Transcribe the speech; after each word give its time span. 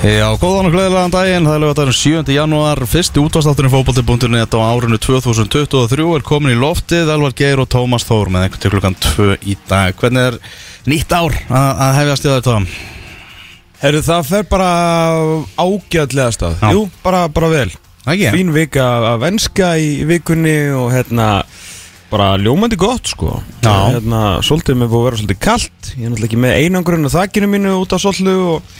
Já, 0.00 0.30
góðan 0.40 0.70
og 0.70 0.72
gleðilegan 0.72 1.12
daginn, 1.12 1.44
það 1.44 1.54
er 1.58 1.60
lögatarum 1.60 1.92
7. 1.92 2.30
janúar, 2.32 2.80
fyrsti 2.88 3.20
útvastátturinn 3.20 3.68
fókbalti.net 3.68 4.54
á 4.56 4.60
árinu 4.64 4.96
2023 4.96 6.06
er 6.16 6.22
komin 6.24 6.54
í 6.54 6.56
loftið, 6.56 7.10
Elvar 7.12 7.34
Geir 7.36 7.60
og 7.60 7.68
Tómas 7.68 8.06
Þór 8.08 8.30
með 8.32 8.46
einhvern 8.46 8.62
til 8.62 8.70
klukkan 8.72 8.96
2 8.96 9.26
í 9.44 9.58
dag. 9.68 9.92
Hvernig 10.00 10.30
er 10.30 10.38
nýtt 10.88 11.12
ár 11.12 11.36
að, 11.36 11.68
að 11.84 11.92
hefjast 11.98 12.24
í 12.24 12.30
þetta? 12.32 12.54
Herru, 13.82 14.00
það 14.06 14.30
fer 14.30 14.46
bara 14.48 14.70
ágæðlega 15.60 16.32
stað 16.36 16.54
Já. 16.64 16.70
Jú, 16.78 16.84
bara, 17.04 17.26
bara 17.32 17.50
vel 17.52 17.68
Ekki? 18.08 18.30
Fín 18.38 18.54
vika 18.56 18.86
af 19.10 19.26
enska 19.28 19.74
í 19.80 19.90
vikunni 20.08 20.54
og 20.76 20.94
hérna 20.94 21.26
bara 22.08 22.30
ljómandi 22.40 22.78
gott 22.80 23.12
sko 23.12 23.36
hérna, 23.64 24.40
Svolítið 24.44 24.80
með 24.80 24.94
búið 24.94 25.02
að 25.02 25.06
vera 25.10 25.20
svolítið 25.20 25.42
kalt 25.44 25.92
Ég 25.92 26.06
er 26.06 26.14
náttúrulega 26.14 26.30
ekki 26.30 26.40
með 26.44 26.56
einangrun 26.64 27.08
á 27.08 27.16
þakkinu 27.16 27.50
mínu 27.52 27.76
út 27.82 27.92
á 27.92 27.98
sollu 28.00 28.36
og 28.54 28.72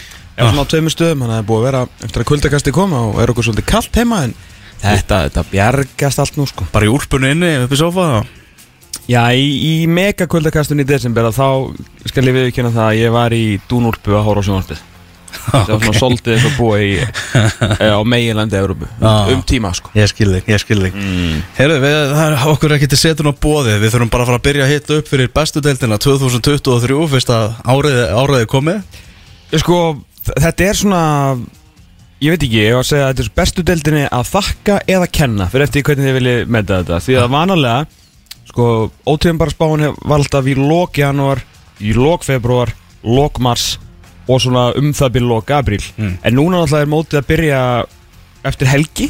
svona 0.49 0.65
á 0.65 0.71
tveimur 0.73 0.95
stöðum 0.95 1.25
Þannig 1.25 1.31
að 1.31 1.37
það 1.37 1.43
er 1.43 1.49
búið 1.51 1.61
að 1.61 1.69
vera 1.69 1.83
eftir 2.09 2.25
að 2.25 2.29
kuldakasti 2.31 2.75
koma 2.75 3.05
og 3.09 3.23
er 3.23 3.33
okkur 3.33 3.49
svolítið 3.49 3.69
kalt 3.71 4.01
heima 4.01 4.21
en 4.27 4.35
þetta, 4.81 5.23
þetta 5.29 5.47
bjargast 5.53 6.23
allt 6.25 6.39
nú 6.41 6.47
sko 6.49 6.69
Bara 6.73 6.89
í 6.89 6.93
úlpunni 6.93 7.33
inni 7.35 7.55
upp 7.65 7.75
í 7.75 7.81
sofa? 7.81 8.11
Já, 9.11 9.25
í, 9.35 9.47
í 9.47 9.75
megakuldakastunni 9.91 10.87
í 10.87 10.89
desember 10.89 11.27
að 11.31 11.41
þá 11.41 11.49
skal 12.13 12.29
ég 12.29 12.37
viðkynna 12.37 12.71
það 12.75 12.87
að 12.87 13.01
ég 13.01 13.13
var 13.15 13.35
í 13.35 13.45
dúnúlpu 13.71 14.15
að 14.15 14.27
hóra 14.29 14.45
á 14.45 14.47
sjónvarpið 14.47 14.87
Það 15.51 15.71
var 15.71 15.83
svona 15.85 15.99
svolítið 15.99 16.35
eitthvað 16.35 16.57
búið 16.59 16.85
í, 16.85 16.91
eh, 17.85 17.93
á 17.95 18.01
meginlandi 18.07 18.59
Európu 18.59 18.87
um, 18.87 19.05
Já. 19.05 19.35
um 19.35 19.43
tíma 19.47 19.73
sko 19.77 19.93
Ég 19.97 20.11
skil 20.11 20.29
þig, 20.35 20.49
ég 20.51 20.63
skil 20.63 20.79
þig. 20.83 20.97
Mm. 20.99 21.37
Herru, 21.59 21.79
við, 21.83 21.99
það 22.15 22.23
er 22.25 22.47
okkur 22.53 22.75
ekki 22.77 22.91
til 22.91 23.01
setun 23.01 23.31
á 23.31 23.35
bóðið, 23.35 23.79
við 23.83 23.95
þurfum 23.95 24.13
bara 24.13 24.27
að 24.27 24.31
fara 24.31 24.41
að 24.41 24.47
byrja 24.49 24.67
að 24.67 24.73
hitta 24.75 24.99
upp 24.99 25.11
fyrir 25.11 25.33
bestu 25.35 25.63
deildina 25.65 26.01
2023, 26.03 26.99
fyrst 27.15 27.33
að 27.35 27.47
áriði, 27.75 28.05
áriði 28.21 28.51
komið. 28.51 29.01
Sko, 29.63 29.79
þetta 30.39 30.69
er 30.71 30.75
svona 30.75 31.03
Ég 32.21 32.35
veit 32.35 32.43
ekki, 32.45 32.59
ég 32.61 32.75
var 32.77 32.83
að 32.85 32.89
segja 32.91 33.05
að 33.07 33.13
þetta 33.15 33.23
er 33.25 33.37
bestu 33.41 33.63
deildinni 33.65 34.03
að 34.13 34.27
þakka 34.29 34.75
eða 34.93 35.07
kenna 35.09 35.47
fyrir 35.49 35.65
eftir 35.65 35.83
hvernig 35.87 36.05
þið 36.05 36.17
viljið 36.19 36.51
metta 36.53 36.81
þetta 36.83 36.99
því 37.07 37.15
að 37.17 37.31
vanalega 37.33 37.87
sko, 38.51 38.67
ótíðum 39.09 39.39
bara 39.41 39.55
spáin 39.55 39.87
var 40.05 40.19
alltaf 40.21 40.51
í 40.53 40.57
lók 40.59 40.99
janúar, 41.01 41.41
í 41.81 41.95
lók 41.97 42.27
februar 42.29 42.75
lók 43.07 43.41
mars 43.41 43.79
og 44.29 44.43
svona 44.45 44.67
um 44.77 44.91
það 44.93 45.15
byrja 45.17 45.31
lók 45.31 45.55
apríl 45.57 45.81
Mm. 45.97 46.19
en 46.23 46.35
núna 46.37 46.61
alltaf 46.61 46.83
er 46.83 46.93
mótið 46.93 47.19
að 47.23 47.27
byrja 47.33 47.63
eftir 48.45 48.69
helgi, 48.69 49.09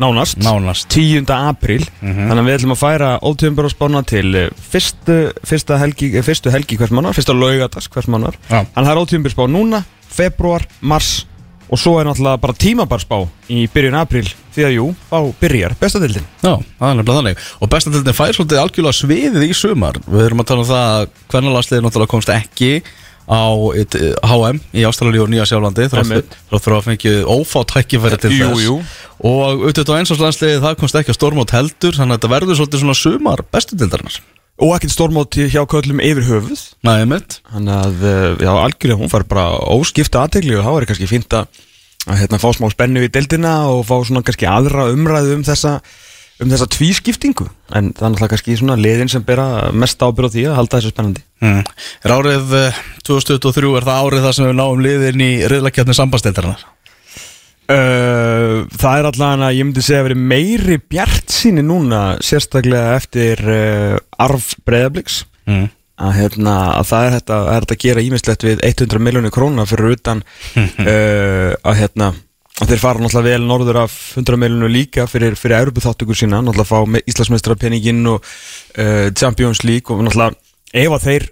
nánast 0.00 0.42
Nánast. 0.42 0.88
10. 0.90 1.30
apríl 1.30 1.86
Mhm. 2.02 2.26
þannig 2.32 2.42
að 2.42 2.48
við 2.50 2.58
ætlum 2.58 2.74
að 2.74 2.82
færa 2.82 3.12
ótíðum 3.22 3.54
bara 3.56 3.68
spána 3.68 4.02
til 4.06 4.34
eh, 4.34 4.50
fyrstu, 4.72 5.32
fyrsta 5.46 5.78
helgi, 5.78 6.16
eh, 6.16 6.22
fyrstu 6.22 6.50
helgi 6.50 6.76
hvers 6.76 6.90
mannar, 6.90 7.14
fyrsta 7.14 7.30
laugadags 7.32 7.86
hvers 7.88 8.08
mannar. 8.10 8.34
Þannig 8.50 8.74
að 8.74 8.84
það 8.86 8.90
er 8.90 9.02
ótíðumbilspá 9.06 9.46
núna, 9.50 9.84
februar, 10.14 10.66
mars 10.80 11.26
og 11.70 11.78
svo 11.78 12.00
er 12.00 12.08
náttúrulega 12.08 12.40
bara 12.42 12.56
tímabarspá 12.58 13.20
í 13.54 13.64
byrjun 13.70 13.98
april 14.00 14.24
því 14.50 14.64
að 14.66 14.72
jú, 14.74 14.86
þá 15.06 15.18
byrjar 15.38 15.76
bestadildin. 15.78 16.24
Já, 16.42 16.56
það 16.58 16.88
er 16.88 16.96
nefnilega 16.98 17.18
þannig. 17.20 17.44
Og 17.62 17.70
bestandildin 17.70 18.16
fær 18.18 18.34
svolítið 18.34 18.62
algjörlega 18.64 18.98
sviðið 18.98 19.44
í 19.46 19.52
sumar. 19.54 20.00
Við 20.10 20.24
erum 20.26 20.42
að 20.42 20.48
tala 20.50 20.64
um 20.64 20.70
það 20.72 20.88
að 20.96 21.04
hvernig 21.30 21.54
náttúrulega 21.86 22.10
komst 22.10 22.32
ekki 22.34 22.72
á 23.30 23.46
eitt, 23.78 23.94
eh, 23.94 24.14
HM 24.26 24.58
í 24.74 24.82
Ástralíu 24.88 25.22
og 25.22 25.30
Nýja 25.30 25.46
Sjálflandi 25.46 25.86
þá 25.86 26.02
þurfa 26.50 26.78
að 26.80 26.86
fengið 26.88 27.18
ófá 27.30 27.62
tækifæri 27.62 28.18
til 28.18 28.32
Jú, 28.34 28.48
þess. 28.50 28.64
jú. 28.66 28.74
og 29.22 29.62
auðvitað 29.62 29.94
á 29.94 29.98
einsáslandsliðið 30.00 30.64
það 30.64 30.78
komst 30.80 30.98
ekki 30.98 31.12
að 31.14 31.18
stormót 31.20 31.54
heldur 31.54 31.94
þannig 31.94 32.16
að 32.16 32.18
þetta 32.18 32.32
verður 32.34 32.58
svolítið 32.58 32.82
svona 32.82 32.98
sumar 32.98 33.44
bestandildarnar 33.54 34.18
Og 34.60 34.74
ekkert 34.76 34.92
stórmóti 34.92 35.46
hjá 35.48 35.62
köllum 35.68 36.02
yfir 36.04 36.26
höfuð. 36.26 36.62
Þannig 37.48 37.74
að, 37.78 38.04
eh, 38.10 38.44
já, 38.44 38.50
algjörlega, 38.52 39.00
hún 39.00 39.12
fær 39.12 39.24
bara 39.30 39.46
óskipta 39.72 40.20
aðtegli 40.20 40.58
og 40.58 40.66
þá 40.66 40.72
er 40.74 40.86
kannski 40.90 41.08
fínt 41.08 41.32
að, 41.32 41.48
að 42.06 42.20
hérna, 42.20 42.40
fá 42.42 42.48
smá 42.52 42.68
spennu 42.72 43.00
í 43.06 43.08
deildina 43.08 43.54
og 43.72 43.86
fá 43.88 43.96
svona 44.04 44.22
kannski 44.26 44.48
aðra 44.50 44.90
umræðu 44.92 45.38
um 45.38 45.44
þessa, 45.48 45.80
um 46.44 46.52
þessa 46.52 46.68
tvískiptingu. 46.76 47.48
En 47.72 47.92
það 47.94 48.04
er 48.04 48.12
náttúrulega 48.12 48.32
kannski 48.34 48.58
svona 48.60 48.76
liðin 48.76 49.12
sem 49.12 49.24
bera 49.24 49.70
mest 49.72 50.04
ábyrð 50.04 50.28
á 50.28 50.34
því 50.36 50.44
að 50.50 50.58
halda 50.60 50.76
þessu 50.76 50.92
spennandi. 50.92 51.24
mm. 51.40 51.64
Er 52.04 52.16
árið 52.18 52.54
eh, 52.60 52.82
2023 53.08 53.76
er 53.80 53.88
það 53.88 54.04
árið 54.04 54.28
þar 54.28 54.36
sem 54.36 54.50
við 54.50 54.60
náum 54.60 54.84
liðin 54.84 55.24
í 55.24 55.32
riðlakjarni 55.48 55.96
sambandildarnar 55.96 56.68
Uh, 57.70 58.64
það 58.74 58.96
er 58.98 59.06
allavega 59.06 59.46
að 59.46 59.56
ég 59.60 59.66
myndi 59.68 59.82
segja 59.84 60.00
að 60.02 60.06
veri 60.08 60.22
meiri 60.32 60.78
bjart 60.90 61.30
síni 61.30 61.62
núna 61.62 62.00
sérstaklega 62.24 62.96
eftir 62.98 63.42
uh, 63.46 63.94
arf 64.18 64.56
breyðabliks 64.66 65.20
mm. 65.46 65.68
að, 66.02 66.10
hérna, 66.16 66.56
að 66.80 66.88
það 66.90 67.06
er 67.06 67.14
þetta, 67.18 67.38
er 67.52 67.66
þetta 67.66 67.76
að 67.76 67.84
gera 67.84 68.04
ímislegt 68.08 68.48
við 68.48 68.64
100 68.66 69.04
miljónir 69.06 69.34
króna 69.36 69.68
fyrir 69.70 69.94
utan 69.94 70.24
uh, 70.24 70.66
að, 71.68 71.78
hérna, 71.84 72.10
að 72.58 72.74
þeir 72.74 72.82
fara 72.82 73.04
náttúrulega 73.04 73.36
vel 73.36 73.48
norður 73.52 73.82
af 73.84 73.98
100 74.18 74.42
miljónir 74.42 74.74
líka 74.74 75.06
fyrir, 75.12 75.38
fyrir 75.38 75.60
Európu 75.60 75.86
þáttökur 75.86 76.18
sína 76.18 76.42
náttúrulega 76.42 76.72
fá 76.72 76.90
me- 76.90 77.06
Íslandsmeistarapenningin 77.06 78.02
og 78.16 78.34
Champions 79.14 79.62
League 79.62 79.94
og 79.94 80.02
náttúrulega 80.08 80.34
ef 80.70 80.92
að 80.94 81.04
þeir 81.06 81.24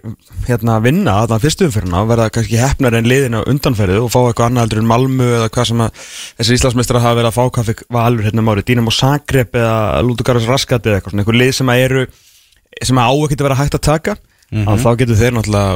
hérna, 0.49 0.77
vinna 0.83 1.13
að 1.21 1.29
það 1.31 1.43
fyrstu 1.45 1.67
umferðina 1.69 1.99
verða 2.09 2.31
kannski 2.35 2.57
hefnar 2.59 2.97
en 2.97 3.07
liðin 3.07 3.37
á 3.39 3.47
undanferðu 3.47 4.01
og 4.03 4.11
fá 4.11 4.19
eitthvað 4.19 4.49
annað 4.49 4.65
heldur 4.65 4.81
en 4.81 4.89
Malmö 4.89 5.27
eða 5.37 5.51
hvað 5.55 5.69
sem 5.69 5.83
að 5.85 5.91
þessir 6.39 6.57
Íslandsmeistrar 6.57 7.03
hafa 7.05 7.19
verið 7.19 7.29
að 7.29 7.37
fá 7.37 7.43
hvað 7.55 7.69
fikk 7.69 7.81
valur 7.95 8.25
hérna 8.27 8.43
um 8.43 8.51
árið, 8.51 8.67
Dínamo 8.67 8.91
Zagreb 8.91 9.55
eða 9.55 10.01
Lútugaras 10.03 10.49
Raskat 10.49 10.83
eða 10.83 10.99
eitthvað 10.99 11.15
svona, 11.15 11.23
einhver 11.23 11.39
lið 11.39 11.53
sem 11.55 11.71
að 11.71 11.83
eru 11.85 12.01
sem 12.83 12.99
að 12.99 13.07
á 13.07 13.13
ekkert 13.15 13.39
að 13.39 13.47
vera 13.47 13.59
hægt 13.61 13.79
að 13.79 13.87
taka 13.87 14.13
að 14.49 14.81
þá 14.81 14.91
getur 14.97 15.17
þeir 15.19 15.33
náttúrulega 15.37 15.71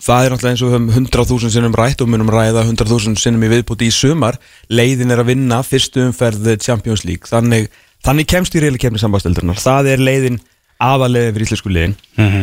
það 0.00 0.24
er 0.24 0.30
náttúrulega 0.32 0.52
eins 0.54 0.62
og 0.62 0.68
við 0.68 0.74
höfum 0.74 0.90
100.000 0.96 1.52
sinnum 1.52 1.74
rætt 1.76 2.00
og 2.00 2.08
munum 2.08 2.30
ræða 2.32 2.64
100.000 2.64 3.20
sinnum 3.20 3.44
í 3.44 3.50
viðbúti 3.52 3.84
í 3.84 3.92
sumar 3.92 4.38
leiðin 4.72 5.12
er 5.12 5.20
að 5.20 5.28
vinna 5.34 5.62
fyrstu 5.62 6.06
umferð 6.08 6.56
Champions 6.56 7.04
League 7.04 7.28
þannig, 7.28 7.68
þannig 8.00 8.26
aðalegin 10.78 11.34
fyrir 11.34 11.46
íslensku 11.48 11.72
liðin. 11.72 11.94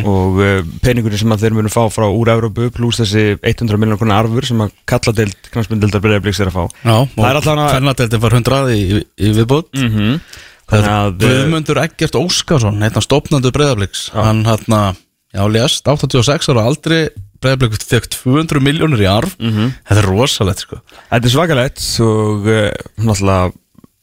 Og 0.08 0.40
uh, 0.42 0.58
peningurinn 0.84 1.22
sem 1.22 1.36
að 1.36 1.46
þeir 1.46 1.56
munum 1.58 1.74
fá 1.74 1.84
frá 1.94 2.08
úr 2.08 2.34
Európu 2.34 2.68
pluss 2.76 3.00
þessi 3.02 3.38
100 3.40 3.80
miljonar 3.80 4.02
konar 4.02 4.26
arfur 4.26 4.48
sem 4.48 4.66
að 4.66 4.74
kalla 4.90 5.16
deild 5.16 5.52
knastmyndildar 5.54 6.04
breyðabliks 6.04 6.42
er 6.44 6.52
að 6.52 6.58
fá. 6.58 6.66
Já, 6.84 6.98
er 7.30 7.40
hana 7.48 7.70
Fennadeldin 7.72 8.26
var 8.26 8.38
100 8.42 8.76
í, 8.76 8.84
í, 9.00 9.32
viðbót. 9.40 9.72
Mm 9.80 10.20
að 10.66 11.22
eh, 11.22 11.30
Guðmundur 11.30 11.78
Eggert 11.78 12.16
Óskarsson 12.18 12.80
Hérna 12.82 13.04
stopnandi 13.06 13.52
breyðabliks 13.54 14.08
Hann 14.16 14.40
hérna, 14.48 14.96
já, 15.30 15.44
lést 15.46 15.86
86 15.86 16.50
ára 16.50 16.64
aldrei 16.66 17.04
Breyðablik 17.44 17.76
fekk 17.84 18.08
200 18.14 18.64
miljónur 18.64 19.02
í 19.04 19.08
arf. 19.10 19.36
Þetta 19.38 20.02
er 20.02 20.08
rosalegt, 20.08 20.64
sko. 20.64 20.80
Þetta 21.12 21.28
er 21.28 21.34
svakalegt 21.34 21.84
og 22.02 22.48
uh, 22.50 22.70
náttúrulega 23.04 23.52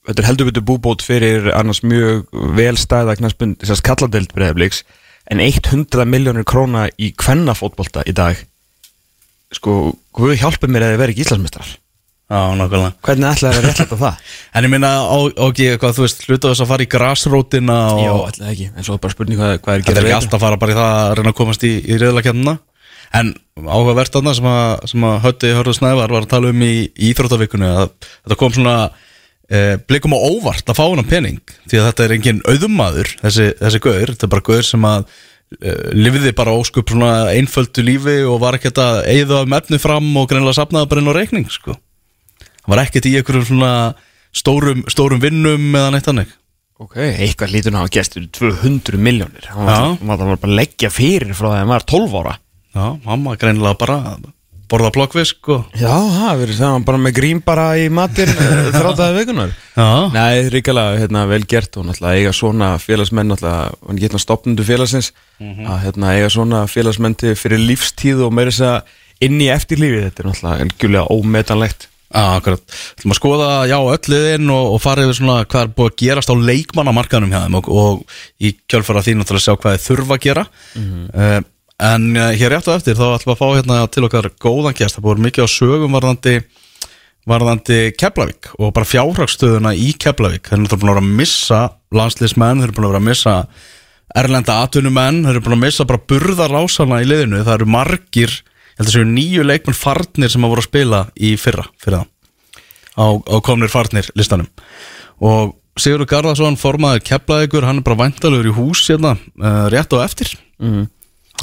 þetta 0.08 0.22
er 0.22 0.28
heldur 0.30 0.48
betur 0.50 0.66
búbót 0.66 1.04
fyrir 1.06 1.50
annars 1.54 1.82
mjög 1.86 2.24
vel 2.56 2.74
stæða 2.80 3.18
knaspund 3.20 3.60
þess 3.62 3.78
að 3.78 3.86
kalladeild 3.90 4.34
breyðabliks 4.34 4.82
en 5.30 5.42
100 5.42 6.08
miljónir 6.10 6.46
króna 6.48 6.88
í 6.98 7.12
kvennafótbolta 7.14 8.02
í 8.10 8.14
dag. 8.16 8.40
Sko, 9.52 9.92
hvað 10.16 10.40
hjálpa 10.40 10.68
mér 10.70 10.86
að 10.86 10.94
þið 10.94 11.02
verið 11.02 11.14
ekki 11.14 11.24
Íslandsmeistrar 11.26 11.72
Já, 12.32 12.54
nákvæmlega. 12.56 12.94
Hvernig 13.04 13.28
ætlaði 13.28 13.58
að 13.58 13.64
réttlæta 13.66 13.96
það? 14.00 14.20
En 14.56 14.64
ég 14.64 14.70
minna, 14.72 14.90
ok, 15.20 15.58
hvað 15.82 15.98
þú 15.98 16.04
veist 16.06 16.22
Hluta 16.24 16.52
þess 16.52 16.64
að 16.64 16.70
fara 16.70 16.84
í 16.86 16.90
grasrótina 16.94 17.78
og 17.92 18.00
Jó, 18.00 18.14
ætlaði 18.30 18.52
ekki, 18.54 18.68
en 18.72 18.86
svo 18.86 18.96
er 18.96 19.02
bara 19.04 19.16
spurning 19.16 19.40
hvað, 19.42 19.52
hvað 19.60 19.74
er 19.74 19.82
Þetta 19.82 19.92
er 19.92 19.98
gera 19.98 20.08
ekki 20.08 20.16
alltaf 20.16 20.38
að 20.38 20.44
fara 20.46 20.60
bara 20.62 20.72
í 20.72 20.78
það 20.78 20.92
að 21.02 21.12
reyna 21.18 21.32
að 21.34 21.38
komast 21.42 21.66
í, 21.68 21.72
í 21.84 21.98
reyðlakjarnina 22.00 22.54
En 23.20 23.34
áhugavert 23.68 24.16
þarna 24.16 24.32
sem 24.38 24.48
að, 24.48 24.70
að 25.04 25.18
Hötti 25.26 25.52
Hörður 25.58 25.76
Snævar 25.76 26.14
var 26.16 26.24
að 26.24 26.30
tala 26.32 26.52
um 26.54 26.64
í, 26.64 26.72
í 26.88 27.10
Íþróttavikunni 27.12 27.68
að 27.68 27.90
þetta 28.06 28.38
kom 28.40 28.54
svona 28.56 28.76
e, 29.52 29.60
blikum 29.88 30.16
á 30.16 30.18
óvart 30.18 30.72
að 30.72 30.78
fá 30.78 30.84
hennan 30.86 31.08
pening 31.08 31.54
því 31.68 31.80
að 31.80 31.88
þetta 31.90 32.06
er 32.06 32.16
engin 32.16 32.40
auðumadur 32.48 33.12
þessi, 33.20 33.50
þessi 33.60 33.82
gaur, 33.84 34.12
þetta 34.14 34.28
er 34.28 34.34
bara 34.34 34.46
gaur 34.48 34.68
sem 34.68 34.86
að 34.88 35.06
e, 35.58 35.74
lifiði 35.98 36.34
bara 36.38 36.56
óskup 36.58 36.92
svona 36.92 37.12
einföldu 37.34 37.84
lífi 37.86 38.18
og 38.28 38.40
var 38.44 38.58
ekkert 38.58 38.82
að 38.82 39.02
eigða 39.12 39.42
um 39.46 39.56
efni 39.58 39.80
fram 39.82 40.12
og 40.20 40.28
greinlega 40.30 40.58
sapnaði 40.60 40.92
bara 40.92 41.04
inn 41.04 41.12
á 41.12 41.18
reikning 41.18 41.50
sko. 41.52 41.76
hann 41.76 42.74
var 42.74 42.84
ekkert 42.86 43.10
í 43.10 43.16
einhverjum 43.20 43.50
svona 43.52 43.72
stórum, 44.32 44.86
stórum 44.92 45.20
vinnum 45.22 45.74
eða 45.76 45.92
neitt 45.94 46.08
hannig 46.10 46.38
Ok, 46.82 46.96
eitthvað 46.98 47.52
lítur 47.52 47.74
ná 47.76 47.84
að 47.84 47.92
gestur 47.94 48.24
200 48.34 48.98
miljónir 48.98 49.44
hann 49.52 49.68
var, 49.68 49.92
hann 50.00 50.08
var 50.08 50.18
bara 50.34 50.48
að 50.48 50.56
leggja 50.58 50.88
fyrir 50.90 51.30
frá 51.30 51.46
það 51.46 51.52
að 51.54 51.60
hann 51.60 51.70
var 51.70 51.84
12 51.92 52.16
ára. 52.18 52.32
Já, 52.72 52.86
mamma 53.04 53.34
greinilega 53.38 53.78
bara 53.78 53.98
borða 54.72 54.90
blokkvisk 54.96 55.52
og 55.52 55.76
Já, 55.78 55.92
það 55.92 56.40
verður 56.42 56.58
það 56.62 56.78
bara 56.88 57.02
með 57.04 57.14
grím 57.20 57.42
bara 57.44 57.66
í 57.78 57.86
matin 57.92 58.32
þrátaði 58.78 59.18
vikunar 59.20 59.52
Já, 59.76 59.88
Nei, 60.16 60.48
ríkala, 60.52 60.86
hérna, 61.00 61.26
vel 61.30 61.44
gert 61.48 61.76
og 61.80 61.86
náttúrulega 61.88 62.22
eiga 62.22 62.32
svona 62.36 62.72
félagsmenn 62.82 63.30
náttúrulega, 63.32 63.94
getna 64.00 64.20
stopnundu 64.22 64.66
félagsins 64.66 65.12
að 65.42 65.78
hérna, 65.86 66.16
eiga 66.16 66.32
svona 66.32 66.64
félagsmenn 66.70 67.16
til 67.18 67.36
fyrir 67.38 67.62
lífstíð 67.62 68.26
og 68.26 68.34
meira 68.36 68.52
þess 68.52 68.66
að 68.68 68.98
inn 69.22 69.40
í 69.42 69.48
eftirlífi, 69.54 70.02
þetta 70.08 70.22
er 70.22 70.28
náttúrulega 70.28 70.66
algjörlega 70.66 71.14
ómetanlegt. 71.14 71.88
Já, 72.12 72.24
akkurat. 72.36 72.74
Þú 73.00 73.08
maður 73.08 73.18
skoða, 73.20 73.50
já, 73.70 73.76
öll 73.94 74.10
liðin 74.12 74.50
og, 74.52 74.66
og 74.74 74.80
fara 74.84 75.04
yfir 75.06 75.16
svona 75.16 75.36
hvað 75.48 75.62
er 75.64 75.70
búið 75.78 75.88
að 75.88 76.00
gerast 76.02 76.32
á 76.32 76.36
leikmannamarkaðnum 76.50 77.32
hjá 77.32 77.38
þeim 77.46 77.56
og, 77.60 77.70
og 77.72 78.02
í 78.44 78.50
kjölfara 78.68 79.04
því 79.06 79.14
náttúrulega 79.20 79.46
sjá 79.46 79.54
hvað 79.62 79.78
þið 79.78 79.86
þurfa 79.86 80.18
að 80.18 80.24
gera. 80.26 80.44
uh, 80.76 81.38
en 81.80 82.08
uh, 82.16 82.30
hér 82.36 82.52
rétt 82.54 82.68
og 82.68 82.76
eftir 82.76 82.98
þá 82.98 83.06
ætlum 83.16 83.32
við 83.32 83.34
að 83.36 83.40
fá 83.40 83.48
hérna 83.56 83.78
til 83.92 84.04
okkar 84.08 84.28
góðan 84.42 84.76
gest. 84.78 84.98
Það 84.98 85.06
búið 85.06 85.24
mikið 85.26 85.46
á 85.46 85.54
sögum 85.54 85.96
varðandi, 85.96 86.34
varðandi 87.30 87.80
Keflavík 87.98 88.52
og 88.58 88.72
bara 88.76 88.88
fjárhagstöðuna 88.88 89.74
í 89.78 89.92
Keflavík. 89.96 90.50
Þeir 90.50 90.64
eru 90.66 90.78
búin 90.78 90.92
að 90.92 90.96
vera 90.96 91.04
að 91.04 91.16
missa 91.22 91.60
landsliðsmenn, 91.94 92.62
þeir 92.62 92.70
eru 92.70 92.78
búin 92.78 92.88
að 92.88 92.94
vera 92.94 93.02
að 93.02 93.08
missa 93.10 93.36
erlenda 94.22 94.60
atvinnumenn, 94.66 95.22
þeir 95.24 95.36
eru 95.36 95.44
búin 95.46 95.58
að 95.58 95.64
missa 95.66 95.88
bara 95.88 96.06
burðarásana 96.12 97.02
í 97.02 97.08
liðinu, 97.08 97.44
það 97.46 97.58
eru 97.60 97.70
margir 97.78 98.38
ég 98.72 98.80
held 98.80 98.88
að 98.88 98.94
séu 98.94 99.08
nýju 99.08 99.44
leikmenn 99.44 99.76
farnir 99.76 100.32
sem 100.32 100.44
að 100.44 100.52
voru 100.54 100.62
að 100.62 100.68
spila 100.68 101.00
í 101.16 101.34
fyrra, 101.40 101.66
fyrir 101.80 102.00
það 102.00 102.08
á, 102.96 103.06
á 103.20 103.36
komnir 103.44 103.72
farnir 103.72 104.08
listanum. 104.18 104.48
Og 105.22 105.58
Sigurður 105.80 106.08
Garðarsson 106.10 106.58
formaður 106.60 107.04
Keflavíkur, 107.08 107.64
hann 107.64 107.80
er 107.80 107.86
bara 107.86 108.02
væntalögur 108.02 108.50
í 108.50 108.56
hús 108.56 108.82
hérna, 108.90 109.14
uh, 109.40 109.68
rétt 109.72 109.92
og 109.96 110.02
eftir. 110.04 110.34
Ég 110.60 110.88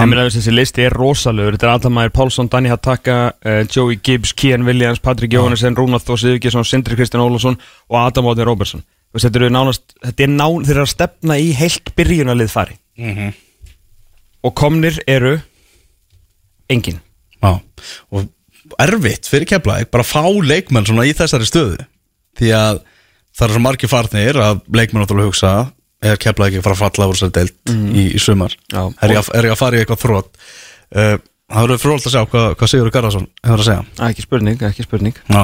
meina 0.07 0.23
þess 0.27 0.37
að 0.37 0.39
þessi 0.39 0.53
listi 0.55 0.85
er 0.85 0.95
rosalegur. 0.95 1.57
Þetta 1.57 1.67
er 1.67 1.73
Adamæður 1.73 2.13
Pálsson, 2.15 2.49
Danny 2.51 2.71
Hattaka 2.71 3.17
uh, 3.33 3.59
Joey 3.67 3.99
Gibbs, 3.99 4.31
Kian 4.37 4.63
Williams, 4.67 5.01
Patrik 5.03 5.33
Jóhannesson 5.35 5.75
Rúnar 5.75 6.03
Þór 6.05 6.21
Sigurgesson, 6.23 6.67
Sindri 6.67 6.95
Kristján 6.99 7.25
Ólafsson 7.25 7.59
og 7.89 7.99
Adam 7.99 8.29
Óðin 8.31 8.47
Róbersson 8.47 8.85
Þetta 9.17 9.39
eru 9.39 9.47
nánast, 9.49 9.95
þetta 10.05 10.25
er 10.25 10.33
nán, 10.35 10.65
þeir 10.67 10.75
eru 10.75 10.85
að 10.85 10.91
stefna 10.91 11.37
í 11.41 11.47
heilt 11.57 11.91
byrjunarlið 11.97 12.51
fari. 12.53 12.75
Og 14.45 14.53
komnir 14.55 14.99
eru 15.09 15.39
engin. 16.69 16.99
Já, 17.41 17.57
og 18.13 18.29
erfitt 18.83 19.25
fyrir 19.31 19.49
Keflavík 19.49 19.89
bara 19.89 20.05
að 20.05 20.11
fá 20.11 20.21
leikmenn 20.45 20.85
svona 20.85 21.07
í 21.09 21.15
þessari 21.17 21.49
stöðu. 21.49 21.87
Því 22.37 22.53
að 22.53 22.83
það 23.33 23.47
er 23.47 23.55
svo 23.55 23.63
margir 23.65 23.91
farnir 23.91 24.39
að 24.43 24.61
leikmenn 24.77 25.01
náttúrulega 25.03 25.31
hugsa 25.31 25.53
er 26.03 26.19
Keflavík 26.21 26.53
ekki 26.53 26.61
að 26.61 26.67
fara 26.69 26.77
að 26.77 26.83
falla 26.85 27.09
úr 27.09 27.17
þessari 27.17 27.35
deild 27.39 27.73
í, 27.73 28.05
í 28.15 28.21
sumar? 28.23 28.55
Já. 28.71 28.81
er 28.87 29.15
ég, 29.15 29.19
að, 29.19 29.33
er 29.39 29.49
ég 29.49 29.55
að 29.55 29.59
fara 29.59 29.77
í 29.77 29.83
eitthvað 29.83 30.03
þrótt 30.05 30.31
uh, 30.95 31.17
það 31.49 31.65
verður 31.65 31.81
frólt 31.81 32.05
að 32.05 32.13
sjá 32.13 32.21
hvað, 32.29 32.47
hvað 32.59 32.71
Sigurður 32.71 32.93
Garðarsson 32.95 33.27
hefur 33.41 33.63
að 33.63 33.67
segja. 33.67 33.85
Ekki 34.05 34.25
spurning, 34.25 34.63
ekki 34.69 34.85
spurning. 34.85 35.19
Já, 35.25 35.41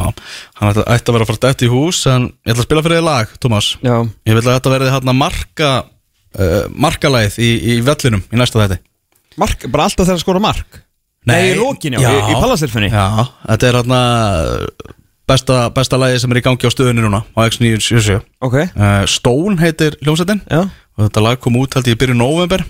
hann 0.60 0.72
ætti, 0.72 0.86
að 0.86 1.16
vera 1.16 1.26
að 1.26 1.32
fara 1.32 1.44
dætt 1.48 1.66
í 1.66 1.70
hús 1.72 2.02
en 2.12 2.28
ég 2.46 2.54
ætla 2.54 2.62
að 2.62 2.68
spila 2.68 2.84
fyrir 2.86 3.00
þið 3.00 3.08
lag, 3.08 3.36
Tómas. 3.42 3.70
Já, 3.82 3.96
ég 4.30 4.38
vil 4.38 4.44
að 4.44 4.52
þetta 4.52 4.74
verði 4.76 4.92
hérna 4.94 5.16
marka 5.18 5.72
uh, 5.82 6.58
markalæð 6.86 7.40
í, 7.42 7.52
í 7.74 7.78
vellinum 7.86 8.26
í 8.30 8.42
næsta 8.42 8.62
þætti. 8.62 8.82
Mark, 9.42 9.66
bara 9.72 9.88
alltaf 9.90 10.06
þegar 10.06 10.20
að 10.20 10.24
skora 10.24 10.44
mark? 10.44 10.82
Nei, 11.26 11.40
í 11.50 11.58
lokin, 11.58 11.98
já, 11.98 12.06
í, 12.06 12.20
í 12.30 12.38
palastilfunni 12.38 12.92
Já, 12.94 13.26
þetta 13.48 13.68
er 13.68 13.80
hérna 13.80 14.02
besta, 15.30 15.70
besta 15.76 16.00
lagi 16.02 16.20
sem 16.22 16.34
er 16.34 16.42
í 16.42 16.46
gangi 16.46 16.70
á 16.70 16.74
stöðunni 16.74 17.06
núna 17.06 17.24
á 17.36 17.40
X977 17.46 18.20
Ok, 18.46 18.58
uh, 18.64 19.06
Stone 19.10 19.60
heitir 19.62 19.98
hljómsveitin. 20.04 20.44
Já, 20.50 20.66
og 20.70 21.08
þetta 21.08 21.26
lag 21.26 21.42
kom 21.44 21.58
út 21.62 21.78
held 21.78 21.90
ég 21.90 22.00
byrju 22.02 22.18
november 22.18 22.66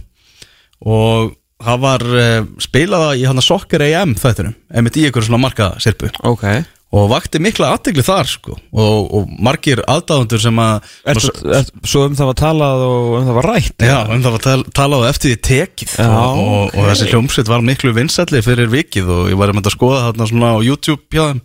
og 0.85 1.35
það 1.65 1.83
var 1.83 2.07
uh, 2.11 2.37
spilað 2.63 3.09
í 3.21 3.27
hann 3.27 3.41
að 3.41 3.49
Soccer 3.49 3.83
AM 3.85 4.15
þættunum, 4.19 4.55
einmitt 4.73 4.99
í 4.99 5.07
einhverju 5.07 5.29
svona 5.29 5.43
marka 5.47 5.73
sirpu 5.83 6.11
ok. 6.23 6.47
Og 6.95 7.09
vakti 7.11 7.41
mikla 7.43 7.73
aðtegli 7.73 8.03
þar 8.05 8.27
sko. 8.29 8.53
Og, 8.71 9.07
og 9.17 9.31
margir 9.43 9.81
aðdáðundur 9.89 10.39
sem 10.39 10.59
að 10.61 10.85
Er, 11.09 11.19
er, 11.57 11.69
Svo 11.83 12.05
um 12.07 12.15
það 12.15 12.29
var 12.29 12.37
talað 12.39 12.83
og 12.85 13.07
um 13.17 13.25
það 13.25 13.37
var 13.39 13.47
rætt 13.49 13.85
Já, 13.87 13.97
en 14.13 14.23
það 14.23 14.35
var 14.35 14.43
tal, 14.45 14.63
talað 14.79 15.07
eftir 15.09 15.33
því 15.33 15.39
tekið. 15.49 15.95
Já, 15.97 16.07
og, 16.13 16.39
og, 16.39 16.61
ok. 16.69 16.77
og 16.77 16.89
þessi 16.91 17.09
hljómsveit 17.11 17.51
var 17.51 17.65
miklu 17.67 17.91
vinsælli 17.97 18.43
fyrir 18.45 18.71
vikið 18.71 19.11
og 19.17 19.31
ég 19.33 19.41
var 19.41 19.51
að 19.51 19.57
mynda 19.57 19.73
að 19.73 19.75
skoða 19.75 20.03
þarna 20.05 20.29
svona 20.31 20.53
á 20.55 20.57
YouTube 20.63 21.03
hjá 21.09 21.25
þeim 21.25 21.41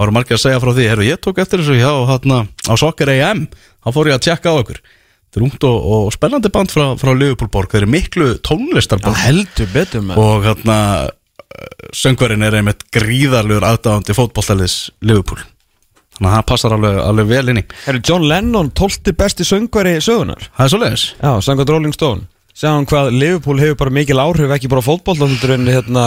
Það 0.00 0.06
voru 0.06 0.16
margir 0.16 0.36
að 0.38 0.40
segja 0.40 0.60
frá 0.62 0.70
því, 0.72 0.84
herru 0.88 1.04
ég 1.04 1.18
tók 1.20 1.38
eftir 1.42 1.60
þessu 1.60 1.74
hjá 1.76 1.90
þarna 2.08 2.36
á 2.48 2.72
Soccer 2.80 3.10
AM 3.12 3.42
þá 3.84 3.88
fór 3.92 4.08
ég 4.08 4.16
að 4.16 4.22
tjekka 4.24 4.54
á 4.56 4.60
okkur 4.62 4.78
Drúmt 5.36 5.66
og, 5.68 5.76
og 5.92 6.06
spennandi 6.14 6.48
band 6.54 6.72
frá, 6.72 6.86
frá 6.96 7.10
Liverpoolborg 7.12 7.74
þeir 7.74 7.84
eru 7.84 7.90
miklu 7.92 8.28
tónlistarband 8.48 9.20
heldur 9.20 9.68
betur 9.74 10.06
með 10.08 10.22
og 10.24 10.46
hérna 10.48 10.78
söngverinn 11.92 12.46
er 12.48 12.56
einmitt 12.62 12.86
gríðarlegur 12.96 13.66
aðdáðandi 13.68 14.16
fótbollstælis 14.16 14.76
Liverpool. 15.04 15.42
Þannig 16.16 16.30
að 16.30 16.36
það 16.38 16.48
passar 16.50 16.74
alveg, 16.76 16.98
alveg 17.04 17.30
vel 17.30 17.52
inn 17.52 17.60
í. 17.60 17.64
Herru, 17.84 18.02
John 18.08 18.26
Lennon, 18.28 18.72
12. 18.76 19.14
besti 19.20 19.46
söngvari 19.46 19.98
sögunar 20.04 20.48
Það 20.48 20.64
er 20.64 20.72
svo 20.72 20.80
leiðis 20.82 21.04
Já, 21.20 21.30
samkvæmt 21.44 21.72
Rolling 21.74 21.96
Stone 21.96 22.26
Sjáum 22.60 22.84
hvað 22.84 23.06
Liverpool 23.16 23.56
hefur 23.62 23.76
bara 23.80 23.92
mikil 23.96 24.18
áhrif 24.20 24.50
ekki 24.52 24.68
bara 24.68 24.82
fótboll 24.84 25.22
en 25.24 25.62
hérna, 25.64 26.02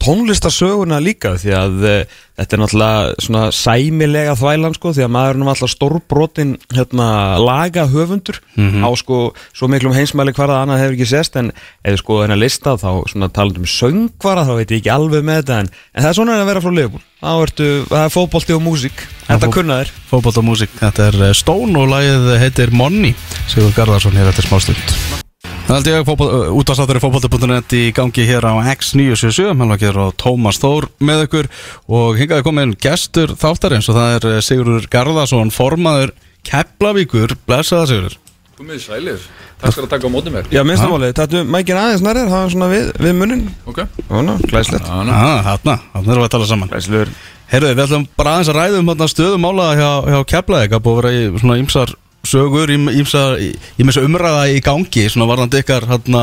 tónlistarsöguna 0.00 1.02
líka 1.04 1.34
því 1.36 1.50
að 1.52 1.84
e, 1.84 1.96
þetta 2.38 2.56
er 2.56 2.62
náttúrulega 2.62 3.26
svona 3.26 3.42
sæmilega 3.52 4.36
þvælan 4.40 4.76
sko 4.78 4.94
því 4.96 5.04
að 5.04 5.12
maður 5.18 5.36
er 5.36 5.50
alltaf 5.52 5.72
stórbrotin 5.74 6.54
hérna, 6.72 7.08
laga 7.44 7.84
höfundur 7.92 8.40
á 8.56 8.88
sko 8.96 9.18
svo 9.52 9.68
miklum 9.68 9.92
heimsmæli 9.98 10.32
hvar 10.32 10.48
það 10.48 10.62
annað 10.62 10.82
hefur 10.86 10.96
ekki 10.96 11.10
sést 11.12 11.36
en 11.42 11.52
við 11.84 12.00
sko 12.00 12.22
þennan 12.22 12.40
lista 12.40 12.76
þá 12.80 12.88
svona 13.12 13.28
talandum 13.28 13.68
um 13.68 13.72
söngvara 13.74 14.48
þá 14.48 14.54
veit 14.62 14.72
ég 14.72 14.80
ekki 14.80 14.94
alveg 14.96 15.28
með 15.28 15.42
þetta 15.42 15.60
en, 15.60 15.70
en 15.92 16.08
það 16.08 16.10
er 16.14 16.18
svona 16.22 16.40
að 16.40 16.48
vera 16.54 16.64
frá 16.64 16.72
Liverpool. 16.72 17.06
Þá 17.20 17.30
ertu, 17.44 17.70
það 17.92 18.00
er 18.06 18.16
fótbolti 18.16 18.56
og 18.56 18.64
músík. 18.64 19.06
Þetta 19.28 19.44
fó- 19.50 19.56
kunna 19.58 19.80
þér. 19.82 19.94
Fótboll 20.08 20.38
og 20.40 20.50
músík, 20.54 20.76
þetta 20.80 21.08
er 21.10 21.22
eh, 21.28 21.36
Stone 21.36 21.82
og 21.82 21.92
lagið 21.92 22.34
heitir 22.46 22.72
Money. 22.72 23.16
Sigur 23.50 23.74
Garðarsson 23.76 24.16
hér 24.16 24.30
eftir 24.32 24.48
smá 24.48 24.62
stund 24.62 25.26
Það 25.68 25.76
held 25.76 25.88
ég 25.90 25.98
að 26.08 26.52
útastáttur 26.56 26.96
í 26.96 27.00
fótbolti.net 27.02 27.72
í 27.76 27.80
gangi 27.92 28.24
hér 28.24 28.46
á 28.48 28.56
X977 28.72 29.50
Melvakir 29.52 29.98
og 30.00 30.14
Tómas 30.16 30.56
Þór 30.62 30.86
með 31.04 31.26
ykkur 31.26 31.48
og 31.92 32.16
hingaði 32.16 32.46
komin 32.46 32.72
gestur 32.80 33.34
þáttarins 33.36 33.90
og 33.92 33.98
það 33.98 34.14
er 34.14 34.26
eh, 34.30 34.38
Sigurður 34.46 34.86
Garðarsson 34.88 35.52
formaður 35.52 36.14
Keflavíkur, 36.48 37.36
blessaða 37.44 37.90
Sigurður. 37.90 38.16
Komið 38.56 38.80
sælir, 38.86 39.28
takk 39.60 39.76
fyrir 39.76 39.90
að 39.90 39.92
taka 39.92 40.08
á 40.08 40.14
móti 40.16 40.32
mér. 40.38 40.48
Já, 40.56 40.62
minnstamáli, 40.64 41.12
þetta 41.20 41.42
er 41.42 41.52
mækin 41.52 41.82
aðeins 41.82 42.08
nærðir 42.08 42.32
það 42.32 42.48
er 42.48 42.56
svona 42.56 42.72
við, 42.72 42.90
við 43.04 43.16
munnin 43.20 43.46
Ok. 43.68 43.84
Óna, 44.08 44.40
glæslegt 44.48 44.88
ah, 44.88 45.04
Þarna, 45.04 45.78
þarna 45.92 46.08
erum 46.08 46.24
við 46.24 46.30
að 46.30 46.34
tala 46.38 46.50
saman. 46.54 46.72
Glæslegur 46.72 47.16
Herðu, 47.52 47.76
við 47.76 47.84
ætlum 47.84 48.08
bara 48.16 48.38
aðeins 48.38 48.54
að 48.54 48.62
ræða 48.62 48.80
um 48.80 48.92
þarna 48.94 49.12
stöðumála 49.12 49.72
hjá, 49.76 49.90
hjá 50.08 50.20
Keflavík. 50.32 50.78
Að 50.78 50.86
búið 50.88 50.96
að 50.96 51.02
vera 51.02 51.16
í 51.18 51.42
svona 51.44 51.60
ýmsar 51.60 51.98
sögur, 52.28 52.70
ímsa 52.70 54.04
umræða 54.04 54.46
í 54.52 54.62
gangi 54.64 55.08
svona 55.08 55.28
varðandi 55.30 55.62
ykkar 55.62 55.88
hérna 55.88 56.22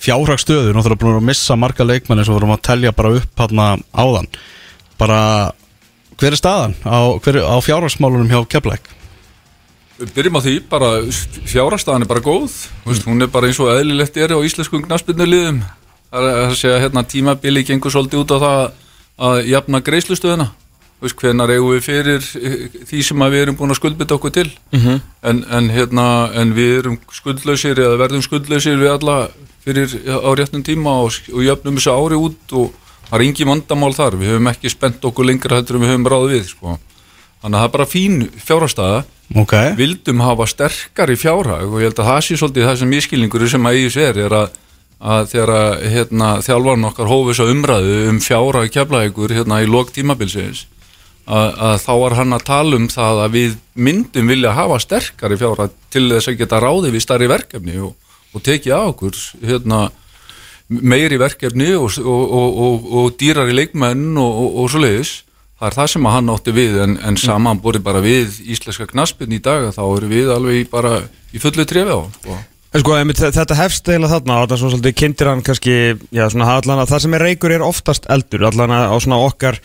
fjárhagstöður, 0.00 0.74
náttúrulega 0.74 1.02
búin 1.02 1.18
að 1.18 1.26
missa 1.28 1.56
marga 1.60 1.86
leikmenni 1.86 2.24
sem 2.26 2.34
vorum 2.34 2.54
að 2.54 2.64
telja 2.70 2.94
bara 2.96 3.16
upp 3.20 3.42
hérna 3.42 3.72
áðan. 3.92 4.30
Bara 5.00 5.20
hver 6.20 6.34
er 6.34 6.40
staðan 6.40 6.76
á, 6.84 6.98
hver, 7.20 7.42
á 7.44 7.56
fjárhagsmálunum 7.64 8.30
hjá 8.30 8.40
Keflavík? 8.56 8.88
Við 10.00 10.14
byrjum 10.16 10.38
á 10.40 10.44
því, 10.44 10.54
bara 10.70 10.88
fjárastæðan 11.52 12.06
er 12.06 12.08
bara 12.08 12.24
góð. 12.24 12.54
Vist, 12.88 13.04
Hún 13.04 13.20
er 13.20 13.28
bara 13.32 13.50
eins 13.50 13.60
og 13.60 13.68
eðlilegt 13.74 14.16
er 14.16 14.32
á 14.32 14.40
íslenskum 14.40 14.84
knaspinnuliðum 14.86 15.60
Það 16.10 16.26
er 16.26 16.38
að 16.42 16.56
segja 16.58 16.78
hérna 16.82 17.02
tímabili 17.06 17.62
gengur 17.62 17.92
svolítið 17.94 18.24
út 18.24 18.32
á 18.34 18.38
það 18.42 18.62
að 19.30 19.36
jafna 19.46 19.80
greiðslustöðuna 19.86 20.46
Vist, 21.00 21.16
hvenar 21.16 21.48
eigum 21.54 21.70
við 21.72 21.84
fyrir 21.86 22.26
eh, 22.36 22.64
því 22.90 23.02
sem 23.06 23.22
við 23.32 23.42
erum 23.42 23.56
búin 23.56 23.72
að 23.72 23.78
skuldbytta 23.80 24.16
okkur 24.18 24.32
til 24.36 24.50
Mhm. 24.72 25.00
en, 25.22 25.44
en, 25.50 25.70
hérna, 25.72 26.06
en 26.36 26.52
við 26.54 26.78
erum 26.82 26.98
skuldlausir 27.12 27.78
eða 27.80 27.96
verðum 28.02 28.22
skuldlausir 28.26 28.76
við 28.76 28.90
alla 28.98 29.28
fyrir 29.64 29.88
á 30.06 30.28
réttum 30.36 30.62
tíma 30.64 30.98
og, 31.04 31.16
og 31.32 31.40
jöfnum 31.46 31.76
þessu 31.80 31.92
ári 31.96 32.16
út 32.20 32.52
og 32.52 32.72
það 33.08 33.16
er 33.18 33.24
engi 33.26 33.44
vandamál 33.48 33.94
þar 33.96 34.16
við 34.20 34.30
höfum 34.34 34.50
ekki 34.52 34.70
spennt 34.70 35.04
okkur 35.04 35.24
lengra 35.28 35.56
heldur 35.56 35.76
en 35.76 35.82
við 35.86 35.92
höfum 35.94 36.08
ráð 36.12 36.26
við 36.34 36.44
sko. 36.52 36.78
þannig 37.42 37.56
að 37.56 37.60
það 37.60 37.68
er 37.68 37.74
bara 37.78 37.86
fín 37.88 38.28
fjárastæða 38.36 39.04
Ok, 39.40 39.52
vildum 39.78 40.20
hafa 40.20 40.46
sterkari 40.50 41.14
fjárhag 41.16 41.68
og 41.70 41.78
ég 41.80 41.86
held 41.88 42.00
að 42.02 42.08
það 42.10 42.20
sé 42.26 42.36
svolítið 42.36 42.66
það 42.66 42.78
sem 42.80 42.92
ískilningur 42.98 43.48
sem 43.48 43.66
að 43.68 43.76
eigis 43.78 43.96
er 43.96 44.18
er 44.18 44.32
að, 44.34 44.48
að 45.00 45.28
þegar 45.30 45.52
að 45.54 45.84
hérna, 45.94 46.28
þjálfarn 46.42 46.88
okkar 46.90 47.06
hófis 47.12 47.40
að 47.40 47.52
umræðu 47.54 47.94
um 48.10 48.18
fjárhag 48.20 48.72
keflaðegur 48.74 49.32
hérna 49.38 49.60
í 49.62 49.68
lok 49.70 49.92
tímabilsins 49.94 50.66
að, 51.30 51.78
þá 51.84 51.92
var 52.02 52.16
hann 52.18 52.36
að 52.36 52.44
tala 52.48 52.78
um 52.80 52.90
það 52.90 53.22
að 53.24 53.34
við 53.36 53.56
myndum 53.86 54.30
vilja 54.32 54.54
hafa 54.56 54.80
sterkari 54.82 55.38
fjárhag 55.40 55.74
til 55.92 56.06
þess 56.10 56.32
að 56.32 56.38
geta 56.42 56.60
ráði 56.62 56.92
við 56.94 57.04
starri 57.04 57.30
verkefni 57.30 57.78
og, 57.86 57.96
og 58.34 58.44
tekið 58.46 58.76
á 58.76 58.82
okkur 58.90 59.18
hérna, 59.46 59.80
meiri 60.70 61.18
verkefni 61.20 61.72
og, 61.78 61.98
og, 62.02 62.36
og, 62.40 62.60
og, 62.66 62.92
og 63.00 63.10
dýrari 63.20 63.56
leikmenn 63.56 64.14
og, 64.20 64.40
og 64.62 64.70
svo 64.72 64.82
leiðis 64.84 65.16
það 65.60 65.68
er 65.68 65.76
það 65.76 65.90
sem 65.92 66.06
hann 66.08 66.32
átti 66.32 66.54
við 66.56 66.78
en, 66.86 66.94
en 67.04 67.18
samanborið 67.20 67.84
bara 67.84 68.00
við 68.04 68.38
íslenska 68.48 68.88
knaspin 68.90 69.34
í 69.36 69.42
dag 69.44 69.68
þá 69.76 69.82
eru 69.84 70.08
við 70.08 70.32
alveg 70.32 70.62
í 70.62 70.68
bara 70.70 71.02
í 71.36 71.42
fullu 71.42 71.66
trefi 71.68 71.92
á 71.92 72.00
sko. 72.16 72.38
Sko, 72.70 72.94
þetta 73.18 73.56
hefst 73.58 73.88
eiginlega 73.90 74.12
þarna 74.14 74.34
og 74.38 74.44
þetta 74.44 74.54
er 74.54 74.60
svona 74.60 74.74
svolítið 74.76 74.98
kynntir 75.00 75.30
hann 75.30 75.40
kannski, 75.42 75.72
já 76.14 76.26
svona 76.30 76.52
allan 76.54 76.82
að 76.84 76.92
það 76.92 77.00
sem 77.02 77.16
er 77.16 77.24
reykur 77.26 77.54
er 77.56 77.64
oftast 77.66 78.06
eldur 78.14 78.44
allan 78.46 78.70
á 78.70 78.94
svona 79.02 79.18
okkar 79.26 79.58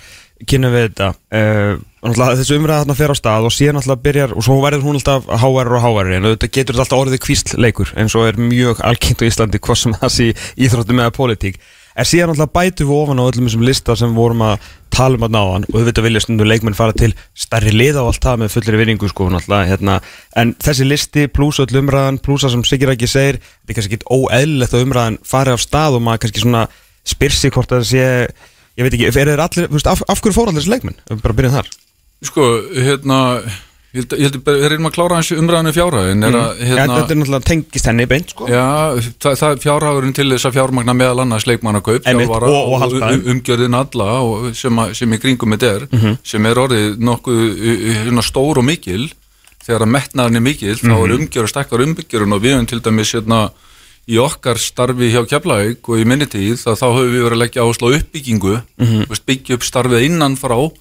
kynnum 0.50 0.74
við 0.74 0.88
þetta. 0.88 1.12
Uh, 1.30 1.78
náttúrulega 2.02 2.40
þessu 2.42 2.58
umræða 2.60 2.82
þarna 2.82 2.98
fer 2.98 3.14
á 3.14 3.16
stað 3.22 3.48
og 3.48 3.54
síðan 3.54 3.80
alltaf 3.80 4.02
byrjar 4.08 4.34
og 4.34 4.46
svo 4.46 4.58
verður 4.64 4.88
hún 4.88 5.00
alltaf 5.00 5.30
HR 5.30 5.78
og 5.78 5.86
HR 5.86 6.12
en 6.18 6.28
þetta 6.32 6.52
getur 6.58 6.82
alltaf 6.82 7.04
orðið 7.04 7.22
kvísleikur 7.28 7.94
eins 8.02 8.18
og 8.18 8.28
er 8.30 8.42
mjög 8.42 8.82
algengt 8.86 9.22
á 9.22 9.30
Íslandi 9.30 9.62
hvað 9.62 9.82
sem 9.82 9.98
það 10.02 10.14
sé 10.18 10.28
íþróttum 10.66 11.02
eða 11.06 11.16
pólitík 11.16 11.62
en 11.96 12.08
síðan 12.08 12.34
alltaf 12.34 12.52
bætum 12.56 12.90
við 12.90 12.98
ofan 13.02 13.22
á 13.22 13.28
öllum 13.28 13.50
þessum 13.50 13.66
lista 13.66 13.96
sem 14.00 14.16
vorum 14.16 14.44
að 14.46 14.70
tala 14.96 15.20
um 15.20 15.26
að 15.28 15.36
náðan 15.36 15.68
og 15.70 15.76
við 15.78 15.88
veitum 15.90 16.08
vilja 16.08 16.24
stundu 16.24 16.48
leikmenn 16.48 16.78
fara 16.78 16.96
til 16.96 17.12
stærri 17.36 17.74
liða 17.76 18.04
og 18.04 18.12
allt 18.12 18.26
það 18.26 18.42
með 18.42 18.54
fullri 18.56 18.80
vinningu 18.82 19.10
sko 19.12 19.28
náttúrulega 19.32 19.70
hérna. 19.72 20.00
En 20.40 20.56
þessi 20.64 20.88
listi 20.88 21.28
pluss 21.32 21.62
öll 21.64 21.80
umræðan 21.82 22.22
pluss 22.24 22.46
það 22.46 22.56
sem 22.56 22.66
Sigir 22.70 22.92
ekki 22.94 23.10
segir 23.12 23.40
þetta 23.42 23.72
er 23.74 23.80
kannski 23.80 24.00
ekki 24.00 24.12
óeðlilegt 24.12 24.76
að 24.76 24.86
umræðan 24.88 25.20
fari 25.28 25.56
af 25.56 25.64
stað 25.64 26.00
og 26.00 26.06
maður 26.06 26.26
kannski 26.26 26.44
svona 26.46 26.66
spyr 27.06 27.36
sig 27.36 27.56
hvort 27.56 27.76
að 27.76 27.88
sé 27.92 28.06
ég 28.76 28.84
veit 28.84 28.96
ekki, 28.96 29.10
er 29.10 29.16
þeir 29.16 29.44
allir, 29.46 29.70
af, 29.88 30.04
af 30.08 30.22
hverju 30.22 30.36
fór 30.36 30.52
allir 30.52 30.62
þessi 30.62 30.74
leikmenn? 30.74 31.00
Bara 31.24 31.38
byrjum 31.38 31.56
þar. 31.60 31.72
Sko, 32.26 32.48
hérna 32.76 33.20
ég 33.96 34.22
held, 34.26 34.36
að 34.44 34.58
við 34.60 34.68
reynum 34.72 34.88
að 34.90 34.96
klára 34.98 35.16
hans 35.20 35.30
umræðinu 35.36 35.74
fjárhæðin 35.76 36.24
er 36.28 36.36
að, 36.40 36.60
ja, 36.60 36.66
hérna, 36.70 36.96
Þetta 37.00 37.14
er 37.16 37.20
náttúrulega 37.22 37.48
tengist 37.50 37.86
henni 37.90 38.06
beint 38.12 38.30
sko 38.34 38.48
Já, 38.52 38.64
það, 39.24 39.36
það 39.42 39.60
fjárhagurinn 39.66 40.16
til 40.18 40.28
þess 40.34 40.46
að 40.50 40.56
fjármagna 40.58 40.96
meðal 41.00 41.20
annars 41.26 41.46
leikmannakaup, 41.50 42.02
Einmitt, 42.06 42.28
þjálfara 42.28 42.50
og- 42.52 42.72
og 42.74 42.80
halda 42.84 43.10
þeim. 43.10 43.20
um, 43.26 43.30
umgjörðin 43.36 43.78
alla 43.80 44.10
og 44.22 44.56
sem, 44.56 44.76
að, 44.86 44.94
sem 44.96 45.14
í 45.14 45.18
kringum 45.24 45.56
þetta 45.58 45.70
er, 45.76 45.88
Mhm. 45.92 46.18
sem 46.24 46.46
er 46.46 46.56
orðið 46.56 46.98
nokkuð 46.98 47.44
uh, 47.56 48.18
uh, 48.18 48.22
stór 48.22 48.58
og 48.58 48.66
mikil 48.66 49.10
þegar 49.66 49.82
að 49.82 49.94
metnaðin 49.98 50.36
er 50.36 50.42
mikil, 50.42 50.76
þá 50.76 50.86
Mhm. 50.94 51.04
er 51.06 51.16
umgjör 51.18 51.44
og 51.44 51.50
stakkar 51.50 51.80
umgjörun 51.86 52.34
og 52.34 52.42
við 52.42 52.54
höfum 52.56 52.68
til 52.68 52.80
dæmis 52.82 53.14
hérna, 53.16 53.52
í 54.08 54.18
okkar 54.22 54.58
starfi 54.62 55.10
hjá 55.10 55.26
Keflavík 55.26 55.82
og 55.90 55.98
í 55.98 56.06
minni 56.06 56.26
tíð, 56.30 56.62
þá 56.62 56.78
höfum 56.94 57.10
við 57.10 57.24
verið 57.26 57.34
að 57.34 57.42
leggja 57.42 57.64
áslá 57.66 57.88
uppbyggingu, 57.98 58.62
Mhm. 58.78 59.06
mm 59.10 59.16
byggja 59.26 59.54
upp 59.56 59.64
starfið 59.66 60.04
innan 60.06 60.36
frá 60.38 60.72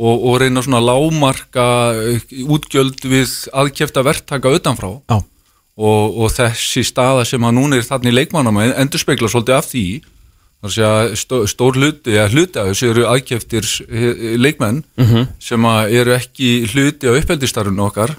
og, 0.00 0.22
og 0.30 0.38
reyna 0.40 0.62
svona 0.64 0.80
lámarka 0.80 1.66
uh, 1.92 2.30
útgjöld 2.56 3.04
við 3.04 3.34
aðkefta 3.52 4.04
verktaka 4.06 4.52
utanfrá. 4.56 4.94
Já, 5.12 5.20
og, 5.80 6.16
og 6.24 6.32
þessi 6.34 6.84
staða 6.86 7.26
sem 7.28 7.44
að 7.44 7.56
núna 7.56 7.78
er 7.78 7.86
þannig 7.86 8.16
leikmannama 8.16 8.70
endur 8.80 9.02
spekla 9.02 9.30
svolítið 9.32 9.58
af 9.58 9.68
því. 9.70 9.84
Að 10.60 11.14
stó, 11.16 11.38
stór 11.48 11.78
hluti 11.80 12.12
eða 12.18 12.28
hluti 12.34 12.60
af 12.60 12.66
þessu 12.68 12.90
eru 12.90 13.06
aðkeftir 13.08 13.68
eh, 13.88 14.24
leikmenn 14.36 14.82
sem 15.40 15.64
að 15.64 15.94
eru 16.02 16.12
ekki 16.12 16.50
hluti 16.68 17.08
á 17.08 17.16
uppeldistarfinu 17.16 17.86
okkar. 17.86 18.12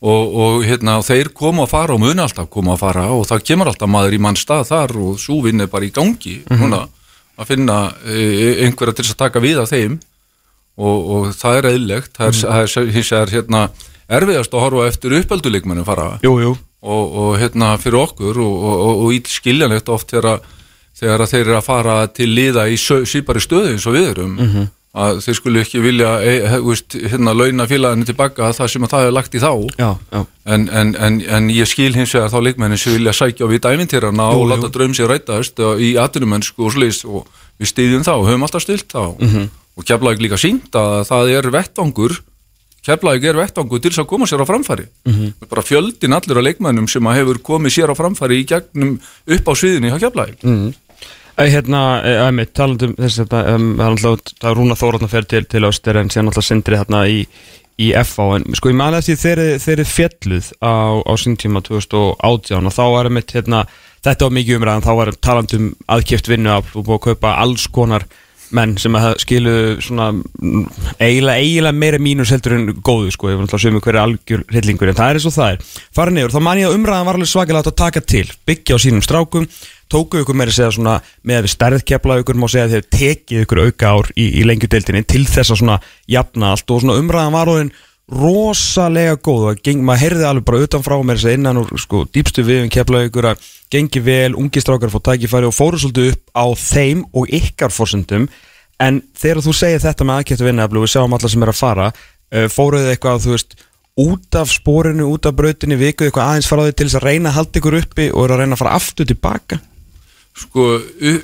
Og, 0.00 0.36
og 0.42 0.62
hérna, 0.64 0.98
þeir 1.04 1.28
koma 1.36 1.66
að 1.66 1.72
fara 1.72 1.96
og 1.96 2.00
muni 2.00 2.20
alltaf 2.24 2.48
koma 2.52 2.72
að 2.72 2.82
fara 2.84 3.02
og 3.12 3.26
það 3.28 3.42
kemur 3.48 3.68
alltaf 3.68 3.88
maður 3.92 4.16
í 4.16 4.20
mann 4.24 4.36
stað 4.36 4.70
þar 4.70 4.94
og 4.96 5.18
svo 5.20 5.42
vinn 5.44 5.60
er 5.60 5.68
bara 5.72 5.84
í 5.84 5.92
gangi 5.92 6.38
núna 6.48 6.86
að 7.36 7.50
finna 7.50 7.76
e, 8.08 8.64
einhverja 8.64 8.96
til 8.96 9.04
að 9.10 9.18
taka 9.20 9.42
við 9.44 9.60
af 9.60 9.68
þeim 9.68 9.98
og, 10.80 11.10
og 11.16 11.28
það 11.36 11.58
er 11.60 11.68
eðlilegt. 11.74 12.12
Það 12.16 12.32
er, 12.32 12.40
það 12.40 12.64
er 12.64 12.90
vegar 12.96 13.34
hérna 13.36 13.62
erfiðast 14.10 14.54
að 14.56 14.64
horfa 14.64 14.88
eftir 14.90 15.14
uppelduleikmennum 15.20 15.86
fara. 15.86 16.08
Jú, 16.24 16.34
jú. 16.42 16.56
Og, 16.80 17.14
og 17.22 17.30
hérna 17.42 17.74
fyrir 17.78 18.00
okkur 18.00 18.40
og, 18.40 18.54
og, 18.64 18.82
og, 18.88 19.04
og 19.04 19.14
ít 19.18 19.28
skiljanlegt 19.28 19.88
oft 19.92 20.10
þegar, 20.14 20.38
að- 20.40 20.58
þegar 21.00 21.22
að 21.26 21.32
þeir 21.34 21.42
eru 21.46 21.56
að 21.60 21.66
fara 21.68 21.96
til 22.16 22.28
liða 22.34 22.64
í 22.72 22.76
sípari 22.80 23.40
stöðu 23.44 23.74
eins 23.74 23.84
og 23.86 23.94
við 23.98 24.08
erum. 24.14 24.38
Að 24.90 25.20
þeir 25.22 25.36
skulle 25.38 25.60
ekki 25.62 25.78
vilja 25.84 26.08
e, 26.26 26.32
veist, 26.66 26.96
hérna 27.12 27.30
launa 27.36 27.62
félaginu 27.70 28.08
tilbaka 28.08 28.48
það 28.56 28.70
sem 28.72 28.86
að 28.88 28.90
það 28.96 29.04
er 29.06 29.12
lagt 29.14 29.36
í 29.38 29.42
þá. 29.44 29.50
Já, 29.78 29.90
já. 30.16 30.22
En, 30.50 30.64
en, 30.80 30.90
en, 30.98 31.20
en 31.36 31.46
ég 31.54 31.68
skil 31.70 31.92
hins 31.94 32.10
vegar 32.16 32.32
þá 32.32 32.40
leikmennin 32.48 32.80
sem 32.80 32.96
vilja 32.96 33.14
sækja 33.14 33.46
á 33.46 33.52
við 33.52 33.60
dæmintýrana 33.68 34.26
Jú, 34.32 34.40
og 34.42 34.48
láta 34.50 34.72
draum 34.74 34.96
sér 34.98 35.12
rætast 35.12 35.62
í 35.78 35.92
atvinnumennsku 36.02 36.66
og 36.66 36.74
slýst 36.74 37.06
og 37.06 37.28
við 37.62 37.70
stýðjum 37.70 38.02
þá, 38.08 38.12
höfum 38.26 38.48
alltaf 38.48 38.64
stilt 38.66 38.90
þá. 38.90 39.04
Mhm. 39.20 39.46
Og 39.80 39.86
Keflavík 39.88 40.20
líka 40.26 40.38
sínt 40.40 40.76
að 40.76 41.00
það 41.10 41.32
er 41.38 41.50
vettvangur 41.56 42.18
Keflavík 42.86 43.26
er 43.28 43.36
vettvangur 43.40 43.80
til 43.84 43.90
þess 43.92 44.02
að 44.04 44.10
koma 44.12 44.28
sér 44.28 44.40
á 44.44 44.48
framfæri 44.48 44.86
Mhm. 45.08 45.32
bara 45.50 45.62
fjöldin 45.66 46.14
allir 46.16 46.38
á 46.40 46.46
leikmennum 46.46 46.88
sem 46.88 47.02
að 47.04 47.18
hefur 47.20 47.42
komið 47.44 47.74
sér 47.76 47.92
á 47.92 47.94
framfæri 47.98 48.40
í 48.40 48.46
gegnum 48.48 48.94
upp 49.26 49.48
á 49.48 49.52
sviðinni 49.52 49.90
hjá 49.92 49.98
Keflavík 50.06 50.44
mm. 50.44 50.70
Hérna, 51.40 52.02
einmitt, 52.26 52.50
talandum 52.52 52.92
þess 52.98 53.22
að 53.22 53.30
það 53.32 54.56
Rúna 54.58 54.74
Þóratna 54.76 55.08
fer 55.08 55.24
til, 55.24 55.44
til 55.48 55.62
Öster 55.64 55.96
en 55.96 56.10
síðan 56.12 56.26
náttúrulega 56.28 56.48
sindri 56.50 56.76
hérna 56.76 57.00
í, 57.08 57.22
í 57.80 57.86
FA 58.04 58.26
en 58.36 58.44
sko 58.58 58.68
ég 58.68 58.76
maður 58.76 59.06
því 59.06 59.16
þeir 59.22 59.40
þeir 59.64 59.82
fjalluð 59.88 60.50
á, 60.60 61.00
á 61.00 61.12
sín 61.16 61.38
tíma 61.40 61.62
2018 61.64 62.68
og 62.68 62.74
þá 62.76 62.82
var 62.92 63.08
einmitt 63.08 63.32
hérna, 63.32 63.62
þetta 64.04 64.28
var 64.28 64.36
mikið 64.36 64.58
umræðan, 64.60 64.84
þá 64.84 64.92
var 65.00 65.12
talandum 65.16 65.70
aðkjöft 65.88 66.28
vinnu 66.28 66.52
og 66.58 66.68
búið 66.76 66.98
að 66.98 67.04
kaupa 67.08 67.32
alls 67.40 67.64
konar 67.72 68.04
menn 68.56 68.76
sem 68.80 68.96
skilu 69.22 69.54
eiginlega, 69.78 71.36
eiginlega 71.38 71.76
meira 71.76 72.00
mínus 72.02 72.32
heldur 72.34 72.56
en 72.56 72.70
góðu 72.84 73.12
sko, 73.14 73.30
var 73.30 73.44
náttúrulega 73.44 73.64
sömu 73.66 73.82
hverju 73.84 74.02
algjör 74.02 74.46
hryllingur 74.50 74.92
en 74.92 74.98
það 74.98 75.10
er 75.10 75.20
eins 75.20 75.28
og 75.30 75.36
það 75.36 75.52
er, 75.54 75.68
fara 75.96 76.14
niður 76.14 76.34
þá 76.34 76.40
man 76.46 76.62
ég 76.62 76.70
að 76.70 76.78
umræðan 76.78 77.08
var 77.08 77.18
alveg 77.20 77.30
svakalega 77.32 77.72
að 77.72 77.78
taka 77.82 78.02
til 78.14 78.24
byggja 78.48 78.78
á 78.78 78.82
sínum 78.82 79.04
strákum, 79.06 79.46
tóku 79.90 80.22
ykkur 80.22 80.38
meira 80.38 80.54
segja 80.54 80.72
svona 80.76 80.96
með 81.26 81.40
að 81.40 81.46
við 81.46 81.54
stærð 81.54 81.86
kepla 81.92 82.18
ykkur 82.22 82.40
má 82.40 82.48
segja 82.50 82.66
að 82.68 82.74
þeir 82.76 82.88
tekið 82.96 83.44
ykkur 83.44 83.62
auka 83.66 83.94
ár 83.94 84.10
í, 84.14 84.26
í 84.40 84.46
lengjudeildinni 84.46 85.06
til 85.06 85.24
þess 85.28 85.54
að 85.54 85.62
svona 85.62 85.78
jafna 86.10 86.54
allt 86.54 86.74
og 86.74 86.84
svona 86.84 86.98
umræðan 87.00 87.36
var 87.36 87.54
orðin 87.54 87.72
rosalega 88.10 89.14
góð 89.22 89.46
og 89.52 89.62
geng, 89.62 89.82
maður 89.86 90.02
heyrði 90.04 90.26
alveg 90.26 90.46
bara 90.48 90.62
utanfrá 90.66 90.96
með 91.06 91.18
þess 91.20 91.28
að 91.30 91.36
innan 91.38 91.60
úr 91.60 91.72
sko, 91.78 92.02
dýpstu 92.10 92.44
við 92.46 92.64
um 92.64 92.72
kepla 92.74 93.04
ykkur 93.06 93.28
að 93.30 93.48
gengi 93.70 94.02
vel, 94.02 94.34
ungi 94.34 94.62
strákar 94.62 94.90
fór 94.90 95.04
tækifæri 95.06 95.46
og 95.46 95.54
fóru 95.54 95.78
svolítið 95.78 96.12
upp 96.14 96.34
á 96.34 96.46
þeim 96.58 97.04
og 97.14 97.30
ykkar 97.38 97.74
fórsendum 97.74 98.26
en 98.82 99.02
þegar 99.14 99.44
þú 99.46 99.54
segir 99.54 99.84
þetta 99.84 100.06
með 100.08 100.22
aðkjöptu 100.22 100.48
vinnaðablu 100.48 100.84
við 100.84 100.94
sjáum 100.94 101.14
alla 101.14 101.30
sem 101.30 101.46
er 101.46 101.52
að 101.52 101.60
fara 101.60 101.88
uh, 101.90 102.46
fóruð 102.50 102.86
þið 102.86 102.94
eitthvað 102.96 103.24
þú 103.26 103.34
veist 103.36 103.58
út 104.00 104.38
af 104.40 104.50
spórinu, 104.50 105.06
út 105.12 105.28
af 105.28 105.36
brautinni 105.38 105.78
vikuð 105.78 106.08
eitthvað 106.08 106.32
aðeins 106.32 106.50
fara 106.50 106.64
á 106.64 106.66
því 106.66 106.76
til 106.78 106.88
þess 106.88 106.98
að 106.98 107.06
reyna 107.06 107.30
að 107.30 107.38
halda 107.38 107.60
ykkur 107.60 107.78
uppi 107.84 108.08
og 108.10 108.24
er 108.24 108.34
að 108.34 108.42
reyna 108.42 108.56
að 108.56 108.62
fara 108.64 108.78
aftur 108.80 109.10
tilbaka 109.10 109.60
Sko, 110.38 110.64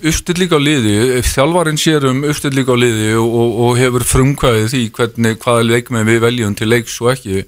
uppstilling 0.03 0.51
á 0.51 0.59
liði, 0.59 0.95
þjálfarinn 1.25 1.79
sér 1.79 2.09
um 2.11 2.25
uppstilling 2.27 2.67
á 2.67 2.75
liði 2.77 3.13
og, 3.17 3.27
og, 3.27 3.53
og 3.65 3.77
hefur 3.79 4.05
frumkvæðið 4.05 4.67
því 4.73 4.81
hvernig, 4.97 5.37
hvaða 5.45 5.67
leikmenn 5.69 6.09
við 6.09 6.19
veljum 6.25 6.57
til 6.59 6.69
leiks 6.73 6.97
og 7.01 7.13
ekki 7.15 7.45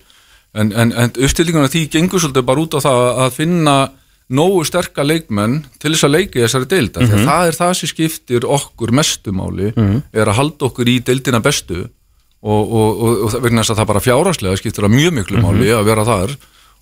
en, 0.54 0.70
en, 0.70 0.92
en 0.94 1.12
uppstillingun 1.18 1.66
af 1.66 1.74
því 1.74 1.82
gengur 1.92 2.22
svolítið 2.22 2.46
bara 2.48 2.62
út 2.62 2.78
á 2.78 2.80
það 2.86 3.02
að 3.24 3.34
finna 3.36 3.76
nógu 4.38 4.62
sterka 4.68 5.04
leikmenn 5.04 5.62
til 5.80 5.92
þess 5.94 6.06
að 6.06 6.14
leika 6.14 6.38
í 6.38 6.44
þessari 6.44 6.68
deilda, 6.68 7.00
mm 7.00 7.10
-hmm. 7.10 7.28
það 7.28 7.50
er 7.50 7.58
það 7.58 7.72
sem 7.78 7.90
skiptir 7.92 8.44
okkur 8.44 8.92
mestumáli 8.92 9.72
er 10.12 10.28
að 10.28 10.38
halda 10.38 10.68
okkur 10.68 10.88
í 10.88 10.98
deildina 11.00 11.40
bestu 11.40 11.88
og, 12.42 12.62
og, 12.72 13.02
og, 13.02 13.22
og 13.24 13.42
vegna 13.42 13.64
þess 13.64 13.74
að 13.74 13.80
það 13.80 13.90
bara 13.90 14.04
fjáraslega 14.04 14.60
skiptir 14.60 14.84
það 14.84 14.94
mjög 14.94 15.12
miklu 15.18 15.42
máli 15.42 15.72
að 15.74 15.84
vera 15.88 16.04
þar 16.04 16.36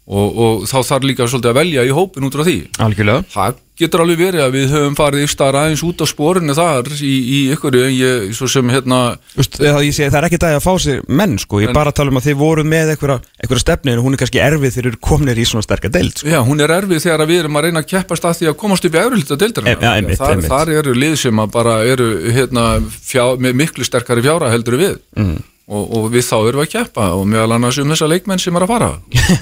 og, 0.07 0.37
og 0.39 0.67
þá 0.71 0.77
þarf 0.87 1.07
líka 1.11 1.27
svolítið 1.27 1.51
að 1.53 1.61
velja 1.61 1.85
í 1.87 1.95
hópin 1.95 2.27
út 2.29 2.37
frá 2.39 2.45
því. 2.47 2.59
Algjörlega. 2.87 3.25
Það 3.33 3.63
getur 3.77 4.01
alveg 4.01 4.17
verið 4.23 4.41
að 4.41 4.55
við 4.57 4.71
höfum 4.73 4.95
farið 4.97 5.23
ykkur 5.27 5.57
aðeins 5.61 5.83
út 5.85 6.01
á 6.01 6.07
sporinu 6.09 6.55
þar 6.57 6.87
í, 6.97 7.11
í 7.13 7.41
ykkur, 7.53 7.75
en 7.77 7.91
ég, 7.93 8.31
svo 8.39 8.47
sem 8.49 8.71
hérna 8.73 9.01
Just, 9.37 9.59
það, 9.61 9.81
segi, 9.93 10.07
það 10.15 10.17
er 10.23 10.27
ekki 10.31 10.39
dægi 10.47 10.57
að 10.57 10.63
fá 10.65 10.71
sér 10.81 11.03
menn 11.21 11.35
sko, 11.43 11.61
ég 11.61 11.69
En- 11.69 11.77
bara 11.77 11.93
tala 11.93 12.09
um 12.15 12.17
að 12.17 12.29
þið 12.31 12.39
voru 12.41 12.65
með 12.65 12.95
einhverja 12.95 13.61
stefni 13.61 13.93
en 13.93 14.01
hún 14.01 14.17
er 14.17 14.23
kannski 14.23 14.41
erfið 14.41 14.73
þegar 14.79 14.89
eru 14.95 15.01
komnir 15.11 15.37
í 15.37 15.45
svona 15.51 15.67
sterka 15.67 15.91
deild 15.93 16.17
sko. 16.23 16.31
Já, 16.33 16.39
hún 16.47 16.65
er 16.65 16.73
erfið 16.79 17.05
þegar 17.05 17.29
við 17.29 17.43
erum 17.43 17.61
að 17.61 17.67
reyna 17.69 17.83
að 17.85 17.91
keppast 17.93 18.25
að 18.31 18.39
því 18.41 18.49
að 18.49 18.57
komast 18.63 18.89
upp 18.89 18.97
í 18.97 19.03
efrilita 19.03 19.39
deildarinn 19.43 19.75
E- 19.75 19.85
ja, 19.85 20.17
þar, 20.23 20.41
þar 20.49 20.73
eru 20.79 20.95
lið 20.97 21.19
sem 21.27 21.45
að 21.45 21.53
bara 21.59 21.77
eru 21.85 22.09
hérna, 22.33 22.65
fjá, 23.05 23.27
með 23.37 23.61
miklu 23.61 23.85
sterkari 23.85 24.25
fjára 24.25 24.49
heldur 24.55 24.79
við. 24.81 24.97
Mm. 25.21 25.37
Og, 25.67 25.85
og 25.99 26.11
við 26.15 26.27
þá 26.29 26.37
erum 26.49 26.61
við 26.63 26.67
að 26.67 26.75
keppa 26.77 27.09
og 27.17 27.25
meðal 27.31 27.57
annars 27.57 27.79
um 27.83 27.91
þessa 27.91 28.11
leikmenn 28.11 28.43
sem 28.43 28.57
er 28.57 28.67
að 28.67 28.75
fara 28.75 28.91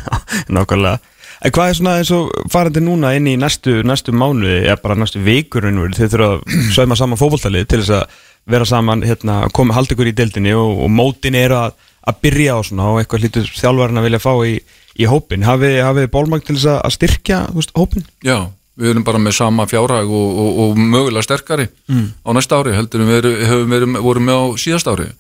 Nákvæmlega 0.57 0.99
En 1.45 1.53
hvað 1.53 1.69
er 1.69 1.77
svona 1.77 1.95
eins 2.01 2.11
og 2.15 2.31
farandi 2.49 2.81
núna 2.81 3.11
inn 3.19 3.27
í 3.29 3.35
næstu, 3.37 3.83
næstu 3.85 4.15
mánuði 4.17 4.63
eða 4.63 4.79
bara 4.81 4.95
næstu 4.97 5.21
vikur 5.21 5.67
þið 5.67 6.15
þurfa 6.15 6.29
að 6.31 6.71
sauma 6.73 6.97
saman 6.97 7.21
fótboltalið 7.21 7.67
til 7.69 7.81
þess 7.83 7.93
að 7.99 8.15
vera 8.55 8.69
saman 8.69 9.03
hérna, 9.05 9.43
koma, 9.53 9.75
halda 9.77 9.93
ykkur 9.93 10.09
í 10.09 10.15
deildinni 10.17 10.55
og, 10.57 10.79
og 10.87 10.93
mótin 10.93 11.37
eru 11.37 11.59
að, 11.59 11.75
að 12.09 12.19
byrja 12.25 12.57
á 12.57 12.61
svona 12.65 12.87
og 12.93 13.01
eitthvað 13.03 13.25
hlýtur 13.27 13.51
þjálfarinn 13.59 14.01
að 14.01 14.07
vilja 14.09 14.23
fá 14.25 14.33
í, 14.47 14.55
í 15.01 15.09
hópin 15.11 15.45
hafið 15.45 15.79
hafið 15.85 16.09
bólmang 16.15 16.45
til 16.47 16.57
þess 16.57 16.71
að, 16.77 16.95
styrkja 16.97 17.41
veist, 17.57 17.75
hópin? 17.77 18.07
Já, 18.25 18.39
við 18.81 18.95
erum 18.95 19.05
bara 19.05 19.21
með 19.21 19.37
sama 19.43 19.67
fjárhag 19.69 20.09
og, 20.09 20.41
og, 20.45 20.63
og 20.65 20.81
mögulega 20.81 21.27
sterkari 21.29 21.69
Mm. 21.85 22.09
á 22.25 22.31
næsta 22.33 22.57
ári 22.57 22.73
heldur 22.73 23.05
við 23.05 23.19
erum, 23.21 23.35
hefum 23.51 23.73
verið, 23.77 23.97
vorum 24.07 24.29
með 24.31 24.39
á 24.41 24.45
síðast 24.65 24.89
ári 24.89 25.11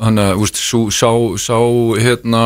þannig 0.00 0.28
að 0.32 0.52
sú, 0.58 0.80
sá, 0.94 1.10
sá 1.38 1.58
hérna 2.02 2.42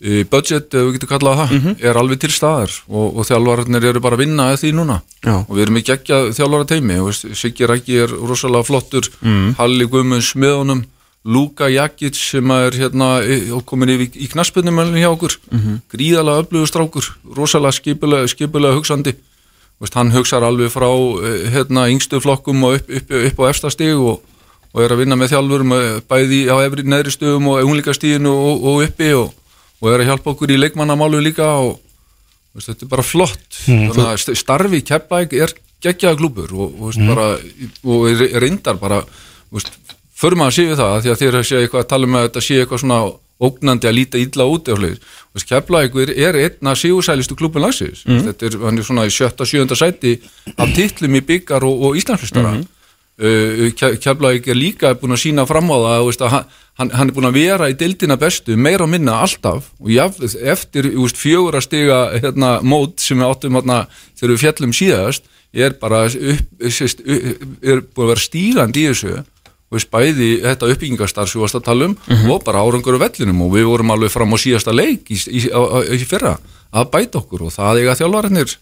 e, 0.00 0.24
budget, 0.24 0.72
ef 0.74 0.86
við 0.86 0.94
getum 0.96 1.10
kallað 1.12 1.40
það 1.40 1.50
Mhm. 1.58 1.74
er 1.84 1.94
alveg 2.00 2.20
til 2.20 2.30
staðar 2.32 2.72
og, 2.88 3.16
og 3.18 3.26
þjálfararnir 3.28 3.84
eru 3.90 4.00
bara 4.00 4.16
að 4.16 4.22
vinna 4.24 4.46
að 4.52 4.60
því 4.62 4.70
núna 4.78 5.00
Já. 5.24 5.34
og 5.44 5.50
við 5.56 5.62
erum 5.66 5.76
ekki 5.80 5.92
ekki 5.96 6.14
að 6.16 6.30
þjálfara 6.38 6.66
teimi 6.70 6.96
Siggi 7.36 7.66
Rækki 7.68 7.98
er 8.04 8.08
rosalega 8.08 8.64
flottur 8.64 9.08
Mhm. 9.22 9.54
Halli 9.58 9.86
Guðmunds 9.86 10.34
með 10.36 10.56
honum 10.56 10.84
Luka 11.24 11.68
Jakic 11.68 12.14
sem 12.16 12.50
er 12.50 12.70
hérna 12.72 13.20
e, 13.22 13.50
komin 13.66 13.88
í, 13.92 14.08
í 14.24 14.28
knaspunum 14.32 14.80
hjá 14.96 15.10
okkur 15.12 15.36
Mhm. 15.52 15.82
gríðalega 15.92 16.46
öflugur 16.46 16.66
strákur 16.66 17.04
rosalega 17.36 17.72
skipulega, 17.72 18.26
skipulega 18.28 18.74
hugsandi 18.80 19.14
Veist, 19.80 19.94
hann 19.94 20.10
hugsar 20.12 20.42
alveg 20.44 20.68
frá 20.68 20.88
eh, 21.24 21.48
hérna, 21.52 21.88
yngstu 21.88 22.20
flokkum 22.20 22.62
og 22.64 22.74
upp, 22.80 22.90
upp, 22.90 23.10
upp 23.10 23.38
á 23.40 23.48
efsta 23.48 23.70
stig 23.72 23.94
og, 23.96 24.20
og 24.70 24.82
er 24.84 24.94
að 24.94 25.02
vinna 25.02 25.18
með 25.18 25.32
þjálfurum 25.34 25.76
eh, 25.76 26.00
bæði 26.10 26.40
á 26.46 26.56
neðri 26.86 27.14
stöðum 27.14 27.48
og 27.50 27.62
unglingastíðinu 27.66 28.32
og, 28.32 28.66
og 28.70 28.82
uppi 28.86 29.12
og, 29.18 29.32
og 29.80 29.92
er 29.92 30.04
að 30.04 30.12
hjálpa 30.12 30.34
okkur 30.34 30.54
í 30.54 30.58
leikmannamálu 30.60 31.22
líka 31.24 31.48
og 31.58 31.80
veist, 32.54 32.70
þetta 32.70 32.86
er 32.86 32.92
bara 32.92 33.06
flott. 33.06 33.48
Að 33.66 34.20
st- 34.20 34.36
starfi 34.38 34.82
keppæk 34.86 35.34
er 35.38 35.54
geggjaða 35.82 36.20
klúpur 36.20 36.52
og, 36.54 36.68
og, 36.68 36.84
veist, 36.90 37.02
bara, 37.08 37.32
og 37.86 38.38
reyndar 38.44 38.78
bara 38.80 39.00
veist, 39.50 39.72
förum 40.20 40.44
að 40.46 40.54
sé 40.58 40.68
við 40.68 40.80
það 40.82 41.02
því 41.02 41.12
að 41.14 41.20
þér 41.24 41.42
sé 41.48 41.64
eitthvað 41.64 41.84
að 41.84 41.90
tala 41.94 42.08
um 42.08 42.18
að 42.18 42.28
þetta 42.28 42.46
sé 42.46 42.60
eitthvað 42.60 42.82
svona 42.84 43.02
ógnandi 43.40 43.88
að 43.88 43.96
líta 43.96 44.20
illa 44.20 44.46
út 44.52 44.68
Keflavíkur 45.48 46.10
er 46.12 46.36
einna 46.36 46.74
sígursælistu 46.76 47.38
klubun 47.38 47.64
lagsins 47.64 48.02
þetta 48.04 48.50
er, 48.50 48.58
er 48.68 48.84
svona 48.84 49.06
í 49.08 49.14
sjötta, 49.14 49.46
sjöunda 49.48 49.78
sæti 49.78 50.18
af 50.56 50.74
titlum 50.76 51.16
í 51.16 51.22
byggar 51.24 51.64
og, 51.64 51.86
og 51.88 51.96
Íslandsflistara 51.96 52.52
mm. 52.58 52.60
uh, 52.60 52.79
Keflavík 53.20 54.46
er 54.48 54.56
líka 54.56 54.94
búin 54.96 55.12
að 55.12 55.24
sína 55.26 55.44
fram 55.48 55.68
á 55.68 55.76
það 55.76 56.04
veist, 56.06 56.22
að 56.24 56.30
hann, 56.32 56.92
hann, 56.94 57.10
er 57.10 57.12
búin 57.12 57.28
að 57.28 57.36
vera 57.36 57.68
í 57.68 57.74
deildina 57.76 58.16
bestu 58.20 58.56
meira 58.56 58.86
og 58.86 58.92
minna 58.92 59.18
alltaf. 59.26 59.68
Og 59.82 59.90
jaf, 59.92 60.20
eftir 60.40 60.88
úst, 60.94 61.20
fjögur 61.20 61.58
að 61.58 61.66
stiga 61.66 61.98
hérna, 62.14 62.54
mót 62.64 63.02
sem 63.04 63.20
við 63.20 63.28
áttum 63.28 63.58
hérna, 63.58 63.82
þegar 64.16 64.32
við 64.32 64.40
fjallum 64.44 64.72
síðast 64.76 65.28
er 65.52 65.76
bara 65.82 66.06
upp, 66.06 66.64
sést, 66.72 67.02
upp, 67.04 67.44
er 67.60 67.84
búin 67.84 68.06
að 68.06 68.14
vera 68.14 68.24
stígandi 68.24 68.86
í 68.86 68.94
þessu. 68.94 69.18
Og 69.70 69.76
við 69.76 69.84
spæði 69.84 70.30
þetta 70.46 70.72
uppbyggingastar 70.72 71.28
sem 71.30 71.38
við 71.38 71.44
varst 71.44 71.60
að 71.60 71.66
tala 71.68 71.90
um 71.90 71.98
og 72.32 72.40
bara 72.46 72.64
árangur 72.64 72.96
á 72.98 73.04
vellinum. 73.04 73.44
Og 73.46 73.52
við 73.58 73.68
vorum 73.68 73.92
alveg 73.94 74.14
fram 74.16 74.32
á 74.32 74.38
síðasta 74.40 74.72
leik 74.74 75.12
í, 75.12 75.20
í, 75.28 75.44
á, 75.52 75.60
á, 75.60 75.78
í 75.92 76.08
fyrra 76.08 76.38
að 76.70 76.90
bæta 76.94 77.20
okkur 77.20 77.46
og 77.46 77.54
það 77.54 77.82
eiga 77.82 77.98
þjálfarinnir 78.00 78.56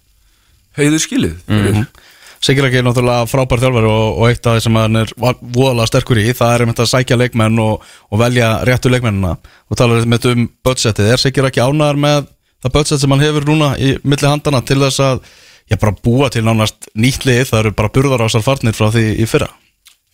heiðu 0.79 1.00
skilið 1.03 1.38
fyrir. 1.47 1.81
Sigur 1.87 2.08
ekki 2.47 2.80
er 2.80 2.87
náttúrulega 2.87 3.26
frábær 3.28 3.62
þjálfari 3.64 3.90
og, 3.90 4.21
og 4.21 4.30
eitt 4.30 4.47
af 4.47 4.57
því 4.57 4.64
sem 4.64 4.78
hann 4.78 5.00
er 5.00 5.12
voðalega 5.18 5.90
sterkur 5.90 6.21
í 6.23 6.26
það 6.37 6.54
er 6.54 6.64
einmitt 6.64 6.83
að 6.85 6.90
sækja 6.92 7.18
leikmenn 7.18 7.61
og, 7.62 7.85
og 8.11 8.23
velja 8.23 8.52
réttu 8.68 8.92
leikmennina. 8.92 9.35
Og 9.68 9.78
tala 9.80 10.00
einmitt 10.02 10.26
um 10.30 10.49
budgetið, 10.64 11.12
er 11.12 11.23
Sigur 11.23 11.50
ekki 11.50 11.64
ánæðar 11.64 12.00
með 12.00 12.28
það 12.62 12.75
budget 12.78 13.02
sem 13.02 13.14
hann 13.14 13.26
hefur 13.26 13.49
núna 13.49 13.75
í 13.78 13.95
milli 14.02 14.30
handana 14.30 14.62
til 14.66 14.80
þess 14.85 15.02
að 15.04 15.23
ég 15.68 15.80
bara 15.83 15.97
búa 16.04 16.30
til 16.33 16.45
nánast 16.47 16.88
nýtt 16.97 17.26
lið, 17.28 17.49
það 17.50 17.64
eru 17.64 17.75
bara 17.83 17.92
burðarásar 17.92 18.47
farnir 18.47 18.76
frá 18.78 18.88
því 18.95 19.04
í 19.18 19.26
fyrra. 19.28 19.50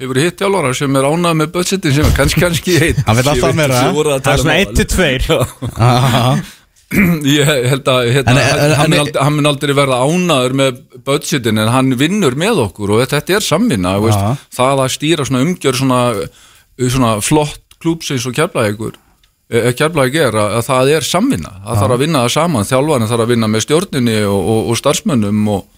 Hefur 0.03 0.19
hitt 0.19 0.41
þjálfara 0.41 0.73
sem 0.75 0.97
er 0.99 1.07
ánað 1.07 1.37
með 1.39 1.51
budgetin 1.55 1.95
sem 1.95 2.09
er 2.09 2.15
kannski 2.17 2.43
kannski 2.43 2.73
heitt 2.83 3.05
Hann 3.07 3.15
vill 3.21 3.29
alltaf 3.31 3.55
meira, 3.55 3.85
Það 3.95 4.33
er 4.33 4.41
svona 4.43 4.57
1-2 4.65 5.37
Aha. 5.93 6.23
Ég 7.37 7.49
held 7.71 7.89
að 7.91 8.09
hérna, 8.15 8.35
En- 8.41 8.75
hann, 8.79 8.97
en- 8.99 9.13
hann 9.19 9.37
mun 9.39 9.51
aldrei 9.51 9.75
verða 9.77 10.01
ánaður 10.07 10.57
með 10.61 10.81
budgetin 11.07 11.59
en 11.63 11.73
hann 11.75 11.95
vinnur 12.01 12.37
með 12.39 12.63
okkur 12.69 12.95
og 12.97 13.05
þetta 13.05 13.39
er 13.39 13.47
samvinna 13.47 13.97
veist, 14.05 14.45
það 14.55 14.85
að 14.87 14.93
stýra 14.97 15.27
svona 15.29 15.45
umgjör 15.47 15.81
svona, 15.81 16.01
svona 16.79 17.15
flott 17.25 17.61
klúpsins 17.83 18.25
og 18.29 18.37
kjærlægur 18.37 18.95
kjærlæg 19.55 20.15
er 20.19 20.35
að, 20.41 20.55
að 20.59 20.65
það 20.67 20.91
er 20.97 21.05
samvinna. 21.07 21.51
Það 21.67 21.81
þarf 21.83 21.95
að 21.95 22.03
vinna 22.05 22.23
það 22.25 22.33
saman, 22.35 22.67
þjálfarinn 22.69 23.11
þarf 23.11 23.25
að 23.27 23.33
vinna 23.35 23.49
með 23.53 23.65
stjórninni 23.67 24.17
og, 24.25 24.39
og, 24.55 24.71
og 24.73 24.79
starfsmönnum 24.81 25.49
og 25.55 25.71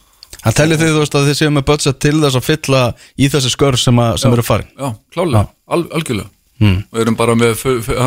Hann 0.43 0.55
tellir 0.55 0.79
þið 0.79 0.91
þú 0.93 1.01
veist 1.03 1.15
að 1.17 1.27
þið 1.29 1.37
séu 1.39 1.51
með 1.55 1.65
budget 1.67 1.99
til 2.03 2.15
þess 2.23 2.39
að 2.39 2.45
fylla 2.47 2.81
í 3.19 3.29
þessi 3.33 3.51
skör 3.51 3.77
sem, 3.81 3.99
að, 4.03 4.17
sem 4.23 4.35
eru 4.35 4.45
farin? 4.47 4.69
Já, 4.79 4.89
klálega, 5.15 5.43
al, 5.67 5.81
algjörlega 5.97 6.29
Mm. 6.57 6.77
og 6.89 7.01
erum 7.03 7.17
bara 7.19 7.35
með 7.37 7.67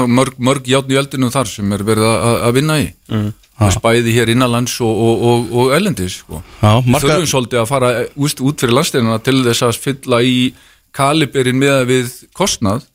mörg, 0.09 0.39
mörg 0.41 0.65
játn 0.65 0.89
í 0.89 0.97
eldinum 0.97 1.29
þar 1.29 1.49
sem 1.51 1.73
er 1.75 1.83
verið 1.85 2.07
að, 2.09 2.37
að 2.47 2.55
vinna 2.57 2.77
í 2.81 2.87
mm. 3.13 3.27
spæði 3.75 4.13
hér 4.15 4.31
innanlands 4.33 4.79
og, 4.81 5.01
og, 5.05 5.25
og, 5.29 5.51
og 5.53 5.73
ellendis 5.77 6.15
sko. 6.23 6.39
Marga, 6.63 7.03
þurfum 7.03 7.29
svolítið 7.29 7.61
að 7.61 7.67
fara 7.69 7.91
úst, 8.17 8.41
út 8.41 8.63
fyrir 8.63 8.73
landsteinuna 8.79 9.19
til 9.21 9.43
þess 9.45 9.67
að 9.67 9.81
fylla 9.83 10.21
í 10.25 10.39
kaliberin 10.97 11.61
með 11.61 11.83
við 11.91 12.15
kostnað 12.33 12.87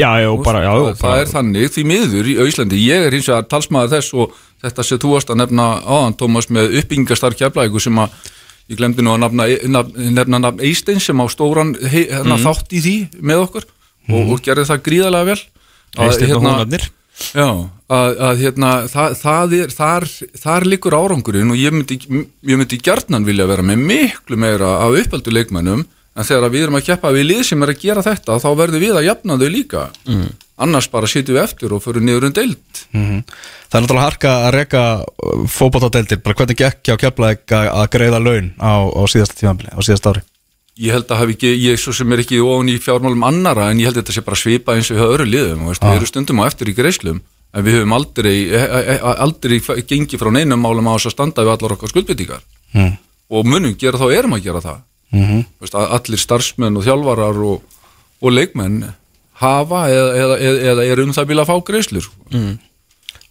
Já, 0.00 0.08
já, 0.18 0.30
bara, 0.40 0.62
já, 0.64 0.72
það, 0.72 0.94
það 1.02 1.18
er 1.20 1.28
þannig, 1.28 1.66
því 1.74 1.82
miður 1.84 2.28
í 2.32 2.34
Íslandi 2.48 2.78
ég 2.80 3.06
er 3.06 3.12
hins 3.12 3.28
vegar 3.28 3.44
talsmaður 3.52 3.90
þess 3.92 4.14
og 4.16 4.38
þetta 4.64 4.86
sem 4.88 5.00
þú 5.02 5.10
varst 5.12 5.30
að 5.30 5.42
nefna 5.42 5.66
áðan 5.84 6.16
Tómas 6.16 6.48
með 6.48 6.78
uppbyggingastar 6.80 7.36
keflæku 7.36 7.82
sem 7.82 8.00
að 8.00 8.14
ég 8.72 8.80
glemdi 8.80 9.04
nú 9.04 9.12
að 9.12 9.20
nafna, 9.26 9.46
nafna, 9.76 10.08
nefna 10.16 10.40
nafn 10.46 10.64
Eistein 10.64 11.02
sem 11.02 11.20
á 11.20 11.26
stóran 11.30 11.74
hei, 11.76 12.06
hérna, 12.08 12.40
þátt 12.40 12.72
í 12.72 12.80
því 12.82 12.96
með 13.20 13.44
okkur 13.44 13.68
og, 14.08 14.34
og 14.34 14.42
gerði 14.44 14.68
það 14.70 14.84
gríðarlega 14.88 15.30
vel 15.32 15.40
Að, 15.92 16.22
Húnarnir. 16.32 16.84
Já, 17.36 17.48
að, 17.92 18.14
að 18.24 18.38
hérna, 18.40 18.68
það, 18.88 19.16
það 19.20 19.56
er, 19.58 19.72
þar, 19.76 20.06
þar 20.40 20.66
liggur 20.72 20.96
árangurinn 20.96 21.52
og 21.52 21.58
ég 21.60 21.74
myndi, 21.74 21.98
ég 22.08 22.56
myndi 22.58 22.78
gjarnan 22.80 23.26
vilja 23.28 23.46
vera 23.50 23.64
með 23.66 23.82
miklu 23.90 24.38
meira 24.40 24.78
af 24.86 24.96
uppaldu 25.02 25.34
leikmennum 25.34 25.84
en 25.84 26.28
þegar 26.28 26.52
við 26.52 26.64
erum 26.66 26.78
að 26.80 26.86
keppa 26.88 27.12
við 27.14 27.28
lið 27.28 27.42
sem 27.48 27.62
er 27.64 27.72
að 27.72 27.84
gera 27.84 28.04
þetta 28.04 28.38
þá 28.40 28.48
verður 28.58 28.84
við 28.84 28.96
að 28.96 29.06
jafna 29.10 29.36
þau 29.40 29.46
líka 29.52 29.84
mm. 30.08 30.26
annars 30.64 30.88
bara 30.92 31.08
sitjum 31.12 31.36
við 31.36 31.44
eftir 31.44 31.76
og 31.76 31.84
fyrir 31.84 32.04
niður 32.04 32.30
um 32.30 32.36
deild 32.40 32.82
Mhm. 32.92 33.22
Það 33.72 33.78
er 33.78 33.84
náttúrulega 33.86 34.04
harka 34.04 34.30
að 34.36 34.50
reka 34.52 34.80
fótballtadeildir, 35.48 36.18
bara 36.20 36.36
hvernig 36.36 36.58
gekk 36.60 36.90
hjá 36.90 36.98
keflaðik 37.00 37.54
að 37.56 37.86
greiða 37.94 38.18
laun 38.20 38.50
á, 38.60 38.84
á 38.84 39.02
síðasta 39.08 39.38
tímabili, 39.38 39.72
á 39.72 39.80
síðasta 39.80 40.12
ári 40.12 40.24
Ég 40.80 40.94
held 40.94 41.10
að 41.12 41.20
hafi 41.20 41.34
ekki, 41.36 41.50
ég 41.60 41.80
svo 41.80 41.92
sem 41.92 42.12
er 42.14 42.22
ekki 42.22 42.38
ofan 42.40 42.70
í 42.72 42.78
fjármálum 42.80 43.26
annara 43.28 43.68
en 43.68 43.80
ég 43.82 43.90
held 43.90 43.98
að 43.98 44.06
þetta 44.06 44.14
sé 44.16 44.24
bara 44.24 44.40
svipa 44.40 44.76
eins 44.76 44.88
og 44.92 44.96
hjá 44.96 45.04
öru 45.04 45.26
liðum, 45.28 45.66
veist, 45.68 45.84
við 45.84 45.98
erum 45.98 46.08
stundum 46.08 46.40
á 46.40 46.48
eftir 46.48 46.70
í 46.72 46.76
greislum 46.78 47.20
en 47.52 47.66
við 47.66 47.76
höfum 47.76 47.92
aldrei, 47.92 48.36
e, 48.48 48.62
e, 48.62 48.80
e, 48.94 48.96
aldrei 49.26 49.58
gengið 49.60 50.22
frá 50.22 50.30
neinum 50.32 50.64
málum 50.64 50.88
á 50.88 50.96
þess 50.96 51.10
að 51.10 51.16
standa 51.18 51.44
við 51.44 51.52
allar 51.52 51.76
okkar 51.76 51.92
skuldbyttingar 51.92 52.40
mm. 52.72 52.96
og 53.36 53.52
munum 53.52 53.76
gera 53.76 54.00
þá 54.00 54.06
erum 54.16 54.38
að 54.38 54.48
gera 54.48 54.64
það. 54.64 54.80
Mm 55.12 55.44
Veist, 55.60 55.76
að 55.76 55.92
allir 55.98 56.24
starfsmenn 56.24 56.80
og 56.80 56.86
þjálfarar 56.86 57.44
og, 57.44 57.80
og 58.24 58.32
leikmenn 58.32 58.80
hafa 59.42 59.84
eða, 59.92 60.10
eða, 60.22 60.36
eða, 60.38 60.66
eða 60.72 60.86
er 60.88 61.02
um 61.04 61.12
það 61.12 61.28
bíla 61.28 61.44
að 61.44 61.52
fá 61.52 61.66
greislur 61.68 62.08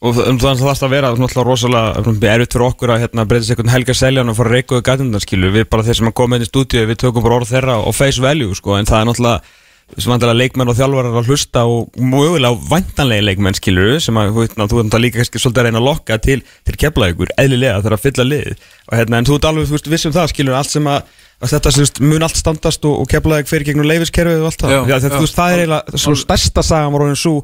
Og 0.02 0.18
um 0.18 0.38
þannig 0.42 0.58
að 0.58 0.62
það 0.64 0.70
þarf 0.72 0.84
að 0.88 0.94
vera 0.96 1.10
náttúrulega 1.14 1.46
rosalega 1.46 2.02
um, 2.02 2.16
erfitt 2.26 2.56
fyrir 2.56 2.68
okkur 2.72 2.94
að 2.96 3.02
hérna, 3.04 3.26
breyta 3.30 3.46
sér 3.46 3.60
einhvern 3.60 3.74
helga 3.76 3.96
seljan 4.00 4.32
og 4.32 4.38
fara 4.40 4.50
að 4.50 4.56
reyka 4.58 4.78
við 4.80 4.86
gætundan 4.88 5.52
við 5.54 5.66
bara 5.70 5.86
þeir 5.86 6.00
sem 6.00 6.10
að 6.10 6.16
koma 6.18 6.38
inn 6.38 6.46
í 6.46 6.50
stúdíu 6.50 6.88
við 6.90 7.02
tökum 7.04 7.26
bara 7.26 7.38
orð 7.38 7.52
þeirra 7.52 7.76
og 7.86 7.94
face 7.94 8.24
value 8.24 8.58
sko, 8.58 8.80
en 8.80 8.90
það 8.90 9.04
er 9.04 9.10
náttúrulega 9.12 9.60
vantilega 10.08 10.38
leikmenn 10.38 10.72
og 10.72 10.78
þjálfarar 10.78 11.18
að 11.20 11.30
hlusta 11.30 11.64
og 11.68 11.98
mögulega 12.00 12.58
vantanlega 12.70 13.26
leikmenn 13.28 13.58
skilur 13.58 14.00
sem 14.02 14.18
að 14.18 14.34
þú 14.34 14.46
ert 14.46 14.58
náttúrulega 14.60 15.02
líka 15.04 15.20
kannski 15.20 15.42
svolítið 15.42 15.62
að 15.62 15.68
reyna 15.68 15.82
að 15.82 15.88
lokka 15.90 16.18
til, 16.24 16.38
til 16.68 16.78
kepla 16.80 17.10
ykkur 17.12 17.34
eðlilega 17.38 17.82
þegar 17.82 17.98
að 17.98 18.06
fylla 18.06 18.28
lið. 18.28 18.68
Og 18.88 18.98
hérna 18.98 19.20
en 19.20 19.28
þú 19.28 19.38
ert 19.38 19.48
alveg 19.52 19.68
þú 19.68 19.76
veist, 19.76 19.90
viss 19.92 20.08
um 20.08 20.16
það 20.16 20.32
skilur 20.32 20.58
allt 20.58 20.72
sem 20.72 20.88
að, 20.88 21.16
að 21.42 21.56
þetta 21.56 21.74
veist, 21.78 22.04
mun 22.06 22.28
allt 22.28 22.40
standast 22.40 22.88
og, 22.88 23.02
og 23.04 23.18
ykkur 23.20 23.50
fyrir 23.52 23.68
gegnum 23.68 23.90
leifiskerfið 23.92 24.46
og 24.46 24.52
allt 24.52 24.64
það. 24.64 24.78
Veist, 25.20 25.36
það 25.36 25.56
er 25.58 25.66
eiginlega 25.66 26.04
svo 26.06 26.16
stærsta 26.24 26.64
sagan 26.66 26.96
var 26.96 27.08
orðin 27.10 27.20
svo 27.20 27.36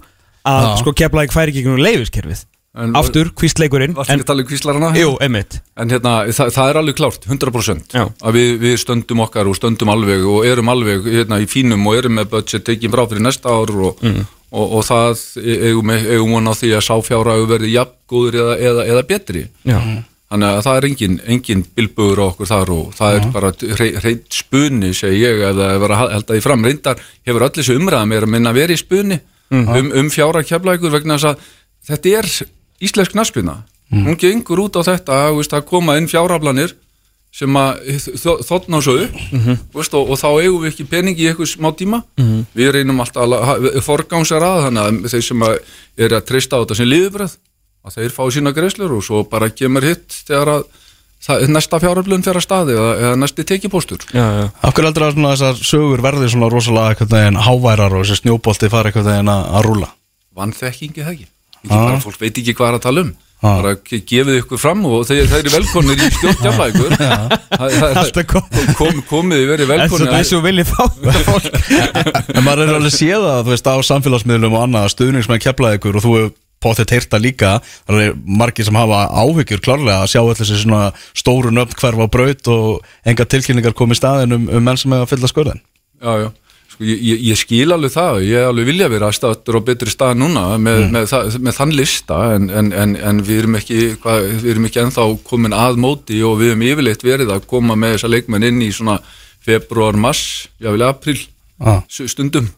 að 0.47 0.67
Já. 0.67 0.69
sko 0.81 0.93
kepla 1.01 1.25
ykkur 1.27 1.37
færi 1.41 1.57
gegnum 1.57 1.81
leifiskerfið 1.81 2.45
En- 2.77 2.93
aftur, 2.93 3.31
kvistleikurinn 3.33 3.95
ekki 3.97 4.19
að 4.21 4.25
tala 4.27 4.43
um? 4.77 4.95
Jú, 4.97 5.13
einmitt 5.23 5.55
En 5.81 5.89
hérna, 5.89 6.11
það, 6.29 6.51
það 6.53 6.69
er 6.69 6.79
alveg 6.81 6.97
klárt, 6.99 7.23
100% 7.25 7.95
Já. 7.95 8.03
að 8.21 8.35
við, 8.37 8.51
við 8.61 8.75
stöndum 8.83 9.23
okkar 9.25 9.49
og 9.49 9.57
stöndum 9.57 9.89
alveg 9.89 10.25
og 10.29 10.45
erum 10.45 10.69
alveg 10.69 11.07
hérna, 11.09 11.39
í 11.41 11.47
fínum 11.49 11.87
og 11.89 11.97
erum 11.97 12.19
með 12.19 12.29
budget 12.35 12.67
tekinn 12.67 12.93
frá 12.93 13.07
fyrir 13.07 13.25
næsta 13.25 13.49
ár 13.49 13.73
og, 13.73 14.03
og, 14.05 14.75
og 14.77 14.85
það 14.85 15.23
eigum, 15.41 15.95
eigum 15.95 16.37
von 16.37 16.51
á 16.51 16.53
því 16.53 16.75
að 16.77 16.85
sáfjára 16.91 17.39
verði 17.49 17.73
jafn 17.73 17.97
góður 18.13 18.39
eða, 18.43 18.59
eða, 18.69 18.85
eða 18.93 19.07
betri 19.09 19.47
Já, 19.65 19.79
Þannig 20.27 20.49
að 20.57 20.65
það 20.65 20.77
er 20.77 20.85
engin, 20.89 21.13
engin 21.31 21.61
bilbugur 21.71 22.19
á 22.19 22.25
okkur 22.27 22.49
þar 22.49 22.71
og 22.75 22.87
það 22.97 23.13
er 23.15 23.27
bara 23.31 23.51
reynd 24.03 24.25
spunni, 24.35 24.89
segi 24.91 25.21
ég, 25.21 25.39
ef 25.39 25.53
það 25.55 25.69
er 25.71 25.93
að 25.95 26.01
held 26.01 26.25
að 26.25 26.33
því 26.33 26.41
fram. 26.43 26.65
Reyndar 26.67 27.03
hefur 27.29 27.45
öll 27.47 27.53
þessu 27.55 27.77
umræða 27.79 28.09
meira 28.11 28.27
minna 28.33 28.51
verið 28.55 28.75
í 28.75 28.81
spunni 28.81 29.19
um, 29.53 29.91
um 30.01 30.09
fjára 30.13 30.43
keflækur 30.45 30.93
vegna 30.93 31.17
þess 31.17 31.31
að 31.31 31.47
þetta 31.87 32.13
er 32.19 32.29
íslensk 32.83 33.15
naspina. 33.17 33.61
Hún 33.91 34.19
gengur 34.19 34.65
út 34.65 34.75
á 34.75 34.83
þetta 34.83 35.31
veist, 35.31 35.53
að 35.55 35.67
koma 35.69 35.95
inn 35.97 36.09
fjáraflanir 36.11 36.75
sem 37.37 37.53
að 37.59 37.99
þotna 38.47 38.79
svo 38.81 38.95
upp 39.03 39.17
veist, 39.75 39.93
og, 39.93 40.09
og 40.11 40.17
þá 40.19 40.27
eigum 40.41 40.63
við 40.63 40.71
ekki 40.71 40.87
pening 40.91 41.19
í 41.19 41.27
eitthvað 41.29 41.51
smá 41.53 41.69
tíma. 41.77 42.01
Við 42.57 42.71
reynum 42.75 42.99
alltaf 43.03 43.23
að 43.37 43.79
forgámsar 43.85 44.43
að 44.43 44.65
þannig 44.67 44.83
að 44.83 45.11
þeir 45.13 45.27
sem 45.29 45.45
að 45.47 45.59
er 45.97 46.17
að 46.17 46.25
treysta 46.31 46.59
á 46.59 46.61
þetta 46.63 46.79
sem 46.81 46.91
liðbröð 46.91 47.37
að 47.87 47.95
þeir 48.01 48.15
fá 48.17 48.23
sína 48.35 48.51
greislur 48.51 48.97
og 48.97 49.05
svo 49.05 49.23
bara 49.29 49.49
kemur 49.53 49.85
hitt 49.87 50.19
þegar 50.27 50.57
að 50.57 50.67
það, 51.27 51.45
næsta 51.57 51.79
fjáröflun 51.83 52.25
fer 52.25 52.39
að 52.39 52.45
staði 52.47 52.75
eða, 52.77 52.95
eða 53.03 53.19
næsti 53.23 53.45
tekipóstur 53.51 54.07
hverju 54.07 54.87
heldur 54.87 55.07
að 55.07 55.15
svona 55.17 55.35
þessar 55.35 55.61
sögur 55.71 56.03
verði 56.07 56.31
svona 56.33 56.51
rosalega 56.53 56.95
eitthvað 56.95 57.15
veginn 57.17 57.39
háværar 57.47 57.95
og 57.99 58.03
þessi 58.05 58.21
snjóbolti 58.23 58.71
fari 58.73 58.91
eitthvað 58.91 59.11
veginn 59.11 59.31
að 59.35 59.47
að 59.59 59.69
rúla 59.69 59.93
vannþekkingi 60.37 61.03
það 61.05 61.15
ekki, 61.15 61.31
ekki 61.63 61.71
bara, 61.77 62.03
fólk 62.03 62.21
veit 62.21 62.43
ekki 62.43 62.57
hvað 62.57 62.69
er 62.73 62.79
að 62.79 62.85
tala 62.89 63.05
um. 63.07 63.15
Ah. 63.37 63.59
bara 63.61 63.75
ge- 63.85 63.99
gefið 64.01 64.39
ykkur 64.39 64.57
fram 64.57 64.79
og 64.89 65.03
þeir, 65.05 65.27
þeir 65.29 65.43
eru 65.43 65.51
velkonir 65.53 65.99
í 66.01 66.07
stjórnjaflækur 66.15 66.95
Alltaf 68.01 68.23
kom 68.31 68.47
kom, 68.79 69.01
komið 69.11 69.43
þið 69.43 69.51
verið 69.51 69.67
En 69.67 69.81
velkonir 69.83 70.09
þessu 70.15 70.39
vilji 70.41 70.65
fá. 70.65 70.81
En 72.33 72.41
maður 72.47 72.63
er 72.63 72.71
alveg 72.79 72.95
séð 72.95 73.27
það, 73.27 73.43
þú 73.43 73.53
veist, 73.53 73.69
á 73.69 73.75
samfélagsmiðlum 73.91 74.57
og 74.57 74.63
annað, 74.65 74.89
stuðningsmenn 74.95 75.43
keflaði 75.43 75.77
ykkur 75.77 75.99
og 75.99 76.05
þú 76.07 76.15
hefur 76.15 76.33
potið 76.63 76.95
heyrta 76.95 77.21
líka 77.21 77.53
það 77.87 78.03
er 78.07 78.17
margir 78.25 78.67
sem 78.67 78.77
hafa 78.79 79.05
áhyggjur 79.13 79.63
klárlega 79.63 80.01
að 80.01 80.11
sjá 80.13 80.21
allir 80.23 80.39
þessi 80.41 80.61
svona 80.63 80.83
stóru 81.17 81.53
nöfn 81.53 81.77
hverfa 81.77 82.07
á 82.09 82.13
braut 82.13 82.51
og 82.53 83.07
enga 83.07 83.27
tilkynningar 83.29 83.77
komið 83.77 84.01
staðin 84.01 84.37
um, 84.37 84.49
um 84.49 84.63
menn 84.63 84.79
sem 84.79 84.93
hefur 84.93 85.07
að 85.07 85.13
fylla 85.13 85.31
skurðin 85.31 85.63
Já, 85.97 86.11
já, 86.21 86.27
sko, 86.69 86.83
ég, 86.85 86.99
ég, 87.01 87.21
ég 87.31 87.39
skil 87.39 87.73
alveg 87.73 87.93
það. 87.93 88.19
Ég 88.27 88.41
er 88.41 88.51
alveg 88.51 88.67
vilja 88.69 88.89
vera 88.91 89.09
staður 89.15 89.57
á 89.57 89.61
betri 89.65 89.93
stað 89.93 90.19
núna 90.21 90.43
með, 90.61 90.83
með, 90.93 91.07
það, 91.09 91.37
með 91.47 91.57
þann 91.57 91.73
lista 91.73 92.19
en, 92.35 92.49
en, 92.49 92.69
en, 92.83 92.93
en 93.09 93.21
við 93.25 93.41
erum 93.43 93.57
ekki 93.57 93.79
hvað, 94.03 94.27
við 94.43 94.51
erum 94.53 94.67
ekki 94.69 94.83
ennþá 94.83 95.07
komin 95.27 95.57
að 95.57 95.79
móti 95.81 96.21
og 96.25 96.37
við 96.41 96.53
erum 96.53 96.67
yfirleitt 96.67 97.07
verið 97.07 97.33
að 97.33 97.47
koma 97.49 97.77
með 97.79 97.97
þessa 97.97 98.13
leikmenn 98.13 98.45
inn 98.51 98.61
í 98.61 98.69
svona 98.75 98.99
februar, 99.47 99.97
mars 99.97 100.23
jável 100.61 100.85
april 100.85 101.17
ah. 101.57 101.81
stundum. 101.89 102.51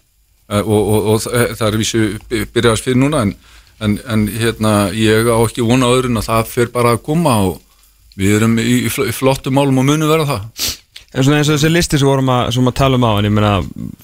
Eh, 0.49 0.59
og, 0.59 0.79
og, 0.81 1.09
og 1.13 1.23
það 1.23 1.55
það 1.55 1.67
er 1.69 1.79
vísu 1.79 2.03
byrjaðast 2.27 2.89
fyrir 2.89 2.99
núna 2.99 3.23
en, 3.27 3.35
en, 3.85 3.97
en 4.07 4.27
hérna 4.27 4.73
ég 4.95 5.29
á 5.31 5.37
ekki 5.45 5.65
vona 5.65 5.89
öðrun 5.93 6.19
að 6.21 6.29
það 6.31 6.51
fer 6.53 6.71
bara 6.73 6.95
að 6.97 7.03
koma 7.07 7.35
og 7.49 7.59
við 8.19 8.35
erum 8.39 8.57
í, 8.59 8.65
í 8.85 8.89
fl- 8.91 9.07
í 9.09 9.15
flottum 9.15 9.55
málum 9.55 9.79
og 9.81 9.87
munum 9.87 10.09
vera 10.11 10.25
það 10.27 10.67
En 11.09 11.23
svona 11.25 11.39
eins 11.39 11.49
og 11.49 11.55
þessi 11.57 11.69
listi 11.73 11.97
sem 11.97 12.05
vorum 12.05 12.27
að, 12.29 12.51
að 12.69 12.73
tala 12.77 12.97
um 12.99 13.05
á 13.09 13.11
en 13.17 13.25
ég 13.25 13.31
meina, 13.33 13.51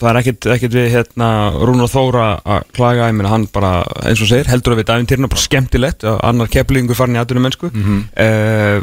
það 0.02 0.08
er 0.10 0.18
ekkit, 0.24 0.46
ekkit 0.56 0.74
við 0.74 0.88
hérna 0.90 1.28
Rúnar 1.54 1.90
Þóra 1.92 2.24
að 2.42 2.64
klaga 2.74 3.10
ég 3.12 3.14
meina 3.14 3.30
hann 3.30 3.44
bara, 3.54 3.84
eins 4.10 4.24
og 4.26 4.30
segir, 4.32 4.48
heldur 4.50 4.74
að 4.74 4.80
við 4.82 4.88
dæfintýrna 4.90 5.30
bara 5.30 5.44
skemmtilegt, 5.44 6.06
annar 6.26 6.50
keplingu 6.50 6.96
farin 6.98 7.14
í 7.14 7.20
aðdunum 7.22 7.46
mennsku 7.46 7.70
Mhm. 7.70 8.00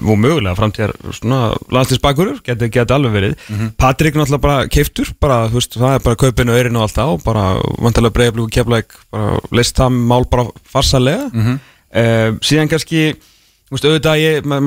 og 0.07 0.21
mögulega 0.23 0.55
framtíðar 0.55 0.93
svona 1.19 1.41
landslisbakurur 1.75 2.39
geti, 2.47 2.69
geti 2.71 2.95
alveg 2.95 3.13
verið 3.17 3.35
Mhm. 3.51 3.73
Patrik 3.77 4.15
náttúrulega 4.15 4.41
bara 4.47 4.69
keiftur 4.69 5.11
bara, 5.21 5.49
þú 5.49 5.59
veist, 5.59 5.75
það 5.77 5.95
er 5.95 5.99
bara 6.07 6.17
kaupinu 6.23 6.53
öyrinu 6.55 6.77
og 6.79 6.83
allt 6.87 6.95
það 6.95 7.13
og 7.17 7.25
bara 7.25 7.45
vantarlega 7.83 8.15
breyflíku 8.15 8.51
keplæk 8.55 8.87
bara 9.11 9.41
leist 9.51 9.75
það 9.77 9.99
mál 9.99 10.25
bara 10.31 10.47
farsalega 10.73 11.27
Mhm. 11.33 11.59
uh, 11.95 12.31
síðan 12.39 12.71
kannski 12.71 13.17
þú 13.67 13.73
veist, 13.75 13.85
auðvitað 13.85 14.23
ég, 14.23 14.45
ma 14.45 14.61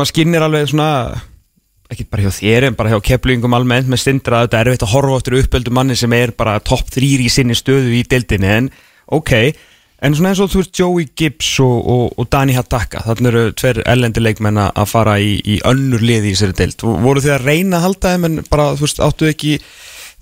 ekki 1.93 2.07
bara 2.09 2.25
hjá 2.25 2.33
þér 2.39 2.69
en 2.69 2.77
bara 2.77 2.93
hjá 2.93 2.99
keplingum 3.11 3.55
almennt. 3.57 3.89
Með 3.91 4.03
stindra 4.03 4.41
að 4.41 4.47
þetta 4.47 4.59
er 4.59 4.71
erfitt 4.71 4.85
að 4.87 4.93
horfa 4.95 5.19
áttur 5.19 5.37
uppöldu 5.41 5.73
manni 5.75 5.97
sem 5.99 6.17
er 6.17 6.33
bara 6.37 6.57
topp 6.63 6.91
þrýr 6.95 7.25
í 7.25 7.31
sinni 7.31 7.57
stöðu 7.57 7.93
í 7.97 8.03
deildinni 8.09 8.51
en 8.51 8.69
ok, 9.15 9.33
en 10.05 10.17
svona 10.17 10.31
eins 10.33 10.41
og 10.43 10.51
þú 10.53 10.63
veist 10.63 10.79
Joey 10.79 11.07
Gibbs 11.17 11.51
og, 11.63 11.75
og, 11.95 12.15
og 12.17 12.29
Dani 12.33 12.55
Hattaka 12.57 13.03
þannig 13.05 13.31
eru 13.31 13.45
tver 13.59 13.83
ellendi 13.85 14.23
leikmenn 14.23 14.61
að 14.65 14.89
fara 14.89 15.19
í, 15.21 15.37
í 15.45 15.59
önnur 15.67 16.03
liði 16.03 16.31
í 16.31 16.35
þessari 16.35 16.59
deild. 16.63 16.87
Voru 17.05 17.23
þið 17.23 17.37
að 17.37 17.47
reyna 17.51 17.79
að 17.79 17.87
halda 17.89 18.15
þeim 18.15 18.27
en 18.31 18.41
bara 18.49 18.73
þú 18.73 18.87
veist 18.87 19.05
áttu 19.05 19.29
ekki 19.29 19.55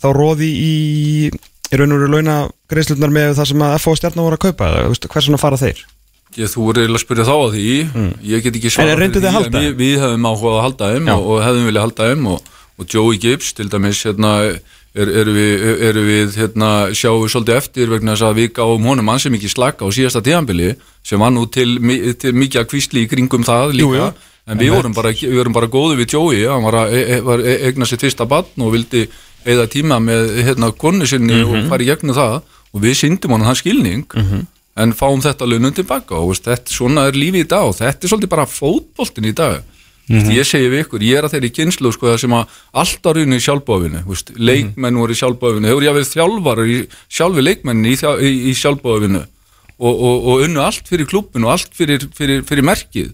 þá 0.04 0.08
róði 0.18 0.52
í 0.52 0.74
í 1.74 1.80
raun 1.80 1.96
og 1.96 2.04
veru 2.04 2.20
launa 2.20 2.38
greiðslutnar 2.70 3.14
með 3.14 3.36
það 3.40 3.50
sem 3.50 3.66
að 3.66 3.76
FO 3.82 3.96
stjarnar 3.98 4.28
voru 4.28 4.38
að 4.38 4.44
kaupa 4.46 4.70
eða 4.84 5.24
svona 5.26 5.42
fara 5.42 5.60
þeir? 5.60 5.82
Ég, 6.40 6.50
þú 6.50 6.68
er 6.72 6.80
eiginlega 6.82 7.00
að 7.00 7.04
spyrja 7.04 7.26
þá 7.28 7.34
að 7.36 7.56
því 7.56 7.66
Ég 8.26 8.46
get 8.46 8.56
ekki 8.58 8.72
en 8.82 8.92
Við, 9.62 9.74
við 9.80 9.96
hefum 10.02 10.28
áhugað 10.30 10.56
að 10.58 10.64
halda 10.66 10.92
þeim 10.94 11.10
Já. 11.10 11.14
og, 11.16 11.26
og 11.28 11.44
hefðum 11.46 11.68
viljað 11.70 11.86
halda 11.86 12.08
þeim 12.10 12.30
og, 12.32 12.54
og 12.80 12.96
Joey 12.96 13.20
Gibbs 13.22 13.52
til 13.58 13.68
dæmis 13.70 14.02
hérna, 14.08 14.32
er, 14.98 15.12
eru 15.22 15.36
við, 15.36 15.66
eru 15.90 16.06
við 16.08 16.38
hérna, 16.42 16.70
sjáum 16.98 17.24
við 17.24 17.34
svolítið 17.36 17.60
eftir 17.60 17.92
vegna 17.94 18.16
þess 18.16 18.28
að 18.30 18.40
við 18.42 18.50
gáum 18.60 18.88
honum 18.90 19.12
ansi 19.14 19.34
mikið 19.34 19.54
slaka 19.54 19.86
á 19.86 19.90
síðasta 19.94 20.24
tíðanbili 20.26 20.72
sem 21.06 21.22
var 21.22 21.34
nú 21.36 21.46
til, 21.54 21.76
til 22.22 22.34
mikið 22.38 22.64
að 22.64 22.70
kvísli 22.72 23.06
í 23.06 23.12
kringum 23.12 23.46
það 23.46 23.76
líka. 23.78 23.84
Jú, 23.84 24.00
jú. 24.00 24.32
en 24.50 24.60
við 24.60 24.74
vorum, 24.74 24.96
bara, 24.98 25.14
við 25.14 25.38
vorum 25.38 25.56
bara 25.56 25.70
góðu 25.72 26.00
við 26.02 26.18
Joey 26.18 26.48
hann 26.50 26.66
var 26.66 26.82
að 26.82 26.98
e, 26.98 27.22
e, 27.22 27.54
egna 27.70 27.88
sitt 27.88 28.02
fyrsta 28.04 28.26
barn 28.30 28.66
og 28.66 28.74
vildi 28.74 29.06
eða 29.46 29.70
tíma 29.72 30.02
með 30.04 30.34
hérna, 30.48 30.72
konu 30.80 31.08
sinni 31.08 31.44
og 31.44 31.70
fara 31.70 31.84
í 31.84 31.88
gegnum 31.92 32.18
það. 32.18 32.42
Og 32.74 32.82
við 32.82 32.96
syndum 32.98 33.36
hann 33.36 33.46
þann 33.46 33.60
skilning 33.60 34.06
en 34.76 34.96
fáum 34.98 35.22
þetta 35.22 35.48
launum 35.50 35.74
tilbaka 35.76 36.18
og 36.18 36.32
veist, 36.32 36.48
þetta, 36.50 36.74
svona 36.74 37.06
er 37.10 37.18
lífið 37.18 37.46
í 37.46 37.50
dag 37.50 37.70
og 37.70 37.78
þetta 37.78 38.08
er 38.08 38.14
svolítið 38.14 38.34
bara 38.34 38.50
fótboltin 38.50 39.30
í 39.30 39.36
dag. 39.38 39.62
Mm 39.62 40.32
ég 40.36 40.44
segi 40.44 40.68
við 40.68 40.82
ykkur, 40.84 41.04
ég 41.08 41.18
er 41.18 41.24
að 41.24 41.38
þeirri 41.38 41.50
kynslu 41.56 41.92
sko, 41.96 42.18
sem 42.20 42.34
að 42.36 42.50
alltaf 42.76 43.14
runni 43.16 43.38
í 43.40 43.44
sjálfbóðinu 43.44 44.02
leikmenn 44.36 44.98
voru 45.00 45.16
í 45.16 45.16
sjálfbóðinu 45.16 45.70
hefur 45.70 45.86
ég 45.86 45.94
að 45.94 46.00
verið 46.00 46.12
þjálfarar 46.12 46.72
í 46.74 46.80
sjálfi 47.08 47.46
leikmennin 47.46 47.88
í, 47.88 47.96
í, 47.96 48.32
í 48.52 48.54
sjálfbóðinu 48.60 49.22
og, 49.80 49.94
og, 49.94 50.28
og 50.28 50.44
unnu 50.44 50.60
allt 50.60 50.88
fyrir 50.92 51.08
klubbin 51.08 51.48
og 51.48 51.54
allt 51.56 51.72
fyrir, 51.72 52.04
fyrir, 52.16 52.44
fyrir 52.44 52.68
merkið. 52.68 53.14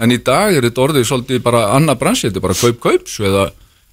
En 0.00 0.10
í 0.10 0.18
dag 0.24 0.56
er 0.56 0.64
þetta 0.64 0.84
orðið 0.86 1.04
svolítið 1.10 1.42
bara 1.44 1.66
annað 1.76 2.00
bransi, 2.00 2.28
þetta 2.28 2.40
er 2.40 2.46
bara 2.48 2.58
kaup-kaups 2.62 3.20
eða, 3.20 3.44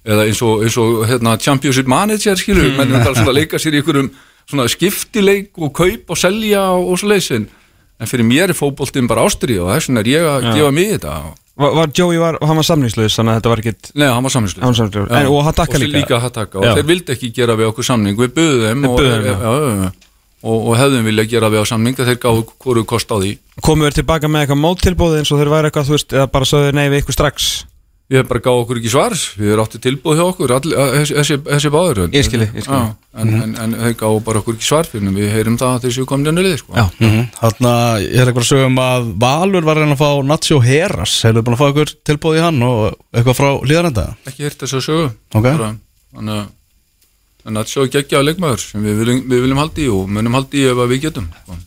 eða 0.08 0.26
eins 0.30 0.42
og, 0.42 0.64
eins 0.64 0.78
og 0.80 1.04
hérna, 1.06 1.36
championship 1.36 1.86
manager 1.86 2.40
skilur, 2.40 2.72
menn 2.78 2.96
bara 2.96 3.14
svona 3.14 3.32
að 3.34 3.40
leika 3.42 3.60
sér 3.60 3.76
í 3.76 3.82
einhverjum 3.82 4.10
svona 4.48 4.68
skiptileik 4.72 5.50
og 5.60 5.72
kaup 5.76 6.14
og 6.14 6.18
selja 6.18 6.62
og, 6.74 6.92
og 6.92 7.00
svo 7.00 7.10
leysin 7.12 7.48
en 7.98 8.06
fyrir 8.08 8.26
mér 8.26 8.52
er 8.52 8.56
fótboltinn 8.56 9.08
bara 9.10 9.24
ástrið 9.26 9.64
og 9.64 9.70
þess 9.74 9.90
vegna 9.90 10.02
er 10.04 10.10
ég 10.12 10.26
að 10.30 10.48
gefa 10.54 10.70
mig 10.74 10.90
þetta. 10.94 11.14
Var, 11.58 11.72
var 11.74 11.90
Joey, 11.90 12.18
var, 12.22 12.36
hann 12.46 12.60
var 12.60 12.66
samningslaus 12.68 13.16
þannig 13.18 13.32
að 13.32 13.38
þetta 13.40 13.50
var 13.50 13.62
ekkit 13.64 13.88
Nei, 13.98 14.06
hann 14.06 14.22
var 14.22 14.30
samningslaus. 14.30 14.82
En- 15.10 15.30
og 15.32 15.40
Hattaka 15.48 15.74
og 15.74 15.82
líka? 15.82 15.96
líka 15.96 16.20
Hattaka, 16.22 16.60
og 16.60 16.76
þeir 16.78 16.86
vildi 16.86 17.14
ekki 17.16 17.32
gera 17.34 17.56
við 17.58 17.72
okkur 17.72 17.88
samning 17.88 18.20
við 18.20 18.30
buðum 18.36 18.84
og, 18.86 19.00
já, 19.02 19.88
og, 20.46 20.68
og 20.70 20.76
hefðum 20.78 21.08
vilja 21.10 21.24
gera 21.32 21.50
við 21.50 21.66
á 21.66 21.70
samning 21.72 21.98
þeir 21.98 22.20
gáðu 22.22 22.44
hvoru 22.62 22.84
kost 22.86 23.10
á 23.10 23.18
því. 23.18 23.32
Komum 23.66 23.88
við 23.88 23.98
tilbaka 23.98 24.30
með 24.30 24.46
eitthvað 24.46 24.62
móttilbóð 24.62 25.18
eins 25.18 25.34
og 25.34 25.42
þeir 25.42 25.50
væri 25.56 25.72
eitthvað, 25.72 25.90
þú 25.90 25.96
veist, 25.96 26.14
eða 26.14 26.30
bara 26.38 26.50
sögðu 26.52 26.76
nei 26.78 26.86
við 26.86 27.02
ykkur 27.02 27.18
strax 27.18 27.48
Ég 28.08 28.22
hef 28.22 28.28
bara 28.30 28.40
gáð 28.40 28.58
okkur 28.62 28.78
ekki 28.80 28.88
svars, 28.88 29.22
við 29.36 29.50
erum 29.52 29.66
átti 29.66 29.78
tilbúð 29.84 30.16
hjá 30.16 30.22
okkur, 30.24 30.52
all, 30.56 30.70
þessi, 30.94 31.14
þessi, 31.18 31.36
þessi 31.44 31.70
báður 31.74 31.98
en, 33.20 33.32
en, 33.36 33.52
en 33.60 33.74
þeir 33.82 33.96
gáðu 34.00 34.22
bara 34.24 34.40
okkur 34.40 34.56
ekki 34.56 34.64
svar 34.64 34.88
fyrir 34.88 35.10
en 35.10 35.18
við 35.18 35.28
heyrum 35.34 35.58
það 35.60 35.74
að 35.74 35.84
þessu 35.84 36.06
komið 36.08 36.30
ennur 36.32 36.46
lið 36.46 36.56
sko. 36.62 36.72
Já. 36.78 36.86
Þannig 37.36 37.68
að 37.74 38.06
ég 38.06 38.16
er 38.16 38.30
eitthvað 38.32 38.46
að 38.46 38.48
sögum 38.48 38.80
að 38.86 39.12
Valur 39.26 39.68
var 39.68 39.76
að 39.76 39.84
reyna 39.84 39.98
að 39.98 40.00
fá 40.00 40.24
Nacho 40.30 40.60
Heras 40.64 41.18
Hefur 41.28 41.44
búin 41.44 41.58
að 41.58 41.60
fá 41.60 41.68
ykkur 41.74 41.94
tilbúið 42.08 42.40
í 42.40 42.44
hann 42.46 42.64
og 42.64 42.84
eitthvað 43.12 43.38
frá 43.42 43.50
líðarenda 43.68 44.06
ekki 44.24 44.46
hýrt 44.48 44.64
þess 44.64 44.78
að 44.80 44.86
sögu 44.88 45.06
Ok. 45.08 45.44
Bara, 45.50 45.72
þannig 46.16 46.38
að 46.40 46.54
að 47.48 47.72
sjá 47.72 47.84
geggja 47.92 48.24
leikmaður 48.24 48.64
sem 48.64 48.84
við 48.84 49.02
viljum, 49.02 49.24
við 49.28 49.44
viljum 49.44 49.60
haldi 49.62 49.84
í 49.84 49.92
og 49.92 50.08
munum 50.12 50.36
haldi 50.36 50.62
í 50.64 50.68
ef 50.68 50.80
að 50.80 50.94
við 50.94 51.04
getum 51.08 51.28
sko. 51.44 51.60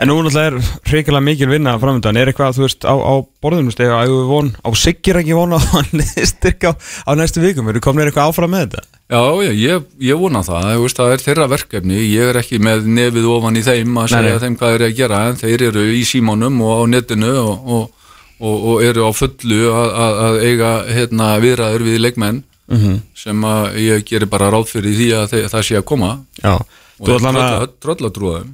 En 0.00 0.08
nú 0.08 0.16
náttúrulega 0.24 0.46
er 0.48 0.56
hrikilega 0.88 1.20
mikil 1.24 1.50
vinna 1.52 1.74
framöndan 1.78 2.16
Er 2.16 2.30
eitthvað, 2.32 2.56
þú 2.56 2.64
veist, 2.64 2.86
á, 2.88 2.94
á 2.96 3.14
borðinu 3.44 3.72
stegu 3.74 3.92
að 3.92 4.08
við 4.12 4.30
von, 4.30 4.48
á 4.64 4.68
Siggir 4.78 5.18
ekki 5.20 5.36
von 5.36 5.52
á 5.52 5.60
hann 5.74 6.02
styrka 6.26 6.72
á, 6.72 6.74
á 7.06 7.10
næstu 7.18 7.42
vikum? 7.44 7.68
Eru 7.68 7.82
komin 7.84 8.08
eitthvað 8.08 8.30
áfram 8.32 8.54
með 8.54 8.64
þetta? 8.66 8.84
Já, 9.12 9.20
já, 9.44 9.50
ég, 9.52 9.82
ég 10.08 10.16
vona 10.22 10.40
það, 10.46 10.68
þú 10.72 10.84
veist, 10.86 11.00
það 11.02 11.10
er 11.12 11.24
þeirra 11.26 11.48
verkefni, 11.52 11.98
ég 12.08 12.30
er 12.32 12.38
ekki 12.40 12.60
með 12.64 12.86
nefið 12.88 13.26
ofan 13.28 13.58
í 13.60 13.64
þeim 13.66 13.98
að 14.00 14.06
segja 14.14 14.30
nei. 14.38 14.40
þeim 14.46 14.54
hvað 14.62 14.76
er 14.78 14.84
að 14.86 14.94
gera, 15.02 15.18
en 15.28 15.36
þeir 15.42 15.64
eru 15.68 15.82
í 15.92 16.00
símónum 16.08 16.62
og 16.64 16.80
á 16.80 16.82
netinu 16.94 17.32
og, 17.42 17.66
og, 17.76 18.14
og, 18.40 18.56
og 18.72 18.86
eru 18.86 19.04
á 19.04 19.10
fullu 19.12 19.58
að, 19.68 19.90
að, 20.06 20.22
að 20.28 20.38
eiga 20.48 20.70
hérna, 20.96 21.28
viðræður 21.44 21.86
við 21.90 22.00
leikmenn 22.06 22.40
Mhm. 22.72 22.92
sem 23.18 23.42
að 23.44 23.74
ég 23.82 24.04
gerir 24.08 24.28
bara 24.30 24.46
ráð 24.54 24.70
fyrir 24.70 24.94
því 24.96 25.06
að 25.18 25.32
það 25.50 25.64
sé 25.66 25.74
að 25.76 25.82
koma. 25.90 26.12
Já, 26.40 26.54
og 26.56 27.02
þú 27.04 27.16
ætlar 27.18 27.38
að 27.42 27.64
tröllatrúðum, 27.84 28.52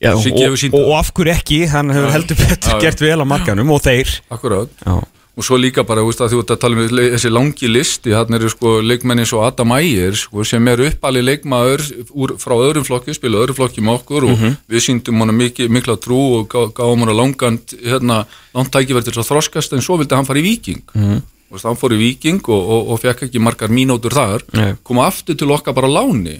Já, 0.00 0.14
og, 0.16 0.26
og, 0.26 0.76
og 0.80 0.92
af 0.96 1.10
hverju 1.12 1.32
ekki, 1.34 1.62
hann 1.68 1.92
hefur 1.92 2.12
heldur 2.14 2.38
betur 2.40 2.78
gert 2.80 3.02
vel 3.04 3.20
á 3.20 3.26
markanum 3.28 3.72
og 3.74 3.82
þeir 3.84 4.20
akkurat. 4.32 4.72
Já, 4.86 5.00
Og 5.38 5.44
svo 5.46 5.56
líka 5.56 5.84
bara, 5.86 6.02
veist, 6.04 6.20
þú 6.20 6.40
ert 6.42 6.50
að 6.52 6.58
tala 6.60 6.76
um 6.76 6.88
þessi 7.14 7.30
langi 7.30 7.68
listi, 7.70 8.10
hann 8.12 8.36
eru 8.36 8.50
sko 8.52 8.74
leikmenni 8.84 9.22
svo 9.24 9.44
Adam 9.46 9.72
Ægir, 9.72 10.18
sko, 10.18 10.44
sem 10.44 10.66
er 10.68 10.82
uppalið 10.88 11.24
leikmaður 11.28 11.84
úr, 12.10 12.34
frá 12.42 12.56
öðrum 12.58 12.84
flokki, 12.84 13.14
spila 13.16 13.40
öðrum 13.40 13.56
flokki 13.56 13.84
með 13.86 14.00
okkur 14.02 14.26
og 14.28 14.42
við 14.68 14.84
síndum 14.84 15.22
hana 15.22 15.32
mikil, 15.32 15.70
mikla 15.72 15.96
trú 16.02 16.18
og 16.40 16.50
gá, 16.50 16.66
gáum 16.76 17.06
hana 17.06 17.14
langan, 17.16 17.56
hérna, 17.78 18.24
langt 18.58 18.74
tækifæri 18.74 19.06
til 19.06 19.14
þess 19.14 19.22
að 19.22 19.30
þroskast, 19.30 19.78
en 19.78 19.86
svo 19.86 19.96
vildi 20.02 20.18
hann 20.18 20.28
fara 20.28 20.42
í 20.42 20.48
Viking. 20.50 20.82
Mm 20.98 21.20
Þú 21.50 21.56
veist, 21.56 21.66
hann 21.66 21.78
fór 21.80 21.92
í 21.96 21.96
Viking 21.98 22.44
og, 22.46 22.60
og, 22.62 22.90
og 22.94 22.98
fekk 23.02 23.24
ekki 23.26 23.40
margar 23.42 23.72
mínútur 23.74 24.14
þar, 24.14 24.44
Nei. 24.54 24.68
koma 24.86 25.08
aftur 25.10 25.34
til 25.34 25.50
okkar 25.50 25.74
bara 25.74 25.88
láni. 25.90 26.36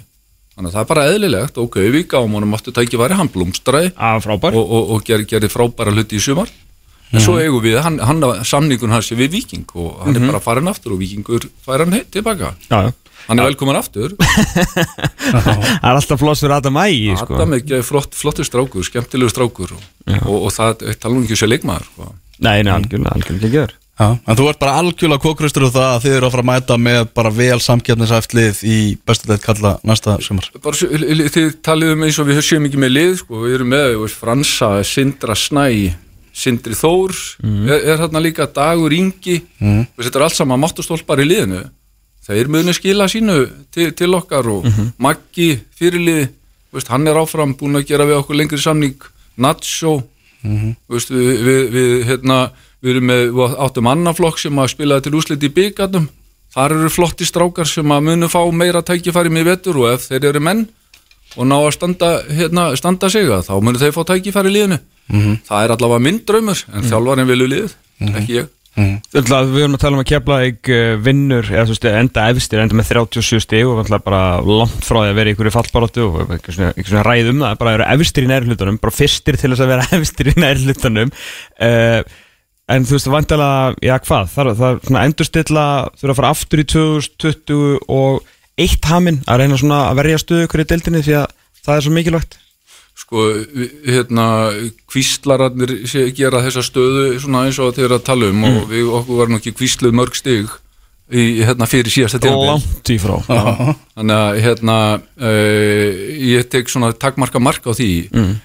Þannig 0.61 0.75
að 0.75 0.77
það 0.77 0.83
er 0.83 0.88
bara 0.90 1.03
eðlilegt, 1.09 1.59
ok, 1.62 1.77
við 1.88 2.03
gáum 2.12 2.35
honum 2.37 2.51
aftur 2.53 2.75
tækifæri, 2.77 3.16
hann 3.16 3.31
blómstraði. 3.33 3.94
Að 3.96 4.18
frábær. 4.27 4.57
Og, 4.61 4.75
og, 4.77 4.90
og 4.92 5.07
ger, 5.09 5.23
gerir 5.25 5.49
frábæra 5.49 5.94
hluti 5.94 6.18
í 6.18 6.20
sumar. 6.20 6.51
En 7.14 7.25
svo 7.25 7.38
eigum 7.40 7.64
við, 7.64 7.79
hann, 7.81 7.96
hann 8.05 8.20
samningun 8.44 8.92
hans 8.92 9.09
er 9.09 9.16
við 9.23 9.38
Viking 9.38 9.64
og 9.73 10.03
hann 10.05 10.18
er 10.20 10.27
bara 10.29 10.42
farin 10.44 10.68
aftur 10.68 10.99
og 10.99 11.01
Vikingur 11.01 11.49
fær 11.64 11.87
hann 11.87 11.96
heitt 11.96 12.12
tilbaka. 12.12 12.53
Já, 12.68 12.90
já. 12.90 13.16
hann 13.31 13.40
er 13.40 13.49
velkomin 13.49 13.81
aftur. 13.81 14.12
Það 15.33 15.49
er 15.64 15.96
alltaf 15.96 16.20
floss 16.20 16.44
fyrir 16.44 16.59
Adam 16.61 16.79
Ægi 16.85 17.16
sko. 17.16 17.40
Adam 17.40 17.57
er 17.57 17.83
flott, 17.88 18.14
flottur 18.20 18.46
strákur, 18.46 18.85
skemmtilegu 18.85 19.33
strákur 19.33 19.73
og, 19.79 19.90
og, 20.20 20.37
og 20.37 20.53
það 20.55 20.85
tala 21.01 21.16
um 21.16 21.25
ekki 21.25 21.40
sér 21.40 21.55
leikmaður 21.55 21.88
sko. 21.88 22.12
Nei, 22.44 22.61
nei, 22.61 22.77
algjörlega, 22.77 23.16
algjörlega 23.16 23.49
ekki 23.49 23.64
verið 23.64 23.79
Já, 24.00 24.14
en 24.16 24.36
þú 24.38 24.46
ert 24.48 24.60
bara 24.62 24.78
algjörlega 24.80 25.20
kókrustur 25.20 25.66
og 25.66 25.74
það 25.74 25.88
að 25.90 26.04
þið 26.06 26.14
eru 26.16 26.28
að 26.28 26.32
fara 26.32 26.44
að 26.46 26.50
mæta 26.50 26.76
með 26.80 27.00
bara 27.18 27.32
vel 27.36 27.58
samkjarnisæftlið 27.60 28.60
í 28.64 28.76
bestudelt 29.04 29.42
kalla 29.44 29.74
næsta 29.84 30.14
sumar. 30.24 30.46
Bara, 30.64 30.88
þið 31.34 31.58
talið 31.60 31.92
um 31.92 32.06
eins 32.06 32.20
og 32.22 32.30
við 32.30 32.40
séum 32.46 32.68
ekki 32.68 32.80
með 32.80 32.94
lið 32.94 33.18
sko. 33.20 33.42
við 33.44 33.58
erum 33.58 33.74
með 33.74 33.98
veist, 34.00 34.16
Fransa, 34.16 34.70
Sindra 34.88 35.36
Snæ 35.36 35.66
Sindri 36.32 36.76
Þór. 36.78 37.12
Er, 37.42 37.76
er 37.92 38.00
þarna 38.00 38.22
líka 38.24 38.46
Dagur 38.48 38.94
Ingi. 38.94 39.40
Mm. 39.60 39.84
þetta 39.98 40.20
er 40.20 40.26
allt 40.26 40.38
saman 40.38 40.62
máttustólpar 40.62 41.20
í 41.20 41.28
liðinu. 41.28 41.64
Þeir 42.24 42.50
munu 42.52 42.72
skila 42.76 43.08
sínu 43.10 43.36
til, 43.74 43.90
til 43.96 44.14
okkar 44.14 44.48
og 44.52 44.68
Maggi 45.02 45.50
fyrirlið, 45.76 46.28
veist, 46.72 46.90
hann 46.92 47.08
er 47.10 47.18
áfram 47.20 47.56
búin 47.58 47.80
að 47.80 47.88
gera 47.90 48.06
við 48.08 48.20
okkur 48.20 48.38
lengri 48.38 48.60
samning. 48.62 48.96
Nacho. 49.40 49.98
Þú 50.40 50.96
veist, 50.96 51.12
við, 51.12 51.32
við, 51.44 51.62
við, 51.74 51.94
hérna, 52.08 52.40
við 52.81 52.95
erum 52.95 53.09
með 53.11 53.23
við 53.37 53.57
áttum 53.66 53.90
annaflokk 53.93 54.40
sem 54.43 54.61
að 54.61 54.73
spilaði 54.75 55.07
til 55.07 55.16
úslit 55.21 55.47
í 55.47 55.53
byggarnum 55.57 56.09
þar 56.55 56.77
eru 56.77 56.93
flotti 56.93 57.29
strákar 57.29 57.69
sem 57.69 57.95
að 57.95 58.07
munu 58.09 58.29
fá 58.33 58.40
meira 58.53 58.83
tækifæri 58.83 59.33
með 59.33 59.53
vetur 59.53 59.83
og 59.83 59.93
ef 59.95 60.09
þeir 60.11 60.31
eru 60.33 60.45
menn 60.45 60.64
og 61.38 61.47
ná 61.47 61.59
að 61.61 61.75
standa, 61.77 62.14
hérna, 62.27 62.71
standa 62.79 63.11
sig 63.12 63.29
að 63.31 63.45
þá 63.47 63.53
munu 63.62 63.79
þeir 63.79 63.95
fá 63.95 64.01
tækifæri 64.09 64.51
í 64.51 64.57
liðinu. 64.57 64.81
Það 65.47 65.66
er 65.66 65.75
allavega 65.77 66.07
minn 66.07 66.25
draumur 66.27 66.64
en 66.75 66.88
þjálfarinn 66.90 67.31
vilju 67.31 67.51
lið, 67.53 67.77
ekki 68.11 68.40
ég. 68.40 68.49
Ætla, 68.79 69.40
Við 69.51 69.64
erum 69.64 69.75
að 69.75 69.83
tala 69.83 69.99
um 69.99 70.01
að 70.01 70.09
Keflavík 70.12 70.69
uh, 70.71 70.93
vinnur 71.03 71.49
eða 71.51 71.93
enda 71.99 72.29
efstir, 72.31 72.61
enda 72.62 72.77
með 72.79 72.93
37 72.93 73.43
stig 73.43 73.66
og 73.66 73.81
bara 74.07 74.38
langt 74.47 74.87
frá 74.87 75.01
því 75.03 75.11
að 75.11 75.19
vera 75.19 75.31
í 75.31 75.35
einhverju 75.35 75.53
fallbaróttu 75.57 76.07
og 76.07 76.35
ekki 76.37 76.55
svona, 76.55 76.71
svona 76.79 77.03
ræð 77.05 77.33
um 77.33 77.43
það 77.43 77.59
bara 77.64 77.75
eru 77.77 77.88
efstir 77.97 78.27
í 78.27 78.31
næri 78.31 78.47
hlutunum, 78.47 78.79
bara 78.81 78.95
fyrstir 78.95 79.40
til 79.40 79.51
þess 79.51 79.64
að 79.66 79.73
vera 79.75 79.88
efstir 79.99 80.31
í 80.31 80.37
næri 80.38 80.64
hlutunum 80.69 81.11
uh, 81.11 82.01
en 82.70 82.87
þú 82.87 82.96
veist, 82.96 83.11
vantilega, 83.11 83.72
já 83.85 83.96
hvað 84.04 84.28
það, 84.35 84.52
er 84.68 84.85
svona 84.87 85.06
endurstilla, 85.09 85.64
þurfa 86.00 86.14
að 86.14 86.20
fara 86.20 86.35
aftur 86.35 86.62
í 86.62 86.66
2020 86.74 87.80
og 87.96 88.20
eitt 88.61 88.90
haminn 88.90 89.22
að 89.26 89.42
reyna 89.42 89.59
svona 89.61 89.83
að 89.88 90.00
verja 90.02 90.22
ykkur 90.44 90.64
í 90.64 90.68
deildinni 90.70 91.02
því 91.06 91.18
að 91.22 91.28
það 91.64 91.76
er 91.76 91.87
svo 91.87 91.96
mikilvægt 91.96 92.40
Sko, 93.00 93.22
hérna, 93.88 94.24
kvíslararnir 94.90 95.70
gera 96.14 96.42
þessa 96.44 96.62
stöðu 96.66 97.04
svona 97.22 97.46
eins 97.48 97.59
og 97.62 97.72
þeir 97.74 97.87
eru 97.88 97.96
að 97.96 98.04
tala 98.06 98.28
um 98.28 98.44
og 98.44 98.66
við 98.70 98.90
okkur 98.98 99.22
var 99.22 99.30
nú 99.30 99.38
ekki 99.40 99.54
kvísluð 99.56 99.96
mörg 99.96 100.18
stig 100.18 100.50
í, 101.11 101.40
hérna, 101.46 101.68
fyrir 101.70 101.90
síðasta 101.92 102.20
tímabil. 102.22 102.50
langt 102.52 102.92
í 102.92 102.98
frá 103.00 103.16
Þannig 103.96 104.14
að, 104.16 104.40
hérna, 104.44 104.76
uh, 105.16 105.98
ég 106.30 106.46
tek 106.52 106.70
svona 106.70 106.92
takmarka 106.92 107.42
mark 107.42 107.66
á 107.66 107.72
því. 107.74 107.90
Mm. 108.12 108.37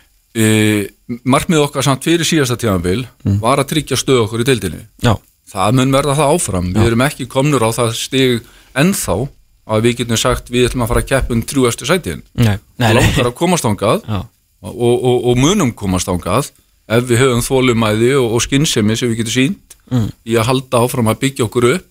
Markmið 1.32 1.62
okkar 1.64 1.86
samt 1.86 2.04
fyrir 2.04 2.28
síðasta 2.28 2.58
tímabil 2.60 3.06
var 3.42 3.62
að 3.62 3.70
tryggja 3.72 3.98
stöðu 4.00 4.26
okkur 4.26 4.44
í 4.44 4.48
deildinni. 4.50 4.82
já, 5.04 5.16
Það 5.46 5.76
mun 5.78 5.92
verða 5.94 6.16
það 6.18 6.32
áfram. 6.36 6.70
Við 6.74 6.88
erum 6.90 7.02
ekki 7.06 7.28
komnur 7.30 7.62
á 7.64 7.70
það 7.72 7.92
stig 7.96 8.42
ennþá 8.76 9.16
að 9.70 9.82
við 9.86 9.94
getum 10.02 10.18
sagt 10.18 10.50
við 10.52 10.66
ætlum 10.68 10.84
að 10.84 10.90
fara 10.92 11.02
að 11.04 11.10
keppa 11.12 11.34
um 11.36 11.44
þrjúastu 11.46 11.86
sætin. 11.88 12.24
Langar 12.98 13.30
að 13.30 13.36
komast 13.38 13.66
ángað 13.66 14.02
Já. 14.10 14.20
og, 14.66 14.96
og, 15.06 15.26
og 15.30 15.38
munum 15.38 15.72
komast 15.78 16.10
ángað 16.12 16.50
ef 16.90 17.06
við 17.08 17.22
höfum 17.22 17.42
þólumæði 17.46 18.12
og, 18.20 18.34
og 18.36 18.42
skinnsemi 18.46 18.98
sem 18.98 19.10
við 19.14 19.24
getum 19.24 19.38
sínt 19.40 19.62
Mm. 19.86 20.08
í 20.26 20.34
að 20.34 20.48
halda 20.50 20.80
áfram 20.82 21.06
að 21.12 21.20
byggja 21.22 21.46
okkur 21.46 21.66
upp 21.76 21.84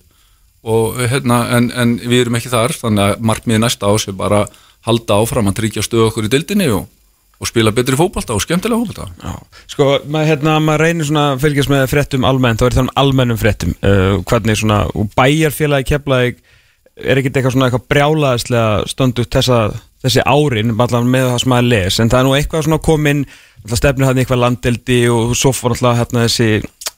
og, 0.67 0.97
hérna, 1.07 1.37
en, 1.55 1.69
en 1.79 1.93
við 2.03 2.25
erum 2.25 2.35
ekki 2.41 2.51
þar 2.51 2.73
þannig 2.75 3.05
að 3.13 3.21
markmiði 3.23 3.61
næsta 3.63 3.87
ás 3.87 4.09
er 4.11 4.17
bara 4.19 4.41
að 4.43 4.57
halda 4.89 5.19
áfram 5.23 5.47
að 5.47 5.55
tryggja 5.61 5.85
stöðu 5.87 6.09
okkur 6.09 6.27
í 6.27 6.31
dildinni 6.33 6.67
og, 6.75 6.89
og 7.45 7.51
spila 7.51 7.73
betri 7.77 7.99
fótbalta 8.01 8.35
og 8.35 8.43
skemmtilega 8.43 8.81
fótbalta 8.81 9.13
Já. 9.21 9.63
Sko, 9.75 9.89
maður 10.09 10.31
hérna, 10.33 10.57
maður 10.65 10.87
reynir 10.89 11.09
svona 11.09 11.25
að 11.35 11.45
fylgjast 11.45 11.73
með 11.73 11.87
fréttum 11.93 12.29
almennt, 12.29 12.63
þá 12.63 12.67
er 12.67 12.77
það 12.79 12.87
um 12.87 12.93
almennum 13.05 13.41
fréttum. 13.41 13.75
Uh, 13.85 14.21
hvernig 14.29 14.61
svona, 14.61 14.85
og 14.93 15.11
bæjarfélagi 15.19 15.91
keflaði, 15.93 16.37
er 16.95 17.21
ekkert 17.21 17.39
eitthvað 17.39 17.57
svona 17.57 17.69
eitthvað 17.69 17.89
brjálaðislega 17.93 18.87
stöndu 18.91 19.27
þessi 20.05 20.25
árin, 20.29 20.75
allan 20.79 21.11
með 21.11 21.31
það 21.33 21.39
sem 21.43 21.53
maður 21.55 21.69
les 21.73 21.99
en 22.03 22.11
það 22.13 22.21
er 22.21 22.27
nú 22.27 22.35
eitthvað 22.37 22.67
svona 22.67 22.81
komin 22.85 23.23
alltaf 23.65 23.81
stefnir 23.81 24.09
hann 24.09 24.21
eitthvað 24.21 24.43
landeldi 24.43 24.99
og 25.13 25.33
svo 25.39 25.53
fór 25.57 25.75
alltaf 25.75 25.97
hérna 26.03 26.27
þessi, 26.27 26.49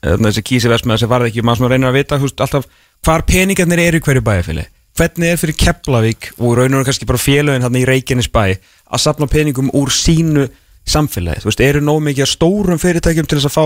hérna, 0.03 0.27
þessi 0.27 0.43
kísi 0.49 0.71
versmiða 0.71 1.01
sem 1.01 1.11
varði 1.11 1.31
ekki, 1.31 1.45
maður 1.47 1.61
svona 1.61 1.71
reynir 1.73 1.91
að 1.91 1.99
vita 2.01 2.19
húst, 2.19 2.43
alltaf 2.43 2.67
hvar 3.07 3.23
peningarnir 3.29 3.83
eru 3.85 4.03
hverju 4.03 4.25
bæjarfélagi 4.27 4.67
hvernig 4.97 5.31
er 5.31 5.41
fyrir 5.41 5.57
Keflavík 5.57 6.31
og 6.37 6.57
raunur 6.57 6.85
kannski 6.87 7.07
bara 7.09 7.21
félögin 7.21 7.65
hann 7.65 7.77
í 7.77 7.85
Reykjanesbæ 7.87 8.45
að 8.47 9.03
sapna 9.03 9.27
peningum 9.29 9.71
úr 9.77 9.91
sínu 9.93 10.47
samfélagi, 10.87 11.43
þú 11.43 11.49
veist, 11.49 11.63
eru 11.63 11.83
nóg 11.83 11.99
mikið 12.05 12.31
stórum 12.31 12.79
fyrirtækjum 12.81 13.27
til 13.27 13.39
þess 13.39 13.49
að 13.49 13.57
fá 13.57 13.65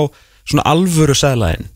svona 0.50 0.66
alvöru 0.72 1.16
sæðlæðin 1.18 1.70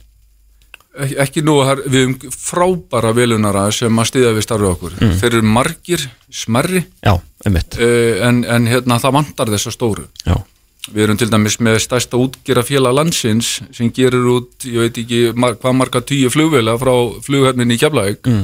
Ek, 0.95 1.11
ekki 1.25 1.41
nú 1.43 1.57
við 1.59 1.97
höfum 1.97 2.35
frábæra 2.39 3.09
velunara 3.15 3.65
sem 3.75 3.99
að 3.99 4.07
stiða 4.07 4.29
við 4.37 4.45
starfið 4.45 4.69
okkur. 4.69 4.93
Mm. 5.01 5.15
þeir 5.19 5.33
eru 5.33 5.47
margir, 5.57 6.03
smerri 6.31 6.85
Já, 7.03 7.17
einmitt. 7.43 7.75
Uh, 7.75 8.21
en, 8.23 8.45
en 8.47 8.69
hérna 8.71 8.99
það 9.03 9.17
vantar 9.17 9.51
þessa 9.51 9.73
stóru. 9.75 10.05
Já, 10.23 10.37
Við 10.85 11.01
erum 11.01 11.17
til 11.17 11.31
dæmis 11.31 11.55
með 11.65 11.79
stærsta 11.81 12.17
útgera 12.21 12.61
félag 12.65 12.93
landsins 12.93 13.55
sem 13.73 13.89
gerir 13.93 14.27
út, 14.29 14.67
ég 14.69 14.83
veit 14.83 14.99
ekki 15.01 15.21
hvað 15.33 15.73
marga 15.73 16.01
tíu 16.05 16.29
flugvela 16.29 16.75
frá 16.77 16.93
flugherminni 17.25 17.73
í 17.73 17.81
Keflavík. 17.81 18.29
Mm. 18.29 18.43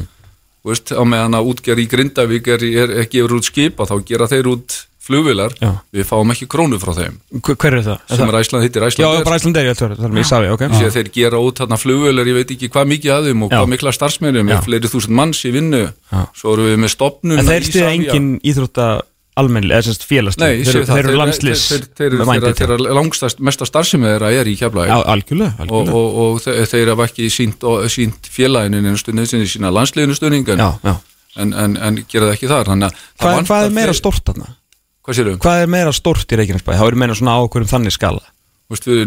Veist, 0.68 0.94
á 0.94 1.02
meðan 1.08 1.38
að 1.40 1.52
útgera 1.54 1.82
í 1.82 1.90
Grindavík 1.90 2.48
er, 2.54 2.64
er, 2.86 2.96
er 3.02 3.10
gefur 3.12 3.38
út 3.40 3.50
skipa 3.50 3.88
þá 3.90 3.96
gera 4.06 4.28
þeir 4.32 4.50
út 4.54 4.78
flugvelar 5.02 5.56
Já. 5.58 5.72
við 5.90 6.06
fáum 6.06 6.30
ekki 6.34 6.46
krónu 6.52 6.78
frá 6.82 6.94
þeim 6.94 7.16
Hver, 7.42 7.56
hver 7.58 7.78
er 7.80 7.86
það? 7.88 8.02
sem 8.14 8.30
er 8.30 8.38
Æsland, 8.38 8.66
hittir 8.68 8.84
Já, 8.86 8.90
Æsland 8.92 9.26
bara 9.26 9.40
Æslandeir, 9.40 9.66
ég 9.66 9.74
ætla 9.74 9.88
að 9.90 9.96
það 9.98 10.06
er 10.06 10.14
mér 10.14 10.22
í 10.22 10.30
Savi, 10.30 10.52
ok 10.54 10.66
Sér 10.78 10.94
þeir 10.94 11.10
gera 11.16 11.40
út 11.42 11.62
þarna 11.64 11.80
flugvelar, 11.82 12.30
ég 12.30 12.38
veit 12.38 12.54
ekki 12.54 12.70
hvað 12.76 12.92
mikið 12.92 13.16
að 13.16 13.30
þeim 13.32 13.42
og 13.48 13.50
Já. 13.50 13.58
hvað 13.58 13.72
mikla 13.74 13.94
starfsmennum, 13.98 14.46
Já. 14.46 14.50
með 14.54 14.68
fleiri 14.68 14.92
þúsund 14.94 15.18
manns 15.18 15.42
í 15.42 15.54
vinnu 15.56 15.82
Já. 15.90 16.22
svo 16.38 16.54
erum 16.54 16.70
við 16.70 16.78
með 16.86 16.94
stopnum 16.94 17.42
En 17.42 17.50
þeir 17.50 17.66
stiða 17.72 17.90
engin 17.96 18.30
íþrótta 18.46 18.88
almennilega, 19.42 19.84
sérst 19.88 20.06
félagslega 20.08 20.62
þeir, 20.62 20.86
þeir, 20.88 21.02
eru 21.02 21.18
landslis 21.20 21.66
þeir, 21.72 21.86
þeir 22.62 22.86
langstast, 22.96 23.42
mesta 23.44 23.68
starfsemi 23.68 24.10
þeirra 24.10 24.32
er 24.38 24.50
í 24.50 24.56
algjörlega, 24.62 25.68
og, 25.68 25.92
og, 25.92 26.20
og 26.26 26.42
þeir, 26.46 26.94
hafa 26.94 27.10
ekki 27.10 27.30
sínt, 27.34 27.66
sínt 27.92 28.32
félaginu 28.32 28.96
sinni 29.02 29.50
sína 29.50 29.74
landsliðinu 29.74 30.18
stunding 30.18 30.52
en, 30.56 31.54
en, 31.54 31.78
en, 31.78 32.02
gera 32.12 32.28
það 32.28 32.36
ekki 32.36 32.52
þar. 32.52 32.74
Að 32.74 32.88
það 33.22 33.40
Hvað, 33.48 33.66
er 33.66 33.76
meira 33.76 33.96
stórt 33.96 34.26
þarna? 34.28 34.54
Hvað 35.02 35.64
er 35.64 35.72
meira 35.72 35.94
stórt 35.96 36.32
í 36.32 36.40
Reykjanesbæ? 36.40 36.76
Það 36.76 36.92
er 36.92 37.02
meina 37.02 37.18
svona 37.18 37.40
ákveðum 37.42 37.72
þannig 37.72 37.96
skala 37.96 38.24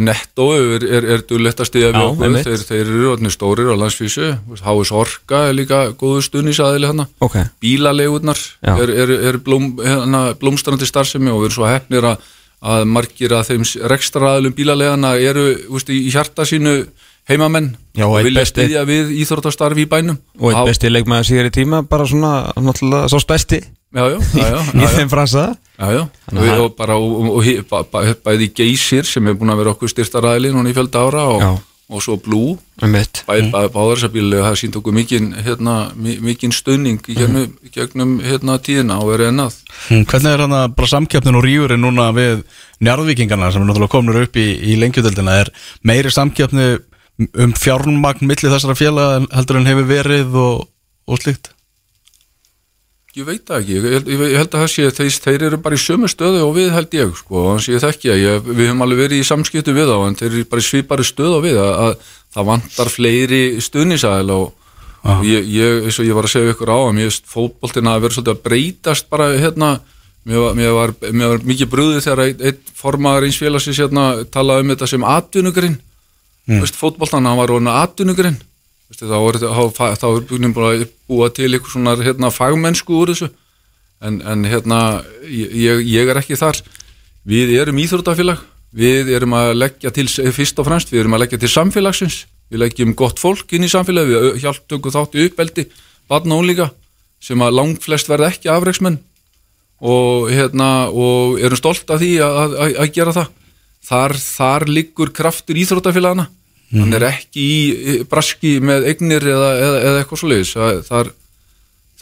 netto 0.04 0.46
er, 0.56 0.84
er, 0.84 1.04
er 1.14 1.22
dullett 1.28 1.60
að 1.60 1.68
stiga 1.70 1.90
við 1.94 2.02
okkur. 2.10 2.36
þeir, 2.44 2.64
þeir 2.68 2.80
eru 2.84 3.06
orðnir 3.14 3.32
stórir 3.34 3.70
á 3.72 3.76
landsvísu. 3.80 4.28
Háis 4.64 4.92
Orka 4.92 5.40
er 5.48 5.54
líka 5.56 5.78
góðu 6.00 6.22
stuðnisaðili 6.26 6.90
hann 6.90 7.06
Ok, 7.24 7.36
bílalegurnar 7.64 8.36
Já. 8.62 8.74
er, 8.82 8.90
er, 8.90 9.38
blóm, 9.44 9.72
hérna, 9.80 10.34
blómstrandi 10.40 10.86
starfsemi 10.88 11.30
og 11.32 11.40
við 11.42 11.50
erum 11.50 11.56
svo 11.58 11.68
hefnir 11.70 12.08
að, 12.12 12.28
að 12.64 12.84
margir 12.92 13.32
að 13.36 13.48
þeim 13.52 13.64
rekstraðalum 13.94 14.54
bílalegana 14.56 15.14
eru 15.20 15.46
veist, 15.70 15.90
í 15.90 16.04
hjarta 16.12 16.44
sínu 16.48 16.84
heimamenn 17.28 17.70
Já, 17.96 18.04
og 18.04 18.18
vilja 18.26 18.42
besti- 18.42 18.66
stiðja 18.66 18.82
við 18.88 19.14
íþróttastarfi 19.22 19.86
í 19.86 19.88
bænum. 19.88 20.18
Og 20.40 20.52
Há- 20.52 20.64
besti 20.68 20.90
leikmaður 20.92 21.30
síðar 21.30 21.48
í 21.48 21.54
tíma 21.56 21.82
bara 21.88 22.04
svona, 22.04 22.52
náttúrulega, 22.56 23.08
svo 23.08 23.20
stæsti 23.22 23.62
Já, 23.94 24.08
já, 24.10 24.18
já, 24.18 24.46
já, 24.48 24.62
í 24.74 24.80
já, 24.82 24.88
já. 24.88 24.88
þeim 24.96 25.10
frasa. 25.12 25.44
Já, 25.78 25.86
já, 25.92 26.00
og, 26.32 26.40
við, 26.40 26.56
og 26.64 26.74
bara 26.78 26.96
og, 26.98 27.12
og, 27.14 27.46
og, 27.70 28.10
bæði 28.26 28.50
geysir 28.54 29.06
sem 29.06 29.30
er 29.30 29.36
búin 29.38 29.52
að 29.54 29.62
vera 29.62 29.74
okkur 29.74 29.90
styrtaræðli 29.90 30.50
núna 30.54 30.70
í 30.70 30.74
fjölda 30.74 31.02
ára 31.06 31.24
og, 31.30 31.62
og 31.90 32.02
svo 32.02 32.16
mitt 32.90 33.22
bæði 33.26 33.48
bæ, 33.54 33.58
báðar 33.74 34.00
þessar 34.00 34.12
bílu 34.14 34.42
það 34.42 34.58
sínt 34.60 34.78
okkur 34.80 34.94
mikinn 34.98 35.30
hérna, 35.46 35.76
í 37.10 37.18
gegnum, 37.18 37.56
gegnum 37.74 38.16
hérna, 38.24 38.58
tíðina 38.62 38.98
og 39.02 39.12
verið 39.12 39.32
ennað 39.32 39.60
Hmm, 39.88 40.04
Hvernig 40.08 40.30
er 40.30 40.42
hann 40.44 40.54
að 40.54 40.76
bara 40.78 40.90
samkeppnin 40.94 41.36
og 41.38 41.42
rífurinn 41.44 41.82
núna 41.82 42.06
við 42.16 42.44
njarðvíkingana 42.86 43.50
sem 43.52 43.62
er 43.62 43.68
náttúrulega 43.68 43.94
komnur 43.94 44.20
upp 44.22 44.38
í, 44.38 44.46
í 44.70 44.78
lengjudeldina 44.80 45.38
er 45.42 45.50
meiri 45.86 46.12
samkeppni 46.14 46.68
um 47.20 47.54
fjármagn 47.58 48.26
milli 48.26 48.50
þessara 48.50 48.78
félaga 48.78 49.24
heldur 49.34 49.60
en 49.60 49.68
hefur 49.70 49.90
verið 49.90 50.38
og, 50.40 50.64
og 51.10 51.20
slíkt 51.22 51.53
Ég 53.14 53.22
veit 53.28 53.44
það 53.46 53.60
ekki, 53.60 53.74
ég 53.76 53.92
held, 53.94 54.08
ég 54.10 54.32
held 54.40 54.48
að 54.48 54.62
það 54.64 54.70
sé 54.72 54.88
þeir, 54.90 55.16
þeir 55.22 55.42
eru 55.46 55.58
bara 55.62 55.76
í 55.76 55.82
sömu 55.84 56.08
stöðu 56.10 56.40
og 56.42 56.56
við 56.56 56.72
held 56.74 56.94
ég 56.96 57.12
sko, 57.14 57.42
þannig 57.46 57.68
að 57.68 57.74
ég 57.76 57.82
þekki 57.84 58.10
að 58.10 58.22
ég, 58.24 58.40
við 58.48 58.66
höfum 58.66 58.82
alveg 58.82 59.02
verið 59.04 59.20
í 59.20 59.26
samskiptu 59.28 59.74
við 59.76 59.92
á 59.94 59.98
en 60.02 60.16
þeir 60.18 60.30
eru 60.32 60.46
bara 60.50 60.64
í 60.64 60.66
svipari 60.66 61.06
stöðu 61.06 61.38
á 61.38 61.40
við 61.44 61.58
að, 61.62 61.74
að 61.84 61.92
það 62.34 62.48
vantar 62.48 62.90
fleiri 62.90 63.42
stuðnisæðil 63.62 64.32
og, 64.34 64.72
og 65.06 65.22
ég, 65.28 65.46
ég, 65.46 65.76
eins 65.86 66.00
og 66.02 66.08
ég 66.08 66.18
var 66.18 66.26
að 66.26 66.34
segja 66.34 66.56
ykkur 66.56 66.72
á 66.74 66.78
að 66.80 66.90
mér 66.98 67.18
fótboltina 67.36 67.94
að 67.94 68.02
vera 68.02 68.16
svolítið 68.16 68.34
að 68.34 68.42
breytast 68.48 69.10
bara 69.14 69.28
hérna 69.38 69.70
mér 70.26 70.42
var, 70.42 70.58
mér 70.58 70.74
var, 70.74 70.94
mér 71.12 71.32
var 71.36 71.46
mikið 71.52 71.70
brúðið 71.70 72.08
þegar 72.08 72.24
einn 72.24 72.44
ein 72.50 72.74
formaður 72.82 73.28
eins 73.28 73.38
félagsins 73.38 73.78
hérna 73.84 74.08
talaði 74.34 74.66
um 74.66 74.74
þetta 74.74 74.90
sem 74.90 75.06
atvinnugurinn 75.06 75.78
mm. 76.50 76.66
fótboltana, 76.74 77.30
hann 77.30 77.42
var 77.44 77.54
orðin 77.54 77.70
atvinnugurinn 77.76 78.42
Veistu, 78.90 79.08
þá 79.08 80.06
er, 80.10 80.24
búin 80.28 80.50
að 80.50 80.86
búa 81.08 81.30
til 81.32 81.50
eitthvað 81.50 81.72
svona 81.72 81.94
hérna, 82.00 82.30
fagmennsku 82.34 82.98
úr 82.98 83.14
þessu. 83.14 83.30
En, 84.04 84.20
en 84.20 84.44
hérna 84.44 84.80
ég, 85.24 85.80
ég 85.88 86.10
er 86.10 86.20
ekki 86.20 86.36
þar. 86.36 86.60
Við 87.24 87.54
erum 87.56 87.80
íþróttafélag. 87.80 88.42
Við 88.74 89.12
erum 89.14 89.36
að 89.38 89.52
leggja 89.56 89.92
til 89.94 90.08
fyrst 90.34 90.58
og 90.58 90.66
fremst 90.66 90.90
við 90.90 91.04
erum 91.04 91.14
að 91.16 91.24
leggja 91.24 91.40
til 91.40 91.52
samfélagsins. 91.52 92.24
Við 92.50 92.60
leggjum 92.60 92.94
gott 92.98 93.22
fólk 93.22 93.54
inn 93.54 93.64
í 93.64 93.70
samfélagi 93.70 94.12
við 94.12 94.40
hjálptökum 94.42 94.92
þátt 94.92 95.16
í 95.16 95.26
uppeldi 95.28 95.68
barn 96.10 96.34
og 96.34 96.42
ólíka 96.44 96.68
sem 97.22 97.40
að 97.40 97.56
langflest 97.56 98.10
verða 98.10 98.28
ekki 98.34 98.50
afreiksmenn 98.52 98.98
og, 99.80 100.28
hérna, 100.28 100.90
og 100.92 101.38
erum 101.40 101.60
stolt 101.60 101.88
af 101.90 102.02
því 102.02 102.18
að, 102.24 102.56
að, 102.66 102.76
að 102.82 102.92
gera 102.98 103.16
það. 103.16 103.30
Þar, 103.84 104.16
þar 104.20 104.66
liggur 104.68 105.12
kraftur 105.14 105.60
íþróttafélagana 106.74 106.84
hann 106.84 106.96
er 106.98 107.06
ekki 107.08 107.44
í 107.44 107.96
braski 108.10 108.58
með 108.60 108.88
eignir 108.90 109.22
eða, 109.22 109.50
eða, 109.58 109.80
eða 109.88 110.02
eitthvað 110.02 110.20
svo 110.20 110.30
leiðis 110.32 110.54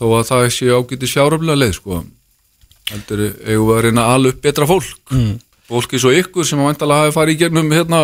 þó 0.03 0.07
að 0.19 0.29
það 0.31 0.49
sé 0.57 0.71
ágætis 0.73 1.15
fjáröflega 1.15 1.59
leið 1.61 1.75
sko. 1.77 2.03
heldur 2.91 3.25
eigum 3.47 3.69
við 3.69 3.77
að 3.77 3.83
reyna 3.87 4.05
að 4.07 4.15
ala 4.17 4.33
upp 4.33 4.41
betra 4.43 4.67
fólk 4.67 5.13
mm. 5.15 5.33
fólki 5.71 6.01
svo 6.03 6.13
ykkur 6.17 6.49
sem 6.49 6.61
að 6.61 6.71
vantala 6.71 7.01
hafi 7.03 7.15
farið 7.15 7.37
í 7.37 7.41
gegnum 7.45 7.73
hérna, 7.73 8.01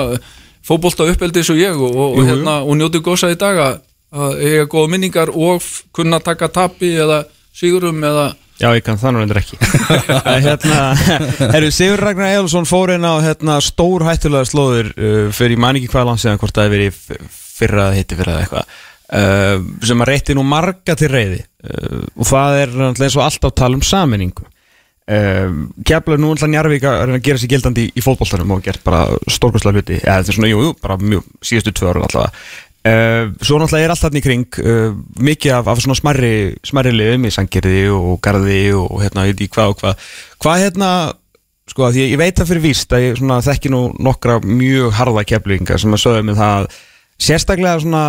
fótbolta 0.65 1.09
uppeldi 1.09 1.43
eins 1.43 1.51
og 1.51 1.59
ég 1.59 1.75
og, 1.77 1.91
og, 1.97 2.19
Jú, 2.19 2.23
jú. 2.23 2.29
hérna, 2.31 2.59
og 2.63 2.79
njóti 2.79 3.03
gósa 3.05 3.31
í 3.33 3.39
dag 3.41 3.59
að, 3.59 3.81
eiga 4.41 4.69
góða 4.71 4.93
minningar 4.95 5.33
og 5.35 5.65
kunna 5.93 6.21
taka 6.21 6.49
tapi 6.49 6.95
eða 6.97 7.25
sigurum 7.53 7.99
eða 8.05 8.31
Já, 8.59 8.73
ég 8.75 8.83
kann 8.83 8.99
það 8.99 9.15
nú 9.15 9.23
endur 9.23 9.39
ekki. 9.39 9.59
Hérna, 10.47 10.81
herru, 11.55 11.71
Sigur 11.75 12.03
Ragnar 12.03 12.33
Egilson 12.33 12.67
fór 12.67 12.91
inn 12.97 13.07
á 13.07 13.15
hérna, 13.23 13.61
stór 13.63 14.03
hættulega 14.09 14.49
slóður 14.51 14.91
uh, 14.97 15.25
fyrir 15.35 15.55
ég 15.55 15.63
man 15.63 15.79
ekki 15.79 15.91
hvað 15.93 16.11
landsíðan 16.11 16.41
hvort 16.43 16.59
það 16.59 16.67
hefur 16.67 16.79
verið 16.79 17.33
fyrra 17.59 17.89
eða 17.89 17.99
hitti 18.01 18.19
fyrra 18.19 18.37
eitthvað 18.43 18.77
uh, 19.21 19.57
sem 19.87 20.03
að 20.03 20.11
reytti 20.11 20.37
nú 20.39 20.47
marga 20.47 20.99
til 20.99 21.11
reyði 21.13 21.41
uh, 21.43 22.05
og 22.19 22.31
það 22.33 22.61
er 22.65 22.79
eins 22.91 23.19
og 23.19 23.27
alltaf 23.29 23.55
tala 23.63 23.79
um 23.79 23.85
saminningu 23.87 24.47
um, 25.09 25.61
Keflavík 25.87 26.23
nú 26.23 26.33
ætla 26.35 26.51
Njarvík 26.53 26.87
að 26.89 27.15
að 27.17 27.23
gera 27.25 27.41
sér 27.41 27.53
gildandi 27.53 27.87
í, 27.89 27.93
í 27.99 28.05
fótboltanum 28.05 28.57
og 28.57 28.65
gert 28.65 28.83
bara 28.87 29.07
stórkostlega 29.31 29.79
hluti. 29.79 30.01
Eða 30.03 30.19
þetta 30.21 30.33
er 30.33 30.39
svona, 30.39 30.51
jú, 30.53 30.65
jú, 30.67 30.75
bara 30.83 30.99
mjög 31.01 31.29
síðustu 31.51 31.75
tvö 31.79 31.93
ára 31.93 32.05
allavega 32.09 32.33
uh, 32.89 33.31
Svo 33.45 33.61
náttúrulega 33.61 33.87
er 33.87 33.95
allt 33.95 34.03
þarna 34.03 34.21
í 34.21 34.25
kring 34.25 34.59
uh, 34.63 34.97
mikið 35.29 35.55
af, 35.59 35.71
af 35.73 35.83
svona 35.85 35.97
smarri, 35.99 36.33
smarri 36.67 36.93
liðum 36.95 37.29
í 37.29 37.33
Sangerði 37.35 37.87
og 37.95 38.19
Garði 38.25 38.61
og 38.79 39.01
hérna, 39.05 39.29
í 39.29 39.49
hvað 39.49 39.75
og 39.75 39.81
hvað. 39.83 40.11
Hvað 40.43 40.65
hérna, 40.65 40.91
sko, 41.71 41.87
að 41.89 42.01
ég, 42.03 42.13
ég 42.15 42.21
veit 42.21 42.39
það 42.39 42.53
fyrir 42.53 42.67
víst 42.69 42.95
að 42.97 43.07
ég 43.07 43.19
svona, 43.21 43.41
þekki 43.47 43.73
nú 43.75 43.83
nokkra 44.09 44.39
mjög 44.45 44.95
harða 44.99 45.27
keflinga 45.29 45.81
sem 45.81 45.95
að 45.95 46.05
sögðu 46.05 46.27
mig 46.29 46.39
það 46.39 46.55
að 46.59 46.79
sérstaklega 47.29 47.81
svona 47.83 48.05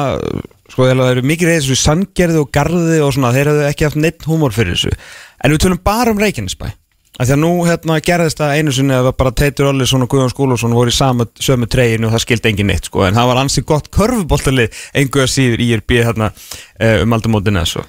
sko 0.70 0.86
þegar 0.86 1.00
það 1.02 1.16
eru 1.16 1.24
mikið 1.26 1.50
reyðis 1.50 1.70
þessu 1.70 1.82
Sangerði 1.82 2.44
og 2.44 2.52
Garði 2.54 3.00
og 3.02 3.16
svona, 3.16 3.34
þeir 3.34 3.52
hefðu 3.52 3.66
ekki 3.72 3.88
haft 3.88 4.00
neitt 4.00 4.28
húmor 4.30 4.54
fyrir 4.54 4.78
þessu. 4.78 4.94
En 5.42 5.56
við 5.56 5.64
tölum 5.66 5.82
bara 5.82 6.14
um 6.14 6.22
Reykjanesbæ 6.22 6.70
að 7.20 7.42
nú 7.42 7.52
hérna 7.68 8.00
gerðist 8.00 8.40
það 8.40 8.56
einu 8.56 8.74
sinni 8.76 8.96
að 8.96 9.12
bara 9.20 9.36
Teitur 9.36 9.70
Ollisson 9.74 10.06
og 10.06 10.12
Guðjón 10.12 10.32
Skúlásson 10.32 10.76
voru 10.76 10.92
í 10.92 10.96
sama, 10.96 11.28
sömu 11.36 11.68
treyinu 11.68 12.08
og 12.08 12.16
það 12.16 12.24
skildi 12.24 12.52
engin 12.54 12.70
neitt 12.72 12.88
sko. 12.88 13.04
En 13.04 13.18
það 13.18 13.32
var 13.32 13.42
ansið 13.42 13.66
gott 13.68 13.90
körfuboltalið 13.92 14.84
einhverja 14.96 15.34
síður 15.34 15.66
IRB 15.66 15.96
hérna 16.00 16.32
eh, 16.80 17.02
um 17.04 17.18
aldamótin 17.18 17.60
eða 17.60 17.74
svo 17.74 17.86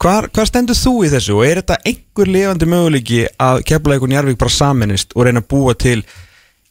Hvar, 0.00 0.30
hvað 0.32 0.46
stendur 0.48 0.78
þú 0.78 0.94
í 1.04 1.10
þessu 1.12 1.34
og 1.36 1.44
er 1.44 1.58
þetta 1.60 1.76
einhver 1.90 2.28
lifandi 2.32 2.68
möguleiki 2.72 3.18
að 3.36 3.58
Keflavík 3.68 4.06
og 4.06 4.08
Njarvík 4.08 4.38
bara 4.40 4.54
saminist 4.54 5.12
og 5.12 5.26
reyna 5.26 5.42
að 5.42 5.50
búa 5.52 5.74
til 5.76 5.98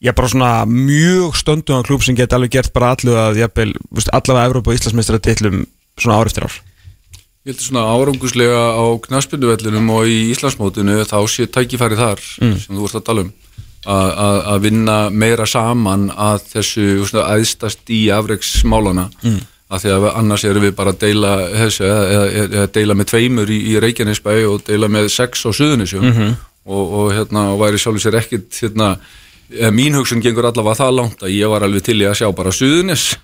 já 0.01 0.15
bara 0.17 0.31
svona 0.31 0.53
mjög 0.65 1.37
stöndum 1.37 1.77
á 1.77 1.85
klúb 1.85 2.01
sem 2.01 2.17
geti 2.17 2.33
alveg 2.33 2.55
gert 2.55 2.73
bara 2.73 2.95
allu 2.95 3.13
að 3.13 3.43
jafnvel, 3.43 3.75
allavega 4.09 4.47
Evrópa 4.49 4.73
og 4.73 4.79
Íslandsmeistara 4.79 5.21
titlum 5.21 5.67
svona 5.99 6.17
ár 6.17 6.31
eftir 6.31 6.47
ár 6.47 6.57
Ég 7.47 7.53
heldur 7.53 7.63
svona 7.63 7.85
áranguslega 7.87 8.63
á 8.75 8.83
knaspinduvellinum 8.99 9.85
og 9.95 10.09
í 10.11 10.17
Íslandsmótinu 10.33 11.05
þá 11.07 11.19
sé 11.31 11.45
tækifæri 11.47 11.95
þar 11.95 12.19
sem 12.59 12.75
þú 12.75 12.81
vorst 12.83 12.97
að 12.99 13.05
tala 13.07 13.21
um. 13.23 13.29
Að- 13.87 14.59
vinna 14.65 14.97
meira 15.09 15.45
saman 15.47 16.09
að 16.11 16.41
þessu 16.51 17.07
æðstast 17.15 17.87
í 17.95 18.09
afreiksmálana 18.11 19.05
mm. 19.23 19.37
að 19.71 19.85
því 19.85 19.93
að 19.95 20.07
annars 20.19 20.43
erum 20.43 20.65
við 20.67 20.75
bara 20.75 20.91
að 20.91 20.99
deila 21.05 21.31
þessu, 21.53 21.85
eða, 21.87 22.03
eða, 22.11 22.43
eða 22.57 22.67
deila 22.75 22.93
með 22.99 23.09
tveimur 23.13 23.49
í, 23.55 23.59
í 23.71 23.79
Reykjanesbæ 23.79 24.35
og 24.51 24.67
deila 24.67 24.91
með 24.91 25.07
sex 25.15 25.45
á 25.47 25.49
Suðunisjum 25.55 26.03
-hmm. 26.11 26.35
og, 26.65 26.93
og, 26.99 27.07
hérna, 27.15 27.53
og 27.53 27.63
væri 27.63 27.79
sjálfur 27.79 28.03
sér 28.03 28.19
ekkit 28.19 28.51
hérna, 28.51 28.97
eh, 29.55 29.71
mín 29.71 29.95
hugsun 29.95 30.19
gengur 30.21 30.45
allavega 30.51 30.83
það 30.83 30.95
langt 30.99 31.23
að 31.23 31.31
ég 31.39 31.47
var 31.47 31.63
alveg 31.63 31.83
til 31.87 32.01
í 32.01 32.05
að 32.05 32.19
sjá 32.19 32.35
bara 32.35 32.51
Suðunis 32.51 33.15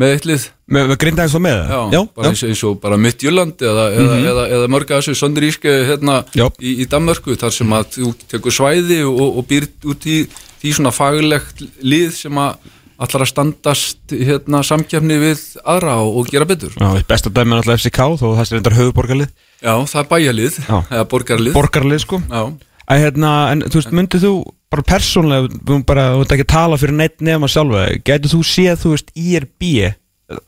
með 0.00 0.14
eitt 0.16 0.28
lið 0.28 0.44
Með, 0.74 0.86
með 0.90 0.96
grinda 1.02 1.24
eins 1.26 1.34
og 1.36 1.42
með 1.44 1.58
það? 1.68 1.92
Já, 1.94 2.00
bara 2.16 2.30
eins, 2.30 2.42
eins 2.48 2.62
og 2.64 2.78
bara 2.82 2.96
Midtjylland 2.98 3.60
eða, 3.68 3.82
eða, 4.00 4.14
eða, 4.30 4.44
eða 4.56 4.68
mörga 4.72 4.98
þessu 5.00 5.14
sondiríske 5.20 5.74
hérna 5.90 6.14
Já. 6.34 6.46
í, 6.58 6.72
í 6.80 6.86
Danmörku 6.90 7.36
þar 7.40 7.52
sem 7.54 7.74
að 7.76 7.90
þú 7.98 8.12
tekur 8.32 8.54
svæði 8.56 9.02
og, 9.06 9.20
og 9.40 9.44
býr 9.50 9.68
út 9.92 10.06
í 10.08 10.22
því 10.62 10.72
svona 10.78 10.94
faglegt 10.96 11.60
lið 11.84 12.14
sem 12.16 12.40
að 12.40 12.56
allar 13.04 13.24
að 13.26 13.30
standast 13.34 14.12
hérna 14.14 14.62
samkjafni 14.64 15.16
við 15.20 15.40
aðra 15.66 15.96
og, 16.00 16.20
og 16.22 16.28
gera 16.30 16.46
betur. 16.48 16.72
Já, 16.78 16.90
besta 17.10 17.32
dæmi 17.34 17.56
er 17.56 17.60
alltaf 17.60 17.82
FCK 17.82 17.98
þó 18.22 18.26
það 18.38 18.42
er 18.44 18.52
reyndar 18.54 18.76
höfuborgarlið 18.78 19.32
Já, 19.64 19.74
það 19.90 19.98
er 20.00 20.08
bæjalið 20.12 20.58
Já. 20.62 20.76
eða 20.94 21.06
borgarlið. 21.10 21.56
Borgarlið 21.58 22.04
sko 22.06 22.20
Já, 22.30 22.44
Æ, 22.84 22.94
hérna, 23.00 23.32
En 23.52 23.64
þú 23.66 23.80
veist, 23.80 23.92
myndið 23.96 24.24
þú 24.28 24.32
bara 24.74 24.86
persónlega, 24.92 25.48
við 25.48 25.60
höfum 25.70 25.84
bara, 25.88 26.08
þú 26.14 26.22
veit 26.24 26.34
ekki 26.36 26.46
að 26.48 26.52
tala 26.54 26.80
fyrir 26.82 26.98
neitt 27.00 27.20
nefn 27.24 27.46
að 27.48 27.54
sjálfa, 27.56 27.84
gætið 28.10 28.34
þú 28.34 28.40
séð, 28.50 28.76
þú 28.84 28.94
veist, 28.96 29.12
IRB 29.14 29.70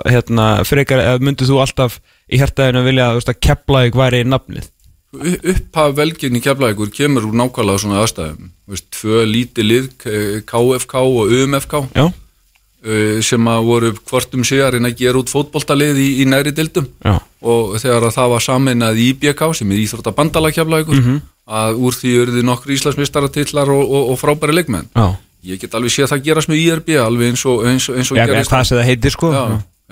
hérna, 0.08 0.46
frekar, 0.66 1.02
eða 1.04 1.22
myndið 1.24 1.50
þú 1.52 1.58
alltaf 1.62 1.98
í 2.32 2.40
hjartaðinu 2.40 2.80
að 2.82 2.88
vilja, 2.90 3.08
þú 3.12 3.20
veist, 3.20 3.32
að 3.32 3.40
Keflavík 3.46 3.98
væri 4.00 4.22
nafnið? 4.26 4.70
U- 5.16 5.38
upphaf 5.52 5.94
velgin 5.96 6.36
í 6.36 6.40
keflaðíkur 6.44 6.90
kemur 6.92 7.24
úr 7.28 7.36
nákvæmlega 7.40 7.80
svona 7.80 8.00
aðstæðum. 8.02 8.48
Þú 8.66 8.74
Veist, 8.74 8.86
tvö 8.92 9.20
líti 9.30 9.64
lið, 9.64 9.86
KFK 10.50 10.94
og 11.06 11.30
UMFK 11.32 11.76
Já, 11.94 12.04
uh, 12.86 13.20
sem 13.24 13.48
að 13.52 13.62
voru 13.68 13.92
hvortum 14.10 14.42
sé 14.44 14.58
að 14.64 14.80
að 14.82 14.96
gera 14.98 15.22
út 15.22 15.30
fótboltalið 15.32 16.00
í, 16.02 16.08
í 16.20 16.26
næri 16.28 16.52
dildum 16.56 16.88
já, 17.04 17.14
og 17.46 17.76
þegar 17.80 18.08
að 18.10 18.16
það 18.18 18.32
var 18.34 18.44
saminað 18.48 19.00
í 19.00 19.08
IBK 19.14 19.42
sem 19.54 19.72
er 19.72 19.84
íþrótta 19.86 20.12
bandalakjaflaðugur 20.18 21.00
Mhm. 21.00 21.22
Að 21.46 21.78
úr 21.78 21.94
því 21.94 22.12
urði 22.24 22.42
nokkur 22.46 22.74
Íslandsmistaratillar 22.74 23.70
og, 23.70 23.84
og, 23.86 24.10
og 24.12 24.18
frábæri 24.20 24.56
leikmenn. 24.56 24.88
Já. 24.96 25.14
Ég 25.46 25.60
get 25.62 25.76
alveg 25.78 25.94
séð 25.94 26.10
það 26.10 26.24
gerast 26.26 26.50
með 26.50 26.62
IRB 26.64 26.92
alveg 26.98 27.32
eins 27.32 27.44
og, 27.46 27.62
eins, 27.70 27.86
og- 27.88 28.00
eins 28.00 28.10
og 28.10 28.18
Já, 28.18 28.26
gerist 28.26 28.50
hvað 28.50 28.64
sem 28.66 28.78
það 28.80 28.88
heitir 28.90 29.14
sko. 29.14 29.30
Já, 29.30 29.44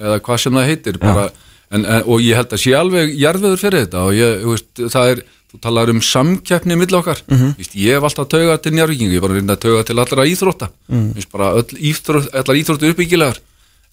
eða 0.03 0.19
hvað 0.27 0.43
sem 0.43 0.59
það 0.59 0.69
heitir 0.73 0.99
bara, 0.99 1.29
en, 1.71 1.85
en, 1.85 2.03
og 2.11 2.25
ég 2.25 2.41
held 2.41 2.57
að 2.57 2.63
sé 2.65 2.75
alveg 2.75 3.15
jarðveður 3.23 3.63
fyrir 3.63 3.87
þetta 3.87 4.03
og 4.09 4.19
ég, 4.19 4.45
veist, 4.51 4.85
það 4.97 5.13
er 5.13 5.23
þú 5.55 5.61
talar 5.63 5.93
um 5.95 6.03
samkeppni 6.03 6.77
mill 6.81 6.99
okkar. 6.99 7.23
Mm. 7.31 7.39
-hmm. 7.39 7.71
ég 7.79 7.95
hef 7.95 8.03
alltaf 8.03 8.29
taugað 8.29 8.63
til 8.63 8.73
njárvíkingu 8.75 9.15
ég 9.15 9.23
var 9.23 9.31
að 9.31 9.39
reynda 9.39 9.55
að 9.55 9.63
tauga 9.63 9.83
til 9.85 9.99
allra 9.99 10.27
íþrótta. 10.27 10.69
Mm. 10.89 11.15
bara 11.33 11.53
öll 11.55 11.79
íþrótt, 11.79 12.35
allar 12.35 12.57
íþróttu 12.57 12.91
uppbyggilegar 12.91 13.39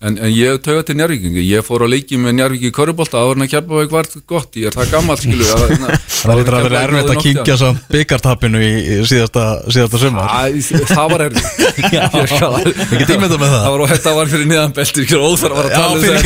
en, 0.02 0.18
en 0.18 0.32
ég 0.34 0.62
taugað 0.66 0.88
til 0.90 0.96
njárvíkingu 0.98 1.44
ég 1.46 1.66
fór 1.66 1.86
að 1.86 1.94
leiki 1.94 2.18
með 2.22 2.38
njárvíki 2.40 2.70
í 2.72 2.74
körubólta 2.74 3.22
áður 3.22 3.38
en 3.38 3.46
að 3.46 3.52
keppa 3.54 3.82
var 3.92 4.08
gott, 4.30 4.58
ég 4.58 4.70
er 4.70 4.76
það 4.76 4.94
gammal 4.96 5.18
skilu 5.20 5.46
að, 5.46 5.74
Það 6.22 6.40
lítur 6.40 6.58
að 6.58 6.66
vera 6.68 6.82
erfitt 6.86 7.12
að 7.12 7.20
kynkja 7.26 7.58
samt 7.58 7.86
byggartappinu 7.92 8.62
í, 8.62 8.72
í 8.82 8.98
síðasta, 9.10 9.46
síðasta 9.74 10.02
sumar. 10.02 10.30
Æ, 10.30 10.60
það 10.92 11.14
var 11.14 11.24
erfitt. 11.26 11.50
Ekki 12.92 13.08
tímynda 13.10 13.40
með 13.42 13.48
það. 13.48 13.58
Það 13.58 13.74
var, 13.74 13.86
þetta 13.94 14.14
var 14.18 14.32
fyrir 14.34 14.50
niðan 14.52 14.76
belti 14.78 15.08
óþar 15.18 15.56
var 15.58 15.70
að 15.70 15.76
tala 15.78 15.96
um 15.96 16.06
þetta. 16.06 16.20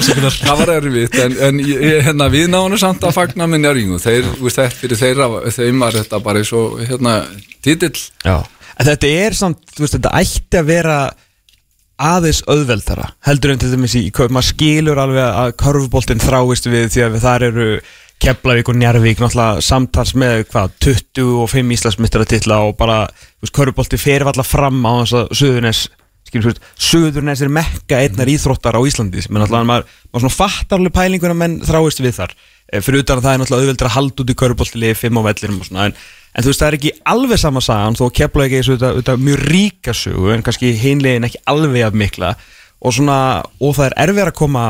ekki, 0.00 0.32
það 0.46 0.62
var 0.62 0.74
erfitt 0.76 1.20
en, 1.24 1.36
en 1.48 1.62
hérna, 1.66 2.30
við 2.32 2.48
náðum 2.52 2.80
samt 2.80 3.04
að 3.04 3.16
fagna 3.16 3.48
með 3.50 3.64
njárvíkingu 3.66 4.00
þeir, 4.00 4.32
fyrir 4.80 5.00
þeirra 5.00 5.30
þeim 5.52 5.84
var 5.84 6.00
þetta 6.00 6.22
bara 6.24 6.42
eins 6.42 6.52
og 6.56 6.80
hérna, 6.84 7.18
titill. 7.64 7.94
Já, 8.24 8.40
en 8.76 8.90
þetta 8.90 9.12
er 9.26 9.36
samt, 9.36 9.62
þú 9.76 9.84
veist, 9.84 9.98
þetta 9.98 10.16
ætti 10.22 10.60
að 10.62 10.68
vera 10.72 10.98
aðeins 11.96 12.42
auðveldara 12.46 13.10
heldur 13.26 13.52
en 13.52 13.60
til 13.60 13.70
dæmis 13.72 13.96
í, 13.98 14.08
maður 14.12 14.50
skilur 14.50 15.00
alveg 15.00 15.28
að 15.28 15.54
körfuboltinn 15.62 16.22
þráist 16.22 16.68
við 16.68 16.90
því 16.92 17.06
að 17.06 17.20
þar 17.24 17.46
eru 17.50 17.68
Keflavík 18.22 18.70
og 18.72 18.78
Njarvík 18.80 19.20
náttúrulega 19.20 19.60
samtals 19.64 20.14
með 20.16 20.46
hvað, 20.48 20.72
25 20.86 21.74
Íslandsmyndstaratitla 21.76 22.62
og 22.64 22.76
bara, 22.78 23.02
körfubolti 23.44 24.00
fer 24.00 24.24
alltaf 24.24 24.48
fram 24.48 24.80
á 24.88 24.92
þess 25.02 25.16
að 25.20 25.34
Suðurnes 25.36 25.82
skilur, 26.26 26.56
Suðurnes 26.80 27.42
er 27.44 27.52
mekka 27.52 28.00
einnar 28.02 28.30
íþróttar 28.32 28.78
á 28.78 28.80
Íslandi, 28.88 29.22
sem 29.22 29.36
er 29.36 29.44
náttúrulega 29.44 29.68
maður, 29.68 29.90
maður 30.10 30.24
svona 30.24 30.36
fattar 30.36 30.80
alveg 30.80 30.96
pælingur 30.96 31.34
að 31.34 31.40
menn 31.42 31.58
þráist 31.66 32.02
við 32.02 32.16
þar. 32.18 32.34
Eh, 32.66 32.82
fyrir 32.82 33.04
utan 33.04 33.20
að 33.20 33.26
það 33.26 33.34
er 33.34 33.42
náttúrulega 33.42 33.66
auðveldur 33.66 33.90
að 33.90 33.96
halda 33.96 34.24
út 34.24 34.32
í 34.32 34.38
körfuboltilegi 34.40 34.98
fimm 34.98 35.20
á 35.20 35.26
vellinum 35.28 35.60
og 35.60 35.68
svona 35.68 35.84
en, 35.90 36.00
en 36.36 36.44
þú 36.44 36.52
veist 36.52 36.62
það 36.62 36.68
er 36.68 36.76
ekki 36.78 36.92
alveg 37.12 37.40
sama 37.40 37.62
sagan 37.64 37.96
þó 37.96 38.04
kepla 38.18 38.46
ekki 38.46 38.60
þessu 38.60 38.76
auðvitað 38.76 39.22
mjög 39.24 39.46
ríka 39.50 39.94
sögu 39.96 40.34
en 40.34 40.44
kannski 40.44 40.74
hinlegin 40.76 41.28
ekki 41.28 41.40
alveg 41.48 41.86
af 41.86 41.96
mikla. 41.96 42.34
Og 42.84 42.92
svona 42.92 43.18
og 43.60 43.72
það 43.78 43.88
er 43.88 43.96
erfið 44.04 44.28
að 44.28 44.36
koma 44.36 44.66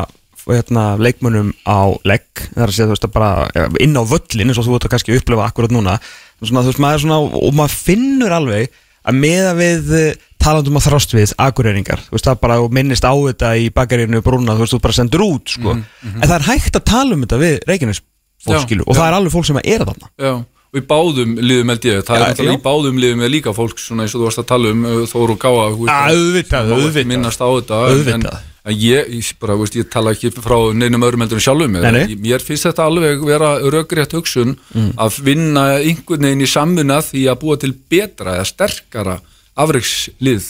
hérna, 0.46 0.84
leikmönnum 1.02 1.50
á 1.66 1.90
legg 2.06 2.44
það 2.52 2.62
er 2.62 2.70
að 2.70 2.76
segja 2.76 2.86
þú 2.86 2.94
veist 2.94 3.08
bara 3.16 3.70
inn 3.82 3.98
á 3.98 4.02
völlin 4.06 4.52
eins 4.52 4.60
og 4.62 4.68
þú 4.68 4.78
ert 4.78 4.86
að 4.86 4.94
kannski 4.94 5.18
upplifa 5.18 5.48
akkurat 5.50 5.74
núna. 5.74 5.98
Svona, 6.38 6.62
þú 6.62 6.70
veist 6.70 6.82
maður 6.84 7.00
er 7.00 7.04
svona 7.06 7.18
og 7.42 7.56
maður 7.58 7.78
finnur 7.82 8.36
alveg 8.36 8.70
að 9.06 9.18
meða 9.22 9.52
við 9.58 9.92
eh, 9.96 10.24
talandum 10.42 10.78
að 10.78 10.86
þrást 10.88 11.14
við 11.14 11.32
akureyringar, 11.42 12.02
þú 12.06 12.16
veist 12.16 12.26
það 12.26 12.40
bara 12.42 12.58
minnist 12.74 13.06
á 13.06 13.14
þetta 13.14 13.52
í 13.58 13.68
bakarínu 13.74 14.22
brúna, 14.26 14.56
þú 14.58 14.64
veist 14.64 14.74
þú 14.74 14.80
bara 14.82 14.96
sendur 14.98 15.24
út 15.26 15.54
sko. 15.54 15.76
en 15.76 16.26
það 16.26 16.36
er 16.38 16.46
hægt 16.50 16.78
að 16.78 16.86
tala 16.90 17.16
um 17.16 17.22
þetta 17.24 17.38
við 17.42 17.56
Reykjanes 17.70 18.02
Já, 18.02 18.50
fólkskilu 18.50 18.84
og 18.86 18.94
já. 18.94 18.98
það 19.00 19.08
er 19.08 19.16
alveg 19.18 19.34
fólk 19.34 19.48
sem 19.48 19.58
er 19.62 19.82
að 19.82 19.90
þarna. 19.92 20.10
Já, 20.22 20.32
og 20.72 20.80
í 20.80 20.84
báðum 20.90 21.36
liðum 21.38 21.70
held 21.72 21.84
ég, 21.88 22.02
það 22.08 22.18
Já, 22.20 22.26
er 22.32 22.44
já. 22.50 22.52
í 22.56 22.62
báðum 22.64 22.98
liðum 23.00 23.22
er 23.24 23.30
líka 23.32 23.52
fólk 23.56 23.78
svona 23.80 24.02
eins 24.04 24.14
og 24.16 24.20
þú 24.20 24.26
varst 24.28 24.42
að 24.42 24.48
tala 24.50 24.72
um 24.74 24.84
uh, 24.84 24.98
Þóru 25.08 25.36
Gáa, 25.38 25.70
auðvitað, 25.70 26.72
auðvitað. 26.74 27.06
minnast 27.12 27.40
á 27.40 27.48
þetta 27.48 27.80
en- 27.94 28.26
en, 28.66 28.74
ég, 28.74 29.06
ég, 29.14 29.28
bara, 29.38 29.54
veist, 29.60 29.76
ég 29.78 29.86
tala 29.88 30.10
ekki 30.16 30.32
frá 30.34 30.56
neinum 30.74 31.04
öðrum 31.06 31.22
heldur 31.22 31.38
en 31.38 31.44
sjálfum 31.46 31.76
Nei, 31.78 31.92
nei. 31.94 32.16
mér 32.18 32.42
finnst 32.42 32.66
þetta 32.66 32.82
alveg 32.90 33.22
vera 33.24 33.52
röggrétt 33.62 34.16
hugsun 34.18 34.56
að 34.98 35.20
vinna 35.22 35.68
einhvern 35.78 36.26
veginn 36.26 36.42
í 36.42 36.50
samvinna 36.50 36.98
því 37.06 37.22
að 37.30 37.40
búa 37.44 37.56
til 37.62 37.70
betra 37.88 38.34
eða 38.40 38.48
sterkara 38.50 39.20
afreikslið 39.56 40.48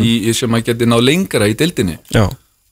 í, 0.00 0.12
í- 0.30 0.34
sem 0.34 0.50
að 0.56 0.64
geti 0.72 0.88
náð 0.88 1.04
lengra 1.06 1.48
í 1.50 1.54
deildinni 1.60 1.98
Já, 2.14 2.24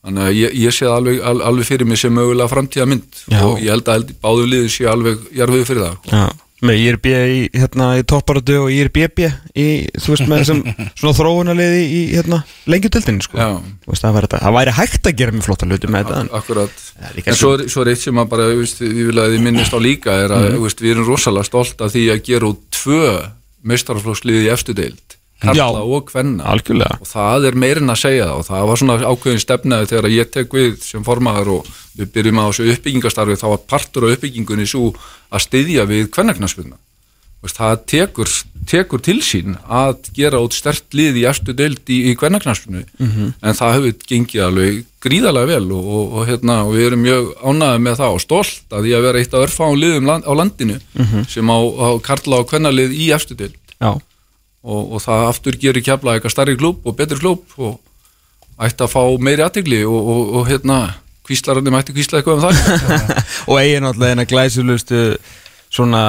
Þannig 0.07 0.23
að 0.23 0.35
ég, 0.39 0.53
ég 0.63 0.71
sé 0.75 0.87
það 0.87 0.97
alveg, 1.01 1.17
al, 1.29 1.39
alveg 1.51 1.67
fyrir 1.67 1.89
mig 1.91 1.99
sem 1.99 2.13
mögulega 2.15 2.49
framtíða 2.53 2.85
mynd 2.89 3.23
Já. 3.33 3.41
og 3.43 3.57
ég 3.61 3.73
held 3.75 3.89
að 3.91 4.11
báðu 4.23 4.45
liðin 4.53 4.70
sé 4.70 4.85
alveg 4.91 5.25
jarfiðu 5.35 5.64
fyrir 5.66 5.83
það. 5.83 5.97
já 6.12 6.27
með 6.65 6.79
IRB 6.81 7.07
í, 7.13 7.41
hérna, 7.53 7.91
í 8.01 8.05
topparötu 8.09 8.55
og 8.63 8.71
IRBB 8.73 9.19
í, 9.61 9.67
þú 10.01 10.13
veist, 10.15 10.25
með 10.31 10.41
þessum 10.41 10.63
svona 11.03 11.13
þróunarliði 11.19 11.83
í, 11.85 11.99
hérna, 12.15 12.39
lengjutildinni, 12.73 13.27
sko. 13.27 13.37
Veist, 13.91 14.05
það, 14.07 14.15
væri, 14.17 14.31
það 14.33 14.55
væri 14.57 14.75
hægt 14.79 15.11
að 15.11 15.17
gera 15.21 15.35
mjög 15.37 15.47
flotta 15.51 15.69
hluti 15.69 15.91
með 15.93 16.07
þetta 16.07 16.23
en- 16.25 16.33
Akkurat. 16.41 16.87
Líka 17.19 17.33
En 17.35 17.37
svo 17.43 17.53
er, 17.59 17.67
svo 17.69 17.85
er 17.85 17.93
eitt 17.93 18.03
sem 18.07 18.23
að 18.23 18.31
bara, 18.33 18.49
þú 18.55 18.63
veist, 18.63 18.81
ég 18.87 19.11
vil 19.11 19.21
að 19.21 19.35
þið 19.37 19.45
minnist 19.51 19.77
á 19.77 19.81
líka 19.85 20.17
er 20.25 20.37
að, 20.39 20.49
þú 20.57 20.63
veist, 20.65 20.81
við 20.87 20.95
erum 20.97 21.11
rosalega 21.13 21.51
stolt 21.51 21.85
af 21.85 21.93
því 21.93 22.07
að 22.17 22.25
gera 22.31 22.51
út 22.55 22.65
tvö 22.81 23.03
meistaraflóksliði 23.67 24.47
í 24.47 24.51
efstu 24.55 24.75
deild, 25.43 25.57
Já. 25.59 25.66
og 25.68 26.07
kvenna. 26.09 26.45
Algjörlega 26.49 26.97
Og 27.01 27.07
það 27.11 27.45
er 27.51 27.59
meirinn 27.61 27.91
að 27.93 28.01
segja 28.01 28.24
það 28.30 28.39
og 28.39 28.47
það 28.49 28.66
var 28.70 28.76
svona 28.80 28.97
ákveðin 29.11 29.43
stefnaði 29.45 29.91
þegar 29.93 30.11
ég 30.14 30.30
tek 30.32 30.49
við 30.57 30.78
sem 30.80 31.05
formaður 31.05 31.51
og 31.59 31.66
við 31.99 32.11
byrjum 32.14 32.41
á 32.41 32.45
þessu 32.49 32.70
uppbyggingastarfi 32.72 33.37
þá 33.43 33.47
var 33.53 33.62
partur 33.68 34.07
á 34.09 34.12
uppbyggingunni 34.16 34.66
svo 34.66 34.95
að 35.30 35.45
styðja 35.45 35.84
við 35.91 36.11
veist, 37.45 37.59
það 37.61 37.74
tekur, 37.87 38.30
tekur 38.66 39.03
til 39.05 39.18
sín 39.22 39.59
að 39.68 40.09
gera 40.16 40.41
út 40.43 40.53
stert 40.57 40.89
lið 40.97 41.18
í 41.20 41.24
eftir 41.28 41.55
deild 41.55 41.84
í, 41.93 41.99
í 42.11 42.14
hvernaknarsfinu 42.16 42.80
Mhm. 42.99 43.34
en 43.43 43.55
það 43.55 43.74
hefur 43.76 43.93
gengið 44.09 44.43
alveg 44.47 44.84
gríðarlega 45.05 45.47
vel 45.47 45.68
og, 45.76 45.84
og, 45.87 46.12
og, 46.16 46.26
hérna, 46.26 46.64
og 46.64 46.72
við 46.74 46.87
erum 46.89 47.03
mjög 47.05 47.28
ánægði 47.45 47.82
með 47.84 47.97
það 48.01 48.14
og 48.16 48.20
stolt 48.24 48.64
að 48.72 48.82
því 48.89 48.97
að 48.97 49.03
vera 49.07 49.18
eitt 49.20 49.34
af 49.37 49.45
örfáum 49.47 49.78
liðum 49.78 50.07
land, 50.07 50.24
á 50.24 50.32
landinu 50.34 50.80
Mhm. 50.97 51.28
sem 51.28 51.47
á, 51.47 51.59
á 51.61 51.89
karla 52.03 52.37
og 52.41 52.49
hvernalið 52.51 52.91
í 52.97 53.12
eftir 53.14 53.37
deild 53.37 53.55
Já, 53.80 54.01
og, 54.65 54.93
og 54.97 55.03
það 55.05 55.27
aftur 55.31 55.59
gerir 55.61 55.85
kefla 55.85 56.17
eitthvað 56.17 56.35
starri 56.35 56.57
klúb 56.59 56.87
og 56.87 56.97
betri 56.99 57.19
klúb 57.21 57.57
og 57.57 57.81
ætti 58.63 58.87
að 58.87 58.95
fá 58.95 59.03
meiri 59.21 59.45
aðtegli 59.45 59.83
og, 59.85 59.99
og, 59.99 60.23
og 60.41 60.49
hérna 60.51 60.79
kvíslararnir 61.27 61.75
mætti 61.75 61.95
kvísla 61.97 62.21
eitthvað 62.21 62.39
um 62.39 62.45
það. 62.47 63.11
Og 63.51 63.59
eigin 63.59 63.83
náttúrulega 63.87 64.15
eina 64.15 64.27
glæsilustu 64.31 65.01
svona 65.77 66.03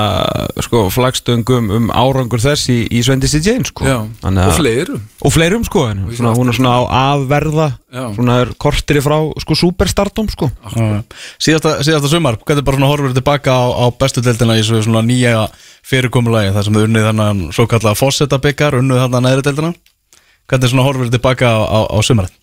sko 0.63 0.85
flagstöngum 0.93 1.67
um 1.75 1.89
árangur 1.91 2.39
þess 2.41 2.69
í, 2.71 2.77
í 2.87 3.01
Svendisi 3.05 3.41
Jane 3.43 3.67
sko. 3.67 3.83
Og 4.47 4.55
fleirum. 4.55 5.01
Og 5.27 5.33
fleirum 5.35 5.65
sko 5.67 5.83
en 5.91 6.05
svona, 6.15 6.31
hún 6.37 6.51
er 6.51 6.57
svona 6.57 6.77
á 6.79 6.81
aðverða 7.11 7.67
svona 8.15 8.39
er 8.43 8.53
kortiri 8.59 9.03
frá 9.03 9.17
sko 9.43 9.57
superstardom 9.59 10.31
sko. 10.31 10.49
Já. 10.75 11.03
síðasta, 11.41 11.77
síðasta 11.87 12.11
sumar, 12.11 12.39
hvernig 12.43 12.65
bara 12.67 12.79
svona 12.79 12.89
horfur 12.91 13.15
tilbaka 13.15 13.53
á, 13.53 13.65
á 13.71 13.85
bestu 13.99 14.23
deildina 14.25 14.57
í 14.59 14.65
svo 14.65 14.81
svona 14.85 15.03
nýja 15.05 15.47
fyrirkomulagi, 15.87 16.55
þar 16.55 16.67
sem 16.67 16.79
þau 16.79 16.87
unnið 16.87 17.07
þannig 17.11 17.45
svo 17.55 17.67
kallega 17.71 17.99
fósetta 17.99 18.41
byggar, 18.43 18.79
unnið 18.81 19.05
þannig 19.05 19.25
neðri 19.27 19.47
deildina? 19.47 19.71
Hvernig 20.47 20.71
svona 20.71 20.87
horfur 20.87 21.11
tilbaka 21.11 21.53
á, 21.53 21.59
á, 21.63 21.79
á 21.91 21.99
sumarið? 22.03 22.35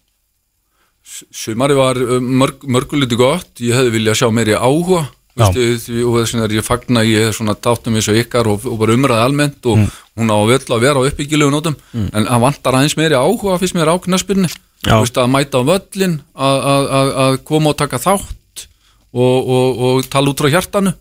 Sumari 1.30 1.76
var 1.76 2.00
uh, 2.00 2.16
mörg, 2.20 2.64
mörguliti 2.64 3.16
gott. 3.18 3.50
Ég 3.62 3.76
hefði 3.76 3.92
viljað 3.98 4.22
sjá 4.22 4.30
meiri 4.34 4.56
áhuga. 4.56 5.04
Vistu, 5.34 5.94
og 6.06 6.20
þess 6.20 6.34
vegna 6.36 6.44
er 6.46 6.52
ég 6.54 6.62
fagna 6.66 7.00
ég 7.02 7.32
svona 7.34 7.56
tátum 7.58 7.96
eins 7.98 8.06
og 8.12 8.18
ykkar 8.20 8.46
og, 8.52 8.66
og 8.70 8.76
bara 8.78 8.94
umræði 8.94 9.24
almennt 9.24 9.66
og 9.66 9.80
hún 10.14 10.30
á 10.30 10.38
vel 10.46 10.60
að 10.62 10.84
vera 10.84 11.00
á 11.02 11.06
uppbyggilegu 11.08 11.50
nótum. 11.50 11.74
En 12.14 12.28
hann 12.30 12.44
vantar 12.44 12.76
aðeins 12.78 12.94
meiri 13.00 13.18
áhuga 13.18 13.58
fyrst 13.58 13.74
mér 13.74 13.90
á 13.90 13.96
knaspinni 13.98 14.46
að 15.24 15.32
mæta 15.32 15.58
á 15.58 15.62
völlin 15.66 16.20
að, 16.36 16.58
að, 16.74 16.86
að, 17.00 17.10
að 17.24 17.38
koma 17.50 17.72
og 17.72 17.78
taka 17.80 17.98
þátt 17.98 18.66
og, 19.14 19.50
og, 19.56 19.82
og 19.88 20.08
tala 20.12 20.30
út 20.30 20.42
frá 20.44 20.50
hjartanu. 20.54 20.94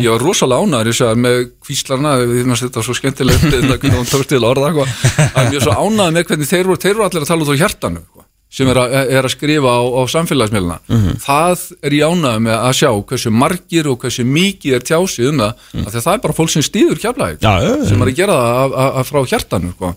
Ég 0.00 0.08
var 0.08 0.22
rosalega 0.24 0.64
ánæður 0.64 0.88
ég 0.88 0.96
sagði 0.96 1.20
með 1.20 1.40
kvíslarna 1.66 2.14
við 2.22 2.46
að 2.48 2.60
setja 2.62 2.82
svo 2.86 2.94
skemmtilegt 2.96 3.42
þetta 3.52 4.04
tókst 4.08 4.30
til 4.30 4.38
að 4.40 4.48
orða 4.54 4.70
að 4.72 5.50
ég 5.52 5.58
er 5.60 5.66
svo 5.66 5.74
ánæður 5.76 6.14
með 6.16 6.30
hvernig 6.30 6.48
þeir 6.48 6.70
voru, 6.70 6.80
þeir 6.80 6.94
voru 6.96 7.06
allir 7.10 7.26
að 7.26 7.28
tala 7.28 7.44
út 7.44 7.50
frá 7.50 7.60
hjartanu 7.60 8.00
eitthvað, 8.00 8.25
sem 8.56 8.70
er 8.72 8.80
að, 8.80 8.94
er 9.18 9.28
að 9.28 9.34
skrifa 9.34 9.72
á, 9.76 9.82
á 9.84 10.02
samfélagsmiðluna 10.14 10.78
það 11.22 11.64
er 11.84 11.96
ánæður 12.08 12.44
með 12.46 12.58
að 12.58 12.76
sjá 12.80 12.90
hversu 13.10 13.32
margir 13.32 13.90
og 13.92 13.98
hversu 14.00 14.24
mikið 14.24 14.78
er 14.78 14.86
tjásið 14.90 15.32
um 15.32 15.42
það 15.44 15.64
því 15.72 15.86
að 15.86 16.06
það 16.06 16.12
er 16.14 16.22
bara 16.26 16.38
fólk 16.40 16.54
sem 16.54 16.64
stýður 16.64 17.02
já, 17.04 17.12
já. 17.42 17.74
sem 17.90 18.02
er 18.02 18.12
að 18.12 18.16
gera 18.22 18.38
það 18.40 18.62
af, 18.62 18.78
af, 18.84 19.00
af 19.02 19.10
frá 19.10 19.20
hjartanu 19.32 19.74
sko. 19.74 19.92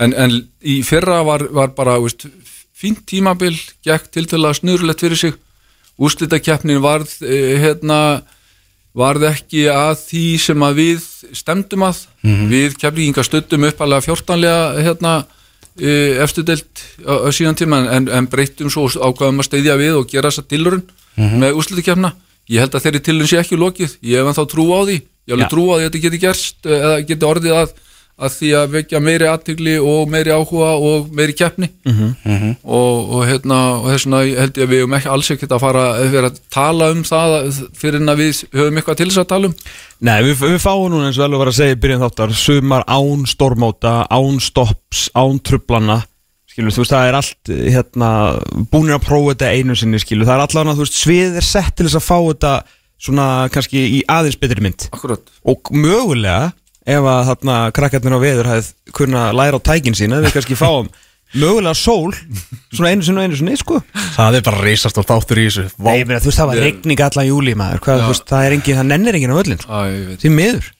en, 0.00 0.14
en 0.16 0.38
í 0.64 0.80
fyrra 0.86 1.20
var, 1.28 1.44
var 1.52 1.76
bara 1.76 1.98
veist, 2.00 2.24
fínt 2.80 3.04
tímabil 3.08 3.56
gekk 3.84 4.10
til 4.12 4.26
til 4.28 4.42
að 4.42 4.58
snurulegt 4.60 5.04
fyrir 5.04 5.20
sig. 5.20 5.34
Úrslitakeppnin 6.00 6.80
varð 6.80 7.18
eh, 7.26 7.58
hérna 7.60 8.22
varð 8.96 9.26
ekki 9.28 9.66
að 9.70 9.98
því 10.06 10.24
sem 10.42 10.64
að 10.64 10.80
við 10.80 11.04
stemdum 11.36 11.84
að. 11.86 12.06
Við 12.50 12.78
keflinga 12.80 13.24
stöddum 13.26 13.68
uppalega 13.68 14.06
fjórtanlega 14.08 14.86
hérna 14.86 15.12
e, 15.80 15.92
eftir 16.22 16.46
deilt 16.46 16.82
á, 17.02 17.14
á 17.24 17.28
síðan 17.34 17.58
tíma 17.58 17.80
en, 17.96 18.08
en 18.08 18.28
breyttum 18.30 18.70
svo 18.72 18.86
ákvaðum 18.88 19.42
að 19.42 19.48
steyðja 19.48 19.78
við 19.80 20.00
og 20.00 20.10
gera 20.10 20.30
þessa 20.30 20.46
tilurinn 20.50 20.84
með 21.16 21.58
úrslitakeppna. 21.60 22.14
Ég 22.50 22.64
held 22.64 22.74
að 22.74 22.86
þeirri 22.86 23.02
tilurinn 23.06 23.30
sé 23.30 23.38
ekki 23.40 23.58
lokið. 23.60 23.96
Ég 24.06 24.24
hef 24.26 24.38
þá 24.38 24.44
trú 24.50 24.64
á 24.74 24.80
því. 24.88 24.96
Ég 25.00 25.30
hef 25.30 25.36
alveg 25.36 25.46
Já. 25.46 25.50
trú 25.52 25.64
á 25.70 25.74
því 25.74 25.80
að 25.80 25.86
þetta 25.86 26.02
geti 26.04 26.20
gerst 26.24 26.66
eh, 26.66 26.80
eða 26.80 26.96
geti 27.10 27.28
orðið 27.28 27.56
að, 27.60 27.74
að 28.20 28.34
því 28.36 28.50
að 28.60 28.74
vekja 28.76 29.00
meiri 29.02 29.28
aðtigli 29.30 29.76
og 29.82 30.10
meiri 30.12 30.34
áhuga 30.34 30.70
og 30.76 31.10
meiri 31.16 31.34
keppni. 31.36 31.70
Og, 32.62 32.96
og 33.16 33.24
hérna 33.28 33.60
og 33.80 33.88
þess 33.90 34.06
vegna 34.06 34.22
held 34.42 34.60
ég 34.60 34.66
að 34.66 34.74
við 34.74 34.82
höfum 34.84 34.98
ekki 34.98 35.12
alls 35.14 35.30
ekkert 35.34 35.54
að 35.56 35.64
fara 35.64 35.86
að 35.94 36.10
vera 36.16 36.30
að 36.32 36.42
tala 36.52 36.90
um 36.94 37.04
það 37.06 37.38
fyrir 37.80 38.00
en 38.00 38.14
að 38.14 38.22
við 38.24 38.42
höfum 38.58 38.80
eitthvað 38.82 39.00
til 39.00 39.08
þess 39.10 39.22
að 39.24 39.30
tala 39.34 39.50
um. 39.50 39.56
Nei, 40.00 40.18
við, 40.24 40.36
við 40.40 40.60
fáum 40.62 40.86
núna 40.92 41.10
eins 41.10 41.18
og 41.20 41.26
vel 41.26 41.40
var 41.40 41.50
að 41.50 41.58
segja 41.58 41.76
í 41.76 41.80
byrjun 41.80 42.04
þáttar 42.06 42.36
sumar 42.40 42.86
án 42.88 43.26
stormóta, 43.28 43.96
án 44.08 44.40
stopps, 44.40 45.08
án 45.12 45.42
trublana 45.44 46.00
skilur, 46.50 46.74
þú 46.74 46.82
veist, 46.82 46.92
það 46.92 47.08
er 47.08 47.18
allt 47.18 47.50
hérna, 47.76 48.10
búinir 48.72 48.96
að 48.96 49.06
prófa 49.06 49.34
þetta 49.34 49.50
einu 49.54 49.76
sinni, 49.78 50.00
skilur, 50.02 50.26
það 50.28 50.36
er 50.36 50.44
allavega, 50.46 50.76
þú 50.78 50.86
veist, 50.86 50.98
svið 50.98 51.38
er 51.40 51.46
sett 51.46 51.76
til 51.76 51.86
þess 51.86 52.00
að 52.00 52.06
fá 52.08 52.16
þetta 52.18 52.54
svona 53.00 53.26
kannski 53.52 53.84
í 53.98 54.00
aðeins 54.10 54.38
betri 54.40 54.64
mynd. 54.64 54.88
Akkurat 54.92 55.30
og 55.48 55.70
mögulega 55.72 56.50
ef 56.96 57.06
að 57.12 57.30
þarna 57.30 57.60
krakkarnir 57.76 58.16
á 58.16 58.20
veður 58.24 58.50
hefði 58.54 58.96
kunna 58.96 59.28
læra 59.36 59.60
á 59.60 59.66
tækin 59.70 59.96
sína, 59.98 60.20
við 60.24 60.36
kannski 60.36 60.58
fáum 60.58 60.90
mögulega 61.30 61.76
sól 61.78 62.10
svona 62.74 62.90
einu 62.90 63.06
sinni 63.06 63.22
og 63.22 63.28
einu 63.28 63.38
sinni, 63.38 63.54
sko. 63.60 63.78
Það 64.16 64.40
er 64.40 64.44
bara 64.48 64.64
reisast 64.66 64.98
og 64.98 65.06
þáttur 65.06 65.38
í 65.38 65.46
þessu. 65.46 65.68
Vá. 65.76 65.92
Nei, 65.92 66.00
ég 66.02 66.10
meina, 66.10 66.20
þú 66.22 66.30
veist, 66.32 66.40
það 66.40 66.50
var 66.50 66.62
regning 66.66 67.04
allan 67.06 67.30
júli 67.30 67.54
maður, 67.58 67.84
hvað, 67.86 68.00
Já. 68.00 68.02
þú 68.02 68.12
veist, 68.14 68.28
það 68.32 68.48
er 68.48 68.58
engin, 68.58 68.80
það 68.80 68.90
nennir 68.90 69.18
engin 69.20 69.34
á 69.34 69.40
öllin, 69.44 69.62
sko, 69.62 69.70
Æ, 69.70 69.94
ég 69.94 70.06
veit. 70.10 70.20
Því 70.24 70.34
miður. 70.34 70.70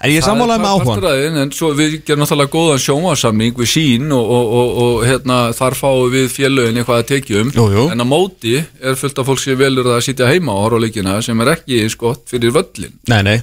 En 0.00 0.08
ég 0.08 0.22
er 0.22 0.24
sammálaði 0.24 0.62
með 0.62 0.70
áhugan 0.72 1.02
áhugan 1.04 1.38
En 1.42 1.50
svo 1.52 1.68
við 1.76 1.98
gerum 2.08 2.22
náttúrulega 2.22 2.52
góðan 2.54 2.80
sjómasamning 2.80 3.58
við 3.60 3.68
sín 3.68 4.06
og, 4.16 4.30
og, 4.32 4.54
og, 4.56 4.70
og 4.84 5.02
hérna, 5.04 5.36
þar 5.56 5.76
fáum 5.76 6.06
við 6.14 6.30
félögin 6.32 6.80
eitthvað 6.80 7.02
að 7.02 7.08
tekjum 7.10 7.50
Jú, 7.52 7.66
jú. 7.74 7.84
en 7.92 8.00
á 8.00 8.06
móti 8.08 8.54
er 8.80 8.96
fullt 8.96 9.20
af 9.20 9.28
fólk 9.28 9.42
sem 9.44 9.60
velur 9.60 9.92
að 9.92 10.00
sitja 10.08 10.30
heima 10.32 10.56
og 10.56 10.64
horfa 10.64 10.80
á 10.80 10.84
leikina 10.86 11.18
sem 11.20 11.44
er 11.44 11.52
ekki 11.52 11.82
eins 11.84 11.98
gott 12.00 12.24
fyrir 12.32 12.56
völlin 12.56 12.96
Nei, 13.12 13.20
nei 13.28 13.36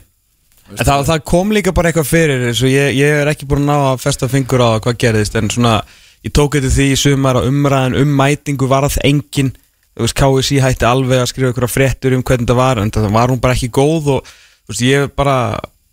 En 0.76 0.84
það, 0.84 1.06
það 1.08 1.22
kom 1.32 1.54
líka 1.56 1.74
bara 1.76 1.92
eitthvað 1.92 2.10
fyrir 2.10 2.44
eins 2.50 2.64
og 2.66 2.74
ég, 2.74 2.98
ég 2.98 3.22
er 3.22 3.32
ekki 3.32 3.48
búin 3.48 3.64
að 3.64 3.70
ná 3.70 3.92
að 3.94 4.02
festa 4.04 4.28
fingur 4.32 4.64
á 4.64 4.76
hvað 4.84 5.00
gerðist 5.04 5.38
en 5.40 5.52
svona, 5.54 5.78
ég 6.26 6.34
tók 6.36 6.58
eitthvað 6.58 6.76
því 6.76 6.90
í 6.92 7.00
sumar 7.00 7.40
að 7.40 7.48
umræðan 7.54 7.96
um 8.02 8.12
mætingu 8.20 8.68
var 8.68 8.88
að 8.88 9.00
engin. 9.08 9.54
Þú 9.98 10.06
veist, 10.06 10.18
KSI 10.20 10.60
hætti 10.62 10.86
alveg 10.86 11.24
að 11.24 11.32
skrifa 11.32 11.54
eitthvað 11.54 11.74
fréttur 11.74 12.18
um 12.18 12.26
hvernig 12.28 12.52
það 12.52 12.60
var 12.60 12.84
en 12.84 12.92
það 12.94 13.10
var 13.16 13.34
hún 13.34 13.42
bara 13.42 13.56
ekki 13.58 13.72
góð 13.74 14.12
og 14.18 14.30
þú 14.30 14.74
veist, 14.74 14.84
ég 14.86 15.10
bara 15.18 15.38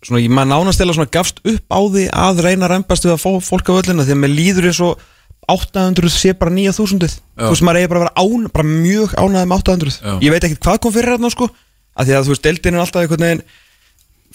svona, 0.05 0.21
ég 0.21 0.31
maður 0.33 0.51
nánast 0.51 0.83
eða 0.83 0.95
svona 0.97 1.13
gafst 1.15 1.41
upp 1.41 1.73
á 1.73 1.79
því 1.81 2.05
að 2.13 2.41
reyna 2.45 2.69
reymbast 2.69 3.07
við 3.07 3.15
að 3.15 3.23
fá 3.23 3.31
fólk 3.47 3.71
á 3.71 3.77
völlina 3.79 4.05
því 4.05 4.15
að 4.15 4.21
mér 4.21 4.33
líður 4.35 4.69
eins 4.69 4.81
og 4.85 5.03
800 5.51 6.09
sé 6.13 6.33
bara 6.37 6.53
9000 6.53 7.05
þú 7.05 7.51
veist, 7.51 7.65
maður 7.65 7.81
eigi 7.81 7.91
bara 7.91 8.01
að 8.01 8.05
vera 8.05 8.23
án, 8.25 8.47
bara 8.53 8.67
mjög 8.69 9.13
ánæði 9.17 9.49
með 9.49 9.59
800 9.59 9.97
Já. 9.97 10.13
ég 10.25 10.33
veit 10.33 10.47
ekkert 10.47 10.65
hvað 10.65 10.79
kom 10.81 10.95
fyrir 10.95 11.15
hérna 11.15 11.31
sko 11.33 11.49
að 11.95 12.09
því 12.09 12.15
að 12.17 12.25
þú 12.25 12.33
veist, 12.33 12.45
deildin 12.45 12.77
er 12.77 12.83
alltaf 12.83 13.03
einhvern 13.03 13.25
veginn 13.27 13.43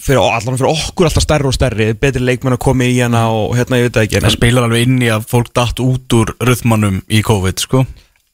fyrir, 0.00 0.20
allan 0.20 0.58
fyrir 0.58 0.70
okkur 0.70 1.08
alltaf 1.08 1.24
stærri 1.24 1.48
og 1.50 1.56
stærri 1.56 1.90
betri 2.00 2.22
leikmenn 2.24 2.56
að 2.56 2.62
koma 2.66 2.88
í 2.88 2.98
hana 3.00 3.26
og 3.34 3.56
hérna 3.58 3.80
ég 3.80 3.88
veit 3.88 4.02
ekki 4.04 4.22
það 4.24 4.36
spilar 4.36 4.68
alveg 4.68 4.86
inn 4.86 5.00
í 5.04 5.10
að 5.12 5.26
fólk 5.30 5.52
datt 5.56 5.82
út 5.84 6.16
úr 6.16 6.34
röðmannum 6.40 7.02
í 7.08 7.24
COVID 7.26 7.64
sko. 7.64 7.84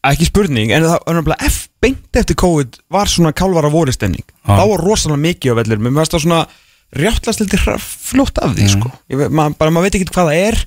Ekki 0.07 0.29
spurning, 0.29 0.71
en 0.71 0.85
það 0.87 1.01
er 1.01 1.17
náttúrulega 1.17 1.51
beint 1.83 2.19
eftir 2.21 2.39
COVID 2.39 2.79
var 2.95 3.11
svona 3.11 3.35
kálvara 3.37 3.71
voristemning 3.73 4.25
þá 4.47 4.63
var 4.63 4.85
rosalega 4.85 5.23
mikið 5.23 5.57
á 5.57 5.59
vellir 5.61 5.83
mér 5.83 5.99
finnst 5.99 6.15
það 6.15 6.25
svona 6.25 6.43
rjáttlast 6.97 7.43
liti 7.43 7.59
fljótt 7.61 8.41
af 8.43 8.55
því 8.57 8.69
sko. 8.77 8.93
ég, 9.11 9.27
maður, 9.29 9.57
bara 9.59 9.75
maður 9.75 9.89
veit 9.89 9.99
ekki 9.99 10.13
hvað 10.13 10.31
það 10.31 10.47
er 10.47 10.61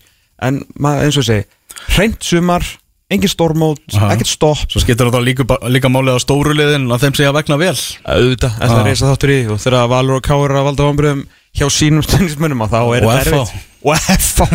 en 0.50 0.62
maður, 0.76 1.08
eins 1.08 1.20
og 1.20 1.28
segi 1.28 1.48
hreint 1.96 2.26
sumar, 2.26 2.66
engin 3.10 3.32
stormót 3.32 3.82
ekkert 3.90 4.30
stopp. 4.30 4.62
Svo 4.70 4.82
skiptir 4.84 5.10
þetta 5.10 5.22
líka, 5.26 5.46
líka 5.74 5.90
málið 5.90 6.18
á 6.18 6.20
stóru 6.22 6.54
liðin 6.54 6.86
að 6.94 7.06
þeim 7.08 7.18
segja 7.18 7.34
vegna 7.34 7.58
vel. 7.58 7.74
Auðvitað, 8.06 8.56
að 8.62 8.76
Já. 8.78 8.86
reysa 8.86 9.10
þáttur 9.14 9.34
í 9.34 9.40
og 9.50 9.60
þegar 9.66 9.90
Valur 9.96 10.20
og 10.20 10.26
Káur 10.30 10.54
er 10.54 10.62
að 10.62 10.68
valda 10.70 10.88
vambriðum 10.92 11.24
hjá 11.58 11.68
sínum 11.74 12.04
stundismönnum 12.08 12.66
þá 12.70 12.80
er 12.96 13.06
þetta 13.10 13.22
erfitt. 13.26 13.62
Og 13.80 13.96
FH, 13.96 14.50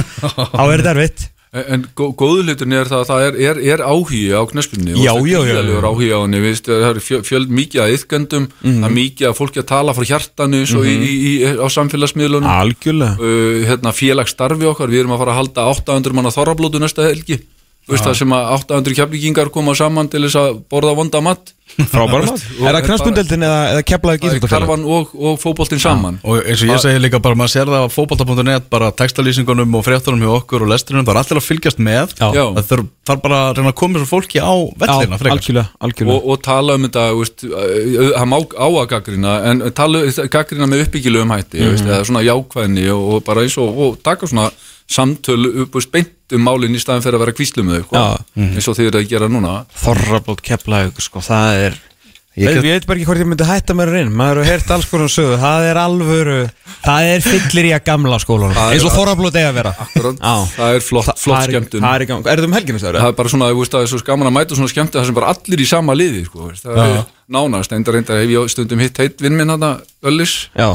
þá 0.55 0.65
er 0.69 0.77
þetta 0.83 0.93
erfitt. 0.99 1.31
En, 1.55 1.63
en 1.71 1.83
gó- 1.95 2.09
góðu 2.19 2.43
hlutin 2.49 2.73
er 2.75 2.89
það 2.91 3.03
að 3.05 3.11
það 3.13 3.25
er, 3.29 3.37
er, 3.47 3.59
er 3.77 3.83
áhugi 3.87 4.23
á 4.35 4.43
knaspunni 4.51 4.97
Já, 4.99 5.13
já, 5.23 5.37
já, 5.47 5.61
áhugi 5.87 6.09
á 6.11 6.19
henni, 6.25 6.41
við, 6.43 6.57
það 6.67 6.87
er 6.89 6.99
fjö- 6.99 7.21
fjöld 7.29 7.53
mikið 7.55 7.83
að 7.85 7.93
yðgöndum, 7.95 8.49
Mhm. 8.59 8.81
það 8.83 8.89
er 8.89 8.95
mikið 8.97 9.29
að 9.29 9.37
fólki 9.39 9.63
að 9.63 9.69
tala 9.71 9.95
frá 9.95 10.05
hjartanu 10.11 10.65
svo 10.67 10.83
í, 10.83 10.95
í, 10.99 11.13
í, 11.15 11.35
á 11.55 11.67
samfélagsmiðlunum. 11.71 12.51
Algjörlega. 12.51 13.15
Uh, 13.23 13.63
hérna, 13.71 13.93
félagsstarfi 13.95 14.67
okkar, 14.67 14.91
við 14.91 15.05
erum 15.05 15.15
að 15.15 15.23
fara 15.23 15.37
að 15.37 15.41
halda 15.45 15.69
800 15.79 16.19
manna 16.19 16.35
þorrablótu 16.35 16.83
næsta 16.83 17.07
helgi 17.07 17.39
veist 17.91 18.05
það 18.07 18.15
sem 18.23 18.33
að 18.33 18.53
800 18.59 18.95
keflíkingar 19.01 19.51
koma 19.53 19.75
saman 19.77 20.09
til 20.09 20.23
þess 20.25 20.39
að 20.41 20.63
borða 20.73 20.95
vonda 20.97 21.21
mat. 21.21 21.53
Frábæra 21.91 22.29
mat. 22.29 22.43
er 22.61 22.77
það 22.77 22.85
knastbundeldin 22.87 23.43
eða, 23.49 23.61
eða 23.73 23.83
keflaði 23.89 24.21
gíþróttafélag 24.23 24.53
Karvan 24.53 24.83
og, 24.95 25.15
og 25.17 25.39
fótboltinn 25.43 25.81
saman. 25.83 26.19
Og 26.23 26.43
eins 26.45 26.61
og 26.63 26.69
ég 26.71 26.83
segi 26.85 27.01
líka 27.03 27.19
bara 27.25 27.35
maður 27.41 27.53
sér 27.55 27.71
það 27.73 27.87
á 27.89 27.95
fótbolta.net 27.95 28.69
bara 28.71 28.91
textalýsingunum 28.95 29.75
og 29.81 29.85
fréttunum 29.87 30.23
hjá 30.23 30.31
okkur 30.37 30.67
og 30.67 30.71
lestrinum, 30.71 31.07
það 31.09 31.17
er 31.17 31.21
allir 31.23 31.41
að 31.41 31.47
fylgjast 31.49 31.81
með. 31.83 32.15
Það 32.21 32.85
þarf 33.09 33.23
bara 33.25 33.41
að 33.49 33.57
reyna 33.59 33.73
að 33.73 33.79
koma 33.81 34.03
svo 34.05 34.11
fólki 34.13 34.39
á 34.45 34.55
vellina 34.85 35.19
frekar. 35.21 35.35
algjörlega, 35.39 35.67
algjörlega. 35.89 36.19
Og, 36.21 36.29
og 36.37 36.43
tala 36.47 36.77
um 36.79 36.87
þetta 36.87 37.07
veist, 37.19 37.47
það 37.49 38.29
má 38.31 38.39
á 38.45 38.67
að 38.69 38.87
gaggrina 38.95 39.35
en 39.51 39.65
tala 39.77 40.05
gaggrina 40.37 40.69
með 40.71 40.85
uppbyggilegum 40.87 41.35
hætti 41.35 41.59
Mhm. 41.65 41.75
veist, 41.75 41.89
eða 41.91 42.05
svona 42.09 42.23
jákvæðni 42.29 42.87
og, 42.95 43.03
og 43.17 43.25
bara 43.27 43.43
eins 43.45 43.59
og, 43.59 43.77
og 43.89 43.99
taka 44.05 44.27
svona 44.31 44.51
samtöl 44.91 45.65
upp 45.65 45.75
og 45.81 45.89
beint 45.93 46.13
um 46.35 46.45
málinn 46.45 46.75
í 46.77 46.81
staðin 46.83 47.03
fyrir 47.05 47.19
að 47.19 47.25
vera 47.27 47.37
kvíslu 47.39 47.65
með 47.65 47.85
þau 47.89 47.97
Já. 47.97 48.05
eins 48.37 48.69
og 48.69 48.77
þið 48.79 48.87
eru 48.91 49.01
að 49.03 49.09
gera 49.09 49.29
núna. 49.33 49.57
Þorrablót 49.81 50.43
keflaði 50.45 50.93
sko, 51.01 51.21
það 51.25 51.65
er 51.71 51.83
Ég 52.35 52.49
Ég 52.51 52.55
get- 52.57 52.65
veit 52.67 52.87
bara 52.89 52.99
ekki 52.99 53.07
hvort 53.07 53.21
ég 53.23 53.29
myndi 53.31 53.47
hætta 53.47 53.75
mér 53.79 53.93
reyna 53.95 54.11
Maður 54.11 54.41
hefur 54.43 54.49
heyrt 54.51 54.71
alls 54.75 54.87
konar 54.91 55.07
sögu 55.07 55.37
Það 55.39 55.67
er 55.71 55.79
alvöru 55.79 56.39
Það 56.83 57.11
er 57.13 57.21
fyllir 57.23 57.69
í 57.69 57.71
að 57.77 57.85
gamla 57.87 58.19
skólanum 58.19 58.57
Það 58.57 58.67
er- 58.67 58.75
Eins 58.75 58.87
og 58.89 58.91
Þorrablóð 58.97 59.37
eiga 59.39 59.51
að 59.53 59.55
vera. 59.55 59.73
Það 59.95 60.75
er 60.75 60.81
flott, 60.83 61.07
Það- 61.07 61.21
flott 61.23 61.39
það 61.39 61.47
skemmtun. 61.47 61.81
Það 61.87 61.95
er 61.95 62.03
í 62.03 62.09
gang 62.11 62.27
Er 62.27 62.35
þetta 62.43 62.49
um 62.51 62.57
helginu 62.59 62.81
Það 62.83 62.99
er 63.07 63.13
bara 63.13 63.29
svona, 63.31 63.51
þú 63.55 63.61
veist, 63.63 63.71
það 63.77 63.83
er 63.87 63.87
svo 63.95 64.03
gaman 64.11 64.27
að 64.27 64.35
mæta 64.35 64.59
svona 64.59 64.73
skemmtu 64.75 64.99
það 64.99 65.07
sem 65.07 65.15
bara 65.15 65.31
allir 65.31 65.63
í 65.63 65.67
sama 65.71 65.95
liði, 65.95 66.25
sko, 66.27 66.51
það 66.59 66.83
er 66.83 67.05
nánast, 67.33 67.73
enda 67.73 67.93
reynda 67.95 68.19
hef 68.21 68.29
ég 68.31 68.51
stundum 68.53 68.81
hitt 68.83 68.99
heitt 69.01 69.21
vinn 69.25 69.37
minn 69.39 69.49
hana, 69.55 69.71
Öllis. 70.05 70.35
Já. 70.59 70.75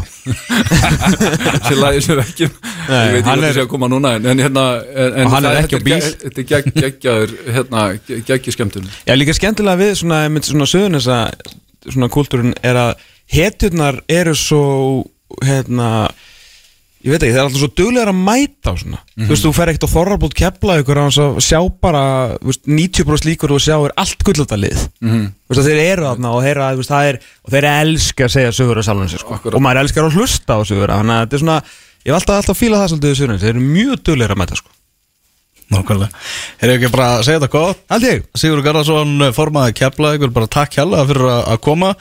Sem 1.67 1.77
lagði 1.79 2.01
sér 2.05 2.21
ekki. 2.23 2.47
Ég 2.49 2.89
Nei, 2.89 3.11
veit 3.13 3.19
ekki 3.19 3.27
hann 3.29 3.39
hvað 3.39 3.45
það 3.45 3.55
sé 3.59 3.63
að 3.65 3.69
koma 3.73 3.89
núna 3.91 4.15
en, 4.17 4.25
en 4.31 4.41
hérna 4.43 4.63
en, 4.81 5.19
hann 5.33 5.45
er 5.45 5.49
það- 5.49 5.59
ekki 5.63 5.77
á 5.77 5.85
bíl. 5.85 5.99
þetta 6.23 6.41
er 6.43 6.47
gegg- 6.53 6.73
geggjaður 6.79 7.35
hérna, 7.57 7.83
ge- 8.07 8.21
geggi 8.31 8.55
skemmtun. 8.55 8.89
Já, 9.05 9.13
líka 9.19 9.35
skemmtilega 9.37 9.81
við 9.83 9.93
svona, 10.01 10.23
einmitt 10.25 10.49
svona 10.49 10.67
söðunessa 10.69 11.19
svona 11.89 12.09
kultúrin 12.11 12.55
er 12.65 12.75
að 12.75 13.05
hetjurnar 13.29 14.01
eru 14.09 14.33
svo 14.35 14.63
hérna 15.45 16.09
ég 16.99 17.13
veit 17.13 17.23
ekki, 17.23 17.31
það 17.31 17.39
er 17.39 17.45
alltaf 17.45 17.61
svo 17.61 17.69
duglegar 17.79 18.11
að 18.11 18.17
mæta 18.27 18.71
á 18.71 18.75
svona, 18.79 18.97
þú 19.15 19.27
veist, 19.29 19.45
þú 19.45 19.51
fer 19.55 19.71
ekkert 19.71 19.85
á 19.87 19.93
þorrarbútt 19.93 20.35
kepla 20.35 20.77
ykkur 20.81 20.99
á 20.99 21.03
hans 21.05 21.19
að 21.23 21.37
sjá 21.45 21.59
bara 21.85 22.01
þú 22.33 22.49
veist, 22.49 22.65
90% 22.67 23.29
líkur 23.29 23.53
og 23.55 23.61
sjá 23.63 23.75
er 23.77 23.93
allt 24.03 24.25
gullaltalið 24.27 24.81
mm 24.99 25.09
-hmm. 25.09 25.27
þú 25.47 25.53
veist, 25.53 25.61
að 25.61 25.69
þeir 25.69 25.83
eru 25.85 26.07
þarna 26.09 26.33
og, 26.33 26.41
heyra, 26.43 26.71
veist, 26.75 26.91
er, 26.91 27.19
og 27.43 27.53
þeir 27.53 27.69
elska 27.69 28.25
að 28.25 28.33
segja 28.35 28.51
sögur 28.51 28.81
á 28.81 28.83
salunum 28.83 29.09
sér, 29.09 29.23
sko, 29.23 29.39
og 29.39 29.61
maður 29.61 29.81
elskar 29.83 30.03
að 30.03 30.17
hlusta 30.19 30.51
á 30.55 30.59
sögur 30.67 30.91
þannig 30.91 31.15
að 31.15 31.23
þetta 31.23 31.35
er 31.35 31.43
svona, 31.45 31.61
ég 32.03 32.11
hef 32.11 32.19
alltaf, 32.19 32.35
alltaf 32.35 32.59
fílað 32.59 32.81
það 32.83 32.89
svolítið 32.91 33.11
í 33.11 33.19
sögurinn, 33.19 33.39
þeir 33.39 33.55
eru 33.55 33.63
mjög 33.63 33.95
duglegar 34.03 34.35
að 34.35 34.41
mæta, 34.43 34.55
sko. 34.55 34.69
Nákvæmlega. 35.69 36.09
Er 36.65 36.71
ekki 36.73 36.89
bara 36.89 37.07
að 37.19 37.25
segja 37.27 37.39
þetta 37.39 37.53
gott? 37.53 37.77
Sigur 38.33 38.63
Garðarsson 38.65 39.27
formaði 39.37 39.75
kepla 39.77 40.15
ykkur 40.17 40.31
bara 40.33 40.49
takk 40.49 40.73
hjalla 40.73 41.03
fyrir 41.05 41.27
að 41.29 41.43
að 41.53 41.59
koma 41.61 41.91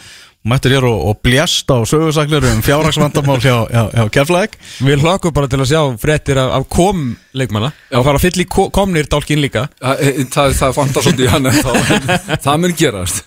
Mættir 0.46 0.76
hér 0.76 0.86
og, 0.86 0.98
og 1.10 1.18
bljast 1.26 1.66
á 1.66 1.82
sögursaklir 1.82 2.44
um 2.46 2.60
fjárhagsvandamál 2.62 3.40
hjá, 3.42 3.56
hjá, 3.66 3.82
hjá 3.90 4.04
keflaðik 4.14 4.54
Við 4.86 5.02
hlokkum 5.02 5.34
bara 5.34 5.50
til 5.50 5.58
að 5.64 5.70
sjá 5.72 5.80
fréttir 5.98 6.38
af, 6.38 6.52
af 6.60 6.68
kom 6.70 7.08
leikmanna. 7.40 7.70
Og 7.94 8.04
fara 8.06 8.18
að 8.18 8.24
fylla 8.26 8.42
í 8.44 8.48
ko- 8.52 8.68
komnir 8.74 9.08
dálkinn 9.10 9.40
líka. 9.42 9.64
Það, 9.80 10.02
e, 10.02 10.24
það, 10.34 10.54
það 10.58 10.74
fanta 10.78 11.04
svolítið 11.04 11.30
hann 11.32 11.48
það 12.44 12.60
mun 12.62 12.74
gerast. 12.78 13.22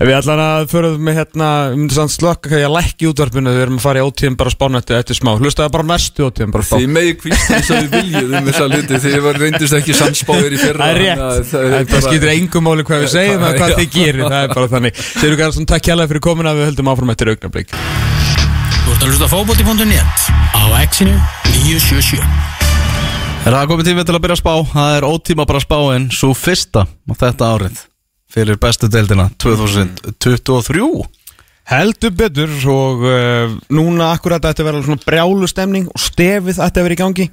Við 0.00 0.14
ætlan 0.16 0.42
að 0.44 0.66
förum 0.72 0.98
með 1.06 1.18
hérna 1.20 1.50
við 1.74 2.00
slökka 2.14 2.50
hvað 2.52 2.64
ég 2.64 2.74
lækki 2.76 3.08
útvarpinu. 3.10 3.54
Við 3.54 3.64
erum 3.66 3.78
að 3.80 3.84
fara 3.86 4.02
í 4.02 4.06
ótíðum 4.08 4.38
bara 4.40 4.54
spána 4.54 4.82
eftir, 4.82 5.18
smá. 5.18 5.32
Hlustaði 5.40 5.74
bara 5.76 5.88
næstu 5.90 6.26
ótíðum 6.28 6.54
bara 6.56 6.66
spá. 6.66 6.76
Því 6.80 6.90
megi 6.96 7.16
kvíst 7.20 7.46
þess 7.50 7.70
að 7.74 7.82
við 7.82 7.96
viljum 7.98 8.36
um 8.40 8.50
þessa 8.50 8.68
hluti 8.70 9.00
því 9.04 9.22
var 9.26 9.40
reyndist 9.44 9.78
ekki 9.80 9.96
samspáður 10.00 10.56
í 10.56 10.60
fyrra 10.60 10.90
Það 10.90 10.94
er 10.94 11.02
rétt, 11.04 11.24
að 11.26 11.42
það, 11.50 11.66
er 11.66 11.76
það 11.76 11.90
bara- 11.94 12.06
skýtur 12.08 12.32
engum 12.34 12.66
máli 12.68 12.86
hvað 12.90 13.04
við 13.04 13.12
segjum 13.16 13.44
eða 13.46 13.58
hvað 13.60 13.76
þið 13.80 13.90
gerir, 13.96 14.24
það 14.26 14.42
er 14.48 14.54
bara 14.54 14.72
þannig. 14.74 15.02
Sigur 15.10 15.36
Garðarsson, 15.40 15.68
takk 15.70 15.90
hjálpa 15.90 16.08
fyrir 16.10 16.24
komuna. 16.30 16.54
Við 16.60 16.70
höldum 16.70 16.90
áfram 16.92 17.12
eftir 17.14 17.30
augnablík 17.34 17.74
Þú 18.80 18.94
ert 18.94 19.04
að 19.04 19.10
hlusta 19.12 19.28
á 19.28 19.30
fótbolti.net 19.30 20.24
á 20.56 20.62
exinu 20.82 21.14
977 21.52 22.59
Er 23.40 23.54
það 23.56 23.70
komið 23.70 23.86
tími 23.88 24.02
til 24.04 24.12
að 24.12 24.20
byrja 24.20 24.34
að 24.36 24.40
spá? 24.42 24.52
Það 24.68 24.94
er 24.98 25.04
ótíma 25.08 25.44
bara 25.48 25.60
að 25.60 25.64
spá 25.64 25.76
en 25.94 26.02
svo 26.12 26.34
fyrsta 26.36 26.82
á 26.84 27.12
þetta 27.22 27.46
árið 27.54 27.78
fyrir 28.30 28.58
bestu 28.60 28.90
deildina 28.92 29.30
2023 29.40 30.88
Heldur 31.70 32.12
betur 32.18 32.52
og 32.68 33.06
uh, 33.06 33.54
núna 33.72 34.10
akkurat 34.12 34.44
ætti 34.44 34.60
að 34.60 34.68
vera 34.68 34.82
svona 34.84 35.04
brjálu 35.06 35.48
stemning 35.48 35.88
og 35.88 36.02
stefið 36.04 36.60
ætti 36.60 36.82
að 36.82 36.86
vera 36.88 36.98
í 36.98 37.00
gangi 37.00 37.26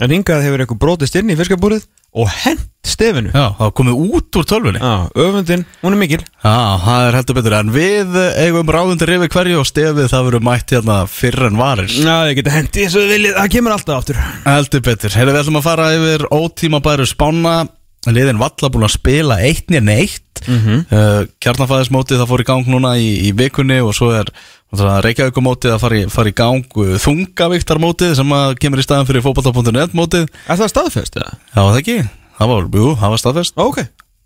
en 0.00 0.14
hingað 0.14 0.44
hefur 0.46 0.64
eitthvað 0.64 0.82
brotist 0.82 1.16
inn 1.18 1.30
í 1.32 1.36
fiskabúrið 1.38 1.86
og 2.18 2.28
hent 2.32 2.66
stefinu. 2.88 3.30
Já, 3.34 3.52
það 3.58 3.72
komið 3.78 4.02
út 4.16 4.38
úr 4.40 4.46
tölvunni. 4.48 4.80
Já, 4.80 5.08
öfundin, 5.24 5.64
hún 5.82 5.94
er 5.94 6.00
mikil. 6.00 6.20
Já, 6.40 6.56
það 6.84 7.06
er 7.06 7.18
heldur 7.18 7.38
betur. 7.38 7.56
En 7.58 7.72
við 7.74 8.18
eigum 8.44 8.72
ráðundir 8.74 9.14
yfir 9.18 9.32
hverju 9.34 9.58
og 9.60 9.68
stefið 9.68 10.10
það 10.12 10.28
verður 10.30 10.46
mætt 10.48 10.76
hérna 10.76 11.00
fyrr 11.12 11.48
en 11.50 11.58
varir. 11.60 11.90
Já, 11.92 12.16
geta 12.38 12.54
hendi 12.54 12.86
eins 12.86 12.96
og 12.96 13.04
þið 13.04 13.14
viljið, 13.14 13.34
það 13.40 13.50
kemur 13.56 13.76
alltaf 13.76 14.00
áttur 14.00 14.22
Heldur 14.46 14.86
betur. 14.88 15.18
Heyrðu, 15.18 15.34
við 15.34 15.42
ætlum 15.42 15.60
að 15.60 15.68
fara 15.68 15.90
yfir 15.98 16.26
ótíma 16.38 16.82
bæru 16.84 17.08
spána 17.08 17.58
Liðin 18.06 18.38
valla 18.38 18.70
búin 18.70 18.86
að 18.86 18.94
spila 18.94 19.36
eitt 19.42 19.72
nýr 19.72 19.82
neitt. 19.84 20.42
Mm. 20.46 20.58
-hmm. 20.62 21.30
Kjarnafæðismótið 21.42 22.20
það 22.20 22.30
fór 22.30 22.42
í 22.44 22.46
gang 22.46 22.68
núna 22.70 22.92
í, 22.96 23.08
í 23.26 23.32
vikunni 23.34 23.80
og 23.82 23.90
svo 23.96 24.12
er 24.14 24.30
Reykjavíkumótið 24.76 25.72
að 25.72 25.80
fara 25.80 25.96
í, 25.96 26.00
fara 26.12 26.28
í 26.28 26.34
gang 26.36 26.74
uh, 26.76 26.96
Þungavíktarmótið 27.00 28.10
sem 28.18 28.32
að 28.36 28.50
kemur 28.60 28.82
í 28.82 28.84
staðan 28.84 29.08
fyrir 29.08 29.24
fótbolta.net 29.24 29.94
mótið 29.96 30.26
Er 30.44 30.60
það 30.60 30.72
staðfest 30.74 31.16
eða? 31.16 31.30
Já, 31.54 31.60
var 31.62 31.70
það 31.72 31.80
ekki? 31.80 31.98
Það 32.38 32.52
var, 32.52 32.66
jú, 32.76 32.90
það 33.00 33.14
var 33.14 33.22
staðfest 33.22 33.62
Ok 33.64 33.78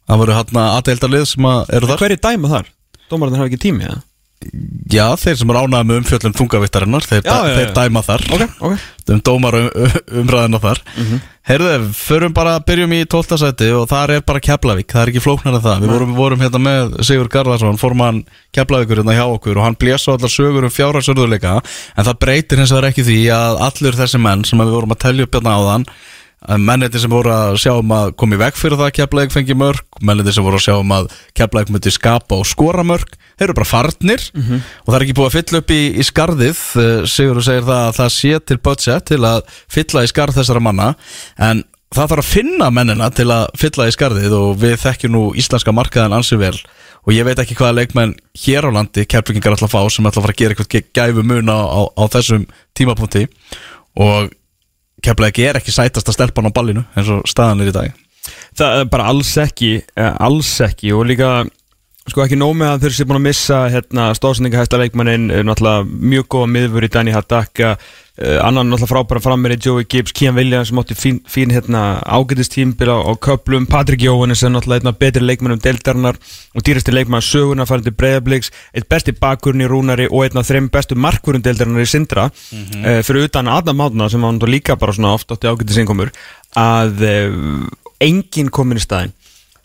Það 0.02 0.22
voru 0.24 0.34
hérna 0.34 0.64
aðdeildarlið 0.80 1.28
sem 1.30 1.46
að 1.46 1.70
eru 1.78 1.90
þar 1.92 2.02
Hver 2.02 2.16
er 2.16 2.22
dæma 2.26 2.50
þar? 2.56 2.72
Dómarinn 3.12 3.38
hafa 3.38 3.52
ekki 3.52 3.60
tími, 3.68 3.86
eða? 3.86 4.00
Já, 4.92 5.06
þeir 5.16 5.36
sem 5.40 5.52
ánægða 5.52 5.82
með 5.88 6.00
umfjöllum 6.02 6.34
þungavíktarinnar 6.36 7.06
þeir, 7.08 7.22
Já, 7.26 7.36
já, 7.48 7.54
þeir 7.58 7.70
dæma 7.76 8.02
þar. 8.06 8.24
Ok, 8.36 8.42
ok. 8.60 8.88
Um 9.12 9.20
dómar 9.26 9.56
um, 9.58 9.68
umræðina 10.22 10.60
þar. 10.62 10.80
Mhm. 10.96 11.22
Heyrðu, 11.42 11.70
förum 11.98 12.34
bara 12.36 12.52
byrjum 12.62 12.92
í 12.94 13.00
12. 13.10 13.38
sæti 13.40 13.70
og 13.74 13.88
þar 13.90 14.12
er 14.14 14.20
bara 14.22 14.42
Keflavík, 14.46 14.86
það 14.92 15.02
er 15.02 15.10
ekki 15.10 15.22
flóknar 15.24 15.56
en 15.58 15.64
það. 15.64 15.80
Við 15.82 15.90
vorum, 15.90 16.12
vorum 16.14 16.44
hérna 16.44 16.60
með 16.62 16.92
Sigur 17.08 17.30
Garðarsson 17.32 17.80
formann 17.82 18.20
Keflavíkur 18.54 19.00
hérna 19.00 19.16
hjá 19.16 19.24
okkur 19.26 19.58
og 19.58 19.66
hann 19.66 19.78
blés 19.80 20.06
á 20.06 20.14
allar 20.14 20.30
sögur 20.30 20.68
um 20.68 20.70
fjárhagsörðuleika 20.70 21.56
en 21.58 22.06
það 22.06 22.20
breytir 22.22 22.62
hins 22.62 22.70
vegar 22.70 22.92
ekki 22.92 23.02
því 23.08 23.18
að 23.34 23.58
allur 23.66 23.98
þessi 24.04 24.22
menn 24.22 24.46
sem 24.46 24.62
við 24.62 24.70
vorum 24.76 24.94
að 24.94 25.02
telja 25.02 25.26
upp 25.26 25.34
hérna 25.40 25.56
áðan 25.58 25.88
menniti 26.58 26.98
sem 26.98 27.12
voru 27.12 27.30
að 27.32 27.56
sjá 27.62 27.72
um 27.78 27.92
að 27.94 28.12
koma 28.18 28.36
í 28.36 28.40
veg 28.40 28.56
fyrir 28.58 28.78
það 28.80 28.88
að 28.88 28.94
Keflavík 28.98 29.34
fengi 29.34 29.54
mörg 29.58 29.98
menniti 30.02 30.32
sem 30.34 30.44
voru 30.44 30.58
að 30.58 30.64
sjá 30.66 30.74
um 30.80 30.94
að 30.96 31.10
Keflavík 31.38 31.72
myndi 31.74 31.92
skapa 31.94 32.38
og 32.40 32.48
skora 32.50 32.84
mörg 32.86 33.14
þeir 33.38 33.46
eru 33.48 33.56
bara 33.58 33.68
farnir. 33.68 34.24
Og 34.82 34.88
það 34.90 34.96
er 34.98 35.04
ekki 35.06 35.16
búið 35.18 35.28
að 35.30 35.36
fylla 35.38 35.60
upp 35.62 35.70
í, 35.74 35.80
í 35.94 36.06
skarðið. 36.06 36.62
Eh, 36.82 37.04
Sigurður 37.06 37.46
segir 37.46 37.66
það 37.68 37.82
að 37.86 37.96
það 38.00 38.10
sé 38.16 38.32
til 38.46 38.58
budget 38.58 39.06
til 39.12 39.20
að 39.24 39.42
fylla 39.70 40.02
í 40.04 40.10
skarð 40.10 40.38
þessara 40.40 40.64
manna. 40.66 40.88
En 41.38 41.64
það 41.92 42.12
þarf 42.12 42.24
að 42.24 42.30
finna 42.32 42.70
mennina 42.74 43.10
til 43.14 43.28
að 43.30 43.46
fylla 43.60 43.88
í 43.88 43.94
skarðið 43.96 44.36
og 44.38 44.54
við 44.62 44.78
þekkjum 44.82 45.12
nú 45.16 45.24
íslenska 45.38 45.74
markaðan 45.74 46.18
ansi 46.18 46.38
vel. 46.40 46.56
Og 47.02 47.16
ég 47.16 47.26
veit 47.26 47.38
ekki 47.42 47.56
hvaða 47.58 47.80
leikmenn 47.80 48.14
hér 48.44 48.68
á 48.68 48.70
landi 48.70 49.06
keflingar 49.10 49.56
ætla 49.56 49.66
að 49.66 49.74
fá 49.74 49.80
sem 49.90 50.06
ætla 50.06 50.22
að 50.22 50.26
fara 50.28 50.34
að 50.36 50.42
gera 50.42 50.54
eitthvað 50.54 50.92
gæfu 50.94 51.24
mun 51.26 51.50
á, 51.50 51.58
á, 51.58 51.80
á 51.98 52.04
þessum 52.14 52.46
tímapunkti. 52.78 53.26
Og 53.98 54.30
keflaði 55.02 55.48
er 55.48 55.58
ekki 55.60 55.74
sætast 55.74 56.08
að 56.08 56.18
stelpa 56.18 56.42
hann 56.42 56.52
á 56.52 56.56
ballinu 56.58 56.84
eins 56.96 57.10
og 57.12 57.26
staðan 57.28 57.64
er 57.64 57.72
í 57.72 57.74
dag. 57.74 57.98
Það 58.58 58.78
er 58.80 58.88
bara 58.92 59.08
alls 59.10 59.32
ekki, 59.40 59.72
eh, 59.96 60.14
alls 60.22 60.52
ekki 60.62 60.92
og 60.94 61.06
líka 61.10 61.32
sko 62.10 62.24
ekki 62.24 62.38
nóg 62.38 62.54
með 62.58 62.72
að 62.72 62.84
þeir 62.84 62.96
sé 62.96 63.06
búin 63.06 63.20
að 63.20 63.26
missa 63.28 63.58
hérna, 63.70 64.08
stóðsendingahæsta 64.18 64.80
leikmannin 64.80 65.30
eh, 65.30 65.44
náttúrulega 65.46 65.86
mjög 65.86 66.28
góða 66.34 66.50
miðvur 66.56 66.86
í 66.86 66.90
Danny 66.92 67.14
Haddaka 67.14 67.76
annan 68.20 68.68
náttúrulega 68.68 68.90
frábæra 68.90 69.20
frammeri 69.24 69.56
Joey 69.56 69.86
Gibbs, 69.88 70.12
Kian 70.12 70.34
Williams 70.36 70.68
sem 70.68 70.78
átti 70.78 70.94
fín, 70.94 71.20
fín 71.24 71.50
hérna, 71.50 72.02
ágætistímbil 72.04 72.92
á, 72.92 73.00
á 73.08 73.12
köplum 73.16 73.64
Patrik 73.64 74.04
Jóhannes 74.04 74.42
er 74.44 74.52
náttúrulega 74.52 74.84
einna 74.84 74.92
betri 74.92 75.24
leikmannum 75.24 75.62
deildarinnar 75.64 76.18
og 76.52 76.66
dýrasti 76.66 76.92
leikmann 76.92 77.24
söguna 77.24 77.64
farið 77.64 77.88
til 77.88 77.96
Breiðabliks, 77.96 78.52
eitt 78.76 78.88
besti 78.92 79.16
bakkurinn 79.16 79.64
í 79.64 79.70
Rúnari 79.70 80.10
og 80.10 80.26
einn 80.26 80.36
af 80.36 80.50
þreim 80.50 80.68
bestu 80.68 80.94
markvörun 80.94 81.44
deildarinnar 81.46 81.86
í 81.86 81.88
Sindra. 81.88 82.28
Uh, 82.52 83.00
fyrir 83.00 83.30
utan 83.30 83.48
Adam 83.48 83.80
Mátna 83.80 84.10
sem 84.12 84.20
var 84.20 84.48
líka 84.48 84.76
bara 84.76 84.92
svona 84.92 85.14
oft 85.16 85.32
átti 85.32 85.48
ágætisingumur 85.48 86.12
að 86.52 87.06
uh, 87.08 87.66
enginn 88.02 88.52
komin 88.52 88.76
í 88.76 88.84
staðinn 88.84 89.16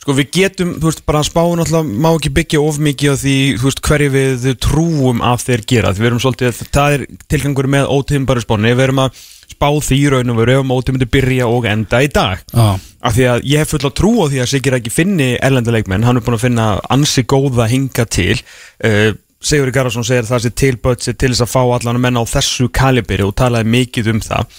Sko 0.07 0.13
við 0.15 0.27
getum, 0.31 0.69
þú 0.79 0.87
veist, 0.87 1.01
bara 1.03 1.19
að 1.19 1.25
spáin 1.27 1.59
alltaf 1.59 1.83
má 1.83 2.05
ekki 2.13 2.29
byggja 2.31 2.59
of 2.63 2.77
mikið 2.79 3.09
á 3.11 3.15
því, 3.19 3.33
þú 3.59 3.65
veist, 3.67 3.81
hverju 3.83 4.11
við 4.13 4.45
trúum 4.63 5.17
af 5.19 5.41
þeir 5.43 5.63
gera. 5.67 5.89
Því 5.91 5.99
við 5.99 6.07
erum 6.07 6.21
svolítið, 6.23 6.61
það 6.77 6.93
er 6.95 7.03
tilgangur 7.27 7.67
með 7.73 7.89
ótíðum 7.91 8.27
spáni, 8.39 8.71
við 8.71 8.85
erum 8.85 9.01
að 9.03 9.19
spá 9.51 9.67
því 9.67 9.97
í 9.99 10.05
raun 10.13 10.31
og 10.31 10.39
veru 10.39 10.55
ef 10.55 10.71
ótíðum 10.71 10.95
myndi 10.95 11.09
byrja 11.11 11.49
og 11.51 11.67
enda 11.67 11.99
í 11.99 12.07
dag. 12.07 12.45
Já. 12.55 12.79
af 13.03 13.17
því 13.17 13.27
að 13.33 13.43
ég 13.51 13.59
hef 13.59 13.73
full 13.75 13.83
að 13.83 13.95
trú 13.99 14.13
á 14.23 14.25
því 14.31 14.39
að 14.45 14.49
Sigir 14.53 14.77
ekki 14.79 14.95
finni 14.95 15.27
erlenduleikmenn, 15.43 16.07
hann 16.07 16.21
er 16.21 16.23
búin 16.23 16.39
að 16.39 16.45
finna 16.45 16.67
ansi 16.87 17.25
góða 17.27 17.67
hinga 17.67 18.07
til. 18.07 18.39
Uh, 18.79 19.11
Sigur 19.43 19.69
Garðarsson 19.75 20.07
segir 20.07 20.25
það 20.25 20.45
sé 20.45 20.53
tilböðs 20.55 21.11
til 21.11 21.29
þess 21.33 21.43
að 21.43 21.51
fá 21.51 21.61
allan 21.61 21.99
menn 22.01 22.15
á 22.15 22.23
þessu 22.25 22.71
kaliberi 22.73 23.27
og 23.27 23.35
talaði 23.37 23.69
mikið 23.75 24.09
um 24.15 24.23
það 24.23 24.55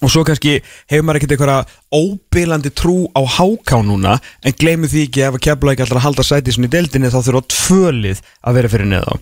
og 0.00 0.12
svo 0.12 0.24
kannski 0.26 0.58
hefur 0.90 1.04
maður 1.06 1.20
ekkert 1.20 1.34
einhverja 1.36 1.58
óbylandi 1.90 2.72
trú 2.76 3.08
á 3.12 3.22
háká 3.36 3.80
núna 3.84 4.16
en 4.46 4.56
gleymið 4.56 4.94
því 4.94 5.04
ekki 5.08 5.26
ef 5.26 5.36
að 5.36 5.44
kefla 5.48 5.74
ekki 5.74 5.84
alltaf 5.86 6.00
að 6.00 6.06
halda 6.06 6.26
sæti 6.26 6.54
svona 6.54 6.70
í 6.70 6.74
deildinni 6.76 7.12
þá 7.12 7.18
þurfa 7.26 7.42
tvölið 7.56 8.24
að 8.40 8.58
vera 8.58 8.72
fyrir 8.72 8.90
neða 8.94 9.18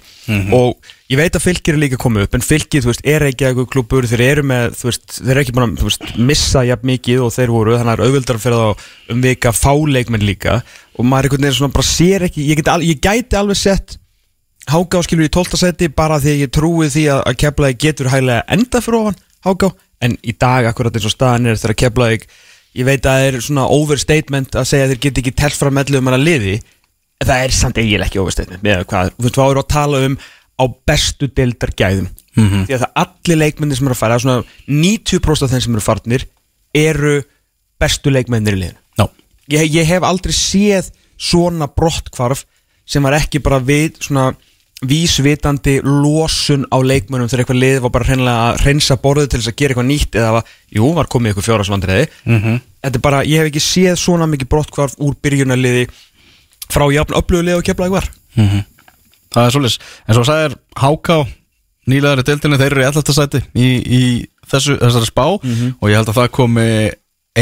og 0.54 0.90
ég 1.08 1.16
veit 1.16 1.36
að 1.38 1.44
fylgir 1.44 1.74
er 1.76 1.80
líka 1.80 2.00
komið 2.00 2.26
upp 2.26 2.36
en 2.36 2.44
fylgir, 2.44 2.82
þú 2.84 2.90
veist, 2.90 3.06
er 3.08 3.24
ekki 3.24 3.46
eitthvað 3.48 3.70
klubur 3.72 4.08
þeir 4.08 4.24
eru 4.26 4.44
með, 4.50 4.74
þú 4.76 4.90
veist, 4.90 5.06
þeir 5.16 5.32
eru 5.34 5.44
ekki 5.44 5.54
búin 5.56 5.70
að 5.70 5.86
veist, 5.88 6.10
missa 6.20 6.64
jafn 6.68 6.90
mikið 6.90 7.22
og 7.24 7.32
þeir 7.32 7.54
voru 7.54 7.78
þannig 7.78 7.94
að 7.94 7.96
það 7.96 8.04
er 8.04 8.10
auðvildar 8.10 8.42
fyrir 8.42 8.60
þá 8.60 9.14
um 9.14 9.22
vika 9.24 9.54
fáleikmenn 9.56 10.26
líka. 10.28 10.58
Og 10.98 11.08
maður 11.08 11.30
einhvern 11.30 11.46
veginn 11.46 11.58
svona 11.62 11.76
bara 11.78 11.88
sér 11.88 12.26
ekki, 12.28 12.44
ég, 12.50 12.60
al, 12.68 12.84
ég 12.84 13.00
gæti 13.00 13.40
alveg 13.40 13.58
sett 13.58 13.96
Háká 14.68 15.00
skilur 15.00 15.24
í 15.24 15.32
12. 15.32 15.56
seti 15.56 15.86
bara 15.88 16.18
því 16.20 16.32
að 16.34 16.40
ég 16.42 16.50
trúi 16.52 16.88
því 16.92 17.04
að, 17.08 17.20
að 17.30 17.36
Keflavík 17.40 17.78
getur 17.80 18.10
hæglega 18.12 18.42
enda 18.52 18.82
fyrir 18.84 18.98
ofan 18.98 19.20
Háká 19.46 19.70
en 20.04 20.16
í 20.22 20.34
dag 20.38 20.68
akkurat 20.70 20.94
eins 20.94 21.08
og 21.08 21.14
staðan 21.14 21.50
er 21.50 21.60
þegar 21.60 21.78
Keflavík 21.82 22.26
ég 22.78 22.86
veit 22.86 23.02
að 23.02 23.08
það 23.18 23.28
er 23.28 23.38
svona 23.48 23.66
overstatement 23.74 24.58
að 24.58 24.68
segja 24.70 24.86
að 24.86 24.92
þeir 24.92 25.02
get 25.06 25.20
ekki 25.22 25.34
telt 25.40 25.58
fram 25.58 25.74
mellu 25.78 25.98
um 25.98 26.10
hana 26.10 26.20
liði. 26.20 26.58
En 27.18 27.26
það 27.26 27.44
er 27.44 27.54
samt 27.56 27.80
eiginlega 27.80 28.06
ekki 28.06 28.20
óvisteytni 28.22 28.60
með 28.62 28.84
hvað, 28.90 29.14
þú 29.16 29.26
veist, 29.26 29.38
hvað 29.38 29.52
eru 29.54 29.62
að 29.64 29.72
tala 29.74 30.02
um 30.06 30.18
á 30.58 30.64
bestu 30.90 31.28
deildar 31.34 31.72
gæðum. 31.78 32.08
Mhm. 32.38 32.66
því 32.68 32.74
að 32.76 32.82
það 32.84 33.00
allir 33.02 33.38
leikmennir 33.42 33.78
sem 33.78 33.88
eru 33.88 33.96
að 33.96 34.02
fara 34.02 34.18
svona 34.22 34.44
90% 34.68 35.42
af 35.42 35.50
þeim 35.50 35.62
sem 35.64 35.74
eru 35.74 35.82
farnir 35.82 36.26
eru 36.74 37.14
bestu 37.80 38.12
leikmennir 38.14 38.54
í 38.54 38.60
liðinu. 38.62 38.78
Já, 38.98 39.06
ég, 39.56 39.72
ég 39.74 39.86
hef 39.86 40.06
aldrei 40.06 40.34
séð 40.34 40.92
svona 41.18 41.66
brottkvarf 41.66 42.44
sem 42.86 43.02
var 43.02 43.16
ekki 43.18 43.42
bara 43.42 43.58
við 43.58 43.98
svona 44.06 44.30
vísvitandi 44.86 45.80
losun 45.82 46.66
á 46.70 46.78
leikmönnum 46.78 47.26
þegar 47.30 47.42
eitthvað 47.42 47.62
lið 47.62 47.80
var 47.82 47.92
bara 47.96 48.06
hreinlega 48.06 48.44
að 48.52 48.60
reynsa 48.66 48.96
borðið 49.02 49.30
til 49.32 49.40
þess 49.40 49.50
að 49.50 49.58
gera 49.58 49.74
eitthvað 49.74 49.88
nýtt 49.88 50.18
eða 50.20 50.34
var, 50.36 50.52
jú, 50.70 50.90
var 50.94 51.10
komið 51.10 51.32
eitthvað 51.32 51.48
fjárhagsvandriði 51.48 52.04
mm 52.06 52.38
-hmm. 52.38 52.60
þetta 52.86 53.00
er 53.00 53.06
bara, 53.08 53.24
ég 53.26 53.42
hef 53.42 53.50
ekki 53.50 53.64
séð 53.64 53.96
svona 53.98 54.30
mikið 54.30 54.50
brottkvarf 54.54 54.94
úr 55.02 55.16
byrjunarliði 55.22 55.88
frá 56.70 56.86
jafn 56.94 57.18
upplöfulið 57.18 57.58
og 57.58 57.66
keflaði 57.66 57.96
var 57.96 58.10
það 59.34 59.44
er 59.44 59.54
svolítið 59.54 59.78
En 60.06 60.16
svo 60.16 60.24
sagðir 60.24 60.56
Háká 60.78 61.18
nýlegaðar 61.88 62.22
í 62.22 62.28
deildinni 62.28 62.60
Þeir 62.60 62.72
eru 62.72 62.82
í 62.82 62.88
11. 62.88 63.16
sæti 63.16 63.42
í, 63.54 63.68
í 63.98 64.02
þessu, 64.48 64.78
þessari 64.80 65.10
spá 65.10 65.24
Og 65.26 65.90
ég 65.90 65.98
held 65.98 66.12
að 66.12 66.20
það 66.20 66.34
komi 66.38 66.68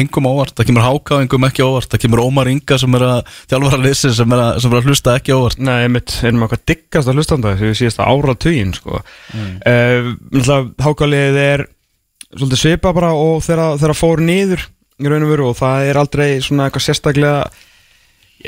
engum 0.00 0.26
óvart, 0.30 0.54
það 0.58 0.68
kemur 0.70 0.84
Háká 0.86 1.18
engum 1.24 1.46
ekki 1.48 1.64
óvart 1.66 1.90
Það 1.92 2.02
kemur 2.04 2.22
Ómar 2.24 2.50
Inga 2.52 2.78
sem 2.82 2.96
er 2.98 3.04
að 3.06 3.32
þjálfara 3.50 3.80
lýsi 3.84 4.12
sem, 4.16 4.34
að- 4.36 4.60
sem 4.62 4.72
er 4.74 4.80
að 4.80 4.88
hlusta 4.90 5.14
ekki 5.20 5.34
óvart 5.36 5.58
Nei, 5.62 5.74
einmitt, 5.86 6.14
erum 6.22 6.42
við 6.42 6.46
eitthvað 6.48 6.64
diggast 6.72 7.08
að 7.12 7.18
hlustanda 7.20 7.54
sem 7.56 7.70
við 7.70 7.78
síðast 7.80 8.02
ára 8.04 8.34
tugin 8.46 8.74
sko. 8.76 9.02
mm. 9.34 9.52
Hákaliðið 10.86 11.38
er 11.42 11.66
svolítið 12.36 12.60
svipa 12.60 12.92
bara 12.96 13.12
og 13.16 13.42
þegar 13.46 13.94
fór 13.96 14.22
niður 14.24 14.64
í 15.00 15.08
raun 15.10 15.26
og 15.26 15.30
veru 15.32 15.50
og 15.50 15.58
það 15.58 15.90
er 15.90 16.00
aldrei 16.00 16.28
svona 16.44 16.66
eitthvað 16.68 16.86
sérstaklega 16.88 17.36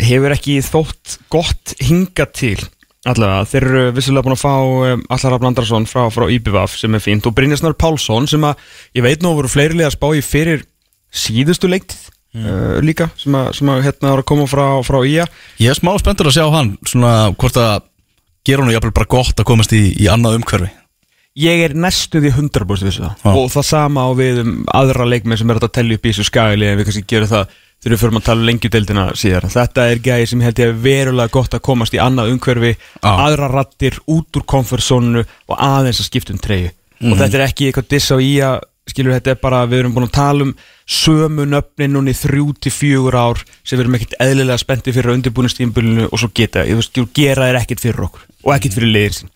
hefur 0.09 0.35
ekki 0.35 0.59
þótt 0.65 1.19
gott 1.33 1.75
hinga 1.85 2.27
til 2.37 2.59
allavega, 3.09 3.47
þeir 3.49 3.65
eru 3.69 3.83
vissilega 3.97 4.27
búin 4.27 4.35
að 4.35 4.43
fá 4.43 4.55
um, 4.59 5.03
Allar 5.15 5.33
Rafn 5.37 5.49
Andrarsson 5.49 5.87
frá, 5.89 6.03
frá 6.13 6.27
IBVF 6.35 6.75
sem 6.77 6.97
er 6.99 7.01
fínt 7.05 7.29
og 7.31 7.35
Brynjarsnar 7.37 7.77
Pálsson 7.79 8.27
sem 8.29 8.43
að 8.45 8.59
ég 8.99 9.05
veit 9.07 9.23
nú 9.25 9.31
voru 9.39 9.49
fleirilega 9.49 9.89
að 9.93 9.97
spá 9.97 10.09
í 10.19 10.25
fyrir 10.25 10.65
síðustu 11.15 11.69
leiktið 11.71 12.09
uh, 12.43 12.79
líka 12.85 13.09
sem 13.19 13.35
að, 13.39 13.53
sem 13.59 13.71
að 13.73 13.85
hérna 13.87 14.13
var 14.15 14.23
að 14.25 14.29
koma 14.33 14.47
frá, 14.51 14.67
frá 14.87 14.99
IA 15.09 15.27
Ég 15.63 15.71
er 15.73 15.79
smá 15.79 15.95
spenntur 16.01 16.29
að 16.31 16.37
sjá 16.39 16.47
hann 16.53 16.75
Svona 16.87 17.15
hvort 17.39 17.57
að 17.63 17.87
gera 18.49 18.65
hann 18.65 18.73
jafnvel 18.75 18.95
bara 18.97 19.11
gott 19.19 19.41
að 19.41 19.49
komast 19.49 19.73
í, 19.77 19.83
í 19.97 20.09
annað 20.13 20.41
umhverfi 20.41 20.71
Ég 21.39 21.61
er 21.69 21.75
næstu 21.79 22.19
því 22.25 22.33
100% 22.35 22.89
vissu 22.89 23.05
það 23.05 23.23
Já. 23.23 23.31
og 23.39 23.49
það 23.55 23.67
sama 23.69 24.05
á 24.05 24.11
við 24.19 24.41
um 24.43 24.53
aðra 24.75 25.05
leikmenn 25.07 25.39
sem 25.39 25.51
er 25.55 25.61
að 25.63 25.71
tellja 25.77 25.99
upp 26.01 26.07
í 26.09 26.11
þessu 26.13 26.27
skæli 26.27 26.67
en 26.67 26.79
við 26.81 26.89
kannski 26.89 27.05
gerum 27.13 27.31
það 27.31 27.53
þegar 27.79 27.93
við 27.95 28.01
förum 28.03 28.19
að 28.19 28.25
tala 28.27 28.43
um 28.43 28.49
lengjudeildina 28.49 29.05
síðar 29.21 29.47
þetta 29.55 29.85
er 29.93 30.01
gæði 30.03 30.25
sem 30.33 30.41
held 30.43 30.59
ég 30.65 30.73
er 30.73 30.81
verulega 30.83 31.31
gott 31.37 31.55
að 31.55 31.63
komast 31.69 31.95
í 31.95 32.01
annað 32.03 32.33
umhverfi 32.33 32.73
Já. 32.75 33.13
aðra 33.13 33.51
rattir 33.53 34.01
út 34.11 34.41
úr 34.41 34.47
komfortzónu 34.51 35.23
og 35.23 35.55
aðeins 35.63 36.01
að 36.03 36.09
skipta 36.11 36.35
um 36.35 36.43
treyju 36.43 36.73
Mhm. 36.99 37.13
og 37.13 37.19
þetta 37.21 37.39
er 37.39 37.43
ekki 37.45 37.67
eitthvað 37.69 37.89
diss 37.95 38.11
á 38.11 38.17
í 38.19 38.33
að 38.43 38.57
skilur 38.91 39.15
þetta 39.15 39.31
er 39.31 39.37
bara 39.39 39.61
við 39.71 39.85
erum 39.85 39.93
búin 39.95 40.09
að 40.09 40.17
tala 40.17 40.43
um 40.49 40.57
sömu 40.89 41.45
nöfnin 41.45 41.93
núni 41.93 42.15
þrjú 42.17 42.55
til 42.65 42.73
fjögur 42.73 43.17
ár 43.19 43.43
sem 43.61 43.77
við 43.77 43.85
erum 43.85 43.99
ekkert 43.99 44.17
eðlilega 44.25 44.63
spennti 44.63 44.95
fyrir 44.97 45.13
undirbúinustímbulinu 45.19 46.09
og 46.09 46.23
svo 46.23 46.31
geta, 46.33 46.65
ég 46.65 46.81
veist, 46.81 46.97
gera 47.17 47.51
þeir 47.51 47.61
ekkert 47.61 47.85
fyrir 47.85 48.07
okkur 48.09 48.25
og 48.47 48.55
ekkert 48.57 48.79
fyrir 48.79 48.93
liðir 48.95 49.19
sín. 49.19 49.31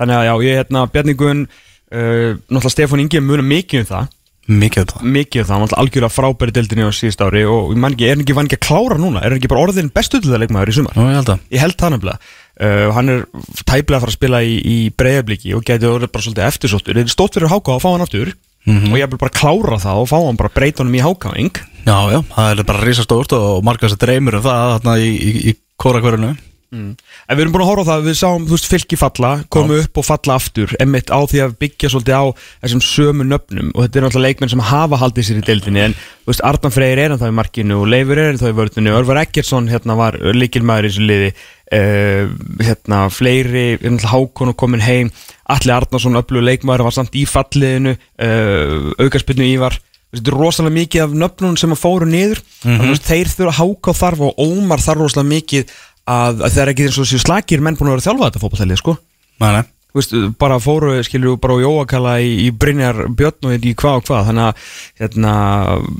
Þannig 0.00 0.18
að 0.18 0.26
já, 0.26 0.34
ég 0.48 0.60
hérna, 0.60 0.84
Bjarni 0.90 1.14
Gunn 1.18 1.46
uh, 1.46 2.34
náttúrulega 2.50 2.74
Stefán 2.74 3.02
Ingi 3.04 3.22
muna 3.22 3.46
mikið 3.46 3.84
um 3.84 3.90
það. 3.92 4.14
Mikið 4.46 4.82
um 4.82 4.90
það. 4.90 5.04
Mikið 5.14 5.42
um 5.42 5.46
það, 5.46 5.62
náttúrulega 5.62 5.84
algjörlega 5.84 6.14
frábæri 6.16 6.56
deildinni 6.56 6.86
á 6.86 6.90
síðust 6.94 7.22
ári 7.22 7.44
og 7.50 7.70
ég 7.70 7.80
man 7.82 7.94
ekki, 7.94 8.08
er 8.08 8.16
hann 8.16 8.24
ekki 8.26 8.36
vann 8.38 8.50
ekki 8.50 8.58
að 8.58 8.66
klára 8.66 8.98
núna? 8.98 9.22
Er 9.22 9.30
hann 9.30 9.38
ekki 9.38 9.52
bara 9.52 9.62
orðin 9.66 9.92
bestu 9.94 10.18
til 10.18 10.32
það 10.32 10.42
leikmaður 10.42 10.72
í 10.72 10.76
sumar? 10.80 10.98
Nú, 10.98 11.06
ég 11.10 11.18
held 11.20 11.32
að 11.34 11.54
ég 11.54 11.62
held 11.62 11.78
það 11.82 11.94
nefnilega. 11.96 12.34
Uh, 12.56 12.86
hann 12.96 13.12
er 13.12 13.24
tæplega 13.66 13.98
að 13.98 14.04
fara 14.06 14.12
að 14.12 14.18
spila 14.18 14.42
í, 14.46 14.54
í 14.62 14.76
breyðabliki 14.96 15.54
og 15.54 15.66
orðið 15.66 16.12
bara 16.14 16.26
svolítið 16.26 16.46
eftirsóttur. 16.46 16.96
Það 16.96 17.02
er 17.02 17.12
stótt 17.12 17.36
fyrir 17.36 17.52
háká 17.52 17.74
að 17.74 17.82
fá 17.82 17.90
hann 17.90 18.06
aftur 18.06 18.30
og 18.66 18.98
ég 18.98 19.10
vil 19.12 19.20
bara 19.20 19.36
klára 19.36 19.78
það 19.82 20.02
og 20.02 20.10
fá 20.10 20.18
hann 20.18 20.40
bara 20.40 20.54
breyta 20.54 20.82
honum 20.82 20.98
í 20.98 21.04
hákáing. 21.04 21.62
Já, 21.86 21.98
já, 22.10 22.20
það 22.34 22.50
er 22.50 22.66
bara 22.66 22.82
risastórt 22.82 23.36
og 23.36 23.64
margar 23.66 23.92
sem 23.92 24.02
dreymur 24.02 24.40
um 24.40 24.46
það 24.46 24.74
þarna 24.74 24.98
í, 24.98 25.10
í, 25.14 25.32
í 25.52 25.56
kórakverðinu 25.78 26.34
En 26.74 27.36
við 27.36 27.44
erum 27.44 27.52
búin 27.54 27.62
að 27.62 27.68
horfa 27.70 27.84
á 27.86 27.90
það, 27.92 28.06
við 28.08 28.16
sáum, 28.18 28.44
þú 28.46 28.56
veist, 28.56 28.68
fylki 28.70 28.98
falla, 28.98 29.30
komu 29.54 29.76
upp 29.80 30.00
og 30.00 30.06
falla 30.06 30.36
aftur, 30.36 30.72
emmitt 30.82 31.12
á 31.14 31.18
því 31.22 31.42
að 31.44 31.54
byggja 31.62 31.90
svolítið 31.92 32.18
á 32.18 32.24
þessum 32.64 32.82
sömu 32.82 33.26
nöfnum. 33.26 33.70
Og 33.74 33.84
þetta 33.84 34.00
er 34.00 34.06
náttúrulega 34.06 34.26
leikmenn 34.26 34.52
sem 34.52 34.64
hafa 34.70 34.98
haldið 35.00 35.28
sér 35.28 35.40
í 35.40 35.44
deildinni 35.46 35.84
en, 35.84 35.96
þú 36.24 36.32
veist, 36.32 36.44
Arnan 36.50 36.74
Freyr 36.74 37.02
er 37.02 37.14
ennþá 37.14 37.30
í 37.30 37.36
markinu 37.38 37.78
og 37.80 37.90
Leifur 37.92 38.20
er 38.22 38.32
ennþá 38.32 38.50
í 38.50 38.56
vörðinu, 38.58 38.94
Örvar 38.98 39.22
Eggertsson 39.22 39.70
hérna 39.70 39.98
var 39.98 40.18
líkilmaður 40.36 40.88
í 40.88 40.92
þessu 40.92 41.06
liði, 41.06 41.30
uh, 41.78 42.34
hérna, 42.66 43.02
fleiri, 43.14 43.66
hérna, 43.82 44.12
Hákon 44.12 44.52
og 44.52 44.58
komin 44.58 44.84
heim, 44.84 45.14
Alli 45.54 45.70
Arnarsson, 45.70 46.18
öflug 46.18 46.42
leikmaður, 46.42 46.86
var 46.88 46.96
samt 46.96 47.14
í 47.14 47.26
falliðinu, 47.28 47.92
uh, 47.94 48.88
aukarspilnu 48.98 49.46
Ívar, 49.52 49.78
Þú 50.06 50.14
veist, 50.14 50.22
þetta 50.22 50.30
er 50.30 50.38
rosalega 50.38 50.74
mikið 50.76 51.02
af 51.02 51.14
nöfnunum 51.18 51.56
sem 51.58 51.72
að 51.74 51.80
fóru 51.82 52.06
niður. 52.06 52.40
Mm 52.62 52.76
-hmm. 52.78 52.98
þeir 53.02 53.28
þurfa 53.28 53.52
að 53.52 53.58
háka 53.58 53.90
á 53.90 53.94
þarf 54.00 54.20
og 54.22 54.38
Ómar 54.38 54.78
þarf 54.78 55.00
rosalega 55.02 55.28
mikið 55.34 55.64
að, 56.06 56.42
að 56.46 56.50
það 56.52 56.62
er 56.62 56.70
ekki 56.70 56.84
eins 56.86 56.98
og 56.98 57.06
þessi 57.06 57.24
slagir 57.24 57.60
menn 57.60 57.76
búin 57.76 57.90
að 57.90 57.96
vera 57.96 58.02
að 58.02 58.06
þjálfa 58.06 58.28
þetta 58.28 58.42
fótballtælið 58.44 58.78
sko. 58.78 58.98
Nei 59.40 59.64
Þú 59.96 60.02
veist, 60.02 60.14
bara 60.36 60.58
fóru, 60.60 60.90
við 60.92 61.38
bara 61.40 61.54
á 61.56 61.64
Jóakala 61.64 62.10
í, 62.20 62.32
í 62.44 62.50
Brynjar 62.52 62.98
Björn 63.16 63.48
og 63.48 63.64
í 63.64 63.72
hvað 63.72 63.94
og 63.96 64.04
hvað. 64.04 64.26
Þannig 64.28 64.44
að 64.44 64.54
hérna, 65.00 65.32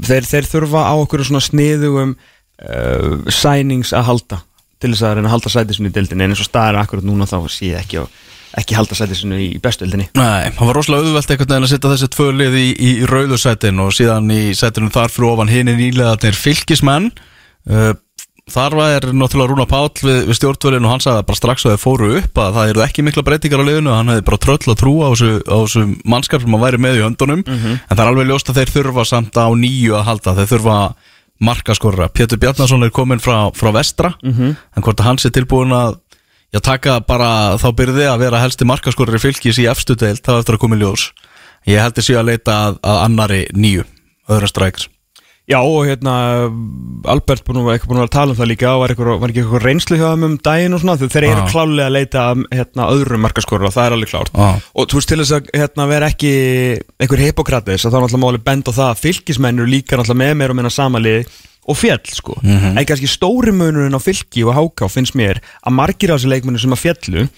þeir, 0.05 0.27
þeir 0.29 0.49
þurfa 0.51 0.83
á 0.85 0.95
okkur 1.01 1.25
svona 1.25 1.41
sniðugum 1.41 2.13
uh, 2.13 3.25
sænings 3.33 3.95
að 3.97 4.05
halda 4.11 4.43
til 4.77 4.91
þess 4.93 5.01
að 5.01 5.15
reyna 5.17 5.31
að 5.31 5.35
halda 5.39 5.53
sætisinu 5.55 5.89
í 5.89 5.95
deildinni. 5.97 6.27
En 6.27 6.35
eins 6.35 6.45
og 6.45 6.51
staðar 6.51 6.83
akkurat 6.83 7.09
núna 7.09 7.25
þá 7.25 7.39
sé 7.49 7.71
ég 7.73 7.81
ekki, 7.81 8.05
á- 8.05 8.13
ekki 8.57 8.79
halda 8.79 8.97
sætisinu 8.97 9.39
í 9.43 9.49
bestu 9.63 9.85
deildinni. 9.85 10.09
Nei, 10.17 10.49
það 10.57 10.71
var 10.71 10.79
rosalega 10.79 11.11
auðvelt 11.11 11.33
einhvern 11.35 11.53
veginn 11.53 11.69
að 11.69 11.73
setja 11.75 11.93
þessi 11.93 12.11
tvö 12.15 12.31
lið 12.33 12.57
í, 12.57 12.67
í, 12.73 12.91
í 13.03 13.11
rauðursætin 13.11 13.85
og 13.85 13.93
síðan 13.97 14.33
í 14.33 14.43
sætinum 14.57 14.95
þar 14.95 15.13
fyrir 15.13 15.29
ofan 15.35 15.53
hinn 15.53 15.73
nýlegaðnir 15.77 16.39
fylgismenn 16.41 17.11
uh, 17.69 17.93
Þar 18.47 18.75
var 18.79 19.05
náttúrulega 19.11 19.51
Rúna 19.51 19.65
Páll 19.67 19.91
við, 19.99 20.19
við 20.29 20.37
stjórnvölinu 20.39 20.87
og 20.87 20.93
hann 20.93 21.01
sagði 21.03 21.25
bara 21.27 21.39
strax 21.41 21.65
að 21.67 21.73
þau 21.75 21.81
fóru 21.83 22.11
upp 22.21 22.39
að 22.39 22.53
það 22.55 22.69
eru 22.71 22.83
ekki 22.85 23.03
mikla 23.03 23.25
breytingar 23.27 23.59
á 23.59 23.67
liðinu 23.67 23.91
hann 23.91 24.13
hefði 24.13 24.25
bara 24.29 24.39
tröll 24.45 24.71
að 24.71 24.77
trúa 24.79 25.09
á 25.11 25.15
þessu, 25.19 25.83
mannskap 26.07 26.45
sem 26.45 26.55
að 26.55 26.63
væri 26.63 26.79
með 26.85 27.01
í 27.01 27.03
höndunum. 27.03 27.43
En 27.75 27.91
það 27.91 28.03
er 28.05 28.11
alveg 28.13 28.29
ljóst 28.31 28.53
að 28.53 28.61
þeir 28.61 28.73
þurfa 28.77 29.07
samt 29.11 29.35
á 29.35 29.47
nýju 29.51 29.97
að 29.99 30.07
halda 30.13 30.37
þeir 30.39 30.51
þurfa 30.53 30.77
markaskorra 31.49 32.07
Pétur 32.15 32.39
Bjarnason 32.39 32.87
er 32.87 32.95
komin 32.95 33.19
frá, 33.21 33.51
frá 33.51 33.73
vestra. 33.75 34.13
En 34.23 34.87
hvort 34.87 35.03
að 35.03 35.09
hans 35.11 35.27
er 35.27 35.35
tilbúin 35.35 35.75
að 35.75 35.99
já, 36.57 36.63
taka 36.65 36.99
bara 37.05 37.31
þá 37.61 37.69
byrði 37.77 38.09
að 38.11 38.27
vera 38.27 38.43
helsti 38.43 38.69
markaskorri 38.69 39.23
fylgis 39.23 39.61
í 39.63 39.69
efstu 39.71 39.99
deild 39.99 40.25
þá 40.25 40.39
eftir 40.41 40.57
að 40.59 40.65
koma 40.65 40.79
í 40.79 40.83
ljós 40.83 41.11
ég 41.69 41.83
held 41.83 41.97
þessi 41.99 42.19
að 42.19 42.31
leita 42.33 42.59
að, 42.67 42.83
að 42.83 43.01
annari 43.07 43.47
nýju 43.55 43.87
öðra 44.27 44.51
strækers 44.51 44.91
Já 45.47 45.61
og 45.63 45.85
hérna 45.87 46.13
Albert 47.07 47.45
búin 47.47 47.61
að, 47.61 47.69
vera 47.87 48.05
að 48.09 48.15
tala 48.17 48.35
um 48.35 48.39
það 48.39 48.49
líka 48.51 48.71
og 48.75 48.81
var, 48.83 48.95
var 49.23 49.31
ekki 49.31 49.45
eitthvað 49.45 49.63
reynslu 49.63 49.99
hjá 50.01 50.09
þeim 50.09 50.25
um 50.27 50.33
daginn 50.43 50.75
og 50.75 50.81
svona 50.83 50.97
þegar 50.99 51.13
þeir 51.13 51.27
eru 51.29 51.45
Já. 51.45 51.51
klálega 51.53 51.87
að 51.87 51.95
leita 51.95 52.25
hérna, 52.51 52.87
öðrum 52.97 53.23
markaskorur 53.23 53.69
og 53.69 53.75
það 53.77 53.87
er 53.87 53.95
alveg 53.95 54.11
klárt 54.11 54.33
Já. 54.35 54.49
og 54.75 54.89
þú 54.91 54.99
veist 54.99 55.13
til 55.13 55.19
þess 55.21 55.37
að 55.39 55.53
hérna, 55.55 55.87
vera 55.93 56.09
ekki 56.11 56.33
einhver 56.99 57.23
hipokratis 57.23 57.87
að 57.87 57.95
þá 57.95 57.99
náttúrulega 58.01 58.23
máli 58.25 58.43
benda 58.49 58.75
á 58.75 58.79
það 58.81 58.91
að 58.91 59.05
fylkismenn 59.05 59.63
eru 59.63 59.71
líka 59.71 60.01
náttúrulega 60.01 60.23
með 60.25 60.35
mér 60.41 60.55
og 60.57 60.59
minna 60.59 60.75
samanlið 60.75 61.39
og 61.67 61.77
fjall 61.77 62.05
sko. 62.15 62.39
Mhm. 62.43 62.79
en 62.79 62.87
kannski 62.87 63.09
stóri 63.11 63.53
munurinn 63.53 63.97
á 63.97 64.01
fylki 64.01 64.45
og 64.47 64.55
háká 64.55 64.89
finnst 64.91 65.15
mér 65.19 65.41
að 65.67 65.73
margir 65.75 66.13
af 66.13 66.21
þessi 66.21 66.31
leikmennu 66.31 66.59
sem 66.63 66.73
að 66.73 66.85
fjallu 66.85 67.29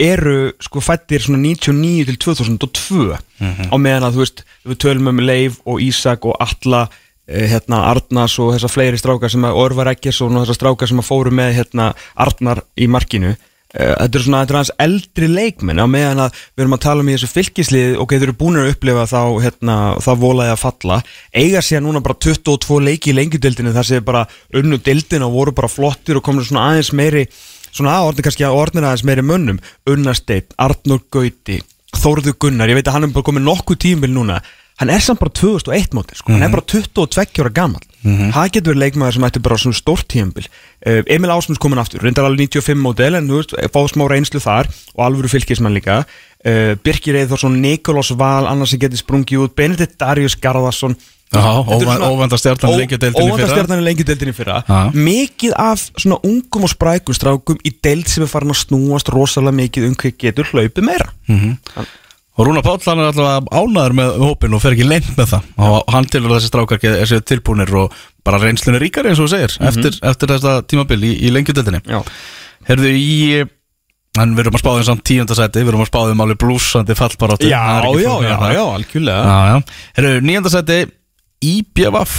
eru 0.00 0.52
sko 0.60 0.82
fættir 0.82 1.22
svona 1.22 1.38
99 1.38 2.04
til 2.08 2.18
2002 2.18 3.16
á 3.70 3.76
meðan 3.78 4.08
að 4.08 4.14
þú 4.16 4.22
veist 4.24 4.44
við 4.66 4.78
tölum 4.82 5.08
um 5.12 5.22
Leif 5.22 5.60
og 5.64 5.80
Ísak 5.80 6.26
og 6.26 6.34
Alla 6.42 6.88
eh, 7.28 7.46
hérna 7.48 7.84
Arnars 7.92 8.38
og 8.42 8.54
þessar 8.56 8.72
fleiri 8.74 8.98
strákar 8.98 9.30
sem 9.30 9.44
að 9.46 9.54
Orvar 9.62 9.92
Eggersson 9.94 10.34
og 10.34 10.44
þessar 10.44 10.58
strákar 10.58 10.90
sem 10.90 10.98
að 10.98 11.10
fóru 11.10 11.30
með 11.30 11.54
hérna 11.60 11.92
Arnar 12.16 12.64
í 12.76 12.88
markinu 12.90 13.36
þetta 13.74 14.18
er 14.18 14.24
svona 14.24 14.42
þetta 14.42 14.54
er 14.54 14.58
aðeins 14.60 14.72
eldri 14.84 15.28
leikmenn 15.30 15.82
á 15.82 15.86
meðan 15.90 16.22
að 16.26 16.38
við 16.54 16.64
erum 16.64 16.76
að 16.76 16.84
tala 16.84 17.02
um 17.02 17.10
í 17.10 17.16
þessu 17.16 17.30
fylkislið 17.32 17.96
ok, 18.04 18.14
þeir 18.14 18.28
eru 18.28 18.36
búin 18.38 18.60
að 18.60 18.70
upplifa 18.70 19.06
þá 19.10 19.20
hérna, 19.42 19.76
það 20.04 20.22
volaði 20.22 20.54
að 20.54 20.62
falla 20.62 21.00
eiga 21.34 21.64
sér 21.64 21.82
núna 21.82 22.04
bara 22.04 22.18
22 22.22 22.80
leiki 22.86 23.10
í 23.10 23.18
lengjudeldinu 23.18 23.74
þar 23.74 23.90
sem 23.90 24.06
bara 24.06 24.24
unnu 24.54 24.78
deildina 24.78 25.26
og 25.26 25.38
voru 25.40 25.56
bara 25.58 25.72
flottir 25.72 26.20
og 26.20 26.26
komur 26.26 26.46
svona 26.46 26.70
aðeins 26.70 26.92
meiri 26.94 27.26
svona 27.74 27.96
aðorðin 27.98 28.28
kannski 28.28 28.46
að 28.46 28.58
orðina 28.60 28.92
aðeins 28.92 29.06
meiri 29.08 29.24
mönnum. 29.26 29.62
Unnarsteit, 29.90 30.54
Arnur 30.62 31.02
Gauti 31.10 31.58
Þórður 31.94 32.36
Gunnar, 32.42 32.70
ég 32.70 32.78
veit 32.78 32.88
að 32.90 32.96
hann 32.96 33.06
er 33.06 33.14
bara 33.14 33.26
komið 33.26 33.44
nokkuð 33.46 33.80
tímil 33.84 34.10
núna. 34.10 34.40
Hann 34.80 34.90
er 34.90 35.02
samt 35.02 35.20
bara 35.22 35.30
2001 35.30 35.92
móti, 35.94 36.16
sko. 36.18 36.32
hann 36.34 36.42
er 36.42 36.50
bara 36.50 36.66
22 36.66 37.42
ára 37.44 37.52
gammal 37.54 37.82
það 38.04 38.50
getur 38.58 38.76
leikmaður 38.76 39.16
sem 39.16 39.26
ætti 39.28 39.40
bara 39.44 39.56
svona 39.60 39.78
stórt 39.78 40.06
tímbil 40.12 40.44
uh, 40.46 41.00
Emil 41.08 41.32
Ásmunds 41.32 41.60
komin 41.62 41.80
aftur, 41.80 42.02
reyndar 42.04 42.28
alveg 42.28 42.50
95 42.52 42.80
módel 42.84 43.16
en 43.18 43.30
þú 43.30 43.40
veist, 43.40 43.56
fá 43.72 43.80
smá 43.88 44.04
reynslu 44.10 44.42
þar 44.44 44.68
og 44.94 45.04
alvöru 45.06 45.30
fylgismann 45.32 45.74
líka. 45.74 46.02
Uh, 46.44 46.76
Birkir 46.84 47.16
Eithvarsson, 47.16 47.56
Nikolás 47.62 48.12
Val 48.20 48.46
annars 48.50 48.74
sem 48.74 48.82
getur 48.82 49.00
sprungið 49.00 49.46
út, 49.46 49.56
Benedikt 49.56 49.96
Darius 50.00 50.36
Garðarsson. 50.36 50.96
Óvænda 53.24 53.48
stjartan 53.50 53.80
í 53.80 53.86
lengjudeildinni 53.88 54.34
fyrra. 54.36 54.60
Já. 54.68 54.92
Mikið 54.94 55.56
af 55.58 55.88
svona 55.96 56.20
ungum 56.28 56.68
og 56.68 56.70
sprækum 56.70 57.16
strákum 57.16 57.58
í 57.66 57.72
deild 57.82 58.06
sem 58.12 58.22
er 58.26 58.30
farin 58.30 58.52
að 58.54 58.60
snúast 58.60 59.10
rosalega 59.10 59.56
mikið 59.64 59.88
um 59.88 59.96
hvað 59.98 60.14
getur 60.20 60.52
hlaupið 60.52 60.86
meira 60.92 61.08
Og 62.34 62.48
Rúna 62.48 62.64
Páll 62.66 62.82
hann 62.82 62.98
er 62.98 63.12
alltaf 63.12 63.46
ánæður 63.54 63.94
með 63.94 64.16
hópin 64.24 64.56
og 64.56 64.62
fer 64.64 64.74
ekki 64.74 64.86
lengt 64.88 65.12
með 65.14 65.28
það. 65.36 65.50
Og 65.68 65.92
hann 65.94 66.08
tilur 66.10 66.34
þessi 66.34 66.50
strákar 66.50 66.80
þessi 66.82 67.20
tilbúnir 67.30 67.70
og 67.78 67.94
bara 68.26 68.40
reynslunni 68.42 68.80
ríkari 68.82 69.12
eins 69.12 69.20
og 69.22 69.28
þú 69.28 69.36
segir 69.36 69.54
eftir, 69.68 69.98
eftir 70.10 70.32
þessa 70.32 70.54
tímabil 70.66 70.98
í, 71.04 71.12
í 71.28 71.30
lengjudeldinni 71.34 71.82
Já. 71.86 72.00
Herðu 72.66 72.90
í 72.96 73.12
en 74.22 74.34
við 74.36 74.44
erum 74.44 74.56
að 74.56 74.62
spáðum 74.62 74.86
samt 74.88 75.04
tíundasæti 75.08 75.62
við 75.62 75.72
erum 75.72 75.84
að 75.84 75.90
spáðum 75.90 76.24
alveg 76.24 76.40
blúsandi 76.42 76.96
fallbarátt 76.98 77.44
Já, 77.46 77.60
já, 77.98 78.12
já, 78.24 78.34
já, 78.54 78.62
algjörlega. 78.64 79.22
Já, 79.26 79.38
já. 79.50 79.78
Herðu, 79.98 80.26
níundasæti 80.30 80.80
IBVF 81.44 82.16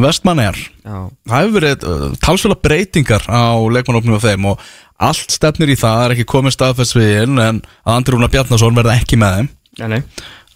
Vestmannegar 0.00 0.58
Já. 0.58 0.96
Það 1.28 1.36
hefur 1.36 1.56
verið 1.56 1.86
uh, 1.86 2.04
talsvöla 2.24 2.58
breytingar 2.60 3.26
á 3.30 3.54
leikmannopnum 3.72 4.18
af 4.18 4.26
þeim 4.26 4.48
og 4.52 4.64
allt 5.08 5.32
stefnir 5.32 5.72
í 5.72 5.78
það, 5.78 5.96
það 5.96 6.04
er 6.06 6.14
ekki 6.16 6.28
komið 6.28 6.56
staðfest 6.56 6.96
við 6.98 7.14
inn 7.22 7.40
en 7.40 7.62
að 7.84 7.94
Andri 7.94 8.16
Rúnar 8.16 8.32
Bjarnason 8.32 8.76
verða 8.76 8.98
ekki 9.00 9.18
með 9.20 9.38
þeim. 9.38 9.50
Nei, 9.80 9.88
nei. 9.94 10.00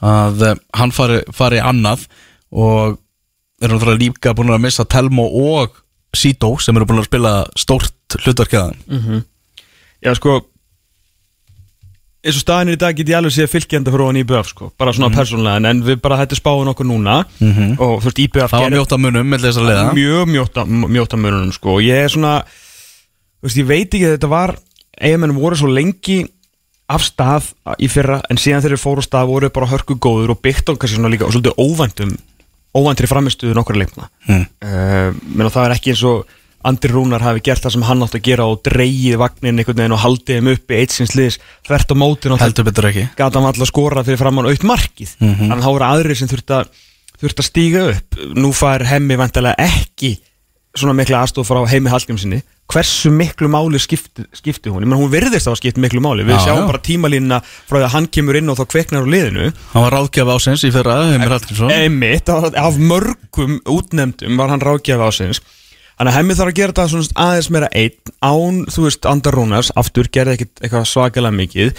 Að 0.04 0.44
uh, 0.50 0.56
hann 0.76 0.92
fari, 0.94 1.20
fari 1.32 1.62
annað 1.64 2.06
og 2.54 2.98
er 3.62 3.72
náttúrulega 3.72 4.02
líka 4.02 4.34
búin 4.36 4.52
að 4.52 4.64
missa 4.66 4.84
Telmo 4.84 5.26
og 5.40 5.78
Sito 6.14 6.52
sem 6.62 6.76
eru 6.76 6.86
búin 6.86 7.00
að 7.02 7.08
spila 7.08 7.36
stórt 7.58 8.18
hlutverkjaðan 8.20 8.76
Já, 10.04 10.12
sko 10.18 10.42
eins 12.24 12.38
og 12.38 12.44
staðinir 12.44 12.78
í 12.78 12.80
dag 12.80 12.96
get 12.96 13.10
ég 13.10 13.18
alveg 13.18 13.34
séð 13.34 13.50
fylgjenda 13.52 13.92
fyrir 13.92 14.06
ofan 14.06 14.18
IBF, 14.22 14.48
sko, 14.48 14.68
bara 14.80 14.92
svona 14.96 15.10
persónlega 15.12 15.60
en, 15.70 15.82
við 15.84 15.98
bara 16.04 16.16
hættum 16.22 16.38
spáðum 16.40 16.70
okkur 16.72 16.88
núna. 16.88 17.18
Og 17.76 17.98
þú 18.00 18.08
veist, 18.08 18.20
IBF 18.24 18.52
það 18.54 18.64
var 18.64 18.94
að 18.96 19.02
munum 19.04 19.28
með 19.28 19.44
þess 19.44 19.60
að 19.60 19.68
leiða 19.68 19.82
mjög 19.98 20.30
mjóta, 20.32 20.64
mjóta 20.96 21.20
mörunum 21.20 21.52
sko. 21.52 21.74
Og 21.76 21.84
ég 21.84 22.06
er 22.06 22.14
svona 22.14 22.38
veist, 23.44 23.58
ég 23.60 23.68
veit 23.68 23.88
ekki 23.94 24.06
að 24.08 24.16
þetta 24.16 24.30
var 24.32 24.54
eigamenn 25.00 25.34
voru 25.36 25.56
svo 25.58 25.70
lengi 25.72 26.22
af 26.94 27.02
stað 27.06 27.50
í 27.80 27.88
fyrra 27.88 28.20
en 28.30 28.36
síðan 28.40 28.60
þegar 28.64 28.76
þeir 28.76 28.84
fóru 28.84 29.02
stað 29.04 29.30
voru 29.30 29.48
bara 29.54 29.70
hörku 29.72 29.96
góður 29.96 30.34
og 30.34 30.40
byggt 30.44 30.68
kannski 30.74 30.96
svona 30.98 31.10
líka 31.12 31.24
og 31.26 31.32
svolítið 31.34 31.56
óvæntum 31.58 32.14
óvæntri 32.74 33.06
framistuðu 33.10 33.54
nokkra 33.56 33.78
leikna 33.78 34.08
Mm. 34.28 34.46
uh, 34.64 35.12
menn 35.36 35.46
og 35.48 35.52
það 35.54 35.66
er 35.68 35.74
ekki 35.76 35.92
eins 35.94 36.02
og 36.08 36.24
Andri 36.64 36.88
Rúnar 36.94 37.20
hafi 37.20 37.42
gert 37.44 37.60
það 37.60 37.74
sem 37.74 37.82
hann 37.84 38.00
átt 38.06 38.14
að 38.16 38.22
gera 38.24 38.44
og 38.48 38.62
dreigið 38.64 39.18
vagnin 39.20 39.58
einhvern 39.60 39.76
veginn 39.82 39.92
og 39.92 40.00
haldið 40.00 40.38
þeim 40.38 40.46
uppi 40.54 40.78
eitt 40.80 40.94
sinns 40.96 41.12
liðs 41.14 41.36
þvert 41.68 41.92
á 41.92 41.96
mótin 42.00 42.32
og 42.32 42.40
heldur 42.40 42.64
betur 42.64 42.88
ekki 42.88 43.04
gata 43.18 43.36
hann 43.38 43.48
alltaf 43.50 43.68
skora 43.68 44.04
fyrir 44.06 44.16
framann 44.22 44.48
aukt 44.48 44.64
markið 44.64 45.12
Mhm. 45.20 45.50
þannig 45.50 45.60
að 45.60 45.66
þá 45.66 45.72
voru 45.74 45.88
aðrir 45.90 46.16
sem 46.16 46.28
þurft 46.32 46.54
að 46.56 46.70
þurft 47.20 47.42
að 47.42 47.48
stíga 47.50 47.82
upp 47.92 48.16
nú 48.40 48.52
fær 48.56 48.84
hemmi 48.88 49.16
vantilega 49.20 49.54
ekki 49.60 50.14
svona 50.74 50.94
mikla 50.98 51.22
aðstof 51.24 51.48
frá 51.48 51.62
heimi 51.70 51.92
Hallgrímsinni 51.92 52.42
hversu 52.70 53.10
miklu 53.12 53.48
máli 53.52 53.78
skipti, 53.82 54.24
skipti 54.34 54.72
hún? 54.72 54.82
Ég 54.82 54.88
menn 54.88 54.98
hún 54.98 55.10
virðist 55.12 55.46
á 55.46 55.52
að 55.52 55.60
skipti 55.60 55.82
miklu 55.84 56.00
máli. 56.02 56.24
Við 56.24 56.38
Já, 56.38 56.46
sjáum 56.46 56.62
já. 56.62 56.68
bara 56.70 56.80
tímalínuna 56.86 57.40
frá 57.44 57.76
því 57.76 57.82
að 57.84 57.92
hann 57.94 58.06
kemur 58.16 58.38
inn 58.40 58.50
og 58.50 58.56
þá 58.58 58.64
kveiknar 58.72 59.04
á 59.04 59.12
liðinu. 59.14 59.50
Hann 59.74 59.84
var 59.84 59.96
ráðgjafa 59.98 60.38
ásins 60.38 60.64
í 60.64 60.70
fyrra 60.74 60.96
Heimir 61.10 61.34
Hallgrímsson. 61.34 61.74
Einmitt, 61.74 62.32
af 62.32 62.80
mörgum 62.80 63.60
útnefndum 63.68 64.40
var 64.40 64.54
hann 64.54 64.64
ráðgjafi 64.64 65.06
ásins 65.10 65.42
Þannig 65.94 66.10
að 66.10 66.16
hemmi 66.18 66.34
þarf 66.34 66.50
að 66.50 66.56
gera 66.58 66.72
þetta 66.74 66.84
svona 66.90 67.24
aðeins 67.24 67.48
meira 67.54 67.68
einn 67.78 68.14
án, 68.18 68.56
þú 68.74 68.86
veist, 68.88 69.06
Andar 69.06 69.36
Rúnars. 69.38 69.70
Aftur 69.78 70.08
gerði 70.10 70.48
eitthvað 70.48 70.88
svakalega 70.90 71.36
mikið. 71.38 71.70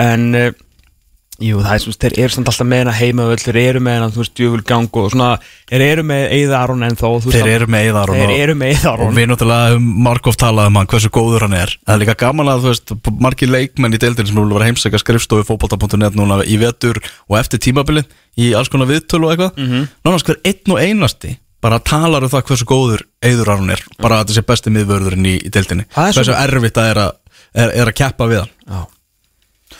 En 0.00 0.24
uh, 0.38 0.46
jú, 1.38 1.60
það 1.62 1.74
er 1.74 1.82
svona, 1.82 1.98
þeir 2.02 2.14
eru 2.24 2.34
samt 2.34 2.48
alltaf 2.50 2.66
með 2.68 2.80
hennar 2.82 2.96
heima 2.98 3.26
þeir 3.38 3.58
eru 3.62 3.80
með 3.84 3.94
hennar, 3.96 4.12
þú 4.14 4.20
veist, 4.22 4.34
djöful 4.38 4.62
gang 4.66 4.98
og 4.98 5.06
svona, 5.12 5.28
þeir 5.70 5.82
eru 5.86 6.02
með 6.08 6.22
Eða 6.38 6.56
Aron 6.58 6.86
ennþá 6.86 7.06
þú 7.06 7.30
veist, 7.30 7.38
þeir 7.38 7.52
eru 7.54 7.66
með 7.70 7.80
Eðar 7.88 8.12
þeir 8.18 8.32
eru 8.34 8.54
með 8.58 8.68
Eða 8.74 8.92
og 8.98 9.12
við 9.14 9.26
náttúrulega 9.30 9.76
um 9.78 9.86
Markov 10.08 10.38
talað 10.40 10.70
um 10.70 10.78
hann 10.80 10.90
hversu 10.90 11.10
góður 11.14 11.46
hann 11.46 11.56
er. 11.58 11.70
Það 11.86 11.94
er 11.94 12.02
líka 12.02 12.18
gaman 12.24 12.52
að 12.52 12.62
þú 12.64 12.68
veist 12.72 12.86
margir 13.22 13.52
leikmenn 13.54 13.94
í 13.94 14.02
deildin 14.02 14.28
sem 14.28 14.36
eru 14.38 14.46
að 14.48 14.56
vera 14.58 14.68
heimsækja 14.72 15.02
skrifstofu 15.04 15.46
fótbolta.net 15.48 16.14
núna 16.18 16.42
í 16.42 16.56
vetur 16.58 16.96
og 17.28 17.34
eftir 17.38 17.62
tímabilið 17.62 18.06
í 18.38 18.54
alls 18.58 18.70
konar 18.72 18.90
viðtölu 18.90 19.24
og 19.28 19.32
eitthvað. 19.34 19.52
Mm 19.58 19.68
-hmm. 19.70 19.82
nánast 20.04 20.26
hver 20.26 20.42
einn 20.44 20.74
og 20.74 20.80
einasti 20.82 21.38
bara 21.60 21.78
talar 21.78 22.22
um 22.22 22.30
það 22.30 22.46
hversu 22.50 22.64
góður 22.66 23.02
Eður 23.22 23.50
Aron 23.50 23.70
er 23.70 23.82
bara 23.98 24.22
að 24.22 24.34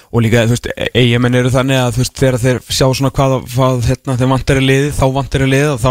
og 0.08 0.22
líka, 0.24 0.44
þú 0.48 0.54
veist, 0.54 0.68
eigamenn 0.96 1.36
eru 1.36 1.50
þannig 1.52 1.78
að 1.78 1.90
þú 1.94 2.00
veist, 2.02 2.14
þegar 2.18 2.38
þeir 2.42 2.60
sjá 2.64 2.84
svona 2.86 3.10
hvað, 3.14 3.34
hvað 3.52 3.88
hérna, 3.90 4.16
þeir 4.20 4.30
vantar 4.32 4.60
í 4.60 4.62
liði, 4.64 4.92
þá 4.96 5.04
vantar 5.16 5.44
í 5.44 5.48
liði 5.52 5.72
og 5.72 5.80
þá 5.82 5.90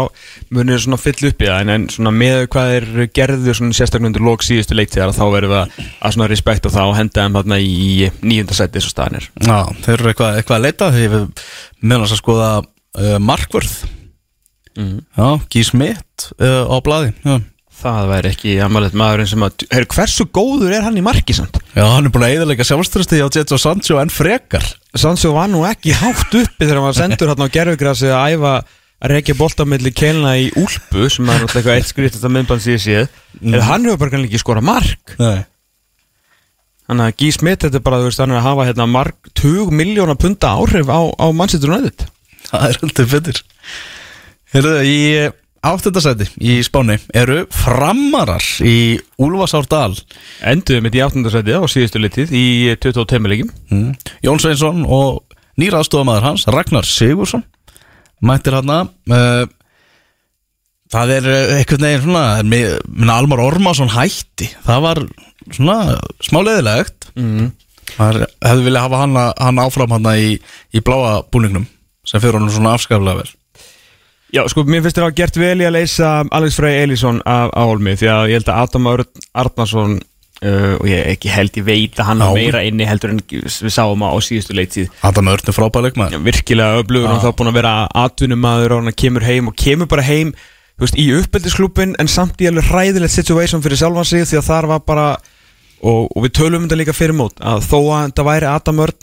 munir 0.56 0.74
þeir 0.74 0.84
svona 0.84 1.00
fyll 1.02 1.28
upp 1.30 1.44
í 1.44 1.48
það. 1.48 1.60
En, 1.62 1.72
en 1.74 1.84
svona 1.94 2.12
með 2.14 2.38
hvað 2.54 2.72
þeir 2.72 3.10
gerðu 3.18 3.54
svona 3.58 3.78
sérstaklega 3.78 4.10
undir 4.10 4.26
lók 4.26 4.46
síðustu 4.46 4.78
leiktíðar 4.78 5.14
þá 5.16 5.22
verðum 5.34 5.54
við 5.54 5.60
að, 5.60 6.16
svona 6.16 6.30
respekta 6.32 6.72
það 6.74 6.92
og 6.92 6.98
henda 6.98 7.26
þeim 7.26 7.38
þarna 7.38 7.60
í 7.62 8.10
nýjunda 8.24 8.58
seti 8.58 8.78
þessu 8.80 8.94
staðanir 8.94 9.28
Já, 9.38 9.58
þeir 9.84 9.94
eru 9.98 10.10
eitthvað, 10.12 10.40
eitthvað 10.40 10.58
að 10.58 10.66
leita 10.66 10.90
eru 11.04 11.22
meðan 11.84 12.08
að 12.08 12.18
skoða 12.18 12.50
uh, 12.58 13.14
markvörð. 13.22 13.78
Mhm. 14.78 14.98
Já, 15.14 15.30
Gís 15.54 15.72
mitt 15.74 16.28
uh, 16.42 16.66
á 16.66 16.76
blaði. 16.82 17.14
Já 17.22 17.38
það 17.78 18.08
væri 18.10 18.30
ekki 18.32 18.54
amalegt 18.64 18.96
maðurinn 18.98 19.28
sem 19.30 19.44
að 19.46 19.64
Her, 19.72 19.86
hversu 19.94 20.26
góður 20.34 20.74
er 20.76 20.84
hann 20.86 20.98
í 20.98 21.04
marki 21.04 21.36
samt? 21.36 21.60
Já, 21.74 21.84
hann 21.84 22.08
er 22.08 22.12
búin 22.14 22.26
að 22.26 22.34
eðalega 22.36 22.66
sjálfströsti 22.66 23.20
á 23.22 23.28
Jets 23.28 23.54
og 23.54 23.62
Sancho 23.62 24.00
en 24.02 24.12
frekar. 24.12 24.64
Sancho 24.98 25.32
var 25.36 25.50
nú 25.52 25.62
ekki 25.68 25.94
hátt 25.96 26.34
uppi 26.34 26.64
þegar 26.64 26.80
hann 26.80 26.88
var 26.88 26.98
sendur 26.98 27.32
hann 27.32 27.44
á 27.46 27.54
gerfugrasi 27.54 28.10
að 28.10 28.34
æfa 28.34 28.54
að 28.98 29.12
reykja 29.12 29.36
boltamilli 29.38 29.92
kelna 29.94 30.34
í 30.38 30.48
úlpu 30.58 31.06
sem 31.12 31.28
er 31.30 31.44
náttúrulega 31.44 31.76
eitt 31.78 31.90
skrift 31.90 32.18
þetta 32.18 32.32
myndband 32.34 32.64
síðan 32.64 32.82
séð. 32.82 33.06
Mm. 33.40 33.60
hann 33.62 33.86
hefur 33.86 34.00
bara 34.02 34.14
kannski 34.16 34.30
ekki 34.32 34.42
skora 34.42 34.64
mark. 34.64 35.14
Nei. 35.22 35.46
Þannig 36.88 37.04
að 37.04 37.16
Guy 37.20 37.30
Smith, 37.36 37.60
þetta 37.66 37.76
er 37.78 37.84
bara, 37.84 37.98
þú 38.00 38.08
veist, 38.08 38.20
hann 38.22 38.32
er 38.32 38.38
að 38.40 38.46
hafa 38.48 38.64
hérna 38.64 38.86
marg 38.88 39.32
20 39.36 39.74
miljóna 39.76 40.16
punta 40.18 40.54
áhrif 40.56 40.88
á, 40.88 41.00
á 41.20 41.26
Manchester 41.36 41.68
Áttundasæti 45.66 46.28
í 46.38 46.58
Spáni 46.62 46.98
eru 47.18 47.40
framarar 47.50 48.44
í 48.62 48.98
Úlfarsárdal 49.18 49.96
Enduðum 50.46 50.86
við 50.86 50.98
í 51.00 51.04
áttundasæti 51.06 51.56
á 51.58 51.62
síðustu 51.66 52.02
litið 52.02 52.34
í 52.36 52.44
22 52.78 53.30
leikim. 53.30 53.50
mm. 53.72 53.92
Jón 54.22 54.38
Sveinsson 54.42 54.84
og 54.86 55.24
nýra 55.58 55.80
aðstofamæður 55.82 56.28
hans 56.28 56.46
Ragnar 56.46 56.86
Sigursson 56.86 57.42
mættir 58.22 58.54
hann 58.58 58.70
uh, 58.70 59.46
það 60.92 61.14
er 61.18 61.28
eh, 61.32 61.54
einhvern 61.58 61.84
veginn 61.86 62.04
svona 62.06 62.24
minna 62.46 63.18
Almar 63.18 63.42
Ormarsson 63.44 63.90
hætti 63.92 64.48
það 64.66 64.84
var 64.86 65.02
svona 65.54 65.80
smá 66.24 66.42
leðilegt 66.44 66.94
Mm. 67.18 67.48
það 67.96 68.18
hefði 68.44 68.62
viljað 68.68 68.84
hafa 68.84 68.98
hann, 69.00 69.16
hann 69.42 69.58
áfram 69.58 69.94
hann 69.96 70.04
í, 70.12 70.36
í 70.70 70.82
bláa 70.86 71.16
búningnum 71.32 71.64
sem 72.06 72.20
fyrir 72.22 72.36
honum 72.38 72.52
svona 72.52 72.76
afskaflega 72.76 73.24
vel 73.24 73.32
Já, 74.34 74.42
sko, 74.52 74.66
mér 74.68 74.82
finnst 74.84 74.98
þér 74.98 75.06
að 75.08 75.16
gert 75.22 75.38
vel 75.40 75.56
í 75.62 75.64
að 75.64 75.76
leysa 75.78 76.08
Alex 76.36 76.58
Frey 76.58 76.82
Elísson 76.82 77.22
af 77.24 77.54
Álmi 77.56 77.94
því 77.96 78.10
að 78.12 78.26
ég 78.28 78.40
held 78.40 78.50
að 78.52 78.62
Adam 78.66 78.88
Arnarsson 78.92 79.94
uh, 80.44 80.74
og 80.76 80.84
ég 80.88 81.08
ekki 81.14 81.32
held 81.32 81.56
ég 81.56 81.66
veit 81.66 81.96
að 81.98 82.10
hann 82.10 82.22
Já. 82.22 82.26
er 82.28 82.36
meira 82.36 82.62
inni 82.68 82.88
heldur 82.88 83.14
en 83.14 83.22
við 83.24 83.72
sáum 83.72 84.04
á 84.04 84.12
síðustu 84.24 84.56
leiktíð 84.58 84.92
Adam 85.08 85.32
Örn 85.32 85.48
er 85.50 85.56
frábæleik 85.56 85.98
maður 85.98 86.22
virkilega 86.26 86.82
öflugur 86.82 87.14
og 87.14 87.24
þá 87.24 87.30
búin 87.38 87.52
að 87.52 87.58
vera 87.60 87.74
atvinnumadur 88.04 88.76
og 88.76 88.84
hann 88.84 88.98
kemur 89.04 89.26
heim 89.26 89.50
og 89.50 89.56
kemur 89.58 89.90
bara 89.90 90.04
heim 90.06 90.34
þú 90.78 90.84
veist, 90.84 91.00
í 91.00 91.08
uppeldisklubin 91.18 91.96
en 91.98 92.10
samt 92.12 92.44
í 92.44 92.50
alveg 92.50 92.68
hræðilegt 92.68 93.16
situation 93.16 93.64
fyrir 93.64 93.80
sjálfan 93.80 94.08
sig 94.08 94.28
því 94.28 94.42
að 94.42 94.48
þar 94.50 94.70
var 94.74 94.84
bara 94.86 95.08
og, 95.16 96.04
og 96.12 96.20
við 96.26 96.36
tölum 96.38 96.62
um 96.62 96.68
þetta 96.68 96.82
líka 96.82 96.96
fyrir 96.96 97.16
mót 97.16 97.40
að 97.40 97.64
þó 97.66 97.78
að 97.80 98.04
þetta 98.10 98.28
væri 98.28 98.50
Adam 98.52 98.84
að, 98.84 98.94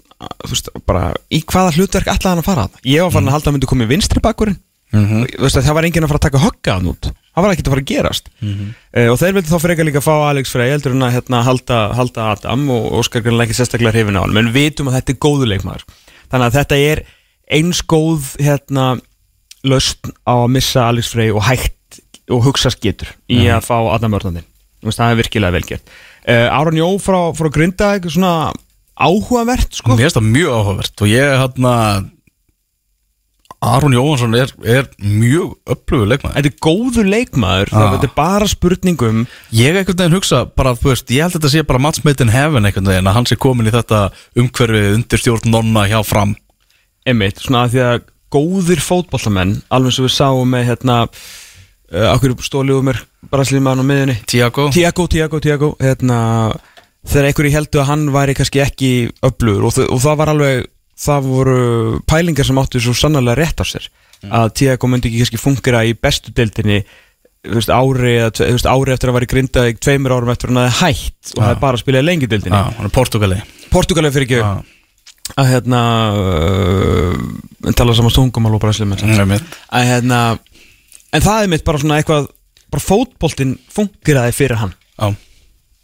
þú 0.46 0.54
veist, 0.54 0.72
bara 0.88 1.10
í 1.34 1.42
hvaða 1.44 1.76
hlutverk 1.76 2.14
ætlaði 2.14 2.32
hann 2.32 2.46
að 2.46 2.48
fara 2.48 2.68
þarna? 2.70 2.86
ég 2.88 3.04
var 3.04 3.16
farin 3.18 3.34
að 3.34 3.36
halda 3.36 3.44
að 3.44 3.52
hann 3.52 3.58
myndi 3.58 3.72
koma 3.74 3.88
í 3.88 3.92
vinstri 3.92 4.24
bakkurinn 4.24 4.62
Veist 4.94 5.58
að 5.60 5.66
það 5.66 5.76
var 5.76 5.88
enginn 5.88 6.06
að 6.06 6.12
fara 6.12 6.20
að 6.22 6.26
taka 6.30 6.42
högga 6.46 6.74
hann 6.78 6.90
út. 6.92 7.10
Það 7.36 7.44
var 7.44 7.52
ekkert 7.52 7.68
að 7.68 7.74
fara 7.74 7.84
að 7.84 7.90
gerast. 7.92 8.30
Mhm. 8.40 8.68
uh, 8.96 9.08
og 9.12 9.18
þeir 9.20 9.34
vildi 9.36 9.52
þá 9.52 9.60
frekar 9.66 9.88
líka 9.90 10.04
fá 10.06 10.14
Alex 10.30 10.52
Frey 10.56 10.70
heldur 10.72 10.96
en 10.96 11.04
að 11.04 11.16
hérna, 11.18 11.42
halda, 11.44 11.80
halda 11.98 12.30
Adam 12.32 12.70
og 12.72 12.86
Óskar 13.02 13.22
greinlega 13.26 13.50
ekki 13.50 13.60
sérstaklega 13.60 13.92
hrifin 13.96 14.16
á 14.16 14.24
hann 14.24 14.34
menn 14.36 14.54
vitum 14.56 14.88
að 14.88 15.00
þetta 15.02 15.12
er 15.16 15.22
góðu 15.26 15.50
leikmaður. 15.52 15.84
Þannig 16.32 16.48
að 16.48 16.58
þetta 16.62 16.80
er 16.80 17.04
eins 17.52 17.82
góð 17.84 18.32
hérna, 18.40 19.00
löst 19.66 20.08
á 20.24 20.34
að 20.46 20.52
missa 20.56 20.88
Alex 20.88 21.12
Frey 21.12 21.32
og 21.34 21.44
hægt 21.44 22.00
og 22.32 22.44
hugsa 22.48 22.72
skitur 22.72 23.12
í 23.30 23.44
Mhm. 23.46 23.58
að 23.58 23.66
fá 23.68 23.78
Adam 23.94 24.14
Örnandi 24.14 24.44
það 24.86 25.12
er 25.12 25.16
virkilega 25.24 25.52
vel 25.52 25.66
gert. 25.66 25.90
Uh, 26.28 26.48
Aron 26.54 26.78
Jó 26.78 26.88
frá, 27.02 27.34
frá 27.36 27.50
Grinda 27.52 28.00
svona 28.06 28.54
áhugavert 28.96 29.74
sko. 29.74 29.92
Mér 29.96 30.08
finnst 30.08 30.18
það 30.20 30.30
mjög 30.32 30.52
áhugavert 30.56 31.02
og 31.02 31.08
ég 31.08 31.38
hann 31.42 32.12
Aron 33.66 33.96
Jóhansson 33.96 34.36
er, 34.38 34.52
er 34.64 34.88
mjög 35.02 35.56
öflugur 35.74 36.10
leikmaður. 36.12 36.36
Þetta 36.38 36.52
er 36.52 36.58
góður 36.68 37.10
leikmaður, 37.10 37.72
Ah. 37.74 37.86
þetta 37.96 38.10
er 38.10 38.16
bara 38.16 38.48
spurningum 38.52 39.24
Ég 39.56 39.76
einhvern 39.80 39.98
veginn 40.04 40.18
hugsa 40.20 40.44
bara, 40.56 40.76
veist, 40.78 41.10
ég 41.10 41.26
held 41.26 41.34
að 41.34 41.40
þetta 41.40 41.54
sé 41.56 41.64
bara 41.68 41.82
match 41.82 42.04
made 42.06 42.22
in 42.22 42.34
heaven 42.34 42.66
einhvern 42.70 42.92
veginn 42.92 43.10
að 43.10 43.18
hann 43.18 43.26
sé 43.30 43.38
komin 43.42 43.68
í 43.70 43.74
þetta 43.74 44.04
umhverfi 44.38 44.84
undir 44.96 45.22
stjórn 45.24 45.50
nonna 45.50 45.88
hjá 45.90 46.00
fram. 46.06 46.36
Einmitt, 47.06 47.42
svona 47.42 47.66
að 47.66 47.74
því 47.76 47.84
að 47.90 48.06
góðir 48.36 48.82
fótbollamenn 48.84 49.58
alveg 49.72 50.00
og 50.00 50.08
við 50.08 50.16
sáum 50.16 50.50
með 50.52 50.64
hérna 50.72 50.96
uh, 51.08 52.08
okkur 52.16 52.34
stóliðu 52.44 52.82
mér 52.88 53.02
brasilímaðan 53.32 53.86
á 53.86 53.90
miðunni 53.90 54.16
Tiago 54.28 54.70
Tiago, 54.74 55.06
Tiago, 55.08 55.40
Tiago 55.40 55.70
hérna, 55.80 56.18
þegar 57.06 57.30
einhverju 57.30 57.54
heldur 57.56 57.84
að 57.84 57.90
hann 57.92 58.06
væri 58.16 58.36
kannski 58.38 58.64
ekki 58.66 58.90
öflugur 59.26 59.70
og, 59.70 59.78
og 59.88 60.02
það 60.04 60.18
var 60.22 60.34
alveg 60.34 60.66
það 61.00 61.30
voru 61.30 61.58
pælingar 62.08 62.48
sem 62.48 62.60
áttu 62.60 62.82
svo 62.82 62.96
sannarlega 62.98 63.42
rétt 63.42 63.64
á 63.64 63.66
sér. 63.68 63.90
Að 64.26 64.54
Tiago 64.60 64.90
myndi 64.90 65.10
ekki 65.10 65.24
kannski 65.24 65.42
fungera 65.42 65.84
í 65.86 65.94
bestu 65.94 66.32
deildinni 66.36 66.80
veist, 67.46 67.70
ári, 67.70 68.16
eða 68.18 68.48
veist, 68.56 68.70
ári 68.70 68.94
eftir 68.96 69.12
að 69.12 69.18
væri 69.20 69.30
grindað 69.30 69.74
tveimur 69.84 70.16
árum 70.16 70.32
eftir 70.34 70.50
að 70.50 70.56
hann 70.56 70.72
hefði 70.72 70.80
hætt 70.80 71.34
og 71.36 71.44
hefði 71.44 71.60
bara 71.66 71.82
spilað 71.82 72.06
í 72.06 72.08
lengi 72.08 72.30
deildinni 72.32 72.62
er 72.62 72.96
Portugali 72.96 73.42
Portugali 73.74 74.12
fyrir 74.16 74.26
ekki. 74.26 74.40
Já, 74.40 75.36
að 75.36 75.52
hérna 75.52 75.82
uh, 76.16 77.76
tala 77.76 77.96
saman 77.98 78.56
og 78.56 78.62
brasilíum 78.64 78.96
það. 78.96 79.14
Er 79.20 79.30
mitt 79.30 79.60
að 79.70 79.88
hérna 79.92 80.22
en 81.12 81.26
það 81.28 81.44
er 81.44 81.54
mitt 81.54 81.68
bara 81.68 81.82
svona 81.84 82.00
eitthvað 82.00 82.32
bara 82.72 82.86
fótboltinn 82.88 83.56
fungeraði 83.74 84.36
fyrir 84.38 84.64
hann. 84.64 84.74
Já 84.96 85.12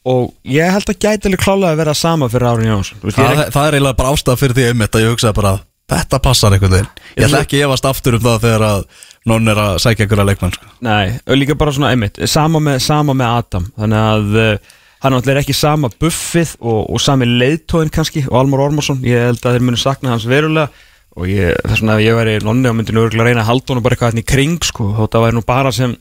og 0.07 0.31
ég 0.49 0.71
held 0.73 0.89
að 0.89 1.01
gæti 1.01 1.29
alveg 1.29 1.43
klálega 1.43 1.75
að 1.75 1.81
vera 1.83 1.97
sama 1.97 2.29
fyrir 2.31 2.47
Árin 2.49 2.71
Jónsson 2.71 3.03
er 3.03 3.17
Það, 3.17 3.43
það 3.53 3.67
er 3.67 3.75
eiginlega 3.77 3.99
bara 3.99 4.15
ástæða 4.15 4.39
fyrir 4.41 4.57
því 4.57 4.69
einmitt 4.71 4.97
að 4.97 5.05
ég 5.05 5.13
hugsaði 5.13 5.37
bara 5.37 5.59
Þetta 5.91 6.19
passar 6.23 6.53
einhvern 6.55 6.75
veginn. 6.77 6.91
Ég 7.17 7.25
ætla 7.25 7.41
ekki 7.43 7.57
að 7.59 7.65
efast 7.67 7.87
aftur 7.89 8.15
um 8.15 8.21
það 8.23 8.43
þegar 8.45 8.63
að 8.67 8.83
Nón 9.29 9.51
er 9.51 9.59
að 9.61 9.79
sækja 9.83 10.05
einhverja 10.05 10.25
leikmann 10.29 10.53
sko. 10.55 10.69
Nei, 10.87 11.17
og 11.27 11.37
líka 11.37 11.55
bara 11.59 11.73
svona 11.75 11.91
einmitt 11.93 12.15
sama 12.31 12.61
með, 12.63 12.77
sama 12.81 13.13
með 13.17 13.33
Adam. 13.41 13.65
Þannig 13.77 14.05
að 14.05 14.37
uh, 14.39 14.77
hann 15.03 15.13
náttúrulega 15.13 15.35
er 15.35 15.41
ekki 15.43 15.57
sama 15.57 15.91
buffið 16.01 16.55
og, 16.57 16.79
og 16.87 17.03
sami 17.03 17.27
leiðtóðin 17.27 17.91
kannski 17.93 18.23
og 18.29 18.39
Almar 18.39 18.63
Ormarsson, 18.65 19.03
ég 19.05 19.27
held 19.27 19.43
að 19.43 19.57
þeir 19.57 19.67
muni 19.67 19.81
sakna 19.81 20.15
hans 20.15 20.25
verulega. 20.31 20.87
Og 21.19 21.27
ég, 21.27 21.59
þess 21.67 21.83
vegna 21.83 21.99
ef 21.99 22.05
ég 22.05 22.17
væri 22.17 22.35
nonni 22.47 22.71
og 22.71 22.77
myndi 22.79 22.95
nú 22.95 23.03
örgulega 23.03 23.27
reyna 23.27 23.43
að 23.43 23.51
halda 23.51 23.73
honum 23.73 23.83
bara 23.83 23.97
eitthvað 23.97 24.13
hérna 24.13 24.23
í 24.23 24.29
kring 24.31 24.63
sko, 24.63 24.93
þótt 24.95 25.17
að 25.19 25.25
væri 25.27 25.37
nú 25.37 25.43
bara 25.43 25.73
sem 25.75 25.97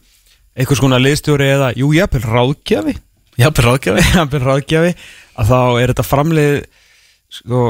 einhvers 0.54 0.82
konar 0.84 1.02
liðstjóri 1.02 1.48
eða, 1.50 1.72
jú, 1.74 1.90
jafnvel 1.98 2.22
ráðgjafi 2.30 2.94
Fyrir 3.40 3.68
ráðgjafi 3.70 4.06
jafnvel 4.18 4.42
ráðgjafi 4.44 4.94
að 5.40 5.52
þá 5.52 5.58
er 5.80 5.92
þetta 5.92 6.06
framlið 6.06 6.54
sko, 7.30 7.60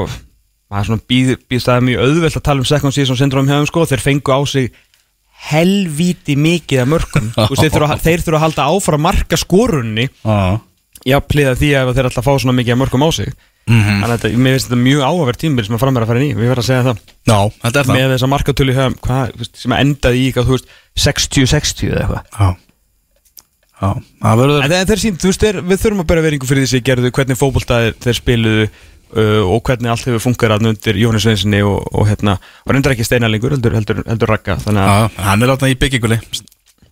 maður 0.71 0.89
svona 0.89 1.05
býð, 1.11 1.35
býðst 1.51 1.69
það 1.69 1.77
er 1.79 1.87
mjög 1.89 2.07
auðvelt 2.07 2.39
að 2.39 2.47
tala 2.47 2.63
um 2.63 2.71
second 2.71 2.97
season 2.97 3.19
syndrom 3.19 3.49
hjá 3.49 3.57
þeim 3.59 3.69
sko, 3.69 3.85
þeir 3.91 4.05
fengu 4.05 4.33
á 4.33 4.39
sig 4.49 4.71
helvíti 5.51 6.35
mikið 6.37 6.83
af 6.83 6.91
mörgum 6.91 7.31
veist, 7.37 7.61
þeir, 7.63 7.73
þurfa, 7.77 8.01
þeir 8.01 8.25
þurfa 8.25 8.41
að 8.41 8.45
halda 8.47 8.67
áfram 8.73 9.07
marka 9.09 9.39
skorunni 9.39 10.09
Já 10.21 10.59
jafnliða 11.07 11.55
því 11.57 11.71
að 11.77 11.93
þeir 11.97 12.09
að 12.09 12.25
fá 12.25 12.31
svona 12.35 12.55
mikið 12.57 12.75
af 12.75 12.81
mörgum 12.81 13.05
á 13.05 13.09
sig. 13.15 13.31
Mhm. 13.69 14.01
þannig 14.01 14.03
að 14.03 14.13
þetta, 14.15 14.37
mér 14.41 14.55
finnst 14.55 14.67
þetta 14.67 14.81
mjög 14.81 15.01
áhverð 15.05 15.39
tímbil 15.41 15.65
sem 15.65 15.75
að 15.75 15.81
fram 15.83 15.97
er 15.97 16.03
að 16.03 16.09
fara 16.09 16.19
inn 16.19 16.31
í, 16.31 16.35
við 16.35 16.49
verðum 16.49 16.63
að 16.63 16.67
segja 16.67 16.85
það. 16.87 17.01
Já, 17.29 17.39
þetta 17.61 17.79
er 17.79 17.85
það. 17.85 17.95
Með 17.95 18.13
þessa 18.15 18.29
markatölu 18.31 18.73
hjá 18.73 18.81
þeim, 18.81 18.95
hvað, 19.05 19.43
sem 19.61 19.75
að 19.75 19.81
endaði 19.85 20.17
í 20.17 20.25
eitthvað, 20.25 20.47
þú 20.47 20.55
veist, 20.57 20.71
60-60 21.05 21.91
eða 21.91 22.01
eitthvað. 22.01 22.25
Já 22.41 22.70
Já, 23.81 23.89
það 24.21 24.41
verður 24.43 24.63
En 24.67 24.71
þeir, 24.75 24.87
þeir 24.91 25.01
sínt, 25.01 25.19
þú 25.23 25.31
veist, 25.31 25.43
þeir, 25.45 25.59
við 25.71 25.81
þurfum 25.81 26.03
að 26.03 26.09
bera 26.11 26.25
veringu 26.27 26.49
fyrir 26.49 26.65
því 26.67 26.71
sem 26.75 26.83
gerðu, 26.91 27.11
hvernig 27.17 27.39
fótboltaðir 27.39 27.95
þeir 28.05 28.17
spiluðu 28.19 28.67
uh, 28.67 29.41
og 29.55 29.59
hvernig 29.67 29.91
allt 29.95 30.07
hefur 30.07 30.23
fungerað 30.27 30.69
undir 30.69 31.01
Jóhannes 31.01 31.25
Sveinsinni 31.25 31.63
og, 31.65 31.81
og 31.97 32.07
hérna, 32.11 32.37
og 32.65 32.75
reyndar 32.75 32.93
ekki 32.95 33.07
steinalingur, 33.09 33.57
heldur, 33.57 33.75
heldur, 33.79 34.03
heldur 34.07 34.35
rakka, 34.35 34.59
þannig 34.61 34.85
að, 34.85 35.05
Já, 35.17 35.23
hann 35.31 35.45
er 35.47 35.55
áttan 35.55 35.73
í 35.73 35.79
bygginguli 35.81 36.21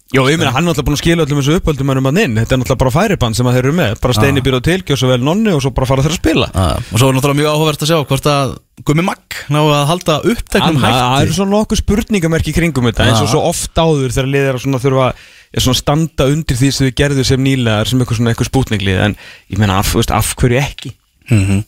já, 0.10 0.24
ég 0.26 0.40
meina, 0.42 0.50
hann 0.56 0.66
er 0.66 0.72
náttúrulega 0.72 0.88
búin 0.88 0.98
að 0.98 1.02
skila 1.04 1.26
öllum 1.28 1.40
þessu 1.44 1.56
uppöldum 1.60 1.92
hann 1.92 2.00
um 2.02 2.08
hann 2.10 2.18
inn, 2.24 2.38
þetta 2.40 2.56
er 2.56 2.60
náttúrulega 2.64 2.82
bara 2.82 2.94
færibann 2.96 3.36
sem 3.38 3.46
að 3.50 3.58
þeir 3.60 3.68
eru 3.68 3.74
með, 3.78 3.92
bara 4.02 4.16
steini 4.18 4.42
býr 4.42 4.58
og 4.58 4.64
tilgjör 4.66 4.98
svo 4.98 5.10
vel 5.12 5.20
nonni 5.22 5.54
og 5.54 5.62
svo 5.62 5.72
bara 5.78 5.90
fara 5.92 6.06
þeir 6.06 6.16
að 6.16 6.18
spila. 6.18 6.48
Og 6.50 6.96
svo 6.98 7.12
er 7.12 7.18
náttúrulega 7.20 7.40
mjög 7.44 7.52
áhugavert 7.54 7.86
að 7.86 7.92
sjá 7.92 8.00
hvort 8.10 8.30
að 8.34 8.56
Gummi 8.90 9.06
Magg 9.06 9.38
ná 9.54 9.60
að 9.62 9.84
halda 9.92 10.16
uppteknum 10.32 10.80
Hann- 10.82 10.82
Það 10.82 11.14
hætti 11.14 11.28
eru 11.28 11.36
svona 11.38 11.54
nokkuð 11.54 11.82
spurningamerki 11.84 12.50
í 12.50 12.58
kringum 12.58 12.90
þetta, 12.90 13.06
eins 13.12 13.22
og 13.22 13.30
svo 13.30 13.44
oft 13.52 13.78
áður 13.78 14.16
þegar 14.16 14.32
liðir 14.34 14.58
að 14.58 14.82
þurfa 14.88 15.12
að 15.12 15.28
svona 15.58 15.80
standa 15.80 16.30
undir 16.30 16.60
því 16.60 16.72
sem 16.76 16.90
við 16.90 16.98
gerðum 17.02 17.28
sem 17.28 17.44
nýlegar 17.44 17.90
sem 17.90 18.02
eitthvað 18.02 18.20
svona 18.20 18.34
eitthvað 18.34 18.52
spútninglið, 18.52 19.00
en 19.08 19.16
ég 19.50 19.62
meina, 19.62 19.80
af, 19.82 19.96
veist, 19.98 20.14
af 20.14 20.36
hverju 20.38 20.62
ekki? 20.62 20.96
mm 21.32 21.64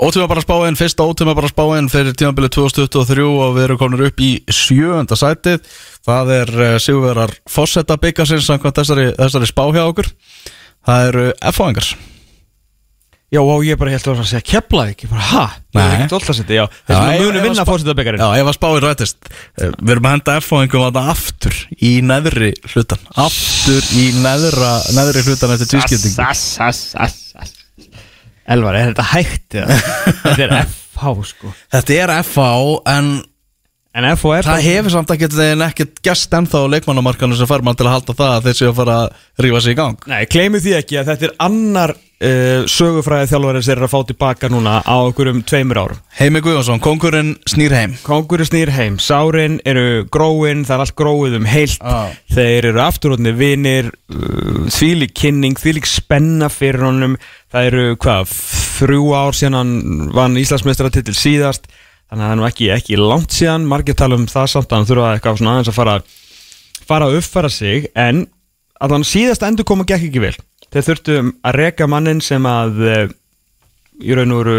Ótíma 0.00 0.24
bara 0.24 0.40
spáin, 0.40 0.78
fyrsta 0.80 1.04
ótíma 1.04 1.34
bara 1.36 1.48
spáin 1.50 1.90
fyrir 1.92 2.14
tímabilið 2.16 2.54
2023 2.54 3.20
og 3.20 3.50
við 3.52 3.66
erum 3.66 3.78
komin 3.82 4.06
upp 4.06 4.22
í 4.24 4.30
sjöönda 4.48 5.12
sætið. 5.12 5.58
Það 6.08 6.30
er 6.38 6.52
uh, 6.54 6.68
Sigurverar 6.80 7.34
Fossetta 7.44 7.98
byggasins 8.00 8.48
samkvæmt 8.48 8.80
þessari, 8.80 9.10
þessari 9.18 9.50
spá 9.50 9.60
hjá 9.76 9.82
okkur. 9.84 10.08
Það 10.88 11.10
eru 11.10 11.26
F-fáingar 11.52 11.90
Já, 13.30 13.38
og 13.46 13.60
ég 13.62 13.78
bara 13.78 13.92
held 13.94 14.08
að 14.10 14.24
segja 14.26 14.42
kepla 14.42 14.88
ekki, 14.90 15.06
bara 15.06 15.22
ha, 15.28 15.42
það 15.70 15.84
er 15.84 15.92
ekkert 16.00 16.14
alltaf 16.16 16.34
setja, 16.40 16.56
já, 16.56 16.64
þess 16.88 16.96
að 16.98 17.10
ég- 17.14 17.20
munu 17.22 17.38
ég 17.38 17.44
vinna 17.44 17.62
var 17.62 17.68
fórsettabekkarinn. 17.68 18.22
Já, 18.24 18.40
ef 18.42 18.48
að 18.50 18.56
spáin 18.56 18.82
rættist 18.82 19.28
eh, 19.30 19.70
við 19.78 19.92
erum 19.94 20.08
að 20.08 20.14
henda 20.16 20.34
F-fáingum 20.40 20.86
að 20.88 20.96
það 20.98 21.10
aftur 21.14 21.60
í 21.78 21.92
neðri 22.10 22.50
hlutan 22.72 23.04
aftur 23.26 23.86
í 24.02 24.06
neðra, 24.18 24.72
neðri 24.98 25.22
hlutan 25.28 25.54
eftir 25.54 25.70
tvískiptingu 25.76 26.16
Sass, 26.18 26.42
sass, 26.58 26.82
sass, 26.96 27.20
sass. 27.36 27.54
Elvar, 28.50 28.74
er 28.80 28.90
þetta 28.90 29.06
hægt 29.12 29.58
eða? 29.62 29.78
þetta 30.26 30.46
er 30.48 30.56
FH, 30.66 31.14
sko. 31.30 31.54
Þetta 31.76 31.98
er 32.02 32.14
F-fá 32.24 32.48
en 32.96 33.12
En 33.90 34.04
FH 34.14 34.42
það 34.46 34.60
hefur 34.66 34.92
samt 34.94 35.10
ekkert 35.14 35.32
þegar 35.34 35.64
ekkert 35.70 35.96
gæst 36.06 36.34
ennþá 36.38 36.60
á 36.62 36.70
leikmannamarkanu 36.74 37.34
sem 37.38 37.46
fær 37.50 37.62
mann 37.66 37.74
til 37.78 37.86
að 37.86 37.96
halda 37.96 38.14
það 38.14 38.34
að 38.36 38.44
þeir 38.50 38.58
séu 38.58 38.68
að 38.70 38.76
fara 38.82 38.98
að 39.06 39.08
rífa 39.46 39.62
sig 39.64 39.74
í 39.74 39.78
gang 39.80 40.04
Nei, 40.10 40.20
uh, 42.20 42.66
sögufræði 42.68 43.30
þjálfari 43.30 43.62
sem 43.64 43.74
er 43.74 43.84
að 43.86 43.92
fá 43.92 43.98
tilbaka 44.08 44.50
núna 44.52 44.78
á 44.84 44.96
okkur 44.98 45.30
um 45.32 45.40
tveimur 45.46 45.80
árum. 45.80 46.00
Heimi 46.18 46.42
Guðjónsson, 46.44 46.82
kongurinn 46.84 47.34
snýr 47.48 47.74
heim. 47.76 47.96
Kongur 48.04 48.44
snýr 48.46 48.72
heim, 48.74 48.98
sárin 49.02 49.58
eru 49.68 50.06
gróin, 50.12 50.64
það 50.68 50.76
er 50.76 50.84
allt 50.84 50.96
gróið 51.00 51.36
um 51.40 51.48
heilt. 51.48 51.80
Já. 51.80 52.16
þeir 52.34 52.70
eru 52.72 52.82
afturrótni 52.84 53.34
vinir 53.36 53.90
uh, 53.90 54.64
þvílík 54.72 55.14
kynning, 55.16 55.60
þvílík 55.60 55.88
spenna 55.88 56.50
fyrir 56.52 56.86
honum, 56.86 57.16
það 57.52 57.70
eru 57.70 57.86
hvað, 58.00 58.34
þrjú 58.80 59.12
ár 59.16 59.38
síðan 59.38 59.60
hann 59.60 60.10
vann 60.16 60.40
Íslandsmeistaratitil 60.40 61.16
síðast. 61.16 61.70
Þannig 62.10 62.24
að 62.24 62.26
það 62.26 62.34
er 62.34 62.38
nú 62.40 62.46
ekki, 62.48 62.68
ekki 62.74 62.96
langt 62.98 63.34
síðan. 63.36 63.68
Margir 63.70 63.94
tala 63.94 64.16
um 64.18 64.26
það 64.26 64.48
samt 64.50 64.72
að 64.72 64.80
hann 64.80 64.88
þurfa 64.88 65.10
eitthvað 65.14 65.36
svona 65.38 65.52
aðeins 65.54 65.70
að 65.70 65.76
fara, 65.76 65.92
fara 66.88 67.06
að 67.06 67.18
uppfæra 67.20 67.50
sig. 67.54 67.86
En 67.94 68.24
að 68.82 68.96
hann 68.96 69.06
síðast 69.06 69.44
endur 69.46 69.68
koma 69.68 69.86
gekk 69.86 70.08
ekki 70.08 70.22
vel 70.24 70.34
þeir 70.70 70.86
þurftu 70.86 71.18
að 71.46 71.56
reka 71.58 71.88
mannin 71.90 72.22
sem 72.24 72.46
að 72.46 72.82
uh, 72.86 73.04
í 74.00 74.16
raun 74.16 74.34
og 74.34 74.42
veru 74.44 74.58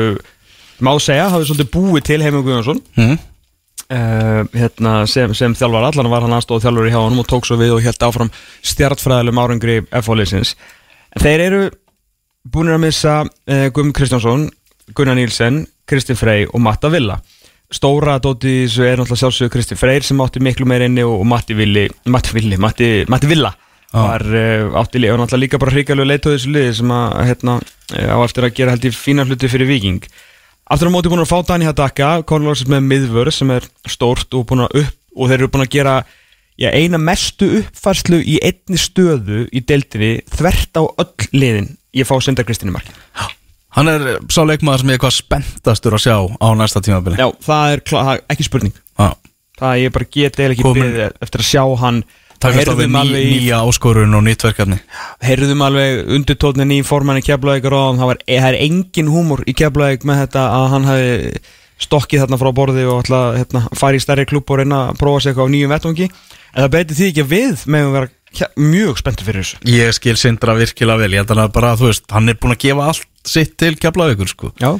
má 0.81 0.93
segja, 1.01 1.29
hafði 1.31 1.49
svolítið 1.49 1.73
búið 1.73 2.07
til 2.07 2.21
Heimur 2.23 2.45
Guðjónsson. 2.45 2.79
Mm. 2.97 3.17
uh, 3.91 4.41
hérna, 4.55 4.93
sem, 5.09 5.33
sem 5.37 5.55
þjálfar 5.57 5.89
allan 5.91 6.11
var 6.11 6.25
hann 6.25 6.37
aðstóð 6.37 6.65
þjálfur 6.65 6.89
í 6.89 6.93
hjá 6.93 7.01
honum 7.01 7.23
og 7.23 7.29
tók 7.29 7.47
svo 7.47 7.59
við 7.59 7.75
og 7.75 7.83
held 7.85 8.07
áfram 8.07 8.31
stjartfræðilegum 8.71 9.41
árangri 9.43 9.81
F-fóliðsins 10.01 10.55
en 11.11 11.25
þeir 11.25 11.45
eru 11.47 11.61
búinir 12.47 12.77
að 12.77 12.85
missa 12.85 13.19
uh, 13.25 13.67
Guðm 13.75 13.91
Kristjánsson, 13.95 14.47
Gunnar 14.95 15.19
Nílsen 15.19 15.65
Kristi 15.87 16.15
Frey 16.15 16.45
og 16.47 16.61
Matta 16.63 16.89
Villa. 16.91 17.17
Stóra 17.71 18.17
dóti 18.19 18.51
í 18.51 18.63
þessu 18.65 18.83
er 18.87 18.99
náttúrulega 18.99 19.21
sjálfsögur 19.21 19.51
Kristi 19.53 19.77
Freyr 19.79 20.03
sem 20.03 20.19
átti 20.23 20.41
miklu 20.43 20.65
meir 20.67 20.83
inni 20.87 21.03
og, 21.07 21.21
og 21.21 21.27
Matti 21.27 21.55
Villi 21.55 21.85
Matti 22.11 22.33
Villi, 22.35 22.57
Matti, 22.59 22.89
Matti 23.11 23.29
Villa 23.31 23.53
var 23.91 24.23
uh, 24.23 24.79
átti 24.79 25.01
og 25.11 25.19
náttúrulega 25.19 25.41
líka 25.43 25.59
bara 25.59 25.73
hrikalegu 25.75 26.07
leitóð 26.07 26.37
þessu 26.37 26.53
liði 26.55 26.75
sem 26.79 26.93
að 26.95 27.17
hérna, 27.27 27.57
eh, 27.95 28.07
á 28.07 28.17
eftir 28.23 28.47
að 28.47 28.55
gera 28.55 28.75
held 28.75 28.87
í 28.87 28.93
fína 28.95 29.25
hluti 29.27 29.49
fyrir 29.51 29.67
Viking 29.67 30.05
Aftur 30.71 30.87
á 30.87 30.93
móti 30.93 31.11
búin 31.11 31.19
að 31.19 31.31
fá 31.33 31.41
Dani 31.43 31.67
Hadaka 31.67 32.11
Conlorsis 32.23 32.69
með 32.71 32.85
miðvörð 32.87 33.35
sem 33.35 33.51
er 33.51 33.67
stórt 33.91 34.31
og 34.37 34.53
upp 34.53 34.95
og 35.11 35.27
þeir 35.27 35.41
eru 35.41 35.51
búin 35.51 35.65
að 35.65 35.73
gera 35.73 35.95
já, 36.55 36.69
eina 36.71 36.99
mestu 37.01 37.49
uppfærslu 37.59 38.21
í 38.23 38.37
einni 38.39 38.79
stöðu 38.79 39.43
í 39.51 39.63
deildinni 39.67 40.21
þvert 40.31 40.79
á 40.79 40.83
öll 40.87 41.27
liðin. 41.35 41.73
Ég 41.91 42.07
fá 42.07 42.15
Sindar 42.23 42.47
Kristínu 42.47 42.71
marki 42.71 42.95
Hann 43.75 43.87
er 43.87 44.17
sá 44.31 44.41
leikmaður 44.43 44.83
sem 44.83 44.91
ég 44.91 44.97
er 44.97 45.03
hvað 45.03 45.13
spenntastur 45.15 45.95
að 45.95 46.03
sjá 46.03 46.15
á 46.27 46.47
næsta 46.59 46.81
tímabili. 46.83 47.19
Já, 47.19 47.29
það 47.43 47.75
er 47.75 47.83
það 47.87 48.09
er 48.13 48.23
ekki 48.33 48.47
spurning. 48.47 48.73
Já. 48.99 49.13
það 49.61 49.77
ég 49.79 49.93
bara 49.95 50.07
get 50.11 50.39
eða 50.39 50.55
ekki 50.55 50.65
Komin- 50.65 50.83
beðið 50.87 51.13
eftir 51.23 51.43
að 51.43 51.47
sjá 51.47 51.63
hann 51.83 52.01
Takast 52.41 52.71
á 52.71 52.75
við 52.75 52.89
ný, 52.89 53.01
í- 53.21 53.31
nýja 53.35 53.61
áskorun 53.67 54.15
og 54.17 54.23
nýtt 54.25 54.45
verkefni 54.47 54.79
heyrðum 55.21 55.61
alveg 55.65 56.07
undirtótnin 56.17 56.71
í 56.73 56.79
formanni 56.87 57.21
Keflavík 57.25 57.67
og 57.69 57.97
það, 57.99 58.07
var, 58.11 58.21
það 58.27 58.47
er 58.51 58.59
engin 58.65 59.11
húmor 59.13 59.43
í 59.45 59.53
Keflavík 59.57 60.05
með 60.09 60.23
þetta 60.25 60.45
að 60.57 60.69
hann 60.75 60.87
hafi 60.89 61.11
stokkið 61.81 62.21
þarna 62.23 62.37
frá 62.41 62.51
borði 62.53 62.83
og 62.85 63.07
að 63.09 63.37
hérna, 63.39 63.61
fara 63.77 63.97
í 63.97 64.01
stærri 64.03 64.25
klubb 64.29 64.49
og 64.53 64.59
reyna 64.61 64.81
að 64.91 64.99
prófa 65.01 65.21
sig 65.23 65.31
eitthvað 65.31 65.47
á 65.49 65.53
nýjum 65.53 65.71
vettvangi. 65.73 66.07
En 66.53 66.63
það 66.65 66.73
betur 66.75 66.97
því 66.99 67.07
ekki 67.09 67.23
að 67.23 67.31
við 67.31 67.63
meðum 67.73 67.95
vera 67.95 68.09
ke- 68.37 68.49
mjög 68.61 68.99
spenntur 69.01 69.25
fyrir 69.29 69.41
þessu. 69.41 69.61
Ég 69.65 69.95
skil 69.97 70.13
Sindra 70.21 70.53
virkilega 70.59 71.01
vel. 71.01 71.09
Ég 71.15 71.23
held 71.25 71.33
að 71.41 71.51
bara, 71.55 71.71
þú 71.79 71.87
veist, 71.89 72.05
hann 72.13 72.29
er 72.29 72.37
búin 72.37 72.53
að 72.53 72.61
gefa 72.67 72.85
allt 72.91 73.07
sitt 73.25 73.55
til 73.57 73.73
Keflavíkur, 73.81 74.29
sko. 74.29 74.51
Já. 74.61 74.75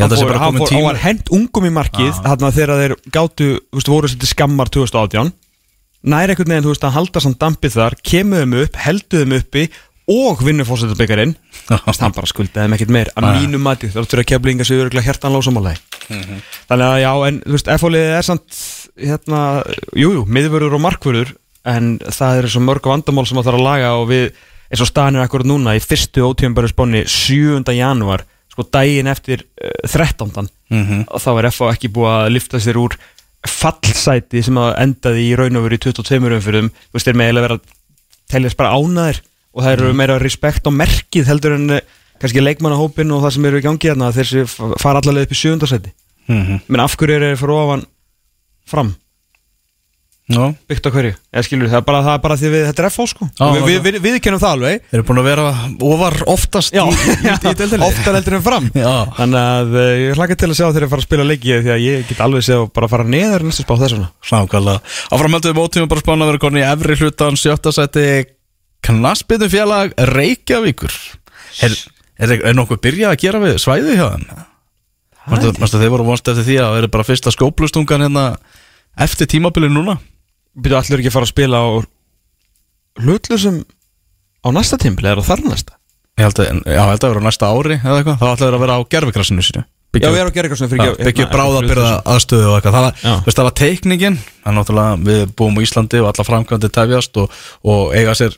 Hann 0.00 0.82
var 0.84 0.96
hent 1.00 1.28
ungum 1.32 1.64
í 1.68 1.72
markið 1.72 2.12
þarna 2.24 2.50
þegar 2.52 2.80
þeir 2.82 2.94
veist, 3.12 3.88
voru 3.88 4.08
svolítið 4.08 4.32
skammar 4.32 4.68
2018 4.72 5.32
nær 6.06 6.30
einhvern 6.32 6.52
veginn, 6.54 6.64
þú 6.66 6.72
veist, 6.72 6.86
að 6.86 6.96
halda 6.96 7.22
samt 7.24 7.40
dampið 7.42 7.76
þar 7.80 7.98
kemur 8.06 8.44
þeim 8.44 8.56
upp, 8.62 8.80
heldur 8.86 9.24
þeim 9.24 9.36
uppi 9.40 9.66
og 10.06 10.42
vinnur 10.46 10.68
fórsetabyggarinn 10.68 11.32
hann 11.66 12.14
bara 12.14 12.28
skuldaði 12.30 12.68
þeim 12.68 12.74
ekkert 12.76 12.92
meir 12.94 13.08
að 13.18 13.40
mínu 13.40 13.58
mati, 13.58 13.88
þá 13.90 14.04
þurfa 14.04 14.26
keflinga 14.30 14.66
sig 14.68 14.78
öruglega 14.78 15.08
hjertanlósamálaði 15.08 15.80
Þannig 16.68 16.86
að 16.86 17.00
já, 17.02 17.10
en 17.26 17.40
þú 17.42 17.56
veist, 17.56 17.70
F-fólið 17.74 18.12
er 18.14 18.26
samt 18.28 18.60
hérna, 19.02 19.40
jú, 19.98 20.12
jú, 20.14 20.22
miðvörður 20.30 20.76
og 20.78 20.84
markvörður 20.84 21.32
en 21.66 21.96
það 22.14 22.38
eru 22.42 22.52
svo 22.54 22.62
mörg 22.62 22.86
vandamál 22.86 23.26
sem 23.26 23.40
það 23.40 23.48
þarf 23.48 23.58
að 23.58 23.66
laga 23.66 23.90
og 23.98 24.06
við, 24.12 24.28
eins 24.70 24.84
og 24.84 24.90
staðan 24.92 25.18
er 25.18 25.26
akkurat 25.26 25.50
núna 25.50 25.74
í 25.74 25.82
fyrstu 25.82 26.22
ótíðanbæru 26.28 26.70
spáni 26.70 27.02
7. 27.10 27.64
janúar, 27.74 28.22
sko 28.54 28.62
daginn 28.70 29.10
eftir 29.10 29.42
uh, 29.58 29.82
13. 29.90 30.46
og 31.10 31.18
þá 31.22 31.30
er 31.34 31.50
FH 31.50 31.72
ekki 31.74 31.90
búið 31.98 32.12
að 32.14 32.32
lifta 32.36 32.62
sér 32.62 32.78
úr 32.78 32.94
fallsæti 33.50 34.42
sem 34.46 34.58
að 34.60 34.72
endaði 34.84 35.24
í 35.28 35.34
raun 35.38 35.56
og 35.60 35.66
veru 35.66 35.78
í 35.78 35.82
22 35.86 36.36
umfyrðum, 36.38 36.70
þú 36.70 36.96
veist, 36.98 37.06
þeir 37.08 37.18
með 37.20 37.26
eiginlega 37.30 37.46
vera 37.48 37.58
að 37.58 37.74
teljast 38.32 38.58
bara 38.58 38.74
ánaðir 38.76 39.20
og 39.56 39.62
það 39.64 39.72
eru 39.76 39.92
meira 39.96 40.18
respekt 40.20 40.66
á 40.68 40.70
merkið 40.74 41.28
heldur 41.30 41.54
en 41.56 41.70
eh, 41.78 41.80
kannski 42.20 42.42
leikmannahópin 42.42 43.12
og 43.12 43.22
það 43.24 43.34
sem 43.36 43.44
eru 43.50 43.60
í 43.60 43.64
gangi 43.66 43.88
hérna 43.90 44.12
þeir 44.16 44.46
fara 44.80 45.00
allavega 45.02 45.28
upp 45.28 45.32
í 45.36 45.40
sjöfundarsæti 45.42 45.92
Mhm. 46.26 46.56
menn 46.66 46.80
af 46.82 46.96
hverju 46.98 47.14
eru 47.14 47.26
þeir 47.30 47.38
fyrir 47.38 47.54
ofan 47.54 47.82
fram, 48.66 48.88
Já, 50.26 50.42
byggt 50.66 50.86
á 50.86 50.90
hverju? 50.90 51.12
Eða 51.30 51.42
skilur 51.46 51.68
það 51.70 51.78
er 51.78 51.82
bara, 51.86 51.98
það 52.02 52.16
er 52.16 52.22
bara 52.24 52.36
því 52.40 52.48
við, 52.50 52.62
þetta 52.66 52.82
er 52.82 52.86
FH 52.90 53.04
sko. 53.12 53.26
Og 53.46 53.52
við, 53.54 53.66
við, 53.66 53.76
við, 53.84 53.98
við 54.02 54.16
kennum 54.24 54.40
það 54.42 54.54
alveg. 54.56 54.80
Þeir 54.90 54.98
eru 54.98 55.04
búin 55.06 55.20
að 55.20 55.28
vera 55.28 55.44
ofar 55.86 56.16
oftast 56.32 56.74
Já, 56.74 56.82
í, 56.82 56.96
í, 57.14 57.28
í 57.30 57.52
deildinni. 57.60 57.86
Oftar 57.86 58.18
heldur 58.18 58.34
en 58.40 58.42
fram. 58.42 58.66
Já. 58.74 58.90
Þannig 59.20 59.38
að 59.52 59.76
uh, 59.78 59.90
ég 60.02 60.18
hlakka 60.18 60.38
til 60.40 60.48
að 60.48 60.58
sjá 60.58 60.64
þeir 60.66 60.86
að 60.88 60.90
fara 60.96 61.04
að 61.04 61.06
spila 61.06 61.26
leiki 61.28 61.60
því 61.60 61.72
að 61.76 61.84
ég 61.84 62.10
get 62.10 62.24
alveg 62.26 62.46
séð 62.48 62.64
að 62.64 62.66
bara 62.80 62.88
fara 62.90 63.06
neður 63.06 63.44
næstu 63.46 63.66
spá 63.66 63.72
þessuna 63.84 64.08
Nákvæmlega. 64.32 64.96
Áframhaldum 65.14 65.56
mótíma 65.60 65.90
bara 65.94 66.02
spána 66.02 66.26
að 66.26 66.32
vera 66.32 66.42
konni 66.42 66.64
í 66.64 66.66
efri 66.66 66.98
hlutan 66.98 67.38
sjötta 67.38 67.74
seti 67.76 68.08
Knassbytum 68.86 69.54
félag 69.54 69.94
Reykjavíkur. 70.10 70.98
Er, 71.62 71.78
er, 72.18 72.34
er 72.50 72.58
nokkuð 72.58 72.82
byrjað 72.82 73.14
að 73.14 73.22
gera 73.22 73.44
við 73.46 73.62
svæði 73.62 73.94
hjá 73.94 74.08
þeim? 74.16 74.26
Mástu 75.62 75.78
þeir 75.78 75.94
voru 75.94 76.10
vonst 76.10 76.28
eftir 76.30 76.46
því 76.46 76.60
að 76.62 76.68
það 76.74 76.82
er 76.82 76.92
bara 76.98 77.06
fyrsta 77.06 77.32
skóplustungan 77.34 78.04
hérna 78.06 78.26
eftir 79.06 79.30
tímabilið 79.30 79.74
núna 79.74 79.96
byrju 80.56 80.78
allir 80.80 81.02
ekki 81.02 81.10
að 81.12 81.16
fara 81.16 81.28
að 81.28 81.32
spila 81.32 81.62
á 81.62 81.68
hlutlusum 83.02 83.62
á 84.46 84.48
næsta 84.54 84.78
tímpli 84.80 85.10
eða 85.12 85.26
þar 85.26 85.44
næsta 85.50 85.80
Ég 86.16 86.24
held 86.24 86.38
að, 86.40 86.46
já, 86.64 86.72
ég 86.72 86.86
held 86.88 87.02
að 87.04 87.10
vera 87.12 87.20
á 87.20 87.26
næsta 87.28 87.48
ári 87.52 87.76
eða 87.76 87.96
eitthvað, 88.00 88.20
þá 88.22 88.26
ætlaður 88.30 88.56
að 88.56 88.62
vera 88.64 88.76
á 88.76 88.80
gerfikrassinu 88.94 89.44
sínu 89.44 89.64
Já, 89.96 90.10
við 90.12 90.18
erum 90.20 90.32
á 90.32 90.36
gerfikrassinu 90.36 90.70
fyrir 90.70 90.90
ekki 90.92 91.06
Byggja 91.08 91.26
bráðabyrða 91.32 91.92
aðstöðu 92.12 92.48
og 92.48 92.56
eitthvað 92.56 92.76
Það 92.76 93.28
var, 93.28 93.44
var 93.48 93.54
teikningin, 93.60 94.16
en 94.44 94.58
náttúrulega 94.58 94.96
við 95.04 95.22
búum 95.36 95.60
í 95.60 95.66
Íslandi 95.66 96.00
og 96.02 96.10
alla 96.10 96.26
framkvæmdi 96.28 96.72
tefjast 96.72 97.20
og, 97.20 97.38
og 97.68 97.94
eiga 97.96 98.16
sér 98.16 98.36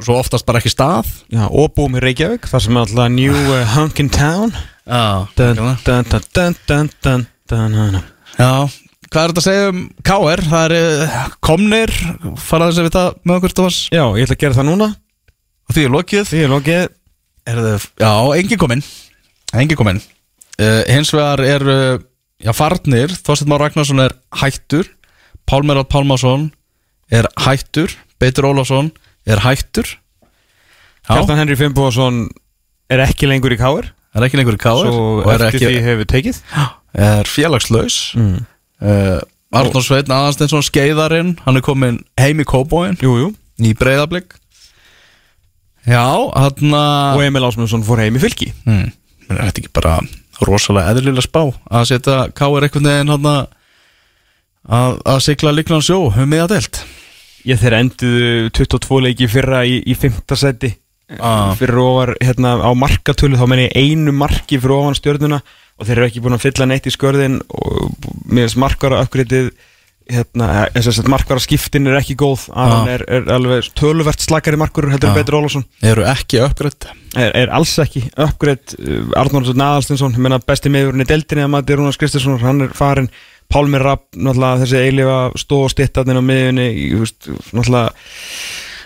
svo 0.00 0.18
oftast 0.18 0.46
bara 0.48 0.62
ekki 0.62 0.72
stað 0.74 1.10
Já, 1.30 1.46
og 1.46 1.72
búum 1.76 1.98
í 1.98 2.02
Reykjavík, 2.02 2.46
það 2.50 2.66
sem 2.66 2.78
er 2.78 2.84
alltaf 2.84 3.10
New 3.14 3.34
uh, 3.40 3.74
Hunkin 3.76 4.10
Town 4.14 4.54
Já, 4.86 5.26
dun, 5.38 5.64
dun, 5.86 6.94
dun, 7.50 7.98
Já 8.38 8.52
hvað 9.10 9.22
er 9.22 9.32
þetta 9.32 9.42
að 9.42 9.46
segja 9.46 9.70
um 9.70 9.80
KR? 10.06 10.42
Það 10.50 10.64
er 10.64 10.74
eh, 10.76 11.18
komnir. 11.44 11.92
Fara 12.40 12.70
þess 12.70 12.80
að 12.82 12.88
vita 12.88 13.04
með 13.24 13.36
okkur 13.36 13.54
Tómas. 13.58 13.80
Já, 13.92 14.04
ég 14.16 14.26
ætla 14.26 14.36
að 14.36 14.42
gera 14.44 14.58
það 14.58 14.68
núna. 14.70 14.88
Og 15.68 15.76
því 15.76 15.84
er 15.86 15.94
lokið. 15.96 16.24
Því 16.30 16.40
er 16.44 16.54
lokið. 16.54 16.86
Er 17.50 17.60
það, 17.64 17.86
Já, 18.02 18.12
engin 18.38 18.62
kominn. 18.62 18.84
Engin 19.60 19.80
kominn. 19.80 20.02
Uh, 20.60 20.82
hins 20.90 21.12
vegar 21.16 21.42
er 21.44 21.66
uh, 21.72 22.02
já, 22.42 22.52
farnir, 22.56 23.14
Þorsteinn 23.26 23.52
Már 23.52 23.64
Ragnarsson 23.64 24.04
er 24.04 24.16
hættur. 24.42 24.90
Pálmer 25.48 25.80
Rátt 25.80 25.92
Pálmarsson 25.92 26.50
er 27.10 27.30
hættur. 27.46 27.94
Beitur 28.20 28.50
Ólafsson 28.50 28.92
er 29.26 29.40
hættur. 29.42 29.88
Kjartan 31.08 31.40
Henry 31.40 31.56
Fimboðsson 31.58 32.28
er 32.92 33.02
ekki 33.06 33.26
lengur 33.30 33.54
í 33.54 33.58
káir 33.58 33.88
er 34.16 34.26
ekki 34.26 34.40
lengur 34.40 34.56
í 34.56 34.60
KR 34.60 34.90
og 34.90 35.28
er, 35.30 35.44
eftir 35.46 35.60
ekki, 35.60 35.66
því 35.66 35.82
hefur 35.86 36.10
tekið. 36.14 36.44
Er 36.90 37.28
félagslaus. 37.30 37.96
Mm. 38.18 38.40
Uh, 38.82 39.20
Arnór 39.50 39.82
Sveitn 39.82 40.12
Aðansteinsson 40.14 40.62
skeiðarinn, 40.62 41.34
hann 41.44 41.56
er 41.58 41.64
komin 41.66 42.00
heim 42.20 42.40
í 42.40 42.46
Kóbóin 42.46 42.96
í 43.60 43.72
breyðablík 43.74 44.36
Já, 45.88 46.04
hann 46.36 46.74
Og 47.16 47.22
Emil 47.24 47.46
Ásmundsson 47.48 47.84
fór 47.86 48.02
heim 48.04 48.16
í 48.18 48.22
fylki 48.22 48.52
er 49.30 49.38
þetta 49.48 49.62
ekki 49.62 49.72
bara 49.74 49.96
rosalega 50.46 50.92
eðlilega 50.94 51.24
spá 51.24 51.42
að 51.70 51.88
setja 51.90 52.18
K.R. 52.36 52.64
einhvern 52.66 52.88
veginn 52.88 53.12
hann 53.14 53.26
að 53.30 55.00
að 55.08 55.20
sigla 55.24 55.52
líklan 55.56 55.82
sjó 55.84 56.02
um 56.12 56.28
miða 56.30 56.48
deilt 56.54 56.82
Ég 57.48 57.56
þeir 57.56 57.78
enduðu 57.78 58.50
22 58.52 58.98
leiki 59.06 59.28
fyrra 59.32 59.62
í, 59.64 59.78
í 59.88 59.94
5. 59.96 60.20
seti 60.36 60.74
Ah. 61.18 61.56
fyrir 61.58 61.74
ofar 61.82 62.12
hérna 62.22 62.52
á 62.62 62.70
markatölu 62.78 63.34
þá 63.34 63.46
menn 63.50 63.64
ég 63.64 63.72
einu 63.74 64.12
marki 64.14 64.60
fyrir 64.60 64.76
ofan 64.76 64.94
stjörnuna 64.94 65.40
og 65.80 65.88
þeir 65.88 65.98
eru 65.98 66.08
ekki 66.10 66.22
búin 66.24 66.36
að 66.36 66.44
fylla 66.44 66.68
neitt 66.68 66.86
í 66.86 66.94
skörðin 66.94 67.40
og 67.48 68.08
mér 68.28 68.46
finnst 68.46 68.60
markvara 68.60 69.00
uppgreitið 69.04 69.50
hérna, 70.10 70.48
að 70.74 71.08
markvara 71.10 71.42
skiptin 71.42 71.88
er 71.88 71.98
ekki 72.00 72.16
góð. 72.18 72.48
Aron 72.58 72.88
er, 72.90 73.04
er 73.08 73.28
alveg 73.32 73.70
töluvert 73.78 74.22
slakari 74.22 74.58
markur 74.60 74.88
heldur 74.90 75.12
en 75.12 75.18
Betur 75.18 75.38
Ólafsson. 75.38 75.66
Eru 75.86 76.04
ekki 76.10 76.42
uppgreitt 76.44 76.88
er, 76.90 77.34
er 77.34 77.52
alls 77.54 77.74
ekki 77.82 78.04
uppgreitt 78.14 78.74
uh, 78.78 79.12
Arnór 79.20 79.50
Naðalstinsson, 79.50 80.16
ég 80.16 80.24
menna 80.24 80.40
besti 80.42 80.72
meðurinn 80.72 81.04
í 81.04 81.08
deildinni 81.08 81.46
að 81.46 81.52
Matti 81.54 81.78
Rúnars 81.78 82.00
Kristinsson, 82.00 82.40
hann 82.42 82.66
er 82.66 82.74
farin 82.76 83.10
Pálmi 83.50 83.80
Rapp, 83.82 84.12
þessi 84.14 84.78
eilifa 84.78 85.22
stó 85.40 85.64
og 85.64 85.72
stittarnir 85.72 86.20
á 86.20 86.22
miðunni 86.22 86.68
náttúrulega 87.50 87.88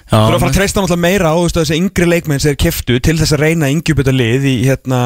Þú 0.04 0.20
erum 0.20 0.36
að 0.36 0.42
fara 0.42 0.52
að 0.52 0.56
treysta 0.58 0.82
náttúrulega 0.82 1.02
meira 1.02 1.32
á 1.32 1.36
þessi 1.58 1.76
yngri 1.80 2.06
leikmenn 2.08 2.40
sem 2.40 2.54
er 2.54 2.60
keftu 2.60 2.96
til 3.02 3.16
þess 3.18 3.34
að 3.34 3.44
reyna 3.44 3.70
yngjubita 3.72 4.12
lið 4.14 4.46
í 4.48 4.54
hérna 4.68 5.00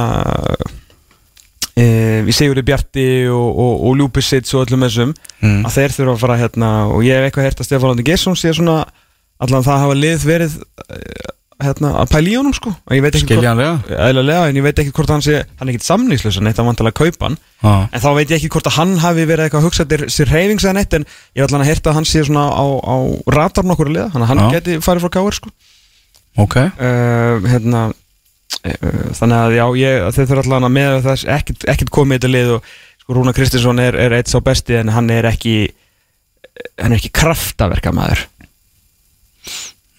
e, 1.78 1.86
í 2.26 2.34
Sigurði 2.36 2.64
Bjarti 2.68 3.06
og, 3.32 3.48
og, 3.64 3.72
og 3.88 3.96
Ljúpisits 4.00 4.54
og 4.56 4.66
öllum 4.66 4.86
þessum 4.88 5.14
Mm. 5.38 5.60
að 5.68 5.74
þeir 5.76 5.92
þurfa 5.94 6.12
að 6.16 6.22
fara 6.24 6.36
hérna 6.40 6.68
og 6.90 7.02
ég 7.06 7.14
hef 7.14 7.28
eitthvað 7.28 7.44
hert 7.46 7.60
að 7.62 7.66
Stefán 7.68 7.92
Landi 7.92 8.04
Gesson 8.08 8.34
sé 8.34 8.50
svona 8.56 8.80
allan 9.38 9.62
það 9.62 9.82
hafa 9.84 9.94
lið 9.94 10.24
verið 10.26 10.56
eh, 10.90 11.28
hérna 11.62 11.92
að 12.00 12.10
pæla 12.10 12.30
í 12.30 12.34
honum 12.38 12.54
sko 12.54 12.72
Skiljanlega. 13.22 14.40
en 14.50 14.58
ég 14.58 14.66
veit 14.66 14.80
ekki 14.82 14.92
hvort 14.96 15.12
hann 15.14 15.22
sé 15.22 15.44
hann 15.58 15.68
er 15.70 15.76
ekkit 15.76 15.86
samnýslusa 15.86 16.42
neitt 16.42 16.58
að 16.58 16.68
vantilega 16.72 16.98
kaupa 17.04 17.28
hann 17.28 17.38
ah. 17.62 17.86
en 17.94 18.02
þá 18.02 18.08
veit 18.18 18.30
ég 18.30 18.36
ekki 18.40 18.50
hvort 18.56 18.66
að 18.70 18.76
hann 18.80 18.96
hafi 19.02 19.24
verið 19.30 19.44
eitthvað 19.46 19.62
að 19.62 19.68
hugsa 19.68 19.86
til 19.90 20.10
sér 20.10 20.30
reyfings 20.34 20.66
eða 20.66 20.76
neitt 20.80 20.98
en 20.98 21.06
ég 21.38 21.46
ætla 21.46 21.58
hann 21.60 21.66
að 21.66 21.70
heyrta 21.70 21.90
að 21.92 21.98
hann 22.00 22.10
sé 22.10 22.24
svona 22.26 22.44
á, 22.50 22.66
á 22.66 22.96
ratarn 23.38 23.74
okkur 23.74 23.90
að 23.90 23.96
liða, 23.96 24.10
hann, 24.14 24.26
hann 24.30 24.42
Já. 24.42 24.50
geti 24.58 24.78
farið 24.82 25.06
frá 25.06 25.14
káir 25.18 25.38
sko 25.38 25.54
ok 26.42 26.56
uh, 26.58 27.46
hérna 27.46 27.86
þannig 29.18 29.38
að 29.38 29.56
já, 29.56 29.64
ég, 29.80 30.06
þeir 30.16 30.28
þurfa 30.30 30.44
allan 30.46 30.68
að 30.68 30.74
með 30.76 30.98
þess 31.06 31.28
ekkert, 31.38 31.68
ekkert 31.74 31.92
komið 31.94 32.16
í 32.16 32.18
þetta 32.18 32.32
lið 32.34 32.52
og 32.56 32.72
sko 33.02 33.16
Rúna 33.16 33.34
Kristinsson 33.36 33.82
er, 33.82 33.98
er 33.98 34.16
eitt 34.18 34.32
sá 34.32 34.38
besti 34.44 34.78
en 34.80 34.92
hann 34.94 35.08
er 35.14 35.28
ekki 35.30 35.56
hann 36.78 36.92
er 36.92 36.98
ekki 37.00 37.14
kraftaverka 37.14 37.94
maður 37.94 38.26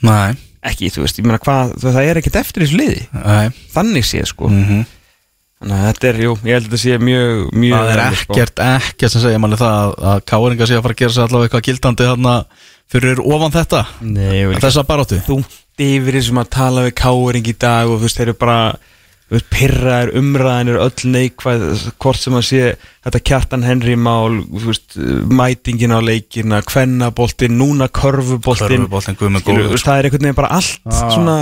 Nei, 0.06 0.38
ekki, 0.64 0.92
þú 0.94 1.04
veist, 1.04 1.18
ég 1.20 1.26
meina 1.28 1.42
hvað 1.44 1.74
það 1.82 2.06
er 2.06 2.20
ekkert 2.22 2.38
eftir 2.40 2.64
þessu 2.64 2.78
liði, 2.80 3.02
nei. 3.12 3.50
Þannig 3.74 4.06
séð 4.08 4.30
sko. 4.32 4.48
Mm 4.54 4.86
þannig 5.60 5.76
að 5.76 5.88
þetta 5.90 6.08
er, 6.08 6.20
jú, 6.24 6.34
ég 6.48 6.56
held 6.56 6.66
að 6.66 6.70
þetta 6.70 6.80
sé 6.80 6.98
mjög, 7.04 7.40
mjög 7.60 7.74
Það 7.76 7.90
er 7.92 8.18
sko. 8.20 8.36
ekkert, 8.36 8.62
ekkert 8.64 9.14
sem 9.14 9.24
segja 9.26 9.40
manni 9.44 9.60
það 9.60 9.80
að, 9.80 9.96
að 10.12 10.22
K.R. 10.32 10.56
sé 10.70 10.78
að 10.78 10.84
fara 10.86 10.96
að 10.96 11.02
gera 11.02 11.16
sér 11.16 11.26
allavega 11.26 11.50
eitthvað 11.50 11.66
gildandi 11.68 12.08
þarna 12.08 12.36
fyrir 12.92 13.20
ofan 13.22 13.54
þetta? 13.54 13.84
Nei, 14.02 14.46
þessa 14.60 14.84
baróttu 14.88 15.20
þungt 15.28 15.58
yfir 15.80 16.18
þessum 16.20 16.42
að 16.42 16.50
tala 16.56 16.86
við 16.90 16.96
káering 17.00 17.48
í 17.48 17.56
dag 17.56 17.88
og 17.88 18.00
þú 18.02 18.08
veist, 18.08 18.18
þeir 18.20 18.28
eru 18.32 18.40
bara 18.42 18.60
þú 19.30 19.36
veist, 19.38 19.48
pirraðir, 19.54 20.10
umræðin 20.20 20.72
eru 20.74 20.80
öll 20.88 21.12
neikvæð 21.14 21.66
hvort 22.02 22.18
sem 22.20 22.34
að 22.40 22.46
sé 22.50 22.62
þetta 23.06 23.22
kjartan 23.30 23.64
Henry 23.68 23.94
mál 23.96 24.40
þú 24.50 24.64
veist, 24.66 24.98
mætingin 25.30 25.94
á 25.94 26.00
leikina 26.02 26.64
kvennaboltin, 26.66 27.54
núna 27.62 27.88
körfuboltin 27.94 28.88
minn 28.90 29.40
Skilur, 29.44 29.70
þú 29.70 29.76
veist, 29.78 29.86
það 29.86 30.00
er 30.02 30.10
einhvern 30.10 30.26
veginn 30.28 30.40
bara 30.42 30.52
allt 30.58 30.82
Ah. 30.90 31.14
svona 31.14 31.38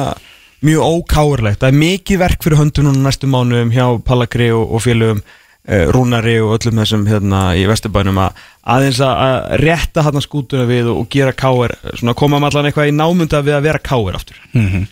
mjög 0.68 0.84
ókáurlegt 1.00 1.62
það 1.64 1.72
er 1.72 1.80
mikið 1.82 2.22
verk 2.26 2.44
fyrir 2.44 2.60
höndum 2.60 2.90
núna 2.90 3.08
næstu 3.08 3.30
mánuðum 3.32 3.72
hjá 3.72 3.86
Pallakri 4.04 4.52
og, 4.52 4.68
og 4.74 4.84
félögum 4.84 5.24
Rúnari 5.68 6.38
og 6.40 6.54
öllum 6.56 6.80
þessum 6.80 7.08
hérna 7.10 7.42
í 7.60 7.66
Vesturbænum 7.68 8.22
að 8.24 8.44
aðeins 8.72 9.02
að 9.04 9.58
rétta 9.64 10.06
hann 10.06 10.24
skútuna 10.24 10.68
við 10.70 10.94
og, 10.94 11.08
gera 11.12 11.34
káir 11.36 11.76
svona 11.94 12.16
koma 12.16 12.40
um 12.40 12.48
allan 12.48 12.70
eitthvað 12.70 12.94
í 12.94 12.96
námunda 12.96 13.42
við 13.44 13.58
að 13.58 13.68
vera 13.68 13.84
káir 13.84 14.20
aftur. 14.20 14.40
Mm 14.56 14.88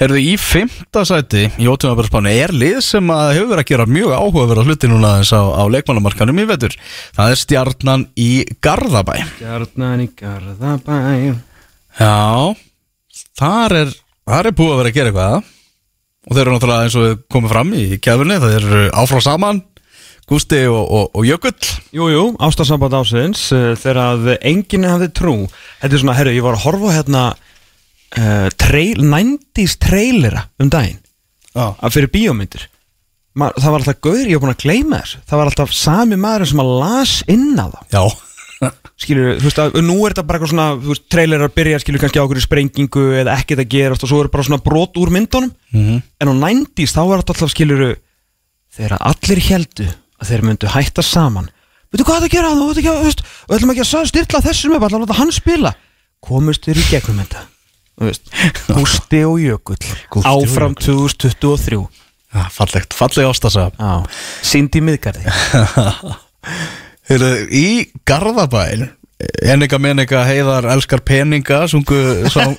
Herðu, 0.00 0.16
í 0.16 0.36
fymta 0.40 1.02
sæti 1.04 1.42
í 1.60 1.66
ótímabarspáni 1.68 2.30
er 2.40 2.54
lið 2.56 2.78
sem 2.80 3.10
að 3.12 3.34
hefur 3.34 3.50
verið 3.50 3.60
að 3.60 3.68
gera 3.68 3.84
mjög 3.84 4.12
áhugaverða 4.16 4.62
hluti 4.64 4.88
núna 4.88 5.10
þess 5.18 5.34
á, 5.36 5.42
á 5.60 5.64
leikmannamarkanum 5.74 6.40
í 6.40 6.46
vetur. 6.48 6.76
Það 7.18 7.32
er 7.34 7.40
stjarnan 7.42 8.06
í 8.16 8.30
Garðabæ. 8.64 9.18
Gjarnan 9.42 10.04
í 10.06 10.08
Garðabæ. 10.16 10.96
Já, 12.00 12.56
þar 13.42 13.76
er, 13.82 13.92
þar 14.32 14.48
er 14.48 14.56
búið 14.56 14.72
að 14.72 14.80
vera 14.80 14.94
að 14.94 14.96
gera 14.96 15.12
eitthvað. 15.12 15.52
Og 16.30 16.36
þeir 16.36 16.42
eru 16.46 16.54
náttúrulega 16.54 16.88
eins 16.88 16.96
og 16.96 17.04
við 17.04 17.20
komum 17.36 17.52
fram 17.52 17.76
í 17.76 17.84
kefurni, 18.00 18.40
það 18.40 18.56
eru 18.56 18.82
áfrá 19.04 19.20
saman, 19.24 19.60
Gústi 20.30 20.60
og, 20.70 20.80
og, 20.94 21.06
og 21.18 21.24
Jökull. 21.26 21.70
Jú, 21.96 22.06
jú, 22.12 22.24
ástarsamband 22.38 22.94
ásins 23.00 23.48
uh, 23.56 23.72
þegar 23.74 23.98
að 24.04 24.28
enginn 24.46 24.86
hafði 24.86 25.08
trú. 25.18 25.36
Þetta 25.82 25.96
er 25.96 26.02
svona, 26.04 26.14
herru, 26.18 26.34
ég 26.36 26.44
var 26.46 26.54
að 26.58 26.64
horfa 26.68 26.92
hérna 26.94 27.22
uh, 27.34 28.48
trail, 28.60 29.00
90s 29.02 29.74
trailera 29.82 30.44
um 30.62 30.70
daginn. 30.70 31.00
Já. 31.50 31.64
að 31.82 31.96
fyrir 31.96 32.12
bíómyndir. 32.14 32.68
Ma- 33.40 33.50
það 33.56 33.72
var 33.72 33.82
alltaf 33.82 34.00
gaur, 34.06 34.20
ég 34.26 34.38
var 34.38 34.42
búin 34.44 34.54
að 34.54 34.62
gleyma 34.64 35.00
þess 35.02 35.18
það 35.30 35.38
var 35.40 35.48
alltaf 35.50 35.72
sami 35.74 36.16
maður 36.18 36.48
sem 36.50 36.62
að 36.62 36.70
las 36.78 37.14
inn 37.30 37.58
á 37.58 37.66
þá. 37.70 37.80
Já, 37.94 38.70
skilur, 39.00 39.28
þú 39.40 39.46
veist 39.48 39.60
að 39.62 39.78
nú 39.86 39.96
er 40.04 40.12
þetta 40.14 40.24
bara 40.28 40.38
eitthvað 40.38 40.52
svona 40.52 40.66
þú 40.76 40.90
veist, 40.92 41.04
trailer 41.14 41.44
að 41.46 41.54
byrja, 41.58 41.80
skilur 41.82 42.02
kannski 42.02 42.20
á 42.22 42.24
okkur 42.26 42.42
sprengingu 42.44 43.04
eða 43.22 43.36
ekkert 43.38 43.62
að 43.64 43.70
gerast 43.74 44.06
og 44.06 44.10
svo 44.12 44.20
er 44.24 44.30
bara 44.34 44.46
svona 44.46 44.62
brot 44.62 44.98
úr 45.00 45.10
myndunum. 45.14 45.50
Mhm. 45.74 45.98
en 46.20 46.30
á 46.30 46.34
90s 46.38 46.94
þá 46.94 47.00
var 47.06 47.22
þetta 47.22 47.34
alltaf 47.36 47.54
skilur 47.54 47.84
þegar 48.76 48.96
allir 49.10 49.42
heldu 49.50 49.88
að 50.20 50.32
þeir 50.32 50.44
myndu 50.46 50.70
hætta 50.74 51.04
saman. 51.04 51.48
Veitu 51.90 52.06
hvað 52.06 52.20
það 52.20 52.26
að 52.28 52.34
gera? 52.36 52.50
Þú 52.54 52.66
veit 52.68 52.80
ekki 52.82 52.90
að, 52.92 53.00
veist, 53.08 53.22
og 53.48 53.56
ætlum 53.56 53.72
ekki 53.74 53.86
að 53.86 54.10
styrla 54.12 54.42
þessum 54.44 54.76
upp, 54.76 54.84
ætlum 54.86 55.00
að 55.00 55.08
láta 55.08 55.18
hann 55.18 55.32
spila. 55.34 55.72
Komust 56.20 56.68
þér 56.68 56.80
í 56.82 56.84
gegnum 56.90 57.22
þetta 57.24 57.46
Gústi 58.00 59.24
og 59.28 59.40
Jökull. 59.40 59.80
Áfram 60.24 60.76
2023 60.78 61.80
Já, 62.30 62.44
fallegt, 62.54 62.94
falleg 62.94 63.26
ástasa 63.26 63.66
Já, 63.74 63.90
sínd 64.46 64.76
í 64.78 64.82
miðgarði. 64.86 65.26
Heyrðu, 67.10 67.30
Í 67.50 67.66
Garðabæn 68.08 68.86
Ennika 69.44 69.78
menninga 69.80 70.22
heiðar 70.24 70.66
elskar 70.72 71.02
peninga 71.04 71.62
sungu, 71.68 71.98
sung, 72.34 72.54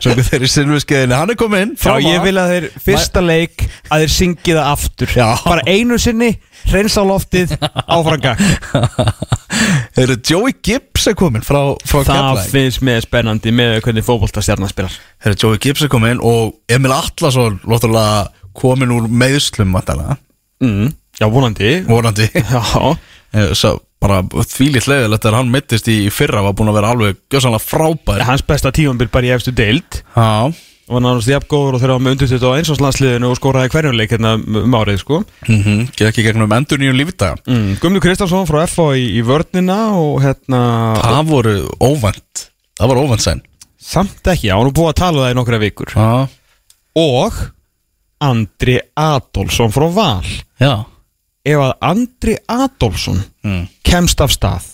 sungu 0.00 0.24
þeir 0.24 0.46
í 0.46 0.48
silfuskeiðinni 0.48 1.16
Hann 1.18 1.32
er 1.34 1.38
kominn 1.40 1.66
inn 1.66 1.74
Já, 1.80 1.96
ég 2.00 2.22
vil 2.24 2.34
að 2.40 2.52
þeir 2.54 2.66
fyrsta 2.86 3.22
leik 3.24 3.64
að 3.92 4.04
þeir 4.04 4.12
syngi 4.14 4.54
það 4.56 4.70
aftur. 4.70 5.12
Já. 5.16 5.26
bara 5.44 5.64
einu 5.68 5.98
sinni, 6.00 6.30
reynsa 6.72 7.04
loftið 7.04 7.54
áfranga, 7.84 8.34
Heyrðu, 9.98 10.16
Joey 10.30 10.56
Gibbs 10.64 11.06
er 11.10 11.16
kominn 11.18 11.44
frá, 11.44 11.60
frá 11.84 12.00
það 12.00 12.22
Keflæk 12.22 12.52
finnst 12.54 12.84
mér 12.88 13.04
spennandi 13.04 13.52
með 13.54 13.78
hvernig 13.84 14.06
fótboltastjarnar 14.06 14.72
spilar. 14.72 14.96
Heyrðu, 15.24 15.40
Joey 15.44 15.60
Gibbs 15.62 15.84
er 15.86 15.92
kominn 15.92 16.22
og 16.24 16.56
Emil 16.72 16.94
Atlasson 16.96 17.60
kominn 18.56 18.92
úr 18.96 19.08
meðslum 19.08 19.76
mm, 19.76 20.92
Já, 21.20 21.26
vonandi. 21.28 21.74
Vorandi 21.88 22.28
Já, 22.52 22.62
Eh, 23.32 23.54
Svo 23.56 23.78
bara 24.02 24.18
þvílitt 24.26 24.88
leiðilegt 24.90 25.22
þegar 25.22 25.38
hann 25.38 25.52
mittist 25.54 25.88
í 25.92 25.96
fyrra 26.12 26.42
var 26.44 26.56
búin 26.58 26.72
að 26.72 26.78
vera 26.80 26.90
alveg 26.96 27.20
gjössanlega 27.32 27.64
frábær. 27.64 28.26
Hans 28.26 28.44
besta 28.46 28.72
tífambil 28.74 29.08
bara 29.12 29.30
í 29.30 29.32
efstu 29.36 29.54
deild. 29.54 30.00
Já, 30.16 30.50
og 30.50 30.96
hann 30.98 31.06
náttúrulega 31.06 31.36
jafn 31.36 31.48
góður 31.52 31.76
og 31.78 31.82
þegar 31.82 31.94
hann 31.94 32.00
var 32.00 32.06
með 32.08 32.16
undir 32.16 32.32
þetta 32.32 32.50
á 32.50 32.56
einsvarslandsliðinu 32.58 33.30
og 33.30 33.38
skoraði 33.38 33.72
hverjuleik 33.76 34.16
hérna 34.16 34.34
um 34.36 34.76
árið 34.80 34.98
sko. 35.04 35.22
Mhm, 35.46 35.86
gekk 35.94 36.10
ekki 36.10 36.26
gegnum 36.26 36.56
endur 36.58 36.82
nýjum 36.82 36.98
lífdaga. 36.98 37.38
Mm, 37.46 37.78
Gummi 37.80 38.02
Kristjánsson 38.02 38.50
frá 38.50 38.64
FH 38.66 38.90
í, 38.98 39.06
í 39.16 39.24
vörnina 39.24 39.78
og 39.96 40.20
hérna 40.26 40.60
Það 40.98 41.24
voru 41.30 41.56
óvænt. 41.78 42.48
Það 42.76 42.92
var 42.92 43.02
óvænt 43.06 43.24
sæn 43.24 43.42
samt 43.82 44.30
ekki, 44.30 44.52
hann 44.52 44.62
var 44.68 44.76
búið 44.76 44.92
að 44.92 45.00
tala 45.00 45.18
um 45.18 45.24
það 45.24 45.32
í 45.32 45.36
nokkra 45.40 45.60
vikur. 45.62 45.92
Já, 45.96 46.28
og 47.02 47.40
Andri 48.22 48.78
Adolfsson 48.98 49.72
frá 49.74 49.88
Val. 49.90 50.32
Já 50.62 50.74
ef 51.42 51.58
að 51.58 51.72
Andri 51.82 52.36
Adolfsson 52.50 53.20
mm. 53.44 53.66
kemst 53.86 54.22
af 54.22 54.34
stað 54.34 54.70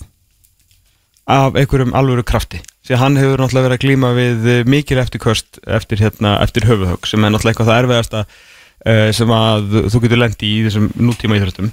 af 1.29 1.57
einhverjum 1.57 1.93
alvöru 1.97 2.23
krafti. 2.25 2.61
Því 2.85 2.95
að 2.95 3.01
hann 3.03 3.19
hefur 3.21 3.41
náttúrulega 3.43 3.67
verið 3.67 3.77
að 3.77 3.83
glíma 3.83 4.09
við 4.17 4.47
eh, 4.49 4.63
mikil 4.65 4.97
eftirköst 5.01 5.59
eftir, 5.77 6.01
hérna, 6.01 6.39
eftir 6.41 6.65
höfuhögg 6.65 7.05
sem 7.05 7.21
er 7.21 7.33
náttúrulega 7.33 7.53
eitthvað 7.53 7.69
það 7.69 7.81
erfiðasta 7.83 8.23
uh, 8.23 9.11
sem 9.13 9.33
að 9.35 9.77
þú 9.93 10.01
getur 10.05 10.21
lendi 10.23 10.49
í 10.49 10.63
þessum 10.65 10.89
nútíma 10.97 11.37
íþróttum. 11.37 11.69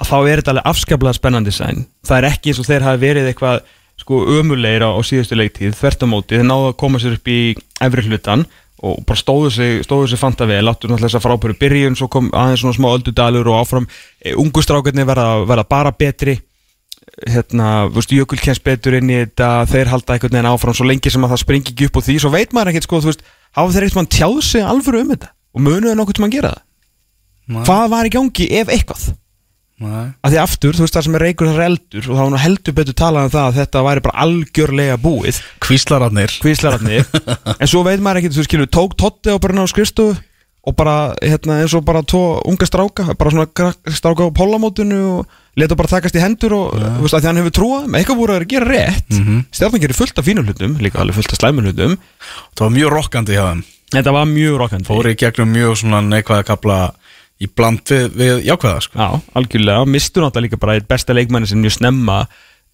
Að 0.00 0.08
þá 0.08 0.16
er 0.16 0.40
þetta 0.40 0.54
alveg 0.54 0.70
afskaplega 0.72 1.18
spennandi 1.18 1.52
sæn. 1.52 1.84
Það 2.08 2.18
er 2.18 2.28
ekki 2.30 2.52
eins 2.52 2.62
og 2.62 2.68
þeir 2.70 2.86
hafi 2.88 3.02
verið 3.04 3.28
eitthvað 3.28 3.60
sko 4.00 4.22
ömulegir 4.38 4.86
á, 4.88 4.90
síðustu 5.04 5.36
leiktíð 5.36 5.76
þvert 5.76 6.04
á 6.04 6.06
móti, 6.08 6.38
þeir 6.38 6.48
náðu 6.48 6.70
að 6.72 6.78
koma 6.80 7.02
sér 7.02 7.18
upp 7.18 7.28
í 7.28 7.40
efri 7.84 8.06
hlutan 8.08 8.46
og 8.82 9.02
bara 9.06 9.18
stóðu 9.18 9.50
sig, 9.54 9.82
stóðu 9.86 10.08
sig 10.10 10.20
fanta 10.20 10.46
vel, 10.48 10.64
áttu 10.66 10.88
náttúrulega 10.90 11.08
þess 11.08 11.18
að 11.20 11.26
frábæru 11.26 11.58
byrjun, 11.60 11.98
svo 11.98 12.08
kom 12.10 12.32
aðeins 12.34 12.64
svona 12.64 12.76
smá 12.78 12.88
öldudalur 12.90 13.50
og 13.52 13.60
áfram, 13.60 13.86
e, 14.18 14.34
ungustrákarnir 14.34 15.06
verða, 15.06 15.28
verða 15.46 15.66
bara 15.70 15.92
betri. 15.94 16.40
Hérna, 17.28 17.86
þú 17.90 18.00
veist, 18.00 18.14
Jökul 18.16 18.40
kemst 18.42 18.64
betur 18.66 18.96
inn 18.98 19.10
í 19.10 19.20
þetta, 19.20 19.52
þeir 19.70 19.92
halda 19.92 20.16
einhvern 20.16 20.34
veginn 20.34 20.50
áfram 20.50 20.74
svo 20.74 20.86
lengi 20.88 21.12
sem 21.12 21.22
að 21.22 21.34
það 21.34 21.42
springi 21.44 21.72
ekki 21.74 21.88
upp 21.90 21.98
á 21.98 22.06
því, 22.08 22.18
svo 22.22 22.32
veit 22.34 22.54
maður 22.54 22.72
ekkert 22.72 22.88
sko, 22.88 23.02
þú 23.04 23.10
veist, 23.12 23.24
hafa 23.58 23.74
þeir 23.76 23.86
eitthvað 23.86 24.12
tjáð 24.16 24.36
sig 24.48 24.66
alvöru 24.66 25.02
um 25.02 25.14
þetta? 25.14 25.32
Og 25.52 25.66
munuðu 25.66 25.96
nokkuð 25.98 26.18
til 26.18 26.26
að 26.26 26.34
gera 26.36 26.54
það? 26.54 26.62
Nei. 27.52 27.64
hvað 27.66 27.88
var 27.90 28.06
í 28.06 28.12
gangi 28.14 28.46
ef 28.60 28.70
eitthvað 28.70 29.08
Að 30.22 30.30
því 30.34 30.38
aftur, 30.42 30.72
þú 30.78 30.84
veist 30.86 30.94
það 30.96 31.04
sem 31.06 31.14
er 31.18 31.24
reykur 31.26 31.46
það 31.50 31.58
er 31.60 31.66
eldur 31.70 32.08
og 32.08 32.16
það 32.16 32.22
var 32.22 32.32
nú 32.34 32.40
heldur 32.42 32.74
betur 32.78 32.94
talað 33.02 33.24
um 33.28 33.32
það 33.36 33.46
að 33.48 33.56
þetta 33.60 33.82
væri 33.88 34.04
bara 34.06 34.18
algjörlega 34.26 34.96
búið. 35.02 35.40
Kvíslararnir. 35.66 36.36
Kvíslararnir. 36.42 37.06
En 37.62 37.68
svo 37.70 37.82
veit 37.86 38.00
maður 38.00 38.22
ekki, 38.22 38.34
þú 38.36 38.44
skilur, 38.48 38.70
tók 38.72 38.96
Totti 38.96 39.32
á 39.34 39.36
bara 39.42 39.54
ná 39.58 39.66
skrifstofu 39.70 40.18
og 40.62 40.76
bara, 40.78 41.12
hérna, 41.18 41.56
eins 41.58 41.72
og 41.74 41.82
bara 41.82 42.04
tvo 42.06 42.38
unga 42.46 42.66
stráka, 42.68 43.08
bara 43.18 43.30
svona 43.34 43.48
stráka 43.90 44.22
á 44.22 44.30
pólamótinu 44.30 45.00
og 45.18 45.26
leta 45.58 45.74
bara 45.74 45.90
takast 45.90 46.14
í 46.14 46.20
hendur 46.22 46.54
og, 46.54 46.76
þú 46.78 47.02
veist, 47.02 47.16
að 47.18 47.24
því 47.24 47.26
hann 47.32 47.40
hefur 47.40 47.54
trúað, 47.56 47.88
með 47.90 47.98
eitthvað 48.04 48.20
voru 48.20 48.36
að 48.36 48.44
gera 48.52 48.68
rétt. 48.70 49.08
Mm 49.10 49.24
Mhm. 49.26 49.40
stjarnan 49.50 49.82
gerir 49.82 49.98
fullt 49.98 50.18
af 50.22 50.24
fínum 50.28 50.46
hlutum, 50.46 50.76
líka 50.78 51.00
alveg 51.02 51.18
fullt 51.18 51.34
af 51.34 51.38
slæmum 51.42 51.66
hlutum. 51.66 51.96
Það 52.54 52.62
var 52.62 52.70
mjög 52.78 52.90
rokkandi 52.94 53.34
hjá 53.34 53.42
þeim. 53.50 53.64
Þetta 53.92 54.12
var 54.14 54.24
mjög 54.30 54.54
rokkandi. 54.62 54.86
Fóri 54.86 55.10
í 55.12 55.18
gegnum 55.18 55.50
mjög 55.52 55.74
svona 55.82 55.98
neikvæða 56.06 56.44
kapla 56.46 56.78
Í 57.42 57.50
bland 57.50 57.82
við, 57.90 58.08
við 58.18 58.46
jákvæða 58.46 58.86
sko. 58.86 59.02
Já, 59.02 59.34
algjörlega, 59.40 59.90
mistur 59.90 60.26
náttúrulega 60.26 60.48
líka 60.48 60.62
bara 60.62 60.78
besta 60.86 61.16
leikmanni 61.16 61.50
sem 61.50 61.62
mjög 61.62 61.80
snemma 61.80 62.22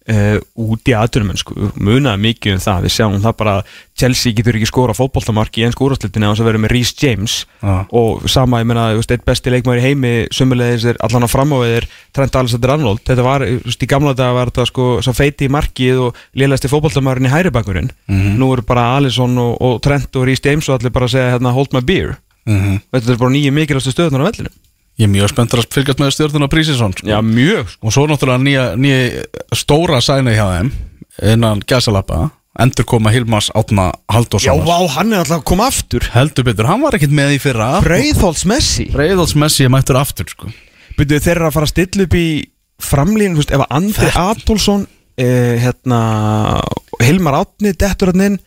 uh, 0.09 0.37
út 0.59 0.89
í 0.89 0.95
aðdurum 0.95 1.31
sko, 1.39 1.69
munaði 1.79 2.21
mikið 2.23 2.55
um 2.55 2.61
það, 2.63 2.85
við 2.85 2.93
sjáum 2.95 3.17
það 3.23 3.35
bara 3.41 3.55
Chelsea 3.99 4.35
getur 4.35 4.57
ekki 4.57 4.69
skora 4.69 4.95
fótboltamarki 4.95 5.63
í 5.63 5.65
ennsku 5.67 5.85
úrvarslutinni 5.85 6.29
á 6.29 6.31
þess 6.31 6.43
að 6.43 6.49
vera 6.49 6.61
með 6.63 6.73
Rhys 6.73 6.93
James. 7.01 7.35
Já. 7.59 7.73
og 7.99 8.29
sama, 8.31 8.61
ég 8.63 8.99
veist, 8.99 9.13
eitt 9.13 9.25
besti 9.27 9.53
leikmanni 9.53 9.83
í 9.83 9.87
heimi 9.87 10.13
sömulegis 10.35 10.87
er 10.93 11.01
allan 11.05 11.27
að 11.27 11.33
framávið 11.33 11.75
er 11.79 11.89
Trent 12.15 12.39
Alexander-Arnold, 12.41 13.03
þetta 13.09 13.25
var, 13.25 13.45
veist, 13.65 13.83
í 13.83 13.91
gamla 13.91 14.15
dag 14.17 14.37
var 14.37 14.53
þetta 14.53 14.69
sko, 14.69 14.87
svo 15.05 15.15
feiti 15.17 15.49
í 15.49 15.53
markið 15.53 16.05
og 16.07 16.23
lélæsti 16.39 16.71
fótboltamarinn 16.71 17.29
í 17.29 17.33
hæri 17.33 17.53
bakurinn 17.53 17.91
nú 18.39 18.53
eru 18.55 18.65
bara 18.67 18.93
Alisson 18.97 19.37
og, 19.41 19.57
og 19.59 19.77
Trent 19.85 20.15
og 20.15 20.27
Rhys 20.29 20.43
James 20.45 20.69
og 20.69 20.79
allir 20.79 20.95
bara 20.95 21.11
segja, 21.11 21.35
hérna, 21.35 21.53
hold 21.55 21.75
my 21.75 21.83
beer 21.85 22.17
mm 22.49 22.81
og 22.89 22.97
þetta 22.97 23.13
er 23.13 23.21
bara 23.21 23.35
nýju 23.35 23.53
mikilvægstu 23.55 23.95
stöðunar 23.95 24.25
á 24.25 24.29
vellinu 24.29 24.51
Ég 24.99 25.07
er 25.07 25.13
mjög 25.13 25.29
spenntur 25.31 25.61
að 25.61 25.69
fylgjast 25.71 26.01
með 26.01 26.09
stjórnuna 26.11 26.47
Prísisson 26.51 26.91
sko. 26.91 27.05
Já, 27.07 27.21
mjög, 27.23 27.69
sko. 27.71 27.85
Og 27.87 27.93
svo 27.95 28.01
náttúrulega 28.09 28.43
nýja, 28.43 28.63
nýja 28.75 29.55
stóra 29.55 30.01
sæni 30.03 30.33
hjá 30.35 30.43
þeim 30.57 30.73
Innan 31.23 31.63
gæsalappa 31.63 32.25
Endur 32.59 32.83
koma 32.83 33.13
Hilmas 33.13 33.47
Átna 33.55 33.85
Já, 33.93 34.15
Halldórsson 34.17 34.65
vá, 34.67 34.77
hann 34.97 35.13
er 35.13 35.21
alltaf 35.21 35.37
að 35.39 35.45
koma 35.47 35.69
aftur. 35.69 36.03
Heldur 36.11 36.43
betur, 36.43 36.67
hann 36.67 36.81
var 36.83 36.97
ekkert 36.97 37.13
með 37.15 37.37
í 37.37 37.39
fyrra. 37.39 37.69
Breiðholts 37.85 38.43
Messi. 38.49 38.89
Breiðals 38.91 39.35
Messi 39.39 39.63
er 39.63 39.71
mættur 39.71 39.99
aftur 40.01 40.27
sko. 40.27 40.49
Byrjuðu 40.97 41.21
þeir 41.23 41.35
eru 41.37 41.47
að 41.47 41.55
fara 41.55 41.69
að 41.69 41.71
stilla 41.71 42.07
upp 42.07 42.17
í 42.19 42.27
veist, 43.37 43.53
ef 43.53 43.63
að 43.63 43.75
Andri 43.77 44.11
Adolfsson 44.17 44.87
eh, 45.19 45.55
hérna 45.63 45.99
Hilmar 46.99 47.39
Átni, 47.39 47.71
dettur 47.71 48.11
hann 48.11 48.25
inn 48.25 48.39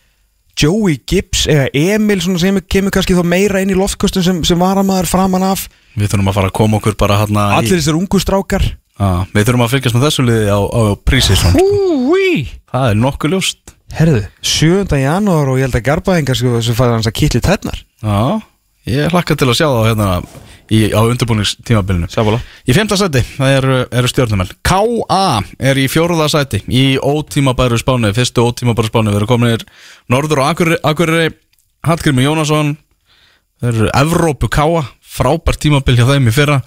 Joey 0.58 0.98
Gibbs, 1.08 1.46
eða 1.48 1.68
Emil 1.72 2.20
sem 2.20 2.58
kemur 2.68 2.92
kannski 2.94 3.14
þá 3.16 3.22
meira 3.24 3.62
inn 3.64 3.72
í 3.72 3.76
loftkostum 3.78 4.22
sem, 4.26 4.42
sem 4.44 4.60
varamæður 4.60 5.08
framan 5.08 5.46
af 5.48 5.66
Við 5.96 6.10
þurfum 6.12 6.28
að 6.32 6.36
fara 6.38 6.50
að 6.50 6.56
koma 6.60 6.78
okkur 6.80 6.96
bara 7.00 7.18
hérna 7.22 7.46
í- 7.52 7.56
allir 7.60 7.78
þessir 7.80 7.98
ungu 7.98 8.20
strákar 8.20 8.66
Já, 8.68 9.08
Við 9.32 9.46
þurfum 9.48 9.64
að 9.64 9.72
fylgjast 9.72 9.96
með 9.96 10.04
þessu 10.06 10.24
liði 10.28 10.50
á, 10.52 10.60
á. 10.60 10.82
Húi 11.56 12.28
Það 12.72 12.88
er 12.92 13.00
nokkuð 13.00 13.34
ljóst 13.36 13.74
Herðu, 13.92 14.22
7. 14.40 14.96
janúar 15.02 15.50
og 15.52 15.58
ég 15.60 15.66
held 15.68 15.76
að 15.80 15.86
garbaðingar 15.88 16.38
sem 16.38 16.76
fæði 16.76 16.94
hans 16.96 17.08
að 17.10 17.16
kitli 17.18 17.40
tætnar 17.44 17.80
Já, 18.04 18.20
ég 18.88 19.12
hlakka 19.12 19.36
til 19.36 19.48
að 19.52 19.58
sjá 19.58 19.66
það 19.68 19.88
hérna 19.90 20.06
í, 20.72 20.80
á 20.92 21.00
undirbúningstímabilinu. 21.04 22.08
Í 22.66 22.76
femta 22.76 22.96
sæti, 22.98 23.22
það 23.36 23.56
eru, 23.58 23.78
eru 24.00 24.10
stjórnumenn 24.10 24.54
K.A. 24.66 25.42
er 25.60 25.80
í 25.80 25.88
fjóruða 25.92 26.28
sæti 26.32 26.62
í 26.72 26.84
ótímabæru 26.96 27.80
spánu, 27.80 28.12
fyrstu 28.16 28.46
ótímabæru 28.46 28.90
spánu 28.90 29.12
við 29.12 29.22
erum 29.22 29.32
kominir 29.34 29.66
Norður 30.12 30.44
og 30.44 30.62
Akureyri, 30.82 31.34
Hallgrimur 31.86 32.24
Jónasson 32.24 32.76
þeir 33.62 33.74
eru 33.74 33.92
Evrópu 33.98 34.50
K.A. 34.52 34.86
frábært 35.12 35.62
tímabil 35.62 35.98
hjá 35.98 36.08
þeim 36.14 36.30
í 36.30 36.34
fyrra. 36.34 36.62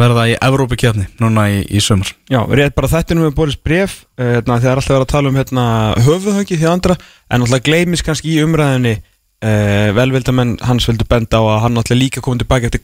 Verða 0.00 0.22
í 0.30 0.36
Evrópu 0.40 0.78
kefni 0.80 1.04
núna 1.20 1.50
í, 1.52 1.58
í 1.68 1.80
sumar. 1.84 2.08
Já, 2.32 2.40
rétt 2.48 2.72
bara 2.72 2.88
þettinum 2.88 3.26
við 3.26 3.34
Boris 3.36 3.58
Bref 3.60 4.06
hérna, 4.16 4.56
þegar 4.56 4.80
alltaf 4.80 4.94
verið 4.94 5.04
að 5.04 5.10
tala 5.10 5.28
um 5.28 5.36
hérna, 5.36 5.64
höfuðhöngi 6.06 6.56
því 6.56 6.68
andra, 6.70 6.96
en 7.28 7.44
alltaf 7.44 7.60
gleymis 7.66 8.04
kannski 8.06 8.32
í 8.32 8.38
umræðinni 8.40 8.94
uh, 9.42 9.88
velvildamenn 9.96 10.56
hans 10.68 10.86
vildu 10.88 11.04
benda 11.10 11.38
á 11.38 11.42
að 11.42 11.60
hann 11.66 11.76
alltaf 11.80 11.98
líka 11.98 12.22
komið 12.24 12.44
tilbaka 12.44 12.68
eftir 12.70 12.82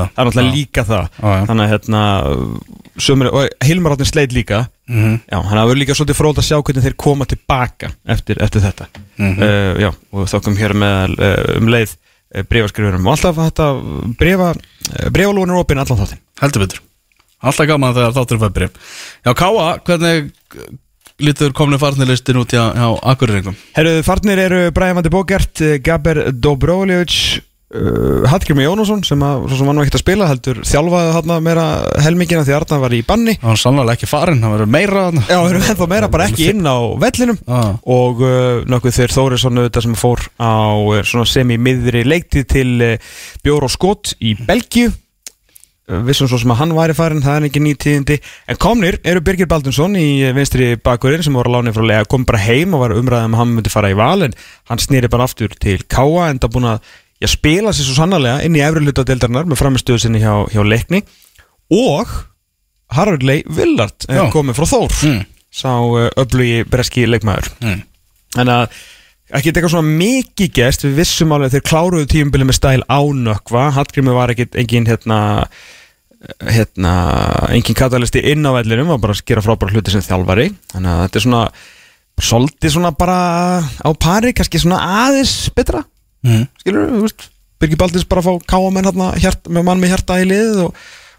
það 0.00 0.08
er 0.16 0.24
alltaf 0.26 0.44
Já. 0.46 0.52
líka 0.56 0.84
það 0.88 1.04
Já, 1.22 1.28
já. 1.38 1.44
þannig 1.50 1.64
að 1.66 1.72
hérna 1.74 2.02
sömur, 3.06 3.30
og 3.32 3.48
Hilmar 3.66 3.96
áttin 3.96 4.10
sleit 4.12 4.32
líka 4.36 4.66
Mhm. 4.92 5.20
já, 5.30 5.38
hann 5.46 5.58
verið 5.70 5.78
líka 5.84 5.94
svolítið 5.94 6.18
fróð 6.18 6.38
að 6.42 6.46
sjá 6.48 6.56
hvernig 6.62 6.82
þeir 6.84 6.96
koma 6.98 7.24
tilbaka 7.24 7.92
eftir, 8.06 8.36
eftir 8.42 8.60
þetta 8.60 8.86
Mhm. 9.18 9.42
uh, 9.42 9.74
já, 9.80 9.90
og 10.12 10.26
þokkum 10.28 10.56
hér 10.58 10.74
með 10.74 11.14
uh, 11.20 11.56
um 11.60 11.68
leið 11.68 11.94
brefaskrifurinn 12.48 13.06
og 13.06 13.12
alltaf 13.12 13.36
þetta 13.36 13.66
er 15.52 15.60
opinn 15.62 15.78
allan 15.78 15.98
þáttinn 16.00 16.20
heldur 16.42 16.64
betur 16.66 16.80
alltaf 17.42 17.66
gaman 17.68 17.94
þegar 17.94 18.12
þáttur 18.16 18.40
fæ 18.42 18.48
bref 18.52 18.70
Já, 19.24 19.34
K.A. 19.34 19.78
hvernig 19.86 20.32
lítur 21.22 21.54
komni 21.56 21.78
farnilistin 21.80 22.40
út 22.42 22.52
hjá, 22.54 22.64
hjá 22.76 22.88
Akureyringum 23.14 23.56
Herruðu, 23.76 24.02
farnir 24.06 24.42
eru 24.42 24.66
Brian 24.74 24.98
Van 24.98 25.06
de 25.06 25.12
Bogert, 25.12 25.62
eh, 25.62 25.78
Gaber 25.84 26.24
Dobrolic 26.34 27.14
uh, 27.74 28.28
Hallgrimur 28.30 28.64
Jónasson 28.66 29.02
sem, 29.06 29.22
að, 29.26 29.46
sem 29.56 29.68
var 29.68 29.76
nú 29.76 29.84
ekkert 29.84 29.98
að 29.98 30.04
spila 30.04 30.28
heldur 30.30 30.62
þjálfaði 30.66 31.12
þarna 31.16 31.38
meira 31.44 31.66
helmingina 32.04 32.44
því 32.46 32.56
Arnar 32.58 32.82
var 32.84 32.96
í 32.96 33.02
banni 33.08 33.36
hann 33.42 33.54
var 33.54 33.62
sannlega 33.62 33.96
ekki 33.96 34.10
farinn, 34.10 34.42
hann 34.44 34.54
verður 34.56 34.72
meira. 34.72 35.04
Já, 35.28 35.38
við 35.38 35.54
erum 35.54 35.68
ennþá 35.72 35.88
meira 35.94 36.10
bara 36.12 36.28
ekki 36.30 36.50
inn 36.52 36.66
á 36.68 36.76
vellinum 37.02 37.38
Já. 37.42 37.62
og 37.96 38.24
uh, 38.26 38.64
nokkuð 38.68 38.98
þeir 38.98 39.16
Þórisson 39.16 39.62
auðvitað 39.62 39.88
sem 39.88 40.00
fór 40.02 40.26
á 40.36 40.52
uh, 40.76 40.98
svona 41.06 41.28
semi-miðri 41.32 42.04
leiktið 42.08 42.50
til 42.56 42.68
uh, 42.92 43.14
Bjór 43.44 43.68
og 43.68 43.74
Skot 43.74 44.16
í 44.20 44.36
Belgíu 44.42 44.90
Uh, 44.92 45.01
vissum 46.06 46.28
svo 46.30 46.38
sem 46.38 46.50
að 46.54 46.60
hann 46.60 46.72
væri 46.76 46.94
farin, 46.94 47.22
það 47.24 47.36
er 47.40 47.46
ekki 47.48 47.60
ný 47.64 47.72
tíðindi 47.82 48.16
en 48.48 48.58
komnir 48.62 49.00
eru 49.04 49.20
Birgir 49.24 49.48
Baldunsson 49.50 49.96
í 49.98 50.22
uh, 50.28 50.32
vinstri 50.36 50.76
bakurinn 50.78 51.24
sem 51.26 51.34
voru 51.34 51.50
að 51.50 51.56
lána 51.58 51.72
frá 51.74 51.84
lega 51.88 52.04
kom 52.08 52.24
bara 52.28 52.38
heim 52.44 52.74
og 52.76 52.84
var 52.84 52.94
umræðið 52.94 53.26
um 53.26 53.34
að 53.34 53.40
hann 53.42 53.54
myndi 53.56 53.72
fara 53.74 53.90
í 53.90 53.96
val 53.98 54.22
en 54.28 54.36
hann 54.70 54.78
snýri 54.82 55.10
bara 55.10 55.26
aftur 55.26 55.52
til 55.58 55.80
Káa 55.90 56.28
en 56.30 56.38
það 56.38 56.54
búin 56.54 56.68
að 56.70 56.92
já, 57.22 57.28
spila 57.34 57.74
sér 57.74 57.88
svo 57.90 57.96
sannarlega 57.98 58.44
inn 58.46 58.56
í 58.56 58.62
efri 58.62 58.84
hluta 58.86 59.04
deildarinnar 59.10 59.50
með 59.50 59.58
framistöðu 59.60 60.04
sinni 60.06 60.22
hjá, 60.22 60.32
hjá 60.54 60.62
leikni 60.62 61.02
og 61.74 62.14
Harald 62.92 63.22
Ley 63.26 63.42
Villard 63.50 64.06
komið 64.32 64.58
frá 64.60 64.66
Þór 64.70 64.96
Mm. 65.02 65.20
sá 65.52 65.68
uh, 65.82 66.08
öflugi 66.16 66.62
breski 66.70 67.04
leikmaður 67.10 67.50
Mm. 67.60 67.82
en 68.38 68.48
að 68.48 68.68
ekki 69.32 69.52
eitthvað 69.52 69.72
svona 69.74 69.96
mikið 69.98 70.50
gest 70.58 70.84
við 70.86 70.98
vissum 71.00 71.32
alveg 71.34 71.54
þeir 71.54 71.64
kláruðu 71.68 72.08
tímubili 72.12 72.48
með 72.48 72.58
stæl 72.58 72.82
ánökva 72.92 73.68
Hallgrimur 73.76 74.18
var 74.18 74.32
ekkit 74.34 74.58
engin 74.60 74.88
hérna 74.90 75.20
hérna, 76.52 76.92
engin 77.50 77.74
katalisti 77.76 78.22
inn 78.32 78.46
á 78.46 78.54
vellinum, 78.54 78.92
var 78.92 79.00
bara 79.02 79.16
að 79.16 79.24
gera 79.26 79.42
frábæra 79.44 79.74
hluti 79.74 79.94
sem 79.94 80.04
þjálfari, 80.06 80.52
þannig 80.70 80.92
að 80.92 81.00
þetta 81.02 81.18
er 81.18 81.24
svona 81.26 81.42
svolítið 82.22 82.74
svona 82.76 82.92
bara 82.94 83.16
á 83.82 83.90
pari, 83.98 84.30
kannski 84.36 84.60
svona 84.62 84.82
aðeins 85.06 85.36
betra, 85.56 85.84
Mm. 86.22 86.44
skilur 86.62 86.84
þú 86.86 86.98
veist 87.02 87.24
Birgir 87.58 87.78
Baldins 87.80 88.04
bara 88.06 88.22
að 88.22 88.28
fá 88.28 88.44
káamenn 88.52 88.86
hérna 88.86 89.08
hjart, 89.18 89.48
með 89.50 89.64
mann 89.66 89.80
með 89.82 89.90
hjarta 89.90 90.20
í 90.22 90.26
liðið 90.30 90.60
og, 90.68 90.76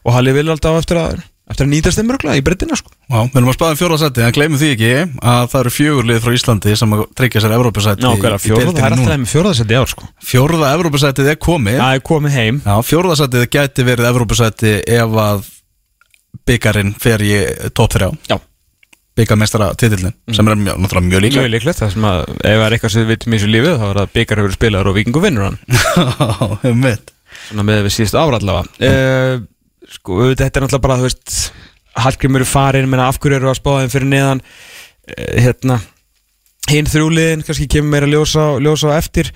og 0.08 0.14
Halli 0.16 0.32
vil 0.38 0.46
alltaf 0.54 0.78
eftir 0.80 1.00
að, 1.02 1.18
eftir 1.54 1.68
að 1.68 1.72
nýtast 1.74 2.00
þeim 2.00 2.14
örgla 2.14 2.36
í 2.38 2.44
breytina 2.46 2.78
sko. 2.78 2.92
Já, 3.08 3.20
við 3.22 3.40
erum 3.40 3.52
að 3.52 3.58
spáða 3.58 3.74
um 3.74 3.80
fjórðasætti, 3.80 4.24
en 4.26 4.36
gleymum 4.36 4.60
því 4.62 4.70
ekki 4.74 4.92
að 5.34 5.50
það 5.54 5.60
eru 5.62 5.74
fjögurlið 5.78 6.22
frá 6.24 6.38
Íslandi 6.38 6.78
sem 6.80 6.96
að 6.98 7.04
tryggja 7.20 7.44
sér 7.44 7.56
fjórða, 8.44 8.74
það 8.74 8.86
er 8.88 8.96
alltaf 8.98 9.20
með 9.24 9.32
fjórðasetti 9.34 9.78
ár 9.80 9.92
sko. 9.92 10.08
Fjórða 10.24 10.72
Evrópusættið 10.78 11.30
er 11.34 11.40
komið. 11.42 11.78
Það 11.80 11.98
er 11.98 12.06
komið 12.10 12.38
heim. 12.38 12.62
Já, 12.66 12.76
fjórðasættið 12.90 13.46
gæti 13.54 13.86
verið 13.88 14.10
Evrópusætti 14.10 14.74
ef 14.98 15.20
að 15.24 15.46
byggarinn 16.48 16.96
fer 17.00 17.24
í 17.24 17.32
top 17.78 17.94
3 17.94 18.10
Já. 18.28 18.38
byggarmeistara 19.18 19.72
titillin 19.80 20.16
sem 20.34 20.48
er 20.50 20.60
mjög, 20.60 20.80
náttúrulega 20.82 21.08
mjög 21.08 21.26
líka 21.28 21.44
Mjög 21.44 21.54
líklegt, 21.54 21.80
það 21.80 21.94
sem 21.96 22.08
að 22.10 22.22
ef 22.34 22.44
það 22.44 22.66
er 22.66 22.76
eitthvað 22.78 22.94
sem 22.96 23.04
við 23.04 23.12
vitum 23.14 23.34
í 23.34 23.40
þessu 23.40 23.52
lífið 23.54 23.76
þá 23.80 23.86
er 23.90 24.00
að 24.02 24.14
byggar 24.18 24.42
hefur 24.42 24.56
spilaður 24.58 24.92
og 24.92 24.98
vikingu 24.98 25.24
vinnur 25.24 25.50
hann. 25.50 25.60
Já, 26.64 26.74
mitt 26.74 27.14
svona 27.48 27.66
með 27.68 27.88
við 27.88 27.96
síðust 27.98 28.18
ára 28.18 28.40
allavega. 28.40 28.70
Uh, 28.80 29.44
sko, 29.92 30.20
þetta 30.34 30.48
er 30.48 30.66
náttúrulega 30.66 30.86
bara 30.88 31.00
þú 31.02 31.08
veist, 31.10 31.38
Hallgrimur 32.04 32.42
er 32.42 32.50
farin 32.50 32.90
menna 32.90 33.08
af 33.12 33.20
hverju 33.22 33.38
eru 33.38 33.52
að 33.52 33.60
spáða 33.60 33.84
þeim 33.84 33.92
fyrir 33.94 34.10
neðan? 34.10 34.44
Uh, 35.04 35.34
hérna 35.44 35.80
hinn 36.72 36.88
þrjúliðin, 36.88 37.44
kannski 37.46 37.68
kemur 37.70 37.92
meira 37.92 38.10
ljósa, 38.10 38.54
ljósa 38.64 38.94
á 38.96 38.98
eftir. 38.98 39.30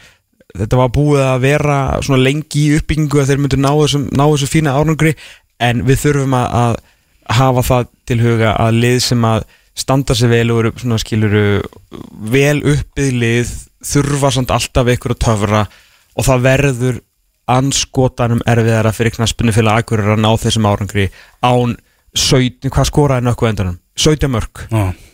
Þetta 0.58 0.80
var 0.80 0.94
búið 0.96 1.24
að 1.26 1.44
vera 1.44 1.80
svona 2.06 2.24
lengi 2.24 2.64
í 2.64 2.78
uppbyggingu 2.80 3.20
að 3.22 3.32
þeir 3.32 3.42
myndu 3.44 3.60
ná 3.60 3.72
þessum, 3.76 4.08
ná 4.16 4.24
þessu 4.24 4.50
fína 4.50 4.78
árangri 4.80 5.14
en 5.64 5.84
við 5.86 6.02
þurfum 6.06 6.36
að, 6.38 6.48
að 6.62 6.78
hafa 7.38 7.64
það 7.68 7.90
til 8.08 8.20
huga 8.24 8.54
að 8.56 8.80
lið 8.82 9.00
sem 9.04 9.26
að 9.28 9.48
standa 9.78 10.16
sig 10.18 10.32
vel 10.32 10.48
og 10.54 10.62
eru 10.62 10.72
svona 10.80 11.00
skiluru 11.02 11.44
vel 12.32 12.62
uppið 12.64 13.20
lið 13.22 13.52
þurfa 13.86 14.32
samt 14.34 14.54
alltaf 14.56 14.90
ykkur 14.94 15.14
að 15.14 15.22
töfra 15.26 15.66
og 16.18 16.26
það 16.26 16.46
verður 16.48 17.02
anskotanum 17.48 18.44
erfiðara 18.48 18.94
fyrir 18.96 19.16
knaspinu 19.16 19.54
félag 19.56 19.84
Akureyrar 19.84 20.18
að 20.18 20.24
ná 20.24 20.30
þessum 20.42 20.68
árangri 20.70 21.10
án 21.46 21.76
17, 22.18 22.72
hvað 22.74 22.90
skoraði 22.90 23.28
nökku 23.28 23.50
endanum? 23.50 23.78
17 23.98 24.32
mörg 24.32 24.64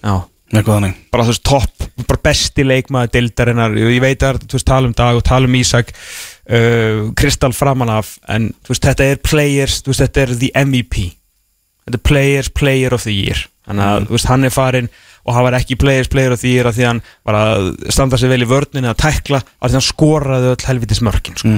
Já, 0.03 0.15
eitthvað 0.53 0.77
þannig. 0.77 1.01
Bara 1.13 1.25
þú 1.25 1.33
veist 1.33 1.45
topp, 1.47 1.87
bara 2.07 2.23
besti 2.29 2.65
leikmaður 2.67 3.13
deildarinnar, 3.15 3.75
ég 3.79 4.03
veit 4.03 4.23
að 4.25 4.43
þú 4.45 4.57
veist 4.57 4.69
tala 4.69 4.89
um 4.89 4.95
Dag 4.97 5.19
og 5.19 5.25
tala 5.27 5.49
um 5.49 5.57
Ísak 5.59 5.93
uh, 5.93 7.09
Kristall 7.19 7.55
framan 7.55 7.91
af, 7.93 8.15
en 8.29 8.51
þú 8.63 8.75
veist 8.75 8.87
þetta 8.89 9.09
er 9.11 9.21
players, 9.23 9.81
þú 9.83 9.93
veist 9.93 10.05
þetta 10.05 10.25
er 10.25 10.35
the 10.39 10.51
MVP 10.63 11.11
þetta 11.83 11.99
er 11.99 12.05
players, 12.07 12.49
player 12.49 12.95
of 12.95 13.03
the 13.07 13.15
year. 13.15 13.43
Þannig 13.67 13.89
að 13.89 14.07
þú 14.07 14.17
veist 14.17 14.29
hann 14.31 14.47
er 14.47 14.53
farin 14.53 14.89
og 15.23 15.35
hann 15.35 15.45
var 15.47 15.57
ekki 15.59 15.77
players, 15.79 16.09
player 16.11 16.33
of 16.35 16.41
the 16.41 16.51
year 16.51 16.67
af 16.67 16.75
því 16.77 16.83
að 16.85 16.89
hann 16.91 17.03
var 17.23 17.37
að 17.39 17.67
standa 17.95 18.19
sig 18.19 18.31
vel 18.31 18.43
í 18.43 18.49
vörninu 18.49 18.89
að 18.91 19.01
tækla, 19.05 19.39
af 19.39 19.69
því 19.69 19.73
að 19.73 19.77
hann 19.79 19.89
skoraði 19.89 20.49
öll 20.53 20.65
helvitis 20.67 21.03
mörkin 21.05 21.37
sko. 21.39 21.51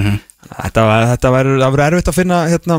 Þannig 0.46 0.82
að 0.82 1.08
þetta, 1.14 1.32
verður 1.34 1.86
erfitt 1.88 2.12
að 2.12 2.18
finna 2.20 2.44
hérna, 2.50 2.78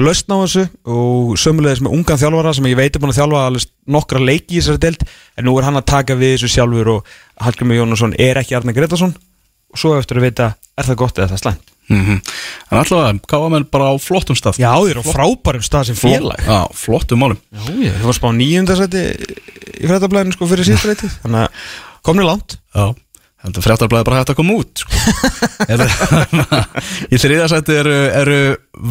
lausn 0.00 0.32
á 0.32 0.36
þessu 0.40 0.62
og 0.88 1.34
sömulegis 1.40 1.82
með 1.84 1.96
ungan 1.98 2.20
þjálfara 2.22 2.54
sem 2.56 2.68
ég 2.70 2.78
veit 2.78 2.94
er 2.96 3.02
búin 3.02 3.12
að 3.12 3.18
þjálfa 3.18 3.64
nokkra 3.92 4.22
leiki 4.24 4.56
í 4.56 4.62
þessari 4.62 4.80
deild 4.86 5.04
en 5.36 5.44
nú 5.48 5.56
er 5.58 5.68
hann 5.68 5.76
að 5.76 5.90
taka 5.92 6.16
við 6.16 6.38
þessu 6.38 6.52
sjálfur 6.54 6.94
og 6.94 7.12
Hallgrimur 7.44 7.76
Jónasson 7.76 8.16
er 8.16 8.40
ekki 8.40 8.56
Arne 8.56 8.72
Gretarsson 8.72 9.12
og 9.12 9.80
svo 9.80 9.92
eftir 9.98 10.20
að 10.20 10.30
vita 10.30 10.48
er 10.78 10.88
það 10.88 11.00
gott 11.04 11.20
eða 11.20 11.34
það 11.34 11.42
slæmt 11.44 11.71
mm 11.90 12.20
En 12.72 12.78
allavega, 12.80 13.18
káamenn 13.28 13.66
bara 13.72 13.90
á 13.92 13.94
flottum 14.00 14.36
stað. 14.38 14.56
Já, 14.62 14.72
þér 14.80 15.00
á 15.00 15.04
frábærum 15.12 15.64
stað 15.66 15.90
sem 15.90 15.98
félag. 15.98 16.40
Já, 16.46 16.60
flottum 16.78 17.20
málum. 17.20 17.40
Já, 17.52 17.64
ég 17.84 17.98
var 18.06 18.16
spáð 18.16 18.36
nýjundasæti 18.38 19.02
í 19.82 19.88
fréttablaðinu 19.90 20.36
sko 20.36 20.48
fyrir 20.48 20.68
síðasta 20.70 20.92
reytið 20.92 21.16
þannig 21.24 21.42
að 21.42 21.66
komni 22.08 22.24
langt. 22.24 22.56
Já, 22.72 22.86
þetta 23.44 23.64
fréttarblæði 23.66 24.08
bara 24.08 24.22
hægt 24.22 24.32
að 24.32 24.38
koma 24.40 24.56
út 24.62 24.84
sko. 24.84 25.02
Er- 25.72 25.84
Í 27.12 27.20
þriðasætti 27.20 27.76
eru, 27.82 27.98
eru 28.22 28.40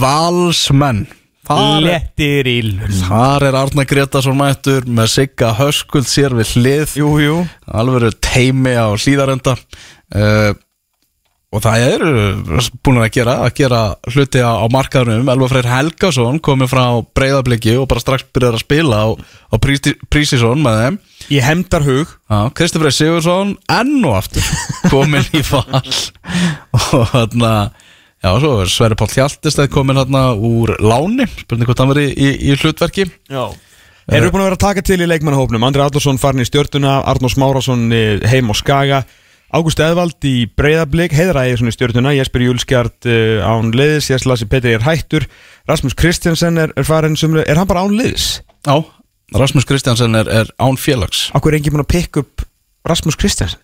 valsmenn. 0.04 1.06
Þar, 1.52 1.82
Lettir 1.84 2.48
í 2.48 2.60
lund 2.68 2.94
þar 3.08 3.44
er 3.48 3.56
Arna 3.58 3.84
Gretarsson 3.90 4.38
mættur 4.38 4.86
með 4.86 5.08
Sigga 5.16 5.50
Höskuld 5.58 6.06
sér 6.08 6.36
við 6.38 6.52
hlið. 6.54 6.94
Jú, 7.02 7.10
jú. 7.20 7.38
Alveg 7.66 8.14
teimi 8.24 8.76
á 8.78 8.88
hlýðarenda 8.94 9.56
uh, 9.58 10.52
og 11.52 11.60
það 11.60 11.86
eru 11.90 12.12
búin 12.80 13.02
að 13.02 13.10
gera 13.18 13.34
að 13.44 13.54
gera 13.60 13.80
hluti 14.08 14.40
á, 14.40 14.56
á 14.56 14.66
markaðunum 14.72 15.32
Elva 15.34 15.50
Freyr 15.52 15.68
Helgason 15.68 16.40
komið 16.44 16.72
frá 16.72 16.84
breyðabliki 17.18 17.76
og 17.76 17.90
bara 17.92 18.04
strax 18.04 18.24
byrjar 18.32 18.56
að 18.56 18.64
spila 18.64 19.02
á, 19.04 19.08
á 19.52 19.56
Prísisson 19.60 20.64
með 20.64 20.80
þeim. 20.82 21.00
Ég 21.36 21.46
hemdar 21.46 21.84
hug 21.84 22.16
Kristoffer 22.56 22.96
Sigursson 22.96 23.58
enn 23.68 24.00
og 24.08 24.22
aftur 24.22 24.48
komin 24.94 25.28
í 25.36 25.44
fall 25.44 25.76
og 26.80 27.12
þarna 27.12 27.54
já, 27.76 28.32
svo 28.32 28.54
er 28.64 28.72
Sverri 28.72 29.00
Páll 29.04 29.16
Hjaltesteð 29.18 29.72
komin 29.76 30.00
þarna 30.00 30.30
úr 30.40 30.78
láni. 30.80 31.28
Spurning 31.44 31.68
hvort 31.68 31.84
hann 31.84 31.92
verið 31.92 32.16
í, 32.16 32.32
í 32.48 32.56
hlutverki. 32.56 33.10
Já. 33.28 33.50
Erum 34.12 34.28
við 34.28 34.34
búin 34.34 34.42
að 34.42 34.48
vera 34.50 34.58
að 34.58 34.66
taka 34.66 34.84
til 34.88 35.04
í 35.04 35.08
leikmannahópnum? 35.08 35.64
Andri 35.68 35.84
Adolfsson 35.84 36.20
farin 36.20 36.44
í 36.44 36.48
stjörtuna 36.48 37.02
Arnór 37.12 37.32
Smárasson 37.32 37.92
eh, 37.96 38.24
heim 38.32 38.50
á 38.52 38.56
Skaga 38.58 39.04
Ágúst 39.52 39.82
Eðvald 39.84 40.24
í 40.24 40.46
Breiðablík 40.56 41.12
Heiðar 41.12 41.42
Ægjesson 41.42 41.68
í 41.68 41.74
stjörtuna 41.76 42.14
Jesper 42.16 42.46
Júlskjart 42.46 43.08
uh, 43.12 43.42
án 43.44 43.74
liðis 43.76 44.08
Jens 44.08 44.24
Lassi 44.30 44.46
Petri 44.48 44.72
er 44.78 44.86
hættur 44.86 45.26
Rasmus 45.68 45.96
Kristjansen 46.00 46.60
er, 46.62 46.72
er 46.80 46.88
farin 46.88 47.18
sumri 47.20 47.44
Er 47.44 47.60
hann 47.60 47.68
bara 47.68 47.84
án 47.84 47.92
liðis? 47.92 48.38
Já, 48.64 48.78
Rasmus 49.36 49.68
Kristjansen 49.68 50.16
er, 50.16 50.30
er 50.32 50.54
án 50.56 50.80
félags 50.80 51.26
Akkur 51.36 51.52
er 51.52 51.60
enginn 51.60 51.76
búin 51.76 51.84
að 51.84 51.92
pikka 51.98 52.24
upp 52.24 52.46
Rasmus 52.88 53.20
Kristjansen? 53.20 53.60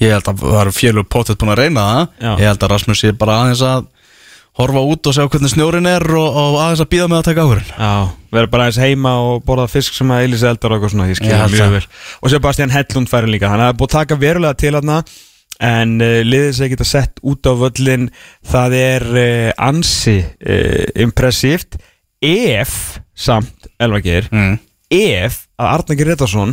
Ég 0.00 0.12
held 0.12 0.28
að 0.28 0.44
það 0.44 0.60
eru 0.66 0.74
félug 0.76 1.08
potið 1.12 1.40
búin 1.40 1.54
að 1.54 1.62
reyna 1.64 1.86
það 1.88 2.04
Já. 2.04 2.30
Ég 2.34 2.44
held 2.50 2.68
að 2.68 2.72
Rasmus 2.74 3.00
sé 3.00 3.14
bara 3.16 3.38
aðeins 3.40 3.64
að 3.64 3.88
horfa 4.60 4.82
út 4.92 5.08
og 5.08 5.16
sjá 5.16 5.24
hvernig 5.24 5.54
snjórin 5.54 5.88
er 5.88 6.04
og, 6.04 6.36
og 6.36 6.58
aðeins 6.66 6.84
að 6.84 6.90
býða 6.92 7.08
með 7.08 7.22
að 7.22 7.26
taka 7.30 7.46
áhverjum 7.46 7.72
Já, 7.80 7.92
vera 8.36 8.52
bara 8.52 8.68
aðeins 8.68 8.82
heima 8.82 9.16
og 9.24 9.40
borða 9.46 9.68
fisk 9.72 9.96
sem 9.96 10.12
að 10.12 10.26
Elisa 10.26 10.50
eldar 10.52 10.74
og 10.74 10.76
eitthvað 10.76 10.94
svona, 10.96 11.08
ég 11.08 11.20
skilja 11.20 11.46
mjög 11.54 11.74
vel 11.78 11.82
Og 12.20 12.32
Sebastian 12.34 12.74
Hellund 12.74 13.08
færi 13.12 13.30
líka, 13.30 13.48
hann 13.52 13.62
er 13.64 13.76
búið 13.78 13.92
að 13.92 13.96
taka 14.00 14.18
verulega 14.20 14.58
til 14.60 14.74
hann 14.76 14.92
En 15.60 15.98
uh, 16.00 16.20
liðið 16.24 16.54
sem 16.56 16.72
geta 16.72 16.86
sett 16.88 17.20
út 17.26 17.44
á 17.44 17.52
völlin 17.52 18.08
Það 18.46 18.76
er 18.78 19.06
uh, 19.12 19.50
ansi 19.60 20.18
uh, 20.24 20.86
impressíft. 21.04 21.76
Ef, 22.20 23.00
samt, 23.16 23.70
Elva 23.80 24.00
Geir 24.04 24.26
mm. 24.28 24.58
Ef 24.92 25.46
að 25.60 25.70
Arna 25.70 25.96
Gretarsson 25.96 26.52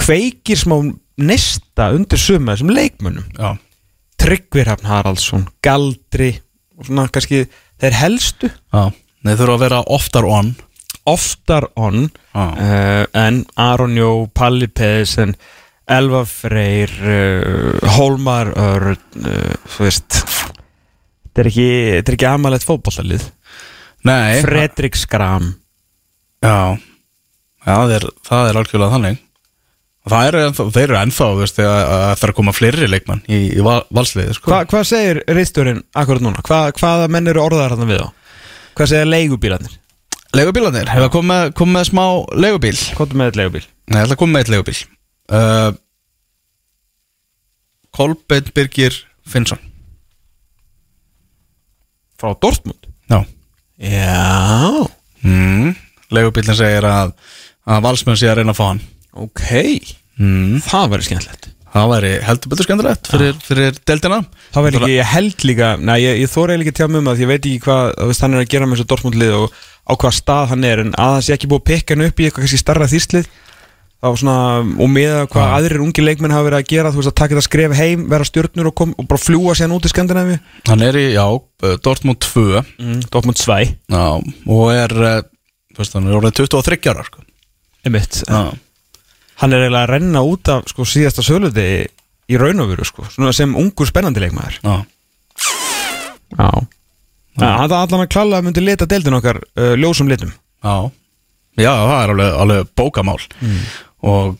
Kveikir 0.00 0.56
smá 0.56 0.78
nesta 1.20 1.90
undir 1.92 2.20
suma 2.20 2.54
þessum 2.54 2.72
leikmönnum. 2.72 3.26
Já, 3.36 3.58
Tryggvir 4.22 4.70
Hafn 4.70 4.88
Haraldsson, 4.88 5.44
Galdri 5.64 6.32
Og 6.78 6.88
svona 6.88 7.08
kannski 7.12 7.44
þeir 7.82 7.96
helstu. 7.98 8.48
Já. 8.72 8.88
Þeir 9.22 9.38
þurfa 9.38 9.54
að 9.54 9.64
vera 9.66 9.80
oftar 9.94 10.26
on. 10.26 10.52
Oftar 11.10 11.66
on 11.78 12.06
Já. 12.32 12.44
uh, 12.46 13.04
en 13.18 13.42
Aron 13.60 13.98
Jó, 13.98 14.10
Palli 14.34 14.68
Pedersen 14.70 15.36
Elva 15.90 16.22
Freyr 16.28 16.92
uh, 17.02 17.90
Hólmar 17.96 18.52
Örn 18.58 18.96
uh, 19.26 19.56
þú 19.74 19.86
veist 19.88 20.20
þetta 20.22 21.42
er 21.42 21.50
ekki, 21.50 21.66
þetta 21.98 22.12
er 22.12 22.18
ekki 22.18 22.30
amalegt 22.30 22.68
fótbollalið 22.68 23.26
Nei, 24.06 24.40
Fredrik 24.42 24.96
Skram 24.98 25.52
Já, 26.42 26.74
já 27.62 27.74
það, 27.74 27.92
er, 27.98 28.08
það 28.26 28.48
er 28.50 28.60
algjörlega 28.62 28.96
þannig 28.96 29.20
Það 30.02 30.24
eru 30.26 30.40
ennþá, 30.42 30.64
þeir 30.74 30.84
eru 30.88 30.96
ennþá, 30.98 31.26
veist, 31.38 31.58
þegar 31.60 31.76
að 31.86 32.00
það 32.18 32.24
er 32.26 32.30
að 32.32 32.38
koma 32.40 32.54
fleiri 32.56 32.88
leikmann 32.90 33.20
í, 33.30 33.36
í 33.54 33.62
val- 33.62 33.84
valsliði, 33.94 34.32
sko. 34.34 34.50
Hva, 34.50 34.64
Hvað 34.66 34.88
segir 34.88 35.20
reisturinn 35.30 35.78
akkurat 35.94 36.24
núna? 36.24 36.42
Hva, 36.42 36.58
hvaða 36.74 37.06
menn 37.14 37.30
eru 37.30 37.44
orðaðar 37.44 37.76
þarna 37.76 37.86
við 37.86 38.02
á? 38.02 38.08
Hvað 38.74 38.90
segir 38.90 39.10
leigubílarnir? 39.12 39.76
Legubílanir, 40.32 40.88
hefur 40.88 41.04
það 41.06 41.12
komið 41.14 41.54
komið 41.60 41.76
með 41.76 41.86
smá 41.92 42.02
legubíl? 42.40 42.74
Hvað 42.96 43.14
með 43.20 43.30
eitt 43.30 43.38
leigubíl? 43.38 43.62
Nei, 43.62 43.98
ég 44.00 44.06
ætla 44.08 44.16
að 44.16 44.20
koma 44.24 44.34
með 44.34 44.42
eitt 44.42 44.52
legubíl. 44.56 44.76
Uh, 45.32 45.72
Kolbeinn 47.96 48.50
Birgir 48.56 48.92
Finnsson. 49.28 49.58
Frá 52.20 52.34
Dortmund? 52.40 52.86
Já. 53.10 53.24
Já 53.78 54.88
Mm. 55.22 55.76
Legubílinn 56.10 56.56
segir 56.58 56.82
að, 56.82 57.12
að 57.70 57.82
valsmenn 57.84 58.16
sé 58.18 58.26
að 58.26 58.40
reyna 58.40 58.50
að 58.50 58.58
fá 58.58 58.64
hann. 58.72 58.80
Ok, 59.22 59.42
Mm. 60.18 60.58
það 60.66 60.88
verður 60.92 61.06
skemmtilegt 61.06 61.46
Það 61.72 61.86
væri 61.88 62.08
heldur 62.26 62.50
betur 62.52 62.66
skemmtilegt 62.66 63.08
fyrir, 63.08 63.36
fyrir 63.40 63.76
deildina. 63.88 64.18
Það 64.52 64.64
verður 64.66 64.82
ekki, 64.84 64.96
ég 64.98 65.08
held 65.08 65.44
líka 65.48 65.68
Nei, 65.80 65.94
ég, 66.02 66.18
ég 66.20 66.28
þóra 66.28 66.52
eiginlega 66.52 66.68
ekki 66.68 66.72
að 66.74 66.80
tjá 66.82 66.88
mig 66.92 66.98
um 67.00 67.06
það 67.08 67.16
Því 67.16 67.22
ég 67.24 67.30
veit 67.30 67.46
ekki 67.48 67.62
hvað 67.64 67.84
veist, 68.10 68.20
hann 68.26 68.34
er 68.36 68.42
að 68.42 68.50
gera 68.52 68.66
með 68.68 68.76
þessu 68.76 68.88
Dortmund 68.92 69.16
lið 69.22 69.32
og 69.38 69.54
á 69.88 69.92
hvað 70.02 70.12
stað 70.18 70.50
hann 70.52 70.64
er 70.68 70.82
en 70.84 70.92
að 70.92 71.12
hann 71.14 71.22
sé 71.24 71.32
ekki 71.38 71.48
búið 71.48 71.62
að 71.62 71.68
pikka 71.72 71.94
hann 71.96 72.04
upp 72.10 72.20
í 72.20 72.26
eitthvað 72.28 72.44
kannski 72.44 72.60
starra 72.60 72.90
þýstlið 72.92 73.26
þá 73.30 73.32
svona, 74.02 74.36
og 74.82 74.88
með 74.90 75.12
hvað 75.30 75.44
Já. 75.46 75.52
aðrir 75.58 75.82
ungi 75.84 76.02
leikmenn 76.02 76.32
hafa 76.34 76.48
verið 76.48 76.58
að 76.58 76.70
gera 76.72 76.90
þú 76.90 76.98
veist 76.98 77.10
að 77.12 77.18
taka 77.20 77.36
þetta 77.36 77.46
skref 77.46 77.74
heim, 77.78 78.00
vera 78.10 78.26
stjórnur 78.26 78.70
og, 78.72 78.82
og 78.98 79.06
bara 79.12 79.22
fljúa 79.22 79.54
sér 79.58 79.74
út 79.76 79.86
í 79.86 79.92
Skandinavi 79.92 80.38
Hann 80.66 80.82
er 80.82 80.98
í, 80.98 81.04
já, 81.14 81.22
uh, 81.30 81.76
Dortmund 81.86 82.18
2 82.26 82.42
mm, 82.58 82.96
Dortmund 83.14 83.38
2 83.38 83.58
já, 83.62 84.02
og 84.56 84.64
er, 84.74 84.96
uh, 84.98 85.22
þú 85.70 85.84
veist, 85.84 85.94
hann 85.98 86.10
er 86.10 86.18
orðið 86.18 86.40
23 86.42 86.90
ára, 86.90 87.04
sko. 87.06 87.22
Einmitt. 87.86 88.20
Já. 88.26 88.42
hann 89.42 89.54
er 89.54 89.64
eiginlega 89.66 89.86
að 89.86 89.92
renna 89.94 90.24
út 90.26 90.50
af 90.50 90.66
sko, 90.70 90.86
síðasta 90.86 91.22
söluði 91.26 91.68
í 92.30 92.38
raun 92.40 92.62
og 92.64 92.72
veru 92.74 92.86
sko, 92.86 93.06
sem 93.34 93.54
ungur 93.58 93.86
spennandi 93.90 94.22
leikmaður 94.22 94.58
Já. 94.62 94.76
Já 96.38 96.50
Það 97.32 97.48
er 97.48 97.78
allan 97.78 98.02
að 98.04 98.10
klalla 98.12 98.38
að 98.42 98.44
myndi 98.48 98.62
leta 98.64 98.86
deildin 98.88 99.16
okkar 99.16 99.38
uh, 99.40 99.72
ljósum 99.80 100.10
litum 100.10 100.34
Já, 100.62 100.90
já, 101.58 101.70
það 101.72 101.96
er 102.02 102.12
alveg, 102.12 102.34
alveg 102.44 102.68
bókamál 102.78 103.16
og 104.02 104.36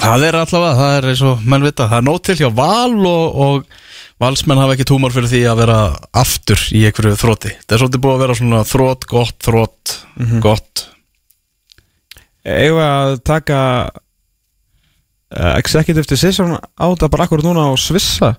það 0.00 0.26
er 0.28 0.38
allavega, 0.40 0.76
það 0.78 0.96
er 0.96 1.08
eins 1.12 1.22
og 1.26 1.46
menn 1.46 1.66
vita, 1.66 1.88
það 1.90 2.00
er 2.00 2.06
nót 2.08 2.26
til 2.26 2.36
hjá 2.40 2.50
val 2.56 2.96
og, 3.10 3.40
og 3.44 4.20
valsmenn 4.22 4.60
hafa 4.60 4.76
ekki 4.76 4.88
túmar 4.90 5.14
fyrir 5.14 5.32
því 5.32 5.42
að 5.50 5.62
vera 5.64 5.78
aftur 6.22 6.66
í 6.76 6.84
einhverju 6.88 7.18
þróti 7.20 7.54
það 7.56 7.76
er 7.76 7.82
svolítið 7.82 8.04
búið 8.04 8.16
að 8.16 8.24
vera 8.24 8.38
svona 8.40 8.62
þrót, 8.68 9.08
gott, 9.10 9.38
þrót 9.46 9.96
gott, 10.44 10.86
Eigum 12.40 12.78
við 12.78 12.86
að 12.86 13.14
taka 13.28 13.56
uh, 13.92 15.54
executive 15.58 16.08
decision 16.08 16.56
á 16.56 16.86
þetta 16.88 17.10
bara 17.12 17.26
akkur 17.28 17.44
núna 17.44 17.68
á 17.68 17.72
Svissa 17.76 18.34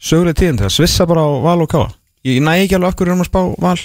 söguleg 0.00 0.38
tíðin 0.40 0.62
þegar 0.62 0.72
Svissa 0.72 1.04
bara 1.08 1.26
á 1.28 1.30
val 1.44 1.58
og 1.60 1.68
káa 1.68 1.90
Ég 2.26 2.42
næ 2.44 2.58
ekki 2.60 2.76
alveg 2.76 2.98
hverju 2.98 3.14
erum 3.14 3.22
að 3.24 3.30
spá 3.30 3.40
val. 3.64 3.78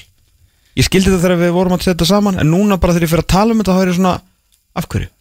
Ég 0.75 0.87
skildi 0.87 1.07
þetta 1.07 1.23
þegar 1.23 1.39
við 1.39 1.53
vorum 1.55 1.75
að 1.77 1.85
setja 1.85 2.07
saman 2.09 2.39
en 2.41 2.49
núna 2.51 2.77
bara 2.81 2.95
þegar 2.95 3.07
ég 3.07 3.11
fyrir 3.13 3.23
að 3.23 3.31
tala 3.31 3.55
um 3.55 3.61
þetta 3.61 3.75
þá 3.75 3.83
er 3.83 3.91
ég 3.91 3.97
svona 3.99 4.15
af 4.75 4.87
hverju? 4.91 5.11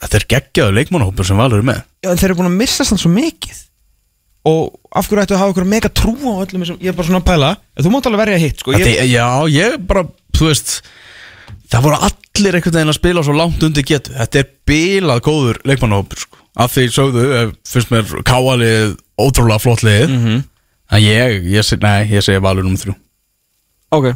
Þetta 0.00 0.16
er 0.20 0.26
geggjaður 0.34 0.76
leikmannahópur 0.78 1.26
sem 1.28 1.36
valur 1.40 1.60
er 1.62 1.66
með. 1.70 1.82
Já, 2.04 2.10
en 2.12 2.20
þeir 2.20 2.30
eru 2.30 2.38
búin 2.40 2.50
að 2.52 2.60
missa 2.62 2.84
sann 2.88 2.98
svo 3.00 3.10
mikið. 3.12 3.58
Og 4.50 4.70
af 4.96 5.04
hverju 5.10 5.22
ættu 5.26 5.34
að 5.36 5.42
hafa 5.42 5.52
ykkur 5.52 5.66
mega 5.68 5.90
trú 5.92 6.14
á 6.16 6.32
öllum 6.46 6.62
þessum, 6.64 6.78
ég 6.80 6.88
er 6.88 6.96
bara 6.96 7.06
svona 7.10 7.20
að 7.20 7.26
pæla. 7.28 7.50
En 7.76 7.84
þú 7.84 7.90
mátt 7.92 8.06
alveg 8.08 8.22
verja 8.24 8.38
hitt 8.40 8.62
sko, 8.62 8.72
ég, 8.72 8.86
Þetta, 8.86 9.04
já, 9.10 9.26
ég 9.52 9.74
bara, 9.90 10.04
þú 10.38 10.46
veist 10.48 10.72
það 11.70 11.84
voru 11.84 11.98
allir 12.08 12.56
einhvern 12.56 12.76
veginn 12.78 12.92
að 12.94 12.96
spila 12.96 13.22
svo 13.26 13.34
langt 13.36 13.66
undir 13.68 13.84
getu, 13.86 14.14
þetta 14.16 14.40
er 14.40 14.48
bilað 14.70 15.20
góður 15.28 15.60
leikmannahópur, 15.68 16.22
sko, 16.24 16.40
af 16.64 16.72
því 16.72 16.86
sögðu 16.96 17.26
eh, 17.36 17.52
finnst 17.68 17.92
mér 17.92 18.16
káalið 18.26 18.96
ótrúlega 19.20 19.60
flott 19.62 19.84
lið, 19.86 20.08
Mhm. 20.16 20.40
en 20.96 21.04
ég, 21.04 21.44
ég 21.52 21.62
seg, 21.68 21.82
nei, 21.84 22.08
ég 22.08 22.24
segi 22.24 22.40
valur 22.42 22.64
um 22.66 22.74
þrjú. 22.80 22.96
Ok, 23.92 24.08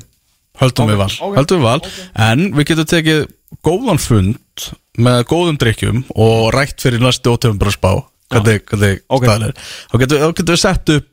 höldum 0.62 0.88
við 0.88 0.96
val, 1.04 1.10
höldum 1.36 1.60
við 1.60 1.68
val. 1.68 1.80
En 2.16 2.48
við 2.56 2.64
getum 2.72 2.88
tekið 2.90 3.26
góðan 3.62 4.02
fund 4.02 4.68
með 4.98 5.24
góðum 5.30 5.60
drikkjum 5.60 6.04
og 6.14 6.50
rætt 6.54 6.82
fyrir 6.82 7.02
næstu 7.02 7.36
bara 7.58 7.74
spá. 7.74 7.92
Hvernig, 8.32 8.64
hvernig 8.66 9.00
Ok. 9.08 9.24
staðan 9.24 9.48
er. 9.50 9.54
Þá 9.92 9.98
getum, 10.00 10.18
þá 10.18 10.28
getum 10.34 10.54
við 10.54 10.62
sett 10.62 10.94
upp 10.94 11.08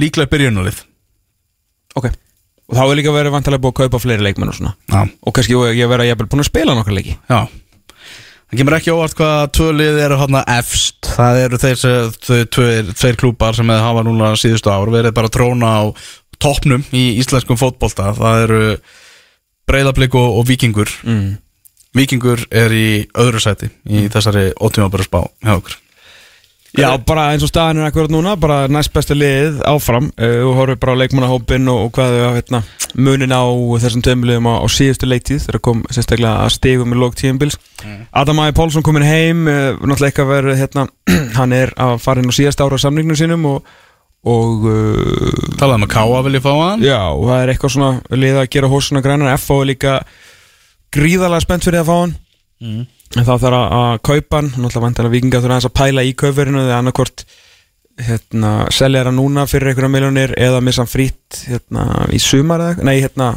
líklega 0.00 0.30
byrjunalið 0.32 0.84
ok. 1.96 2.08
Og 2.66 2.74
þá 2.74 2.82
er 2.82 2.98
líka 2.98 3.14
verið 3.14 3.34
vantilega 3.36 3.62
búið 3.62 3.74
að 3.74 3.78
kaupa 3.84 4.00
fleiri 4.02 4.26
leikmenn 4.26 4.50
og 4.50 4.58
svona. 4.58 4.74
Já, 4.90 5.04
og 5.06 5.36
kannski 5.36 5.54
ég 5.54 5.78
ég 5.78 5.90
vera 5.90 6.06
jafnvel 6.08 6.28
búin 6.32 6.42
að 6.42 6.50
spila 6.50 6.74
nokkar 6.74 6.96
leiki. 6.96 7.14
Já. 7.30 7.46
Það 8.46 8.60
kemur 8.60 8.76
ekki 8.76 8.94
óvart 8.94 9.16
hvað 9.18 9.40
tvölið 9.58 10.00
eru 10.04 10.18
hann 10.20 10.38
efst. 10.42 11.08
Það 11.16 11.40
eru 11.44 11.60
þeir, 11.62 12.50
tveir, 12.54 13.18
klúpar 13.18 13.56
sem 13.58 13.70
hafa 13.70 14.04
núna 14.06 14.34
síðustu 14.38 14.70
ár 14.70 14.90
verið 14.94 15.14
bara 15.16 15.30
að 15.30 15.36
tróna 15.38 15.72
á 15.78 15.84
toppnum 16.42 16.84
í 16.94 17.04
íslenskum 17.22 17.58
fótbolta. 17.58 18.12
Það 18.18 18.42
eru 18.44 18.60
breyðablík 19.66 20.14
og, 20.18 20.40
og 20.40 20.46
vikingur 20.50 20.90
mm. 21.06 21.26
Víkingur 21.96 22.44
er 22.52 22.72
í 22.76 22.86
öðru 23.16 23.40
sæti 23.40 23.70
í 23.88 24.06
þessari 24.12 24.50
ótímabæra 24.60 25.06
spá 25.06 25.22
hjá 25.24 25.56
okkur. 25.56 25.76
Já, 26.76 26.90
bara 27.00 27.30
eins 27.32 27.44
og 27.46 27.48
staðan 27.48 27.80
er 27.80 27.88
akkurat 27.88 28.12
núna 28.12 28.34
bara 28.36 28.66
næst 28.68 28.92
besta 28.92 29.14
liðið 29.16 29.62
áfram. 29.64 30.10
Uh, 30.20 30.42
og 30.44 30.58
horfum 30.58 30.80
bara 30.82 30.92
á 30.92 31.00
leikmannahópin 31.00 31.70
og, 31.72 31.86
og 31.86 31.94
hvað 31.96 32.16
þau 32.18 32.34
hérna, 32.36 32.60
munin 33.00 33.32
á 33.32 33.44
þessum 33.80 34.04
tömulegum 34.04 34.50
á, 34.52 34.60
á 34.60 34.66
síðustu 34.68 35.08
leiktíð 35.08 35.46
þegar 35.46 35.62
kom 35.64 35.82
sérstaklega 35.88 36.44
að 36.44 36.52
stigum 36.58 36.92
í 36.92 37.00
lók 37.00 37.16
tíðanbils 37.16 37.56
Adam 38.12 38.42
Æði 38.44 38.56
Pálsson 38.58 38.84
komin 38.84 39.06
heim 39.06 39.48
uh, 39.48 39.72
náttúrulega 39.80 40.12
ekki 40.12 40.24
að 40.26 40.30
vera 40.34 40.60
hérna, 40.60 40.86
hann 41.38 41.56
er 41.56 41.72
að 41.80 41.96
fara 42.04 42.20
inn 42.20 42.32
á 42.32 42.38
síðasta 42.38 42.68
ára 42.68 42.82
samningnum 42.82 43.20
sínum 43.20 43.48
og, 43.54 43.74
og 44.28 44.68
uh, 44.68 45.42
Talaði 45.56 45.86
með 45.86 45.92
Káa 45.96 46.22
vil 46.28 46.36
ég 46.36 46.44
fá 46.44 46.52
hann? 46.52 46.84
Já, 46.84 47.00
og 47.08 47.28
það 47.30 47.40
er 47.40 47.54
eitthvað 47.54 47.76
svona 47.78 48.20
lið 48.20 48.40
að 48.42 48.48
gera 48.52 48.72
hósuna 48.72 49.04
grænar. 49.04 49.36
F.O. 49.40 49.62
er 49.64 49.70
líka 49.72 50.00
gríðarlega 50.96 51.44
spennt 51.44 51.66
fyrir 51.68 51.82
að 51.82 51.90
fá 51.90 51.96
hann. 51.96 52.14
En 53.16 53.24
þá 53.26 53.34
þarf 53.38 53.56
að, 53.56 53.66
að 53.80 53.98
kaupa 54.10 54.40
hann. 54.40 54.52
Náttúrulega 54.56 54.86
vantilega 54.86 55.14
vikinga 55.14 55.40
þurfa 55.42 55.56
aðeins 55.56 55.68
að 55.70 55.76
pæla 55.80 56.06
í 56.06 56.14
kaufverinu 56.18 56.62
eða 56.64 56.80
annarkvort 56.80 57.26
hérna, 58.06 58.52
selja 58.74 59.06
hann 59.06 59.16
núna 59.16 59.46
fyrir 59.48 59.70
einhverja 59.72 59.92
miljónir 59.92 60.34
eða 60.36 60.60
missa 60.64 60.82
hann 60.84 60.90
frýtt 60.90 61.42
hérna, 61.48 61.86
í 62.12 62.20
sumar 62.20 62.60
eða, 62.60 62.84
nei, 62.84 62.98
hérna 63.00 63.30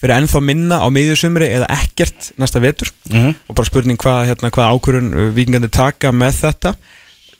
fyrir 0.00 0.16
ennþá 0.18 0.42
minna 0.44 0.80
á 0.82 0.88
miðjusumri 0.92 1.48
eða 1.54 1.70
ekkert 1.78 2.32
næsta 2.40 2.60
vetur. 2.60 2.90
Mhm. 3.10 3.34
og 3.48 3.56
bara 3.56 3.70
spurning 3.70 4.00
hvað, 4.00 4.26
hérna, 4.32 4.50
hvað 4.50 4.74
ákvörun 4.74 5.14
vikingandi 5.36 5.70
taka 5.72 6.12
með 6.12 6.40
þetta. 6.42 6.74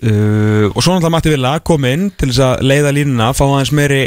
Uh, 0.05 0.70
og 0.74 0.82
svo 0.82 0.95
náttúrulega 0.95 1.15
Matti 1.15 1.31
Villa 1.31 1.59
kom 1.62 1.85
inn 1.86 2.09
til 2.19 2.28
þess 2.32 2.43
að 2.43 2.65
leiða 2.66 2.91
línuna, 2.97 3.28
fá 3.32 3.45
aðeins 3.47 3.70
meiri 3.73 4.01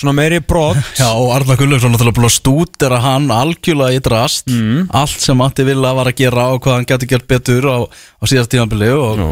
svona 0.00 0.16
meiri 0.16 0.40
brot. 0.40 0.80
Já, 1.00 1.08
og 1.12 1.30
Arna 1.36 1.58
Gullarsson 1.60 1.94
náttúrulega 1.94 2.18
búin 2.18 2.30
að 2.30 2.36
stúdera 2.38 3.00
hann 3.04 3.30
algjörlega 3.34 4.00
í 4.00 4.02
drast. 4.04 4.50
Mm. 4.50 4.90
Allt 4.96 5.22
sem 5.22 5.38
Matti 5.38 5.66
Villa 5.68 5.94
var 5.96 6.10
að 6.10 6.20
gera 6.24 6.50
og 6.54 6.64
hvað 6.64 6.80
hann 6.80 6.90
geti 6.90 7.10
gert 7.10 7.28
betur 7.30 7.68
á, 7.68 7.78
á 7.86 8.24
síðast 8.28 8.52
tímanbili 8.54 8.90
og 8.96 9.24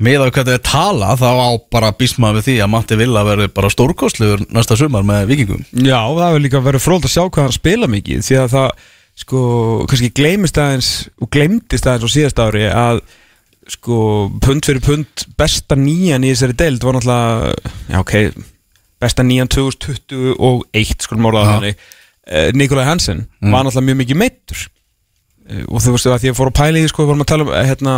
með 0.00 0.24
að 0.24 0.30
hvað 0.34 0.48
það 0.48 0.54
er 0.56 0.62
tala 0.64 1.14
þá 1.20 1.28
á 1.28 1.50
bara 1.72 1.92
bísma 1.96 2.32
við 2.36 2.46
því 2.46 2.54
að 2.64 2.70
Matti 2.72 2.96
Villa 3.00 3.24
verður 3.26 3.50
bara 3.56 3.70
stórkostlegur 3.72 4.46
næsta 4.48 4.78
sumar 4.80 5.04
með 5.06 5.26
vikingum 5.34 5.66
Já, 5.76 6.00
það 6.00 6.22
hefur 6.24 6.44
líka 6.46 6.62
verið 6.64 6.84
fróld 6.84 7.08
að 7.08 7.14
sjá 7.14 7.24
hvað 7.26 7.44
hann 7.44 7.56
spila 7.56 7.90
mikið 7.90 8.22
því 8.24 8.38
að 8.40 8.54
það, 8.54 8.86
sko, 9.24 9.42
kannski 9.90 10.12
gleymist 10.16 10.60
aðeins 10.60 10.92
og 11.20 11.32
gleymdist 11.36 11.90
aðeins 11.90 12.08
á 12.08 12.14
síðast 12.16 12.40
ári 12.40 12.64
að, 12.70 13.02
sko, 13.76 13.98
pund 14.40 14.70
fyrir 14.70 14.86
pund 14.86 15.26
besta 15.40 15.76
nýjan 15.76 16.24
í 16.24 16.32
þessari 16.32 16.56
deild 16.64 16.88
var 16.88 16.96
náttúrulega, 16.96 17.52
já, 17.92 18.00
ok 18.00 18.16
besta 19.00 19.24
nýjan 19.26 19.50
2021 19.50 21.06
skulum 21.06 21.28
orðaða 21.30 21.46
Já. 21.46 21.52
þannig. 21.56 21.84
Uh, 22.30 22.48
Nikolai 22.54 22.86
Hansen 22.86 23.24
var 23.40 23.64
náttúrulega 23.64 23.86
mjög 23.88 24.00
mikið 24.02 24.18
meittur 24.20 24.58
uh, 24.60 25.62
og 25.66 25.80
þú 25.82 25.94
veistu 25.94 26.10
að 26.12 26.24
því 26.24 26.32
að 26.32 26.36
fór 26.38 26.50
í 26.52 26.74
því, 26.76 26.90
sko, 26.92 27.02
við 27.02 27.10
vorum 27.10 27.24
að 27.24 27.30
tala 27.32 27.46
um, 27.46 27.52
eh, 27.56 27.68
hérna 27.70 27.94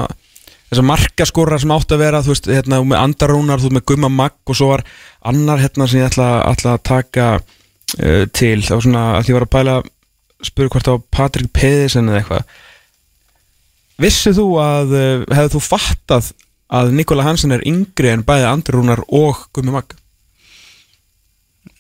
þessar 0.70 0.86
markaskorra 0.88 1.58
sem 1.60 1.74
átt 1.74 1.92
að 1.92 2.04
vera 2.04 2.22
þú 2.24 2.32
veist, 2.32 2.46
hérna, 2.48 2.78
með 2.86 3.02
andarúnar, 3.02 3.60
þú 3.60 3.68
veist, 3.68 3.76
með 3.76 3.86
gumma 3.90 4.12
magg 4.14 4.38
og 4.52 4.56
svo 4.56 4.70
var 4.70 4.84
annar 5.28 5.60
hérna 5.60 5.88
sem 5.90 6.00
ég 6.00 6.08
ætla, 6.08 6.28
ætla 6.48 6.76
að 6.78 6.84
taka 6.88 7.26
uh, 7.42 8.22
til, 8.32 8.62
það 8.62 8.76
var 8.78 8.86
svona 8.86 9.06
að 9.18 9.32
ég 9.32 9.36
var 9.36 9.48
að 9.48 9.54
pæla 9.58 9.78
spuru 10.42 10.72
það 10.78 10.94
var 10.94 11.02
Patrik 11.18 11.52
Pedersen 11.54 12.08
eða 12.08 12.22
eitthvað. 12.22 12.54
Vissið 14.02 14.38
þú 14.40 14.46
að 14.62 14.94
hefðu 15.30 15.50
þú 15.52 15.60
fattað 15.66 16.30
að 16.72 16.94
Nikola 16.96 17.26
Hansen 17.26 17.52
er 17.54 17.66
yngri 17.68 18.10
en 18.10 18.24
bæði 18.26 18.48
andarúnar 18.48 19.04
og 19.12 19.44
gummi 19.54 19.74
magg 19.74 19.92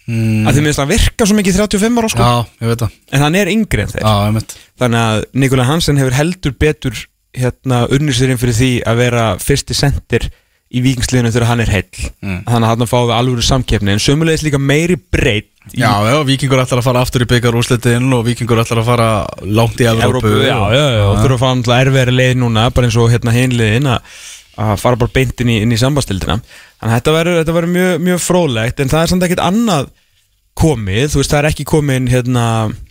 mm. 0.08 0.44
að 0.48 0.58
því 0.58 0.66
minnst 0.66 0.82
að 0.82 0.92
virka 0.94 1.28
svo 1.28 1.38
mikið 1.38 1.62
35 1.62 2.02
ára 2.02 2.12
sko, 2.12 2.28
Já, 2.28 2.90
en 3.12 3.24
hann 3.26 3.38
er 3.38 3.52
yngri 3.52 3.86
en 3.86 3.92
þeir. 3.92 4.04
Já, 4.04 4.60
þannig 4.82 5.02
að 5.06 5.24
Nikola 5.44 5.66
Hansen 5.68 6.00
hefur 6.00 6.18
heldur 6.18 6.54
betur 6.58 7.02
hérna 7.32 7.86
unnir 7.92 8.16
sér 8.16 8.32
inn 8.32 8.40
fyrir 8.40 8.58
því 8.58 8.72
að 8.88 9.02
vera 9.02 9.26
fyrsti 9.40 9.76
sendir 9.76 10.28
í 10.72 10.80
vikingsliðinu 10.84 11.32
þegar 11.32 11.50
hann 11.50 11.62
er 11.64 11.72
heill. 11.72 12.04
Þannig 12.22 12.52
að 12.56 12.68
hann 12.70 12.84
við 12.88 13.16
alveg 13.16 13.44
samkeppni. 13.44 13.92
En 13.92 14.02
sömulegis 14.02 14.44
líka 14.46 14.60
meiri 14.60 14.96
breytt 14.96 15.50
í 15.70 15.78
Já, 15.78 15.92
já, 16.08 16.16
Víkingur 16.26 16.58
ætlar 16.58 16.80
að 16.80 16.86
fara 16.88 17.02
aftur 17.04 17.22
í 17.22 17.28
byggar 17.30 17.54
úrslitin 17.54 18.08
og 18.16 18.24
Víkingur 18.26 18.58
ætlar 18.62 18.80
að 18.82 18.88
fara 18.88 19.08
langt 19.46 19.78
í 19.78 19.86
Evrópu, 19.86 20.32
já, 20.42 20.58
já, 20.74 20.86
já, 20.96 21.02
og 21.06 21.20
þurfa 21.20 21.50
að 21.52 21.66
fara 21.68 21.84
erfiðari 21.84 22.14
leið 22.16 22.40
núna, 22.40 22.64
bara 22.74 22.88
eins 22.88 22.98
og 22.98 23.12
hérna 23.12 23.34
hinliðin 23.36 23.90
að 23.92 24.16
að 24.60 24.76
fara 24.82 25.00
bara 25.00 25.14
beint 25.14 25.40
inn 25.40 25.50
í, 25.52 25.58
í 25.64 25.80
sambastildina 25.80 26.38
þannig 26.42 26.92
að 26.92 26.96
þetta 26.98 27.16
verður, 27.16 27.52
verður 27.56 27.72
mjög, 27.72 27.92
mjög 28.08 28.22
fróðlegt 28.22 28.82
en 28.82 28.92
það 28.92 29.04
er 29.04 29.12
samt 29.12 29.26
ekkert 29.26 29.44
annað 29.46 29.90
komið, 30.58 31.06
þú 31.12 31.20
veist, 31.20 31.32
það 31.32 31.38
er 31.38 31.48
ekki 31.48 31.64
komin 31.68 32.08
hérna 32.12 32.44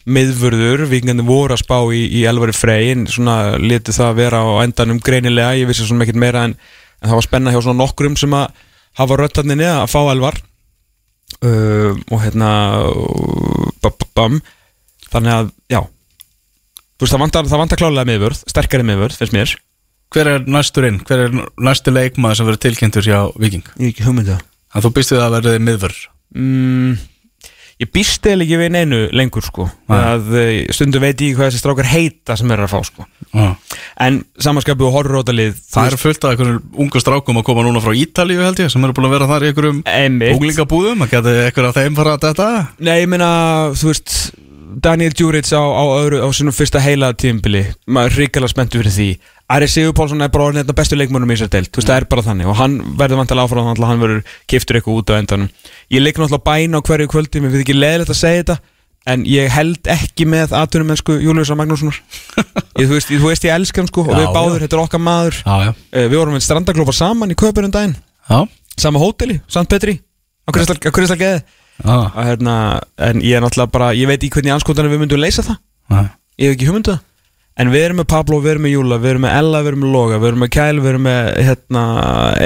miðvörður, 0.09 0.85
vikingandi 0.89 1.25
voru 1.27 1.55
að 1.55 1.61
spá 1.61 1.77
í, 1.93 2.01
í 2.19 2.23
Elvari 2.29 2.55
Frey, 2.57 2.89
en 2.95 3.05
svona 3.09 3.57
leti 3.61 3.93
það 3.95 4.17
vera 4.17 4.41
á 4.41 4.65
endanum 4.65 5.01
greinilega, 5.03 5.59
ég 5.59 5.69
vissi 5.69 5.85
svona 5.85 6.07
ekkert 6.07 6.21
meira 6.21 6.47
en, 6.49 6.55
en 7.01 7.11
það 7.11 7.19
var 7.19 7.27
spenna 7.27 7.53
hjá 7.53 7.59
svona 7.61 7.83
nokkrum 7.83 8.17
sem 8.19 8.33
að 8.33 8.63
hafa 8.97 9.19
röttarninni 9.21 9.69
að 9.69 9.85
fá 9.93 9.99
Elvar. 10.01 10.41
Uh, 11.41 11.95
og 12.11 12.19
hérna 12.25 12.49
bam, 13.81 14.01
bam, 14.17 14.41
þannig 15.13 15.37
að, 15.37 15.53
já. 15.71 15.81
Þú 16.97 17.05
veist, 17.05 17.13
það 17.13 17.23
vantar, 17.23 17.51
það 17.53 17.63
vantar 17.63 17.81
klálega 17.81 18.09
miðvörð, 18.09 18.41
sterkari 18.51 18.89
miðvörð, 18.89 19.21
finnst 19.21 19.37
mér 19.37 19.55
Hver 20.11 20.27
er 20.27 20.41
næsturinn? 20.43 20.99
Hver 21.07 21.21
er 21.27 21.35
næstu 21.63 21.91
leikmaður 21.93 22.41
sem 22.41 22.47
verður 22.49 22.63
tilkynntur 22.65 23.05
hjá 23.05 23.19
Víking? 23.39 23.63
Ég 23.79 23.85
er 23.85 23.93
ekki 23.93 24.03
hugmyndu 24.03 24.35
Að 24.75 24.83
þú 24.83 24.91
býstu 24.97 25.15
það 25.15 25.23
að 25.27 25.35
verði 25.37 25.61
miðvör 25.63 25.95
mm, 26.35 26.97
Ég 27.81 27.89
býst 27.95 28.27
eða 28.27 28.43
ekki 28.43 28.59
við 28.59 28.73
neinu 28.75 28.99
lengur 29.15 29.45
sko 29.45 29.69
að 29.87 30.35
eh, 30.37 30.49
stundum 30.75 31.05
veit 31.05 31.23
ég 31.23 31.37
hvað 31.37 31.47
þessi 31.47 31.61
strákar 31.63 31.89
heita 31.89 32.35
sem 32.37 32.51
er 32.51 32.65
að 32.65 32.73
fá 32.73 32.83
sko 32.89 33.07
ah. 33.39 33.55
en 34.03 34.19
samanskapu 34.35 34.85
og 34.89 34.93
horrótalið 34.99 35.55
Það 35.71 35.89
eru 35.93 36.01
fullt 36.03 36.27
af 36.27 36.35
einhverjum 36.35 36.83
ungu 36.85 37.01
strákum 37.01 37.39
að 37.39 37.47
koma 37.47 37.65
núna 37.65 37.81
frá 37.81 37.95
Ítalíu 37.95 38.43
held 38.43 38.61
ég 38.61 38.69
sem 38.75 38.85
eru 38.85 38.97
búin 38.99 39.09
að 39.09 39.15
vera 39.15 39.31
þar 39.31 39.47
í 39.47 39.49
einhverjum 39.53 39.81
Einmitt. 39.95 40.35
úglingabúðum 40.35 41.07
að 41.07 41.15
geta 41.15 41.39
einhver 41.47 41.71
af 41.71 41.79
þeim 41.79 41.97
fara 41.97 42.19
að 42.19 42.27
þetta 42.27 42.53
Nei, 42.83 42.95
ég 42.99 43.11
meina, 43.15 43.33
þú 43.79 43.93
veist 43.95 44.17
Daniel 44.71 45.11
Djuric 45.15 45.49
á, 45.51 45.63
á, 45.63 45.83
öðru, 46.03 46.21
á 46.23 46.29
sínum 46.35 46.55
fyrsta 46.55 46.79
heila 46.83 47.11
tímbili 47.17 47.65
maður 47.87 48.11
er 48.11 48.19
hrikalega 48.19 48.53
spenntu 48.53 48.79
fyrir 48.79 48.93
því 48.95 49.09
Ari 49.51 49.67
Sigur 49.67 49.95
Pálsson 49.97 50.23
er 50.23 50.31
bara 50.31 50.61
af 50.61 50.75
bestu 50.75 50.95
leikmönnum 50.95 51.31
í 51.31 51.35
þessar 51.35 51.51
deild, 51.51 51.69
þú 51.71 51.81
veist, 51.81 51.89
það 51.89 51.97
er 51.97 52.05
bara 52.11 52.23
þannig. 52.23 52.49
Og 52.51 52.55
hann 52.59 52.75
verður 52.99 53.19
vantilega 53.19 53.47
áfram 53.47 53.65
þannig 53.67 53.81
að 53.83 53.89
hann 53.89 54.03
verður 54.03 54.35
kiftur 54.51 54.77
eitthvað 54.79 54.99
út 55.01 55.11
á 55.11 55.13
endanum. 55.17 55.49
Ég 55.91 56.03
leik 56.03 56.19
náttúrulega 56.21 56.45
bæn 56.47 56.77
á 56.77 56.79
hverju 56.87 57.09
kvöldi 57.11 57.41
mér 57.41 57.51
finnst 57.51 57.65
ekki 57.65 57.75
leðilegt 57.75 58.13
að 58.13 58.19
segja 58.21 58.43
þetta 58.43 58.57
en 59.11 59.25
ég 59.25 59.49
held 59.51 59.89
ekki 59.91 60.27
með 60.29 60.53
atvinnum 60.55 60.91
mennsku 60.93 61.17
Júliusar 61.19 61.57
Magnússonar. 61.59 61.97
Ég, 62.79 62.87
þú, 62.87 62.99
þú 63.09 63.27
veist 63.27 63.43
ég 63.43 63.51
elska 63.53 63.81
hann 63.81 63.89
sko 63.89 64.05
og 64.05 64.13
Já, 64.13 64.19
við 64.21 64.29
báður, 64.35 64.63
þetta 64.63 64.77
er 64.77 64.81
okkar 64.85 65.01
maður. 65.03 65.39
Já, 65.41 65.55
já, 65.65 65.71
uh, 65.73 66.05
við 66.05 66.15
vorum 66.15 66.37
með 66.37 66.45
strandaglópa 66.45 66.93
saman 66.95 67.33
í 67.33 67.35
köpunum 67.37 67.73
daginn. 67.73 67.97
Já, 68.29 68.37
sama 68.79 69.01
hóteli, 69.01 69.41
St. 69.51 69.67
Petri 69.69 69.97
á 70.47 70.49
hverju 70.53 71.09
það 71.11 71.19
geði 71.19 71.41
já. 71.41 71.91
að, 71.91 72.21
hérna, 72.29 72.55
en 73.09 73.21
ég 73.25 73.37
er 73.37 73.43
náttúrulega 73.43 73.73
bara 73.75 73.91
ég 73.97 74.09
veit 74.09 74.23
í 74.23 74.31
hvernig 74.33 74.55
anskotanum 74.55 74.93
við 74.93 75.03
myndum 75.03 75.21
leysa 75.21 75.45
það. 75.45 75.59
Já. 75.91 76.01
ég 76.41 76.47
hef 76.47 76.55
ekki 76.55 76.69
hugmyndu 76.69 76.95
það 76.95 77.03
en 77.59 77.73
við 77.73 77.87
erum 77.87 78.01
með 78.01 78.09
Pablo, 78.13 78.39
við 78.43 78.55
erum 78.55 78.65
með 78.67 78.75
Júla, 78.75 79.01
við 79.01 79.13
erum 79.15 79.25
með 79.25 79.35
Ella 79.41 79.61
við 79.61 79.71
erum 79.71 79.83
með 79.85 79.95
Loga, 79.95 80.21
við 80.21 80.31
erum 80.31 80.45
með 80.45 80.53
Kæl, 80.55 80.77
við 80.79 80.91
erum 80.93 81.05
með 81.07 81.27
hérna, 81.49 81.83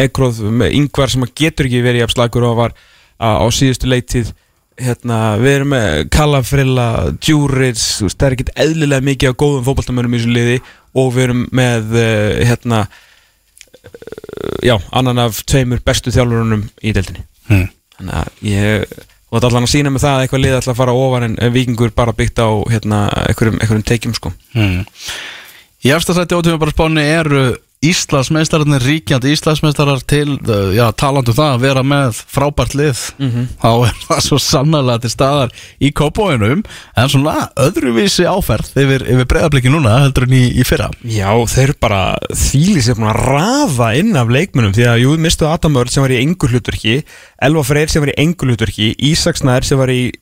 Ekroð, 0.06 0.42
með 0.64 0.80
yngvar 0.80 1.14
sem 1.14 1.28
getur 1.38 1.70
ekki 1.70 1.86
verið 1.86 2.04
jafn 2.04 2.16
slagur 2.16 2.48
og 2.50 2.58
var 2.60 2.76
á, 3.22 3.30
á 3.40 3.46
síðustu 3.54 3.92
leittíð 3.92 4.34
hérna, 4.82 5.20
við 5.40 5.58
erum 5.60 5.72
með 5.72 6.10
Kallafrilla 6.14 6.88
Djúrits, 7.24 7.86
það 8.12 8.28
er 8.28 8.36
ekkit 8.36 8.54
eðlilega 8.66 9.08
mikið 9.08 9.32
af 9.32 9.40
góðum 9.40 9.66
fótballtamönnum 9.68 10.16
í 10.16 10.20
þessu 10.20 10.36
liði. 10.36 10.60
Og 10.96 11.10
við 11.16 11.28
erum 11.28 11.42
með 11.56 11.96
uh, 12.00 12.44
hérna 12.48 12.82
uh, 12.86 14.56
já, 14.64 14.76
annan 14.96 15.24
af 15.26 15.42
tveimur 15.48 15.84
bestu 15.86 16.14
þjálfurunum 16.16 16.68
í 16.84 16.96
deildinni. 16.96 17.26
Hm. 17.46 17.68
þannig 17.96 18.16
að 18.20 18.48
ég 18.50 18.96
og 19.36 19.42
þetta 19.42 19.50
allan 19.52 19.66
að 19.68 19.72
sína 19.74 19.92
með 19.92 20.06
það 20.06 20.14
að 20.16 20.22
eitthvað 20.26 20.44
lið 20.46 20.54
ætla 20.62 20.72
að 20.72 20.78
fara 20.80 20.94
ofar 20.96 21.26
en 21.28 21.34
vikingur 21.52 21.92
bara 21.96 22.14
byggt 22.16 22.40
á 22.40 22.50
hérna, 22.72 23.00
einhverjum, 23.28 23.58
einhverjum 23.60 23.88
teikjum 23.92 24.16
sko 24.16 24.32
Hmm. 24.56 24.86
Í 25.86 25.92
efsta 25.94 26.16
sætti 26.16 26.38
ótíma 26.38 26.58
bara 26.58 26.72
spáni 26.72 27.04
eru 27.04 27.42
Íslandsmeistararnir 27.90 28.84
ríkjandi 28.86 29.34
Íslandsmeistarar 29.36 30.02
til, 30.08 30.38
uh, 30.48 30.72
já, 30.76 30.86
talandu 30.98 31.36
það 31.36 31.54
að 31.56 31.66
vera 31.66 31.84
með 31.86 32.22
frábært 32.32 32.76
lið 32.78 33.02
þá 33.62 33.70
er 33.88 34.00
það 34.08 34.22
svo 34.26 34.40
sannarlega 34.42 35.04
til 35.06 35.12
staðar 35.14 35.54
í 35.80 35.92
kópóinum, 35.96 36.64
en 36.96 37.12
svona 37.12 37.50
öðruvísi 37.60 38.26
áferð 38.30 38.72
yfir, 38.82 39.06
yfir 39.16 39.30
breyðabliki 39.32 39.72
núna 39.74 40.00
heldur 40.04 40.28
en 40.28 40.36
í, 40.36 40.44
í 40.60 40.66
fyrra. 40.68 40.90
Já, 41.04 41.30
þeir 41.52 41.76
bara 41.82 42.02
þýli 42.34 42.84
sér 42.86 43.00
búin 43.00 43.10
að 43.12 43.22
rafa 43.26 43.92
inn 44.00 44.16
af 44.20 44.32
leikmunum 44.34 44.76
því 44.76 44.88
að 44.92 45.02
jú, 45.04 45.16
mistu 45.22 45.48
Adam 45.50 45.80
Örd 45.82 45.94
sem 45.94 46.06
var 46.06 46.14
í 46.16 46.22
engur 46.24 46.54
hlutverki 46.54 47.00
Elva 47.46 47.64
Freyr 47.68 47.92
sem 47.92 48.04
var 48.04 48.14
í 48.14 48.20
engur 48.24 48.52
hlutverki 48.52 48.94
Ísak 49.12 49.40
Snær 49.40 49.66
sem 49.68 49.80
var 49.80 49.92
í 49.94 50.14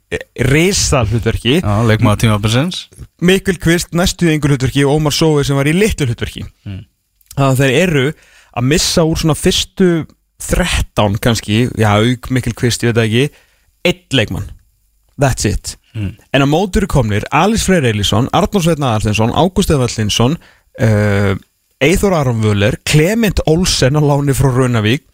reysal 0.50 1.06
hlutverki 1.10 1.60
Já, 1.60 1.74
leikmaða 1.88 2.24
tímabilsins. 2.24 2.88
Mikkel 3.24 3.60
Kvist 3.62 3.94
næstu 3.98 4.28
í 4.28 4.34
engur 4.36 4.54
hlutverki 4.54 4.84
og 4.86 4.98
Ómar 4.98 5.16
Sói 5.16 5.46
sem 5.48 5.58
var 5.58 5.70
í 5.70 5.76
litlu 5.78 6.10
hlutverki. 6.10 6.46
Þannig 6.66 6.93
að 7.40 7.62
þeir 7.62 7.78
eru 7.84 8.08
að 8.54 8.68
missa 8.70 9.06
úr 9.08 9.22
svona 9.22 9.38
fyrstu 9.38 10.06
13 10.44 11.18
kannski, 11.24 11.64
já, 11.80 11.90
auk 11.96 12.30
Mikkel 12.34 12.56
Kvist, 12.58 12.84
ég 12.84 12.94
veit 12.94 13.06
ekki 13.06 13.24
einn 13.88 14.20
leikmann, 14.20 14.52
that's 15.20 15.48
it. 15.48 15.78
En 15.94 16.42
á 16.42 16.48
mótur 16.50 16.88
komnir 16.90 17.26
Alice 17.30 17.68
Freyr 17.68 17.86
Eilisson, 17.86 18.26
Arnór 18.34 18.64
Sveitna 18.66 18.96
Alþinsson 18.96 19.34
Ágúst 19.38 19.70
Eðvallinsson 19.70 20.40
uh, 20.82 21.36
Eithor 21.84 22.16
Aron 22.18 22.42
Völler 22.42 22.80
Clement 22.90 23.44
Olsen 23.46 24.00
á 24.00 24.02
láni 24.02 24.34
frá 24.34 24.50
Raunavík 24.50 25.06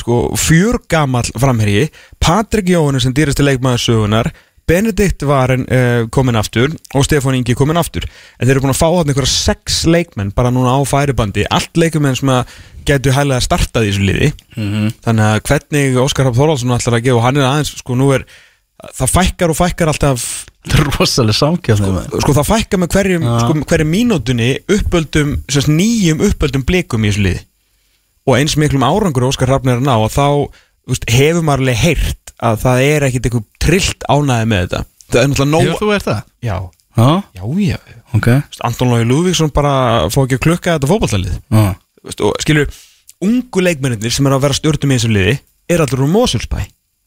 sko, 0.00 0.34
fjör 0.34 0.80
gamall 0.90 1.30
framherji. 1.38 1.86
Patrik 2.18 2.72
Jóhannes 2.72 3.06
sem 3.06 3.14
dýrasti 3.14 3.46
leikmaður 3.46 3.84
sögunar 3.84 4.32
Benedikt 4.68 5.24
Varen 5.28 5.66
uh, 5.68 6.06
komin 6.14 6.38
aftur 6.40 6.72
og 6.94 7.04
Stefán 7.04 7.36
Ingi 7.38 7.56
komin 7.58 7.80
aftur. 7.80 8.06
En 8.38 8.46
þeir 8.46 8.56
eru 8.56 8.64
búin 8.64 8.74
að 8.74 8.80
fá 8.80 8.86
þarna 8.86 9.12
einhverja 9.12 9.32
sex 9.32 9.82
leikmenn 9.90 10.32
bara 10.36 10.52
núna 10.54 10.76
á 10.76 10.80
færibandi, 10.88 11.44
allt 11.52 11.76
leikumenn 11.80 12.16
sem 12.16 12.32
að 12.32 12.56
getur 12.88 13.16
hæglega 13.16 13.40
að 13.40 13.46
starta 13.46 13.84
í 13.84 13.90
þessu 13.90 14.08
liði. 14.08 14.32
Þannig 15.04 15.28
að 15.28 15.38
hvernig 15.48 16.00
Óskar 16.00 16.28
Hafn 16.28 16.40
Þorvaldsson 16.40 16.74
ætlar 16.76 16.98
að 16.98 17.06
gefa 17.06 17.20
og 17.20 17.24
hann 17.26 17.40
er 17.40 17.48
aðeins, 17.48 17.76
sko 17.80 17.96
nú 18.00 18.10
er 18.16 18.26
það 18.92 19.14
fækkar 19.14 19.52
og 19.52 19.58
fækkar 19.58 19.92
alltaf 19.92 20.26
rosalega 20.88 21.36
samkjöfni 21.36 22.20
sko 22.24 22.34
það 22.36 22.48
fækkar 22.48 22.80
með 22.80 22.94
hverjum, 22.96 23.24
sko, 23.44 23.56
hverjum 23.68 23.90
mínútunni 23.92 24.50
uppöldum, 24.72 25.34
nýjum 25.68 26.24
uppöldum 26.24 26.64
blikum 26.66 27.04
í 27.04 27.12
þessu 27.12 27.24
liði. 27.28 27.42
Og 28.24 28.38
eins 28.38 28.56
miklum 28.56 28.84
árangur 28.86 29.28
Óskar 29.28 29.50
Hrafn 29.52 29.68
er 29.68 29.80
að 29.82 29.88
ná 29.88 29.96
og 29.98 30.12
þá 30.12 30.26
veist, 30.88 31.04
hefur 31.12 31.44
maður 31.44 31.66
alveg 31.66 31.82
heyrt 31.82 32.32
að 32.44 32.60
það 32.64 32.84
er 32.88 33.06
ekkit 33.08 33.28
eitthvað 33.28 33.44
trillt 33.64 34.06
ánæði 34.10 34.48
með 34.52 34.64
þetta. 34.64 34.80
Það 35.10 35.20
er 35.22 35.30
náttúrulega 35.32 35.52
nóg 35.54 35.66
Hefur 35.68 35.82
þú 35.82 35.90
verið 35.92 36.08
það? 36.10 36.22
já, 36.44 36.56
Já, 37.34 37.42
já, 37.58 37.78
já. 37.90 37.98
Ok. 38.14 38.28
Þú 38.30 38.36
veist, 38.52 38.62
Anton 38.68 38.92
Lói 38.92 39.04
Lúvíksson 39.08 39.50
bara 39.54 39.74
fá 40.14 40.20
ekki 40.22 40.38
að 40.38 40.44
klukka 40.46 40.76
þetta 40.76 40.90
og 42.22 42.36
skilur, 42.44 42.70
ungu 43.24 43.64
leikmennir 43.64 44.12
sem 44.14 44.28
er 44.28 44.36
að 44.36 44.44
vera 44.44 44.56
stjórnum 44.58 44.92
í 44.92 44.98
þessu 44.98 45.10
liði 45.10 45.34
er 45.72 45.82
allur 45.82 46.04
úr 46.04 46.12
Mosulsbæ 46.12 46.60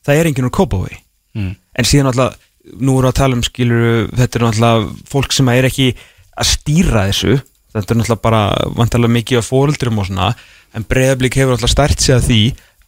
það 0.07 0.19
er 0.19 0.29
enginn 0.29 0.47
úr 0.49 0.55
Kópavogi. 0.55 0.97
Mm. 1.37 1.53
en 1.77 1.85
síðan 1.85 2.09
alltaf, 2.09 2.37
nú 2.81 2.95
við 2.97 3.09
að 3.11 3.17
tala 3.19 3.37
um 3.37 3.43
skilur, 3.45 4.07
þetta 4.17 4.39
er 4.39 4.45
alltaf 4.47 4.87
fólk 5.11 5.35
sem 5.35 5.51
er 5.53 5.67
ekki 5.69 5.91
að 6.37 6.49
stýra 6.49 7.03
þessu. 7.11 7.35
Þetta 7.75 7.93
er 7.93 8.01
alltaf 8.01 8.21
bara 8.23 8.41
vantarlega 8.73 9.13
mikið 9.13 9.41
af 9.41 9.49
fóreldrum 9.51 10.01
og 10.01 10.07
svona, 10.09 10.31
en 10.73 10.87
breyðablík 10.89 11.37
hefur 11.37 11.55
alltaf 11.57 11.71
stært 11.75 12.01
sig 12.01 12.15
að 12.15 12.25
því 12.27 12.39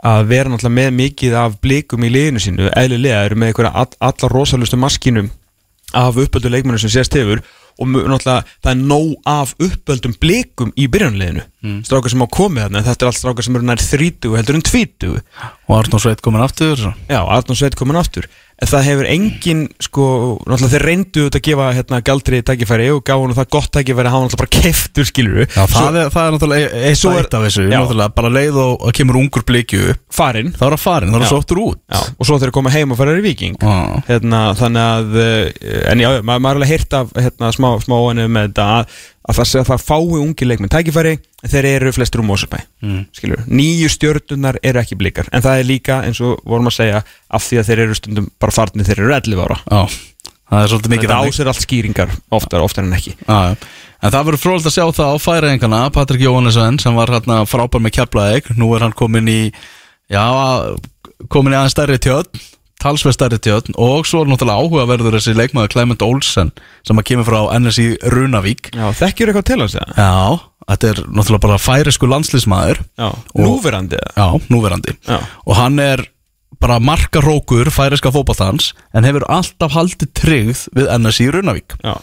að 0.05 0.29
vera 0.29 0.51
alltaf 0.55 0.71
með 0.71 0.93
mikið 0.95 1.35
af 1.35 1.57
blikum 1.63 2.05
í 2.07 2.11
liðinu 2.13 2.41
sínu 2.43 2.69
eðlilega 2.71 3.23
eru 3.27 3.39
með 3.39 3.51
einhverja 3.51 3.73
all, 3.81 3.95
allar 3.99 4.35
rosalustu 4.35 4.79
maskinum 4.79 5.31
af 5.97 6.19
uppöldu 6.21 6.51
leikmennu 6.53 6.79
sem 6.79 6.93
sést 6.93 7.17
hefur 7.17 7.41
og 7.79 7.87
náttúrulega 7.87 8.43
það 8.59 8.71
er 8.71 8.81
nóg 8.91 9.11
af 9.29 9.53
uppöldum 9.63 10.15
blikum 10.19 10.71
í 10.75 10.87
byrjanliðinu 10.91 11.43
mm. 11.63 11.77
strákar 11.87 12.11
sem 12.11 12.23
á 12.23 12.27
komið 12.27 12.65
þarna, 12.65 12.83
þetta 12.87 13.05
er 13.05 13.11
allt 13.11 13.19
strákar 13.19 13.47
sem 13.47 13.55
eru 13.59 13.67
nær 13.69 13.83
30 13.83 14.35
heldur 14.35 14.59
en 14.59 14.65
20 14.67 15.15
og 15.69 15.75
Arnór 15.77 16.03
Sveit 16.03 16.23
komin 16.25 16.43
aftur. 16.43 16.81
Já, 17.07 17.21
Arnón 17.23 17.59
Sveit 17.59 17.77
komin 17.79 17.99
aftur 17.99 18.27
það 18.67 18.83
hefur 18.89 19.07
engin, 19.07 19.59
sko, 19.79 20.05
náttúrulega 20.43 20.71
þeir 20.73 20.83
reyndu 20.89 21.21
þetta 21.25 21.39
að 21.39 21.45
gefa 21.47 21.67
hérna 21.77 21.99
galdri 22.09 22.39
tækifæri 22.43 22.87
og 22.91 23.03
gáðu 23.07 23.23
hann 23.29 23.35
það 23.37 23.49
gott 23.55 23.69
tækifæri 23.77 24.09
að 24.09 24.15
hafa 24.15 24.25
náttúrulega 24.25 24.41
bara 24.41 24.63
keftur, 24.65 25.07
skilur 25.07 25.39
Já, 25.45 25.61
það, 25.71 25.99
er, 26.01 26.09
það 26.15 26.25
er 26.27 26.35
náttúrulega 26.35 26.81
eitt 26.89 26.99
Svo 26.99 27.13
er- 27.13 27.21
eitt 27.23 27.37
af 27.39 27.45
þessu 27.47 27.67
Já. 27.71 28.07
bara 28.19 28.31
leið 28.35 28.59
og, 28.65 28.83
kemur 28.99 29.19
ungur 29.21 29.45
blikju 29.47 29.81
upp 29.93 30.01
farinn. 30.19 30.51
þá 30.51 30.65
er 30.67 30.75
það 30.75 30.83
farin, 30.83 31.13
þá 31.13 31.15
er 31.15 31.23
það 31.23 31.31
sóttur 31.35 31.61
út. 31.63 31.79
Já, 31.87 32.01
og 32.19 32.27
svo 32.27 32.39
þeir 32.43 32.51
koma 32.59 32.73
heim 32.75 32.91
og 32.91 32.99
fara 32.99 33.15
í 33.15 33.23
viking 33.23 33.55
Já. 33.63 33.77
hérna, 34.09 34.41
þannig 34.59 34.89
að 34.89 35.21
eh, 35.23 35.91
en 35.93 36.03
já, 36.03 36.09
maður, 36.21 36.49
er 36.49 36.59
alveg 36.59 36.73
heyrt 36.73 36.93
af 36.99 37.15
hérna, 37.15 37.53
smá, 37.55 37.69
smá 37.85 37.95
óinu 37.95 38.27
með 38.27 38.49
þetta 38.51 38.67
að, 38.81 38.99
að 39.29 39.37
það, 39.39 39.49
að 39.61 39.67
það 39.69 39.83
fái 39.85 40.19
ungi 40.23 40.47
leikmenn 40.49 40.71
tækifæri 40.73 41.13
en 41.19 41.51
þeir 41.53 41.67
eru 41.75 41.91
flestur 41.95 42.23
úr 42.23 42.29
Mósabæ 42.31 42.59
Mm. 42.81 43.01
nýju 43.47 43.89
stjörnunar 43.93 44.57
eru 44.63 44.79
ekki 44.81 44.95
blikar 44.97 45.27
en 45.31 45.43
það 45.45 45.59
er 45.59 45.67
líka 45.69 45.97
eins 46.07 46.21
og 46.23 46.39
vorum 46.47 46.69
að 46.71 46.77
segja 46.79 47.01
af 47.29 47.43
því 47.45 47.59
að 47.59 47.67
þeir 47.69 47.81
eru 47.85 47.97
stundum 47.99 48.29
bara 48.39 48.55
farnir 48.55 48.87
þeir 48.87 49.01
eru 49.03 49.13
11 49.19 49.43
ára. 49.45 49.57
Já, 49.69 49.81
það 50.49 50.63
er 50.63 50.71
svolítið 50.73 50.93
mikið 50.95 51.09
Þetta 51.13 51.29
ásir 51.29 51.51
allt 51.51 51.61
skýringar 51.65 52.13
oftar, 52.31 52.63
oftar 52.65 52.87
en 52.87 52.93
ekki. 52.97 53.13
Já, 53.27 53.37
já. 53.51 53.55
En 54.01 54.11
það 54.15 54.25
verður 54.29 54.41
frólægt 54.45 54.69
að 54.69 54.75
sjá 54.77 54.85
það 54.95 55.11
á 55.11 55.17
færiðingana 55.19 55.79
Patrik 55.91 56.21
Jóhannesson 56.23 56.79
sem 56.79 56.95
var 56.95 57.11
hérna 57.11 57.41
frábær 57.45 57.81
með 57.83 57.97
keflaðeg 57.99 58.47
Nú 58.55 58.71
er 58.75 58.85
hann 58.87 58.95
komin 58.95 59.27
í 59.27 59.51
Já, 60.09 60.23
komin 61.29 61.53
í 61.53 61.57
aðeins 61.59 61.75
stærri 61.75 61.99
tjötn 62.01 62.39
Talsveð 62.79 63.15
stærri 63.17 63.39
tjötn 63.43 63.75
Og 63.79 64.07
svo 64.07 64.21
er 64.23 64.29
náttúrulega 64.31 64.63
áhugaverður 64.63 65.17
þessi 65.17 65.33
leikmaður 65.37 65.73
Clement 65.73 66.05
Olsen 66.05 66.51
Sem 66.87 67.01
að 67.01 67.07
kemur 67.11 67.27
frá 67.27 67.39
NSI 67.59 67.87
Runavík 68.13 68.71
Já, 68.75 68.85
þekkjur 69.01 69.31
eitthvað 69.33 69.49
til 69.51 69.59
hans 69.63 69.75
eða? 69.79 69.97
Já, 69.97 70.69
þetta 70.71 70.93
er 70.93 71.01
náttúrulega 71.09 71.43
bara 71.47 71.59
færisku 71.63 72.07
landslísmaður 72.11 72.79
Já, 73.01 73.09
núverandi 73.35 73.99
eða? 73.99 74.15
Já, 74.15 74.47
núverandi 74.53 74.95
Já. 75.09 75.19
Og 75.45 75.59
hann 75.59 75.83
er 75.83 76.05
bara 76.59 76.75
markarókur 76.83 77.69
færiska 77.71 78.11
fótballtans 78.11 78.71
En 78.95 79.05
hefur 79.07 79.23
alltaf 79.31 79.75
haldið 79.75 80.09
tryggð 80.19 80.63
við 80.75 80.89
NSI 80.99 81.27
Runavík 81.35 81.75
Já, 81.83 81.93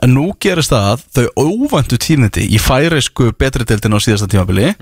En 0.00 0.12
nú 0.16 0.30
gerist 0.42 0.72
það 0.72 0.88
að 0.94 1.04
þau 1.16 1.44
óvæntu 1.44 2.00
tíðniti 2.02 2.44
í 2.56 2.60
færisku 2.60 3.30
betri 3.36 3.68
deildinu 3.68 4.00
á 4.00 4.04
síðasta 4.04 4.28
tímabili 4.32 4.72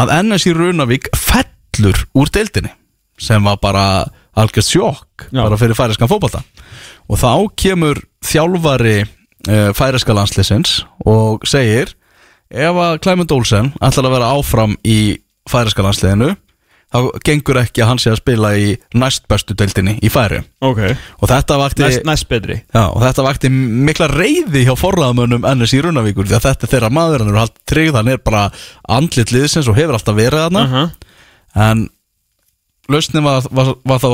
að 0.00 0.12
NSI 0.24 0.56
Runavík 0.56 1.08
fellur 1.16 2.02
úr 2.16 2.32
deildinni 2.34 2.72
sem 3.18 3.42
var 3.42 3.56
bara 3.58 3.84
algjörð 4.38 4.68
sjokk 4.68 5.28
Já. 5.28 5.42
bara 5.42 5.60
fyrir 5.60 5.78
færiskan 5.78 6.10
fótbolta. 6.10 6.42
Og 7.08 7.20
þá 7.20 7.32
kemur 7.58 8.02
þjálfari 8.24 8.98
uh, 9.04 9.70
færiska 9.76 10.16
landslisins 10.16 10.82
og 11.06 11.46
segir 11.48 11.94
ef 12.48 12.82
að 12.82 13.00
Clement 13.04 13.32
Olsen 13.34 13.72
ætlar 13.80 14.08
að 14.08 14.14
vera 14.16 14.34
áfram 14.36 14.76
í 14.86 15.18
færiska 15.48 15.84
landsliðinu 15.84 16.34
þá 16.88 17.20
gengur 17.26 17.58
ekki 17.60 17.82
að 17.84 17.90
hann 17.90 18.00
sé 18.00 18.12
að 18.12 18.20
spila 18.22 18.50
í 18.56 18.70
næst 18.96 19.26
bestu 19.28 19.56
deildinni 19.58 19.98
í 20.00 20.08
færi 20.12 20.40
ok. 20.64 20.80
Og 21.20 21.28
þetta 21.28 21.58
vakti 21.60 21.84
Næst, 21.84 22.06
næst 22.08 22.28
betri 22.30 22.56
Já, 22.62 22.86
og 22.86 23.02
þetta 23.04 23.26
vakti 23.26 23.50
mikla 23.52 24.08
reyði 24.12 24.64
hjá 24.64 24.72
forraðamönnum 24.78 25.44
NS 25.52 25.76
í 25.76 25.82
Runavíkur 25.84 26.28
því 26.28 26.38
að 26.38 26.46
þetta 26.48 26.70
þeirra 26.72 26.90
maður, 26.96 27.24
hann 27.24 27.34
er 27.34 27.40
haldið 27.42 27.66
tryggð, 27.68 28.00
hann 28.00 28.12
er 28.14 28.24
bara 28.24 28.46
andlit 28.96 29.34
liðsins 29.34 29.68
og 29.68 29.76
hefur 29.76 29.98
alltaf 29.98 30.16
verið 30.16 30.46
þarna. 30.46 30.64
Uh 30.64 30.74
-huh. 30.78 31.14
en 31.68 31.86
lausnin 32.88 33.24
var, 33.26 33.44
var, 33.52 33.74
var 33.84 34.00
þá 34.00 34.08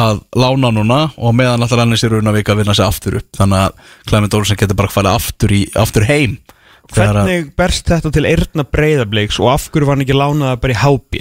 að 0.00 0.20
lána 0.38 0.70
núna 0.76 1.00
og 1.18 1.34
meðan 1.34 1.64
alltaf 1.66 1.82
NS 1.84 2.04
í 2.06 2.10
Runavík 2.12 2.50
að 2.52 2.60
vinna 2.62 2.74
sig 2.78 2.86
aftur 2.86 3.18
upp 3.20 3.38
þannig 3.40 3.64
að 3.66 3.96
Clement 4.10 4.36
Olsen 4.38 4.60
getur 4.60 4.78
bara 4.78 4.92
farið 4.94 5.16
aftur, 5.18 5.54
í, 5.56 5.64
aftur 5.80 6.06
heim 6.10 6.38
að- 6.38 6.56
Hvernig 6.94 7.50
berst 7.58 7.86
þetta 7.90 8.10
til 8.14 8.24
eirna 8.30 8.64
breyðabliks 8.66 9.36
og 9.42 9.52
af 9.52 9.68
hverju 9.70 9.86
var 9.86 9.94
hann 9.98 10.06
ekki 10.06 10.16
lánaða 10.18 10.56
bara 10.62 10.74
í 10.74 10.80
hábí? 10.80 11.20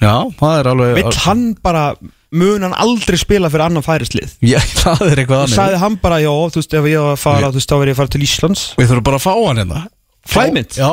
Já, 0.00 0.14
það 0.40 0.54
er 0.62 0.68
alveg 0.72 0.94
Vill 0.96 1.18
hann 1.26 1.44
bara, 1.62 1.84
mun 2.32 2.62
hann 2.64 2.74
aldrei 2.80 3.18
spila 3.20 3.50
fyrir 3.52 3.66
annan 3.68 3.84
færislið? 3.84 4.32
Já, 4.46 4.58
það 4.82 5.02
er 5.10 5.20
eitthvað 5.24 5.42
annað 5.44 5.56
Sæði 5.58 5.80
hann 5.82 5.98
bara, 6.02 6.18
já, 6.24 6.30
þú 6.54 6.62
veist, 6.62 6.76
ef 6.80 6.88
ég 6.90 7.04
var 7.04 7.14
að 7.18 7.22
fara, 7.26 7.50
þú 7.52 7.60
veist, 7.60 7.70
þá 7.70 7.76
verð 7.82 7.90
ég 7.92 7.96
að 7.98 8.00
fara 8.02 8.14
til 8.16 8.24
Íslands 8.26 8.62
Við 8.80 8.90
þurfum 8.92 9.06
bara 9.10 9.20
að 9.20 9.26
fá 9.26 9.32
hann 9.44 9.60
hérna 9.64 9.82
Clement? 10.30 10.78
Já, 10.80 10.90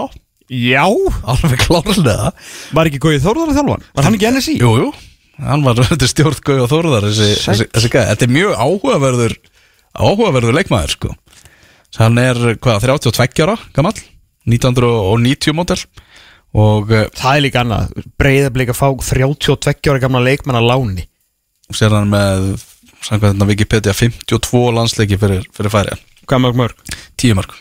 Já. 0.48 0.86
Alveg 1.28 1.60
klárlega. 1.66 2.32
Var 2.76 2.90
ekki 2.90 3.02
Góið 3.04 3.24
Þórðar 3.26 3.52
að 3.52 3.58
þjálfa 3.60 3.74
hann? 3.76 3.86
Var 3.98 4.08
hann 4.08 4.18
ekki 4.18 4.30
NSI? 4.32 4.56
Jú, 4.62 4.70
jú, 4.80 4.92
hann 5.44 5.66
var 5.66 5.82
stjórn 6.14 6.44
Gauð 6.48 6.64
og 6.64 6.70
Þórðar 6.72 7.08
þessi, 7.10 7.30
þessi, 7.44 7.68
þessi 7.76 7.92
gæði 7.92 8.12
Þetta 8.14 8.28
er 8.28 8.34
mjög 8.38 8.54
áhugaverður 8.64 9.36
áhugaverður 9.98 10.58
leikmaður 10.60 10.96
sko. 10.96 11.12
Hann 11.98 12.22
er, 12.22 12.40
hvað, 12.64 12.88
32 12.88 13.44
ára 13.44 13.58
gamall? 13.76 13.98
1990 14.48 15.56
mótel 15.58 15.82
og 16.58 16.92
uh, 16.94 17.04
Það 17.18 17.34
er 17.34 17.44
líka 17.44 17.62
annað, 17.66 17.92
breyðablik 18.22 18.72
að 18.72 18.80
fá 18.80 18.88
32 19.04 19.92
ára 19.92 20.02
gamla 20.06 20.24
leikmann 20.24 20.60
að 20.62 20.70
láni. 20.72 21.08
sér 21.76 21.92
hann 21.98 22.08
með 22.14 22.54
samkvæmt 23.04 23.44
Wikipedia 23.50 23.92
52 23.94 24.64
landsleiki 24.78 25.20
fyrir, 25.20 25.44
fyrir 25.54 25.74
færi. 25.74 25.98
Hvað 26.28 26.44
mörg 26.46 26.62
mörg? 26.64 26.94
10 27.20 27.36
mark 27.36 27.58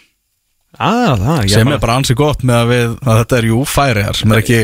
Ah, 0.77 1.15
það, 1.17 1.47
sem 1.49 1.71
er 1.73 1.81
bara 1.81 1.95
ansi 1.97 2.15
gott 2.19 2.43
með 2.45 2.59
að, 2.59 2.71
við, 2.73 2.91
að 3.01 3.19
þetta 3.23 3.37
er 3.39 3.47
jú 3.49 3.59
færi 3.65 4.03
sem 4.19 4.33
er 4.35 4.41
ekki 4.43 4.59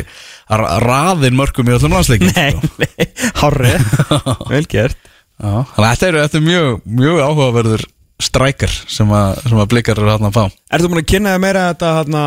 að 0.53 0.65
raðin 0.85 1.37
mörgum 1.39 1.71
í 1.71 1.73
öllum 1.73 1.95
landsleiki 1.97 2.29
Nei, 2.29 2.53
nei, 2.83 3.07
hárri 3.39 3.71
Vel 4.53 4.67
gert 4.69 4.99
Já, 5.41 5.63
þannig 5.73 5.87
að 5.87 5.87
þetta 5.95 6.09
er, 6.09 6.19
þetta 6.27 6.39
er 6.39 6.45
mjög, 6.45 6.75
mjög 7.01 7.23
áhugaverður 7.25 7.85
strækjar 8.23 8.75
sem 8.93 9.15
að, 9.17 9.41
sem 9.47 9.63
að 9.63 9.71
blikar 9.73 10.03
eru 10.03 10.13
hann 10.13 10.29
að 10.29 10.37
fá 10.37 10.43
Ertu 10.77 10.91
múin 10.93 11.01
að 11.01 11.09
kynna 11.15 11.33
þér 11.33 11.43
meira 11.47 11.63
að 11.71 11.73
þetta 11.81 12.27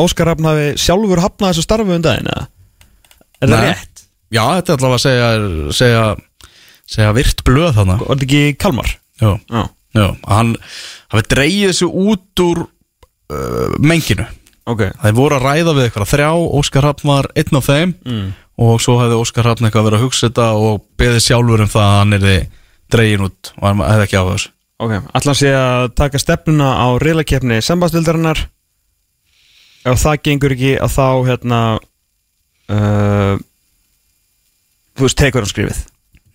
Óskar 0.00 0.30
Rafn 0.32 0.48
hafi 0.50 0.66
sjálfur 0.82 1.22
hafnað 1.22 1.52
þessu 1.52 1.66
starfu 1.68 1.94
um 1.94 2.02
daginn 2.04 2.32
eða? 2.32 2.48
Er 3.38 3.52
það 3.52 3.62
Nei. 3.62 3.68
rétt? 3.70 4.02
Já, 4.32 4.42
þetta 4.56 4.74
er 4.74 4.82
allavega 4.82 4.98
að 4.98 5.04
segja, 5.06 5.30
segja, 5.78 6.02
segja 6.96 7.14
virt 7.20 7.46
blöð 7.46 7.78
þannig 7.78 8.02
Var 8.02 8.12
þetta 8.18 8.28
ekki 8.28 8.58
Kalmar? 8.66 8.92
Já, 9.22 9.30
Já 9.46 9.62
já, 9.92 10.06
hann 10.28 10.54
hafi 11.12 11.24
dreigið 11.32 11.74
sig 11.76 11.88
út 11.88 12.42
úr 12.44 12.64
uh, 13.32 13.74
menginu. 13.82 14.28
Ok. 14.68 14.86
Það 15.02 15.18
voru 15.18 15.38
að 15.38 15.46
ræða 15.48 15.76
við 15.76 15.86
eitthvað 15.88 16.10
þrjá, 16.12 16.30
Óskar 16.60 16.86
Hafn 16.86 17.10
var 17.10 17.28
einn 17.34 17.58
af 17.58 17.66
þeim 17.66 17.94
mm. 18.06 18.26
og 18.62 18.82
svo 18.84 18.96
hefði 19.00 19.18
Óskar 19.18 19.48
Hafn 19.50 19.66
eitthvað 19.66 19.88
verið 19.88 19.98
að 19.98 20.06
hugsa 20.06 20.28
þetta 20.28 20.48
og 20.54 20.82
beðið 21.00 21.24
sjálfur 21.26 21.64
um 21.64 21.72
það 21.72 21.86
að 21.88 21.96
hann 21.98 22.18
er 22.18 22.26
dreigin 22.92 23.26
út. 23.26 23.54
Og 23.58 23.68
hann 23.68 23.86
hefði 23.88 24.06
ekki 24.06 24.20
á 24.22 24.24
þessu. 24.30 24.52
Ok, 24.82 24.96
allan 25.14 25.38
sé 25.38 25.52
að 25.54 25.84
taka 25.98 26.18
stefnuna 26.18 26.72
á 26.74 26.88
reylakefni 26.98 27.60
sambandstildarinnar 27.62 28.40
Ef 29.86 29.98
það 29.98 30.20
gengur 30.26 30.54
ekki 30.56 30.72
að 30.78 30.92
þá 30.94 31.06
hérna 31.28 31.60
uh, 32.70 33.34
Þú 34.98 35.06
veist, 35.06 35.18
tekur 35.18 35.44
hann 35.44 35.52
skrifið 35.52 35.84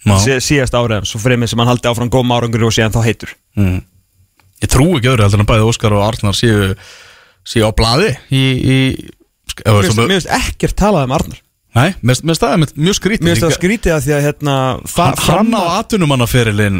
Síðast 0.07 0.75
árið 0.77 1.01
hans, 1.01 1.11
svo 1.11 1.19
fremið 1.19 1.51
sem 1.51 1.61
hann 1.61 1.67
haldi 1.71 1.89
áfram 1.89 2.11
góðum 2.13 2.31
árangur 2.37 2.67
og 2.69 2.73
síðan 2.75 2.93
þá 2.95 3.01
heitur. 3.03 3.33
Mm. 3.59 3.81
Ég 4.63 4.71
trú 4.73 4.87
ekki 4.97 5.11
öðru 5.11 5.25
heldur 5.27 5.39
en 5.41 5.45
að 5.45 5.51
bæði 5.51 5.67
Óskar 5.69 5.93
og 5.97 6.05
Arnar 6.07 6.37
séu, 6.37 6.71
séu 7.47 7.67
á 7.67 7.71
blaði 7.77 8.13
í, 8.33 8.43
í 8.57 8.77
Mér 9.57 9.67
það 9.67 9.83
finnst- 9.87 10.07
finnst 10.13 10.33
ekkert 10.37 10.75
talað 10.77 11.07
um 11.07 11.13
Arnar. 11.17 11.39
Nei, 11.77 11.91
mér 12.01 12.37
staðið 12.37 12.59
með 12.63 12.71
mjög 12.87 12.95
skrítið 12.97 13.25
Mér 13.27 13.35
finnst 13.35 13.45
það 13.45 13.55
skrítið 13.57 13.93
að 13.93 14.03
því 14.07 14.13
að 14.17 14.23
hérna 14.25 14.53
það, 14.89 15.19
Hann, 15.27 15.51
á 15.53 15.63
atvinnumannaferilinn 15.77 16.79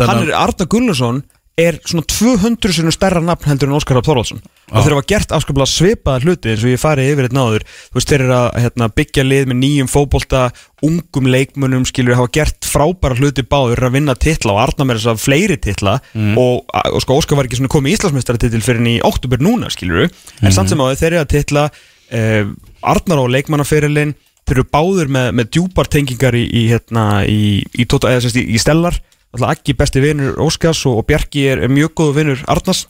hann 0.00 0.22
er 0.26 0.32
Arnar 0.34 0.68
Gunnarsson 0.72 1.20
er 1.56 1.78
svona 1.88 2.04
200 2.04 2.74
sinni 2.76 2.92
stærra 2.92 3.22
nafn 3.24 3.48
heldur 3.48 3.70
en 3.70 3.78
Óskar 3.78 3.96
Rapp 3.96 4.04
Þorvaldsson 4.04 4.42
og 4.44 4.82
þeir 4.84 4.92
hafa 4.92 5.06
gert 5.08 5.30
afskaplega 5.32 5.70
svipaða 5.70 6.20
hluti 6.26 6.50
eins 6.52 6.64
og 6.66 6.72
ég 6.74 6.82
farið 6.82 7.12
yfir 7.14 7.28
þetta 7.28 7.38
náður 7.38 7.64
þú 7.70 7.96
veist 7.96 8.12
þeir 8.12 8.24
eru 8.26 8.34
að 8.36 8.48
hérna, 8.64 8.88
byggja 9.00 9.24
lið 9.24 9.48
með 9.48 9.58
nýjum 9.62 9.88
fótbolta 9.88 10.42
ungum 10.84 11.30
leikmunum 11.32 11.86
skilur 11.88 12.18
hafa 12.18 12.32
gert 12.36 12.68
frábæra 12.68 13.16
hluti 13.16 13.46
báður 13.48 13.86
að 13.88 13.96
vinna 13.96 14.16
titla 14.20 14.52
og 14.52 14.62
Arnar 14.66 14.90
með 14.90 15.00
þess 15.00 15.12
að 15.14 15.22
fleiri 15.22 15.56
titla. 15.64 15.96
Og, 16.36 16.68
og 16.68 17.00
sko 17.06 17.16
Óskar 17.22 17.40
var 17.40 17.48
ekki 17.48 17.62
svona 17.62 17.72
komið 17.72 17.94
í 17.94 17.96
Íslandsmeistaratitil 17.96 18.62
fyrir 18.66 18.92
í 18.92 18.98
oktober 19.06 19.40
núna 19.40 19.72
skilur 19.72 20.10
en 20.10 20.52
samt 20.52 20.72
sem 20.72 20.82
áður 20.84 21.00
þeir 21.00 21.12
eru 21.14 21.22
að 21.22 21.32
titla 21.32 21.66
eh, 22.12 22.44
Arnar 22.84 23.24
á 23.24 23.32
leikmannaferilinn 23.32 24.12
þeir 24.46 24.58
eru 24.60 24.68
báður 24.76 25.08
með, 25.10 25.32
með 25.40 25.52
djúpar 25.56 25.88
tengingar 25.90 26.36
í, 26.36 26.44
í, 26.44 26.68
hérna, 26.70 27.24
í, 27.24 27.62
í, 27.72 27.88
tota, 27.88 28.12
í, 28.20 28.44
í 28.44 28.60
stellar 28.60 29.00
Aggi 29.44 29.74
besti 29.76 30.00
vinur 30.00 30.38
Óskars 30.40 30.86
og, 30.86 31.02
og 31.02 31.06
Bjarki 31.06 31.46
er, 31.50 31.64
er 31.66 31.72
mjög 31.72 31.92
góðu 31.98 32.14
vinur 32.20 32.44
Arnars 32.48 32.86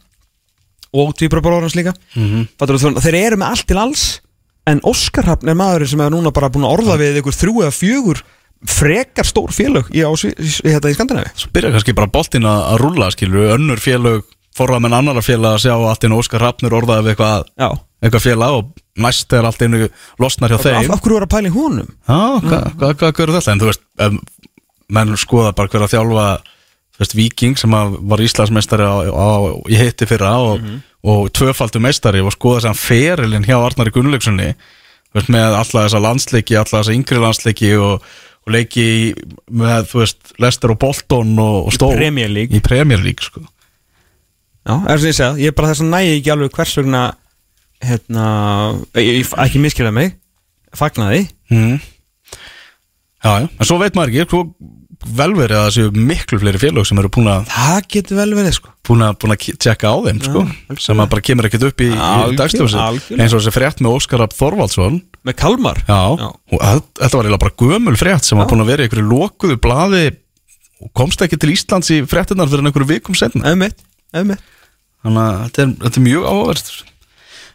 og 0.96 1.12
tvíbrabróður 1.18 1.66
hans 1.66 1.76
líka 1.76 1.94
mm 2.14 2.46
-hmm. 2.56 3.00
þeir 3.02 3.14
eru 3.14 3.36
með 3.36 3.50
allt 3.50 3.66
til 3.66 3.78
alls 3.78 4.20
en 4.66 4.80
Óskar 4.80 5.26
Hafn 5.26 5.48
er 5.48 5.54
maðurinn 5.54 5.88
sem 5.88 6.00
er 6.00 6.10
núna 6.10 6.32
bara 6.32 6.50
búin 6.50 6.64
að 6.64 6.78
orða 6.78 6.96
við 6.98 7.20
ykkur 7.20 7.32
þrjú 7.32 7.62
eða 7.62 7.74
fjögur 7.74 8.22
frekar 8.66 9.26
stór 9.26 9.52
félög 9.52 9.90
í, 9.92 10.00
í, 10.00 10.32
í, 10.38 10.70
hérna, 10.70 10.90
í 10.90 10.94
Skandinavi 10.94 11.30
Svo 11.34 11.50
byrja 11.52 11.74
kannski 11.74 11.94
bara 11.94 12.10
boltinn 12.10 12.48
að 12.48 12.78
rúlla 12.80 13.10
skilur 13.10 13.54
önnur 13.58 13.82
félög 13.82 14.24
forrað 14.56 14.82
með 14.86 14.96
annara 14.96 15.22
félag 15.24 15.58
að 15.58 15.66
sjá 15.66 15.74
allt 15.76 16.06
einu 16.06 16.18
Óskar 16.20 16.40
Hrafnur 16.40 16.76
orðaði 16.78 17.04
við 17.04 17.14
eitthvað, 17.14 17.80
eitthvað 18.02 18.24
félag 18.24 18.56
og 18.56 18.70
næst 19.04 19.34
er 19.36 19.48
allt 19.48 19.62
einu 19.62 19.88
losnar 20.22 20.52
hjá 20.52 20.56
af, 20.58 20.64
þeim 20.64 20.94
af 20.94 21.02
hverju 21.04 21.18
var 21.18 21.26
að 21.26 21.34
pæla 21.34 21.50
í 21.50 21.54
honum? 21.56 21.90
Já, 22.08 22.20
hvað 22.46 22.64
hva, 22.80 22.92
hva, 22.94 23.10
hva 23.10 23.26
er 23.26 23.34
þetta? 23.36 23.52
En 23.52 23.62
þú 23.62 23.68
veist, 23.68 23.84
menn 24.92 25.16
skoða 25.18 25.54
bara 25.56 25.72
hver 25.72 25.86
að 25.86 25.96
þjálfa 25.96 26.26
þú 26.96 27.02
veist, 27.02 27.16
Viking 27.18 27.58
sem 27.60 27.74
að 27.76 27.96
var 28.08 28.22
Íslandsmeistari 28.24 28.86
á, 28.86 28.94
á, 29.12 29.30
í 29.68 29.78
hitti 29.80 30.08
fyrra 30.08 30.32
og, 30.40 30.62
og 31.06 31.26
tvöfaldur 31.36 31.84
meistari 31.84 32.22
og 32.24 32.34
skoða 32.34 32.72
að 32.72 32.82
ferilinn 32.84 33.46
hjá 33.46 33.58
Arnari 33.58 33.92
veist, 35.16 35.32
með 35.32 35.58
alla 35.58 35.84
þessa 35.86 36.00
landsleiki 36.02 36.56
alla 36.56 36.80
þessa 36.80 36.94
yngri 36.96 37.20
landsleiki 37.22 37.74
og, 37.80 38.06
og 38.46 38.54
leiki 38.54 38.86
með, 39.50 39.90
þú 39.92 40.02
veist, 40.02 40.32
Lester 40.42 40.72
og 40.72 40.80
Bolton 40.82 41.36
og, 41.36 41.58
og 41.66 41.74
Í 41.74 41.78
Stól 41.78 41.94
Premier 41.96 42.32
League. 42.32 42.56
í 42.56 42.62
Premier 42.64 43.02
League, 43.02 43.24
sko 43.24 43.44
Já, 44.66 44.80
er 44.90 44.98
sem 44.98 45.12
ég 45.12 45.18
segja, 45.18 45.32
ég 45.38 45.52
er 45.52 45.56
bara 45.56 45.70
þess 45.70 45.84
að 45.84 45.92
nægi 45.92 46.14
ekki 46.16 46.32
alveg 46.34 46.56
hvers 46.56 46.78
vegna 46.80 47.02
hérna, 47.86 48.24
ég, 48.96 49.12
ég, 49.20 49.34
ekki 49.44 49.60
miskilja 49.62 49.92
mig 49.94 50.16
fagnaði 50.76 51.26
mm. 51.52 51.76
Já, 53.26 53.32
já, 53.42 53.46
en 53.50 53.68
svo 53.68 53.78
veit 53.82 53.96
maður 53.98 54.12
ekki 54.14 54.30
svo 54.30 54.42
vel 55.16 55.32
verið 55.36 55.58
að 55.58 55.64
það 55.66 55.74
séu 55.76 56.04
miklu 56.08 56.38
fleiri 56.40 56.60
félög 56.62 56.86
sem 56.88 56.98
eru 57.02 57.10
búin 57.12 57.28
að 57.30 57.50
Það 57.52 57.80
getur 57.94 58.18
vel 58.18 58.30
verið 58.38 58.54
sko. 58.56 58.72
búin 58.88 59.04
að, 59.06 59.16
búin 59.22 59.34
að 59.34 59.44
tjekka 59.62 59.92
á 59.92 59.96
þeim 60.06 60.20
sko, 60.24 60.42
sem 60.82 61.02
að 61.02 61.10
bara 61.12 61.24
kemur 61.28 61.48
ekkert 61.48 61.66
upp 61.68 61.84
í, 61.84 61.88
í 61.92 61.98
algjörlega. 62.00 62.86
eins 63.20 63.34
og 63.34 63.42
þessi 63.42 63.54
frétt 63.54 63.82
með 63.84 63.96
Óskar 63.98 64.22
Rapp 64.22 64.34
Þorvaldsson. 64.38 64.98
Með 65.26 65.38
Kalmar? 65.42 65.82
Já, 65.86 66.00
Já. 66.22 66.28
Þetta 67.02 67.20
var 67.20 67.30
bara 67.44 67.56
gömul 67.60 67.96
frétt 68.00 68.26
sem 68.26 68.40
var 68.40 68.48
búin 68.50 68.64
að 68.64 68.72
vera 68.72 68.86
í 68.86 68.88
einhverju 68.88 69.08
lokuðu 69.12 69.60
blaði 69.62 70.04
og 70.82 70.92
komst 70.96 71.22
ekki 71.24 71.38
til 71.40 71.54
Íslands 71.54 71.92
í 71.94 72.02
fréttunar 72.08 72.50
fyrir 72.50 72.66
einhverju 72.68 72.90
vikum 72.90 73.16
senna 73.16 73.52
Ömmitt, 73.52 73.78
ömmitt 74.16 74.42
þannig 75.04 75.22
að 75.22 75.40
þetta 75.46 75.62
er, 75.62 75.72
þetta 75.86 76.00
er 76.00 76.06
mjög 76.08 76.28
áhverst 76.32 76.74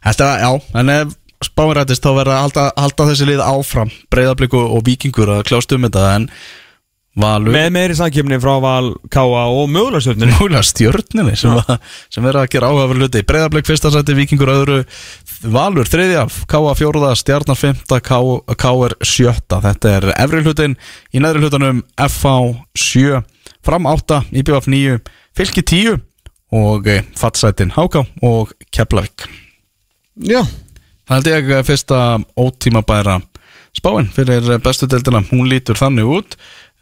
Þetta, 0.01 0.27
já, 0.41 0.49
en 0.81 0.89
ef 0.89 1.09
spáin 1.45 1.75
rættist 1.77 2.03
þá 2.05 2.11
verða 2.15 2.39
að 2.39 2.43
halda, 2.45 2.65
halda 2.77 3.07
þessi 3.11 3.29
lið 3.29 3.45
áfram. 3.45 3.93
Breyðablík 4.13 4.57
og, 4.57 4.81
vikingur 4.87 5.31
að 5.37 5.45
kljást 5.49 5.75
um 5.75 5.87
þetta 5.87 6.09
en 6.15 6.27
Valur 7.19 7.51
Með 7.51 7.65
meiri 7.75 7.95
samkjöfni 7.99 8.37
frá 8.39 8.53
Val, 8.63 8.93
Káa 9.11 9.41
og 9.51 9.65
Múlega 9.67 10.61
stjörninni 10.63 11.33
sem, 11.35 11.57
að, 11.59 11.73
sem 12.07 12.27
er 12.29 12.37
að 12.39 12.47
gera 12.53 12.69
áhugaverð 12.71 13.03
hluti. 13.03 13.23
Breiðarblik 13.27 13.67
fyrsta 13.67 13.91
sæti, 13.91 14.15
Víkingur 14.15 14.53
öðru. 14.53 14.77
Valur 15.51 15.89
þriðja, 15.91 16.23
Káa 16.47 16.71
fjóruða 16.79 17.11
Stjarnar 17.19 17.59
fymta, 17.59 17.99
Káar 17.99 18.95
sjötta. 19.03 19.59
Þetta 19.67 19.93
er 19.97 20.09
efri 20.15 20.45
hlutin 20.45 20.77
Í 21.11 21.19
neðri 21.19 21.43
hlutanum 21.43 21.83
FH 21.99 22.37
7 22.79 23.19
Fram 23.61 23.91
8, 23.91 24.23
IBF 24.31 24.71
9 24.71 25.01
Fylki 25.35 25.67
10 25.67 25.99
og 26.51 26.87
eh, 26.91 27.05
fattsætin 27.15 27.71
Háká 27.75 28.05
og 28.27 28.51
Keflavík. 28.71 29.27
Já 30.15 30.43
Það 31.11 31.17
held 31.17 31.27
ég 31.27 31.49
að 31.51 31.65
fyrsta 31.67 31.97
ótímabæra 32.39 33.17
spáin 33.75 34.05
fyrir 34.15 34.45
bestu 34.63 34.87
deildina. 34.87 35.19
Hún 35.27 35.49
lítur 35.51 35.75
þannig 35.75 36.07
út. 36.07 36.37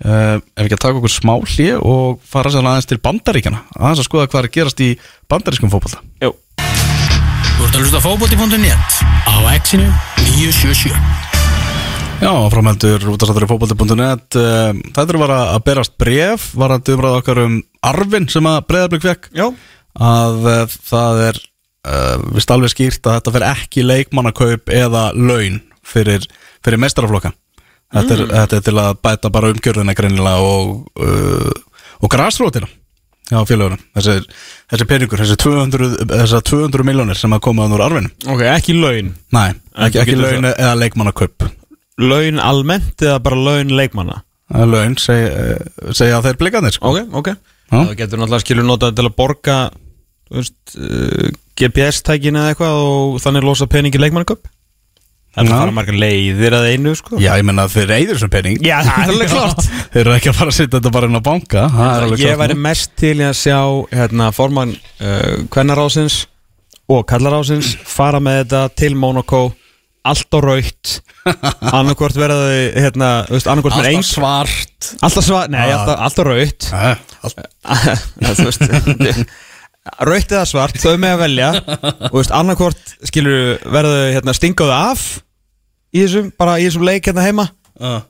Uh, 0.05 0.37
ef 0.53 0.67
ekki 0.67 0.75
að 0.77 0.83
taka 0.83 0.99
okkur 0.99 1.11
smá 1.11 1.31
hlið 1.41 1.79
og 1.81 2.19
fara 2.29 2.51
sér 2.53 2.61
aðeins 2.69 2.85
til 2.87 2.99
bandaríkjana 3.03 3.65
aðeins 3.73 3.99
að 3.99 4.05
skoða 4.05 4.29
hvað 4.29 4.39
er 4.39 4.45
að 4.47 4.53
gerast 4.55 4.83
í 4.85 4.87
bandarískum 5.27 5.71
fókbalta 5.73 5.99
Jú. 6.23 6.29
Þú 6.61 7.65
ert 7.65 7.73
að 7.73 7.81
hlusta 7.81 7.99
á 7.99 8.05
fótbolti.net 8.05 9.01
á 9.27 9.35
exinu 9.57 9.89
977 10.23 10.95
Já, 12.23 12.31
framheldur 12.53 13.09
útastættur 13.11 13.43
í 13.43 13.51
fókbalti.net 13.51 14.39
Það 14.95 15.03
er 15.03 15.21
bara 15.25 15.41
að 15.57 15.67
berast 15.67 15.97
bref 15.99 16.47
var 16.55 16.77
að 16.77 16.93
umræða 16.95 17.19
okkar 17.19 17.43
um 17.43 17.59
arfin 17.91 18.31
sem 18.31 18.47
að 18.47 18.61
breyðarblik 18.71 19.03
fekk 19.09 19.31
Já. 19.35 19.49
Að 19.99 20.47
uh, 20.47 20.79
það 20.93 21.25
er 21.27 21.43
vist 22.35 22.51
alveg 22.51 22.73
skýrt 22.73 23.07
að 23.07 23.19
þetta 23.19 23.35
fer 23.35 23.45
ekki 23.49 23.85
leikmannakaup 23.85 24.73
eða 24.73 25.09
laun 25.15 25.61
fyrir, 25.85 26.25
fyrir 26.65 26.81
mestaraflokka 26.81 27.33
Þetta 27.89 28.13
er, 28.13 28.19
þetta 28.29 28.57
er 28.59 28.65
til 28.67 28.75
að 28.77 28.97
bæta 29.01 29.31
bara 29.33 29.49
umgjörðina 29.49 29.95
greinilega 29.97 30.43
og, 30.45 30.83
uh, 31.01 31.79
og 32.05 32.11
græsrótina 32.13 32.69
Já, 33.29 33.39
félagunum 33.45 33.79
þessi, 33.97 34.19
þessi 34.69 34.85
peningur, 34.89 35.21
þessi 35.21 35.37
200, 35.41 35.89
þessi 36.11 36.41
200 36.49 36.85
miljónir 36.85 37.17
sem 37.17 37.33
að 37.33 37.43
koma 37.45 37.65
úr 37.69 37.83
arfinu 37.85 38.09
Ok, 38.29 38.43
ekki 38.49 38.75
laun. 38.77 39.11
Nei, 39.33 39.49
ekki, 39.85 40.01
ekki 40.03 40.17
laun 40.17 40.49
eða 40.49 40.71
leikmannakaup. 40.81 41.45
Laun 42.01 42.41
almennt 42.41 43.05
eða 43.05 43.19
bara 43.25 43.37
laun 43.37 43.73
leikmanna? 43.77 44.23
Er 44.49 44.65
Laun, 44.65 44.95
seg, 44.97 45.27
eh, 45.29 45.91
segja 45.93 46.23
þeir 46.25 46.39
blikanir 46.41 46.73
sko. 46.73 46.89
Ok, 46.89 47.13
ok. 47.21 47.29
Það 47.69 47.91
getur 47.99 48.17
náttúrulega 48.17 48.41
skilur 48.41 48.65
notað 48.65 48.95
til 48.97 49.05
að 49.05 49.17
borga 49.19 49.57
þú 50.29 50.39
veist, 50.39 50.55
uh, 50.77 51.27
GPS-tækin 51.59 52.37
eða 52.39 52.53
eitthvað 52.53 52.79
og 52.85 53.19
þannig 53.23 53.45
losa 53.49 53.67
peningi 53.67 54.01
leikmannaköp 54.01 54.47
Það 55.29 55.45
er 55.45 55.51
að 55.53 55.59
fara 55.61 55.73
margar 55.77 55.97
leiðir 56.01 56.53
að 56.57 56.63
einu 56.73 56.91
sko. 56.97 57.19
Já, 57.21 57.29
ég 57.37 57.43
menna 57.45 57.67
að 57.67 57.75
þeir 57.75 57.91
eyður 57.99 58.15
þessum 58.17 58.31
pening. 58.33 58.55
Já, 58.65 58.79
það 58.81 58.97
er 59.03 59.11
alveg 59.13 59.29
klart 59.29 59.59
Þeir 59.93 59.99
eru 60.01 60.13
ekki 60.15 60.31
að 60.31 60.37
fara 60.39 60.49
að 60.51 60.55
setja 60.57 60.71
þetta 60.79 60.91
bara 60.95 61.07
inn 61.11 61.19
á 61.21 61.23
banka. 61.27 61.65
Ég 62.17 62.39
væri 62.41 62.55
nú. 62.57 62.63
mest 62.65 62.95
til 62.97 63.13
að 63.27 63.35
sjá 63.37 63.59
hérna, 63.93 64.31
formann 64.35 64.73
uh, 64.73 65.35
kvennaráðsins 65.53 66.17
og 66.89 67.05
kallaráðsins 67.11 67.75
fara 67.85 68.19
með 68.25 68.39
þetta 68.41 68.63
til 68.81 68.95
Monaco 68.97 69.43
allt 70.09 70.33
á 70.33 70.39
raut 70.41 70.95
annarkvort 71.77 72.17
verða 72.17 72.49
þau 72.49 72.81
hérna, 72.81 73.09
Alltaf 73.29 74.09
svart. 74.09 74.89
Alltaf 75.05 75.27
svar, 75.29 75.53
nei, 75.53 75.61
Ah. 75.69 75.77
alltaf, 75.77 75.97
alltaf 76.09 76.25
raut 76.25 76.61
Eh, 76.73 76.95
raut 80.09 80.35
eða 80.35 80.45
svart, 80.49 80.77
þau 80.81 80.95
með 80.99 81.15
að 81.15 81.23
velja. 81.23 81.49
Og 82.11 82.19
veist, 82.19 82.35
annarkvort 82.35 82.93
skilur 83.09 83.57
verða 83.65 83.97
þau 83.97 84.13
hérna, 84.17 84.37
stingaðu 84.37 84.75
af 84.75 85.07
í 85.95 86.03
þessum, 86.05 86.31
bara 86.39 86.59
í 86.59 86.69
þessum 86.69 86.87
leik 86.87 87.09
hérna 87.09 87.25
heima. 87.25 87.49
Ah. 87.79 88.01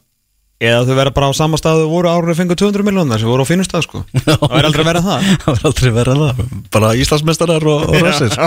eða 0.60 0.80
þau 0.88 0.96
verða 0.98 1.12
bara 1.14 1.28
á 1.30 1.34
sama 1.38 1.56
stað 1.60 1.84
og 1.86 1.92
voru 1.94 2.10
árið 2.10 2.40
fengu 2.40 2.56
200 2.58 2.84
miljónar 2.84 3.22
sem 3.22 3.30
voru 3.30 3.46
á 3.46 3.48
fínu 3.48 3.64
stað 3.64 3.86
sko. 3.86 4.02
Það 4.26 4.56
er 4.58 4.68
aldrei 4.68 4.86
verið 4.88 5.06
það. 5.06 5.28
Það 5.44 5.54
er 5.54 5.68
aldrei 5.70 5.92
verið 5.96 6.24
það. 6.24 6.42
Bara 6.74 6.90
Íslandsmeistarar 7.00 7.68
og, 7.70 7.86
og 7.88 8.04
rössir. 8.04 8.34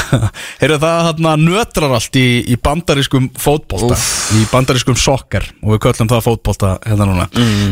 Heyrðu 0.60 0.80
það 0.82 1.08
hann 1.08 1.46
nötrar 1.46 1.96
allt 1.96 2.18
í, 2.20 2.26
í 2.44 2.58
bandarískum 2.60 3.30
fótbolta. 3.40 3.96
Í 4.36 4.44
bandarískum 4.50 4.98
sokkar 5.00 5.48
Og 5.62 5.78
við 5.78 5.82
köllum 5.86 6.10
það 6.12 6.26
fótbolta 6.28 6.74
hérna 6.84 7.08
núna. 7.08 7.30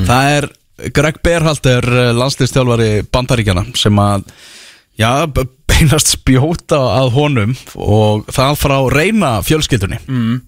Það 0.08 0.38
er 0.38 0.48
Greg 0.94 1.20
Berhalter 1.24 1.84
landslistjálfari 2.16 3.02
bandaríkjana 3.12 3.66
Sem 3.78 3.98
að 4.02 4.28
Já, 4.98 5.26
beinast 5.30 6.14
spjóta 6.16 6.78
að 6.98 7.12
honum 7.14 7.56
Og 7.78 8.28
það 8.34 8.56
frá 8.58 8.76
reyna 8.90 9.36
fjölskyldunni. 9.46 10.00
Mm. 10.10 10.40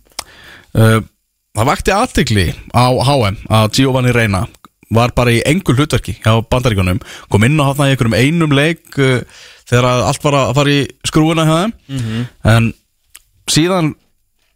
Það 1.54 1.68
vakti 1.68 1.94
aðtikli 1.94 2.46
á 2.74 2.86
HM 2.90 3.38
Að 3.46 3.68
Giovanni 3.78 4.14
Reyna 4.14 4.44
var 4.90 5.14
bara 5.14 5.32
í 5.34 5.40
engul 5.46 5.76
hlutverki 5.78 6.16
hjá 6.18 6.32
bandaríkunum 6.50 7.00
kom 7.30 7.46
inn 7.46 7.60
á 7.62 7.68
hátna 7.70 7.88
í 7.88 7.94
einhverjum 7.94 8.16
einum 8.18 8.54
leik 8.54 8.98
uh, 8.98 9.20
þegar 9.70 9.86
allt 10.08 10.24
var 10.26 10.38
að 10.40 10.54
fara 10.58 10.74
í 10.74 10.80
skrúuna 11.06 11.46
hjá 11.46 11.56
þeim. 11.60 11.74
En 12.50 12.70
síðan 13.50 13.92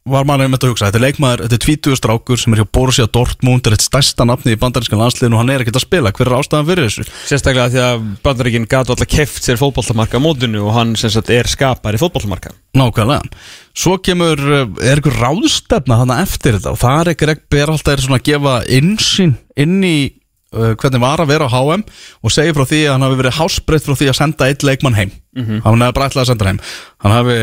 var 0.05 0.26
maður 0.28 0.44
einmitt 0.44 0.64
að 0.66 0.72
hugsa 0.74 0.89
þetta 0.90 0.98
er 0.98 1.05
leikmaður, 1.06 1.43
þetta 1.47 1.56
er 1.56 1.62
20 1.64 1.97
strákur 1.97 2.40
sem 2.40 2.52
er 2.52 2.60
hjá 2.60 2.66
Borussia 2.76 3.06
Dortmund, 3.09 3.64
er 3.64 3.76
eitt 3.76 3.85
stærsta 3.86 4.26
nafni 4.28 4.52
í 4.52 4.59
bandarískan 4.60 5.01
landsliðin 5.01 5.36
og 5.36 5.40
hann 5.40 5.52
er 5.55 5.62
ekkert 5.64 5.78
að 5.81 5.85
spila. 5.86 6.12
Hver 6.12 6.28
er 6.28 6.36
ástæðan 6.36 6.66
fyrir 6.68 6.89
þessu? 6.90 7.05
sérstaklega 7.31 7.72
því 7.72 7.81
að 7.86 8.02
bandaríkinn 8.26 8.66
gætu 8.68 8.93
alltaf 8.93 9.09
keft 9.14 9.47
sér 9.47 9.60
fótballtamarka 9.60 10.20
á 10.20 10.24
mótinu 10.26 10.66
og 10.66 10.74
hann 10.76 10.93
sem 11.01 11.12
sagt 11.14 11.32
er 11.32 11.48
skapari 11.48 12.01
fótballtamarka 12.01 12.52
Nákvæmlega. 12.76 13.32
Svo 13.72 13.97
kemur, 14.05 14.44
uh, 14.44 14.66
er 14.85 15.01
einhver 15.01 15.16
ráðstefna 15.22 16.02
þannig 16.02 16.20
eftir 16.26 16.59
þetta? 16.59 16.74
Og 16.74 16.82
það 16.82 17.01
er 17.01 17.12
ekki 17.14 17.31
ekki 17.32 17.48
ber 17.56 17.72
alltaf 17.72 17.94
er 17.94 18.05
svona 18.05 18.20
að 18.20 18.28
gefa 18.28 18.59
innsýn 18.76 19.32
inn 19.64 19.78
í 19.89 19.97
uh, 20.52 20.74
hvernig 20.76 21.01
var 21.01 21.24
að 21.24 21.32
vera 21.32 21.48
á 21.48 21.55
HM 21.55 21.86
og 22.20 22.35
segja 22.35 22.52
frá 22.52 22.68
því 22.68 22.82
að 22.85 22.93
hann 22.93 23.06
hafi 23.09 23.20
verið 23.22 23.39
hásbreytt 23.40 23.89
frá 23.89 23.97
því 23.97 24.10
að 24.12 24.20
senda 24.20 24.51
eitt 24.52 24.68
leikmann 24.68 25.01
heim. 25.01 25.16
Hann 25.64 25.81
hefði 25.81 25.97
bara 25.97 26.10
ætlað 26.10 26.26
að 26.26 26.31
senda 26.35 26.51
heim. 26.51 26.60
Hann 27.02 27.16
hafi 27.16 27.39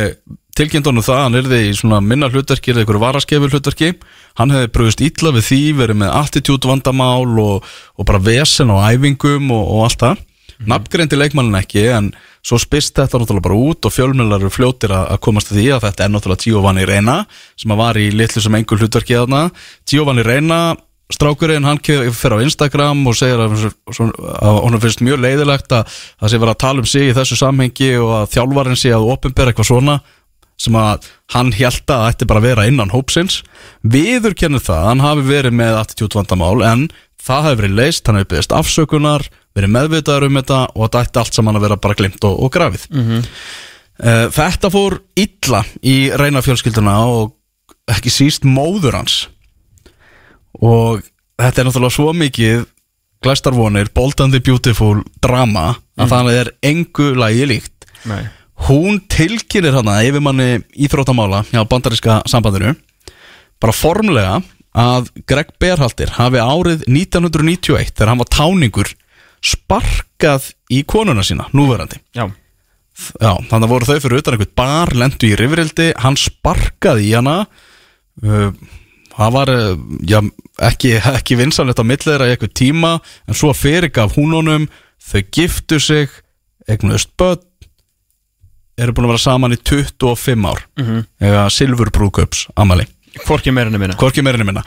tilkynnt 0.57 0.90
honum 0.90 1.06
það, 1.06 1.22
hann 1.26 1.40
yrði 1.41 1.61
í 1.68 1.76
svona 1.78 2.02
minna 2.06 2.30
hlutverki 2.32 2.73
eða 2.73 2.84
einhverju 2.84 3.03
varaskefur 3.03 3.53
hlutverki. 3.53 3.94
Hann 4.40 4.53
hefði 4.56 4.73
brugðist 4.76 5.06
illa 5.06 5.36
við 5.38 5.48
því 5.48 5.61
verið 5.80 6.02
með 6.02 6.18
attitút 6.22 6.68
vandamál 6.69 7.40
og, 7.44 7.72
og 7.95 8.10
bara 8.10 8.23
vesen 8.23 8.73
og 8.73 8.84
æfingum 8.88 9.53
og, 9.53 9.64
og 9.78 9.88
allt 9.88 10.06
það 10.06 10.19
mm 10.19 10.28
nafngreindi 10.69 11.18
leikmannin 11.18 11.57
ekki 11.61 11.88
en 11.94 12.11
svo 12.45 12.60
spist 12.61 12.98
þetta 12.98 13.22
náttúrulega 13.22 13.48
bara 13.48 13.57
út 13.57 13.88
og 13.88 13.94
fjölmjölar 13.94 14.41
eru 14.41 14.53
fljótir 14.53 14.94
að 14.94 15.19
komast 15.26 15.52
að 15.52 15.60
því 15.60 15.68
að 15.76 15.84
þetta 15.88 16.06
er 16.06 16.14
náttúrulega 16.14 16.45
Giovanni 16.45 16.86
Reina 16.90 17.18
sem 17.60 17.73
að 17.73 17.82
var 17.82 17.99
í 18.02 18.07
litlu 18.14 18.44
sem 18.44 18.57
engur 18.57 18.82
hlutverki 18.82 19.18
þarna. 19.18 19.44
Giovanni 19.90 20.26
Reina 20.26 20.61
strákurinn, 21.11 21.65
hann 21.68 21.82
fer 22.15 22.38
á 22.38 22.44
Instagram 22.44 23.03
og 23.10 23.18
segir 23.19 23.41
að, 23.44 23.68
að 23.91 24.60
honum 24.64 24.82
finnst 24.82 25.03
mjög 25.03 25.19
leiðilegt 25.26 25.76
að 25.76 25.90
það 25.91 26.32
sé 26.32 26.40
verið 26.40 26.53
að 26.53 26.61
tala 26.64 26.84
um 26.84 26.88
sig 26.88 27.10
í 27.10 27.15
þessu 27.18 27.38
samhengi 27.41 27.91
og 27.99 28.14
að 28.22 28.30
þjálfarinn 28.38 28.80
sé 28.80 28.94
að 28.95 29.10
opinbera 29.11 29.52
eitthvað 29.52 29.72
svona 29.73 29.98
sem 30.61 30.77
að 30.77 31.07
hann 31.33 31.51
held 31.57 31.93
að 31.95 32.07
ætti 32.11 32.27
bara 32.29 32.41
að 32.43 32.47
vera 32.51 32.67
innan 32.69 32.93
hópsins 32.93 33.39
viður 33.81 34.35
kennir 34.38 34.61
það, 34.61 34.83
hann 34.91 35.03
hafi 35.05 35.25
verið 35.25 35.57
með 35.57 35.79
attitút 35.79 36.17
vandamál 36.19 36.61
en 36.67 36.88
það 37.21 37.47
hefur 37.47 37.63
verið 37.63 37.79
leist, 37.79 38.05
hann 38.05 38.19
hefur 38.19 38.31
byggðist 38.35 38.55
afsökunar 38.57 39.27
verið 39.57 39.73
meðvitaður 39.73 40.29
um 40.29 40.39
þetta 40.39 40.61
og 40.71 40.85
þetta 40.85 41.03
ætti 41.05 41.21
allt 41.23 41.38
saman 41.38 41.59
að 41.59 41.67
vera 41.67 41.81
bara 41.81 41.97
glimt 41.99 42.29
og, 42.29 42.38
og 42.45 42.53
grafið. 42.53 42.88
Mm 42.93 43.27
þetta 44.01 44.71
fór 44.73 44.97
illa 45.19 45.61
í 45.85 46.09
reyna 46.17 46.41
fjölskylduna 46.41 46.95
og 47.05 47.35
ekki 47.91 48.09
síst 48.13 48.47
móður 48.47 48.97
hans. 48.97 49.17
Og 50.57 51.03
þetta 51.41 51.61
er 51.61 51.67
náttúrulega 51.67 51.95
svo 51.95 52.13
mikið 52.17 52.65
glæstarvonir, 53.21 53.91
boltandi 53.93 54.41
beautiful 54.41 55.03
drama 55.21 55.75
að 56.01 56.13
það 56.15 56.31
er 56.33 56.53
engu 56.71 57.11
lagi 57.17 57.45
líkt. 57.49 57.89
Nei. 58.09 58.23
Hún 58.67 59.01
tilkynir 59.11 59.75
hana 59.75 60.01
yfirmanni 60.05 60.61
íþróttamála 60.85 61.43
hjá 61.49 61.61
bandaríska 61.69 62.21
sambandinu 62.29 62.75
bara 63.61 63.75
formlega 63.75 64.41
að 64.71 65.09
Greg 65.27 65.51
Berhaldir 65.59 66.13
hafi 66.15 66.39
árið 66.39 66.85
1991 66.88 67.91
þegar 67.91 68.11
hann 68.13 68.21
var 68.21 68.31
táningur 68.31 68.93
sparkað 69.41 70.51
í 70.71 70.83
konuna 70.88 71.23
sína, 71.25 71.47
núverandi. 71.57 71.97
Já, 72.15 72.29
Já, 73.17 73.33
þannig 73.49 73.65
að 73.65 73.71
voru 73.71 73.88
þau 73.88 74.01
fyrir 74.03 74.21
utan 74.21 74.35
einhvern 74.35 74.55
bar, 74.59 74.91
lendu 74.93 75.29
í 75.31 75.35
rifrildi, 75.39 75.88
hann 76.03 76.17
sparkaði 76.19 77.07
í 77.07 77.13
hana 77.15 77.35
uh, 77.47 78.51
það 79.15 79.35
var 79.38 79.51
uh, 79.53 79.69
já, 80.07 80.19
ekki, 80.69 80.91
ekki 80.99 81.38
vinsanlegt 81.39 81.81
á 81.81 81.85
millera 81.88 82.27
í 82.29 82.35
eitthvað 82.35 82.53
tíma 82.61 82.91
en 83.25 83.38
svo 83.38 83.53
fyrirgaf 83.57 84.17
hún 84.19 84.35
honum 84.38 84.67
þau 85.01 85.21
giftu 85.33 85.79
sig 85.81 86.13
eignuðust 86.69 87.15
börn 87.17 87.47
eru 88.81 88.95
búin 88.95 89.07
að 89.07 89.13
vera 89.13 89.25
saman 89.25 89.55
í 89.55 89.59
25 89.61 90.49
ár. 90.49 90.65
Mm 90.79 90.87
-hmm. 90.87 91.05
eða 91.29 91.45
silfurbrúköps 91.57 92.47
amali 92.55 92.87
hvorki 93.25 93.53
meira 93.53 93.71
enn 93.71 93.79
minna. 93.79 93.97
Hvorki 93.99 94.23
meirinni 94.23 94.47
minna. 94.47 94.63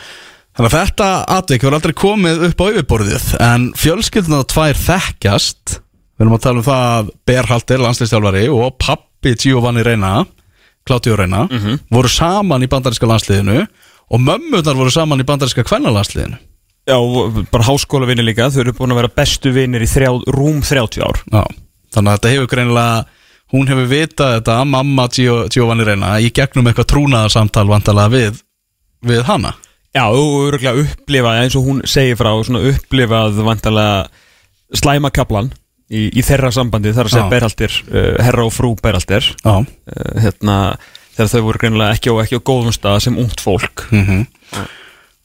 Þannig 0.55 0.71
að 0.71 0.77
þetta 0.77 1.09
atvik 1.35 1.65
hefur 1.65 1.77
aldrei 1.79 1.95
komið 1.99 2.45
upp 2.49 2.61
á 2.63 2.67
yfirborðið 2.71 3.25
en 3.43 3.67
fjölskylduna 3.79 4.45
tvær 4.51 4.79
þekkjast. 4.79 5.79
Við 6.15 6.25
erum 6.25 6.37
að 6.37 6.45
tala 6.45 6.61
um 6.61 6.67
það 6.69 6.85
að 6.93 7.11
Berhaldir, 7.27 7.83
landslýstjálfari 7.83 8.45
og 8.55 8.77
pappi 8.79 9.35
Giovanni 9.41 9.83
Reina 9.83 10.21
Claudio 10.87 11.17
Reina 11.19 11.47
voru 11.91 12.11
saman 12.13 12.63
í 12.63 12.69
bandaríska 12.71 13.09
landsliðinu 13.09 13.65
og 13.65 14.21
mömmunar 14.21 14.77
voru 14.77 14.93
saman 14.93 15.25
í 15.25 15.27
bandaríska 15.27 15.65
kvennalandsliðinu. 15.67 16.39
Já, 16.85 16.99
bara 17.49 17.65
háskólavinni 17.65 18.21
líka 18.27 18.51
Þau 18.53 18.61
eru 18.61 18.75
búin 18.77 18.93
að 18.93 18.99
vera 19.01 19.15
bestu 19.17 19.51
vinnir 19.57 19.81
í 19.81 19.89
þrjá, 19.89 20.11
rúm 20.37 20.61
30 20.61 21.01
ár. 21.01 21.23
Já, 21.33 21.43
þannig 21.97 22.11
að 22.13 22.19
þetta 22.19 22.33
hefur 22.35 22.51
greinilega 22.53 23.07
hún 23.55 23.71
hefur 23.71 23.87
vitað 23.91 24.39
þetta 24.39 24.59
mamma 24.67 25.07
Gio, 25.15 25.45
Giovanni 25.53 25.87
Reina 25.87 26.17
í 26.23 26.33
gegnum 26.35 26.67
eitthvað 26.71 26.91
trúnaðarsamtal 26.95 27.67
vantalega 27.71 28.13
við, 28.13 28.41
við 29.07 29.23
hana. 29.29 29.55
Já, 29.95 30.09
og 30.11 30.49
örgulega 30.49 30.83
upplifað 30.83 31.41
eins 31.45 31.57
og 31.59 31.69
hún 31.69 31.83
segir 31.87 32.19
frá 32.19 32.33
svona 32.43 32.65
upplifað 32.73 33.39
vantarlega 33.47 34.09
slæma 34.75 35.13
kaplan 35.15 35.53
í, 35.87 36.09
í 36.11 36.25
þeirra 36.27 36.51
sambandi 36.55 36.95
þar 36.97 37.11
að 37.11 37.15
segja. 37.15 37.31
Berhaldir, 37.31 37.77
uh, 37.93 38.13
herra 38.27 38.47
og 38.49 38.55
frú 38.55 38.73
Berhaldir. 38.83 39.29
Uh, 39.47 39.61
hérna, 40.25 40.57
þegar 41.15 41.31
þau 41.31 41.45
voru 41.47 41.63
greinilega 41.63 41.99
ekki 41.99 42.11
á, 42.11 42.15
ekki 42.25 42.41
á 42.43 42.47
góðum 42.51 42.75
stað 42.75 43.05
sem 43.07 43.21
ungt 43.23 43.45
fólk. 43.45 43.87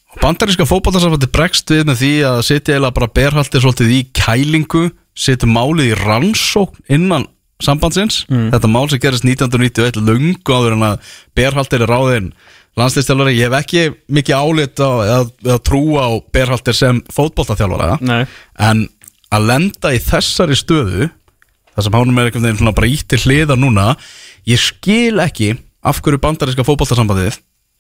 Og 0.09 0.21
bandaríska 0.21 0.69
fótballtarsafandi 0.69 1.29
bregst 1.33 1.73
við 1.73 1.87
með 1.89 1.99
því 2.03 2.13
að 2.29 2.39
setja 2.45 2.75
eiginlega 2.75 2.97
bara 2.97 3.11
berhaldir 3.17 3.65
svolítið 3.65 3.91
í 3.93 3.99
kælingu 4.17 4.85
setja 5.17 5.49
málið 5.49 5.91
í 5.91 5.97
rannsókn 5.97 6.85
innan 6.93 7.27
sambandsins. 7.63 8.23
Þetta 8.29 8.71
mál 8.71 8.87
sem 8.91 9.01
gerist 9.03 9.25
1991 9.27 9.99
lungu 10.07 10.55
áður 10.55 10.77
en 10.77 10.87
að 10.93 11.13
berhaldir 11.35 11.83
er 11.83 11.91
ráðinn 11.91 12.31
landslýstjálfari, 12.79 13.35
ég 13.37 13.49
hef 13.49 13.57
ekki 13.59 13.81
mikið 14.13 14.37
álit 14.37 14.79
á, 14.79 14.91
eða, 15.03 15.23
eða 15.45 15.59
trú 15.67 15.81
á 15.99 16.07
berhaldir 16.31 16.77
sem 16.77 17.01
fótballtaþjálfara 17.11 17.97
Nei. 18.05 18.23
en 18.55 18.85
að 19.33 19.47
lenda 19.49 19.93
í 19.95 20.01
þessari 20.03 20.57
stöðu 20.57 21.09
þar 21.73 21.85
sem 21.85 21.97
hánum 21.97 22.19
er 22.19 22.29
einhvern 22.29 22.47
veginn 22.47 22.61
svona 22.61 22.75
bara 22.77 22.91
ítti 22.91 23.19
hliðar 23.23 23.59
núna 23.59 23.89
ég 24.49 24.61
skil 24.61 25.19
ekki 25.23 25.53
af 25.85 26.01
hverju 26.03 26.21
bandaríska 26.23 26.65
fótballtarsambandið 26.67 27.39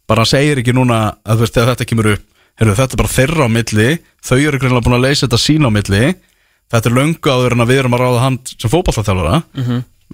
bara 0.09 0.27
segir 0.27 0.61
ekki 0.61 0.75
núna 0.75 1.01
að 1.23 1.45
veist 1.45 1.55
þegar 1.55 1.73
þetta 1.73 1.89
kemur 1.89 2.11
upp 2.15 2.25
heyrðu, 2.59 2.75
þetta 2.75 2.95
er 2.95 3.01
bara 3.03 3.15
þeirra 3.15 3.47
á 3.47 3.49
milli 3.55 3.89
þau 4.25 4.37
eru 4.39 4.59
greinlega 4.59 4.85
búin 4.87 4.97
að 4.99 5.05
leysa 5.07 5.27
þetta 5.27 5.41
sín 5.45 5.67
á 5.67 5.71
milli 5.71 6.03
þetta 6.69 6.89
er 6.89 6.97
löngu 6.97 7.33
áður 7.33 7.55
en 7.55 7.65
að 7.65 7.71
við 7.73 7.81
erum 7.83 7.97
að 7.97 8.03
ráða 8.05 8.23
hann 8.25 8.39
sem 8.53 8.71
fótballtaþjálfara 8.71 9.41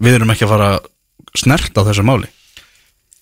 við 0.06 0.18
erum 0.18 0.34
ekki 0.34 0.48
að 0.48 0.54
fara 0.56 0.72
að 0.76 0.90
snerta 1.36 1.84
á 1.84 1.88
þessu 1.88 2.04
máli. 2.08 2.28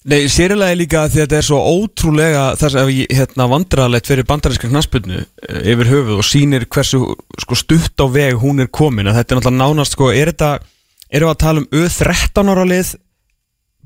Nei, 0.03 0.27
sérilega 0.27 0.75
líka 0.75 1.05
því 1.07 1.21
að 1.21 1.23
þetta 1.23 1.37
er 1.37 1.45
svo 1.47 1.59
ótrúlega 1.63 2.41
þess 2.59 2.75
að 2.75 2.89
hérna, 3.07 3.45
vandrarlegt 3.47 4.09
fyrir 4.09 4.25
bandaríska 4.27 4.67
knaspinu 4.67 5.21
yfir 5.63 5.87
höfuð 5.87 6.17
og 6.19 6.27
sýnir 6.27 6.65
hversu 6.67 6.99
sko, 7.39 7.55
stutt 7.55 8.03
á 8.03 8.05
veg 8.11 8.35
hún 8.41 8.59
er 8.59 8.67
komin. 8.67 9.07
Að 9.07 9.21
þetta 9.21 9.31
er 9.31 9.39
náttúrulega 9.39 9.61
nánast 9.63 9.95
sko, 9.95 10.09
er 10.11 10.33
þetta, 10.33 10.59
erum 11.07 11.31
við 11.31 11.35
að 11.35 11.41
tala 11.45 11.63
um 11.63 11.69
U13 11.71 12.51
ára 12.51 12.67
lið 12.67 12.91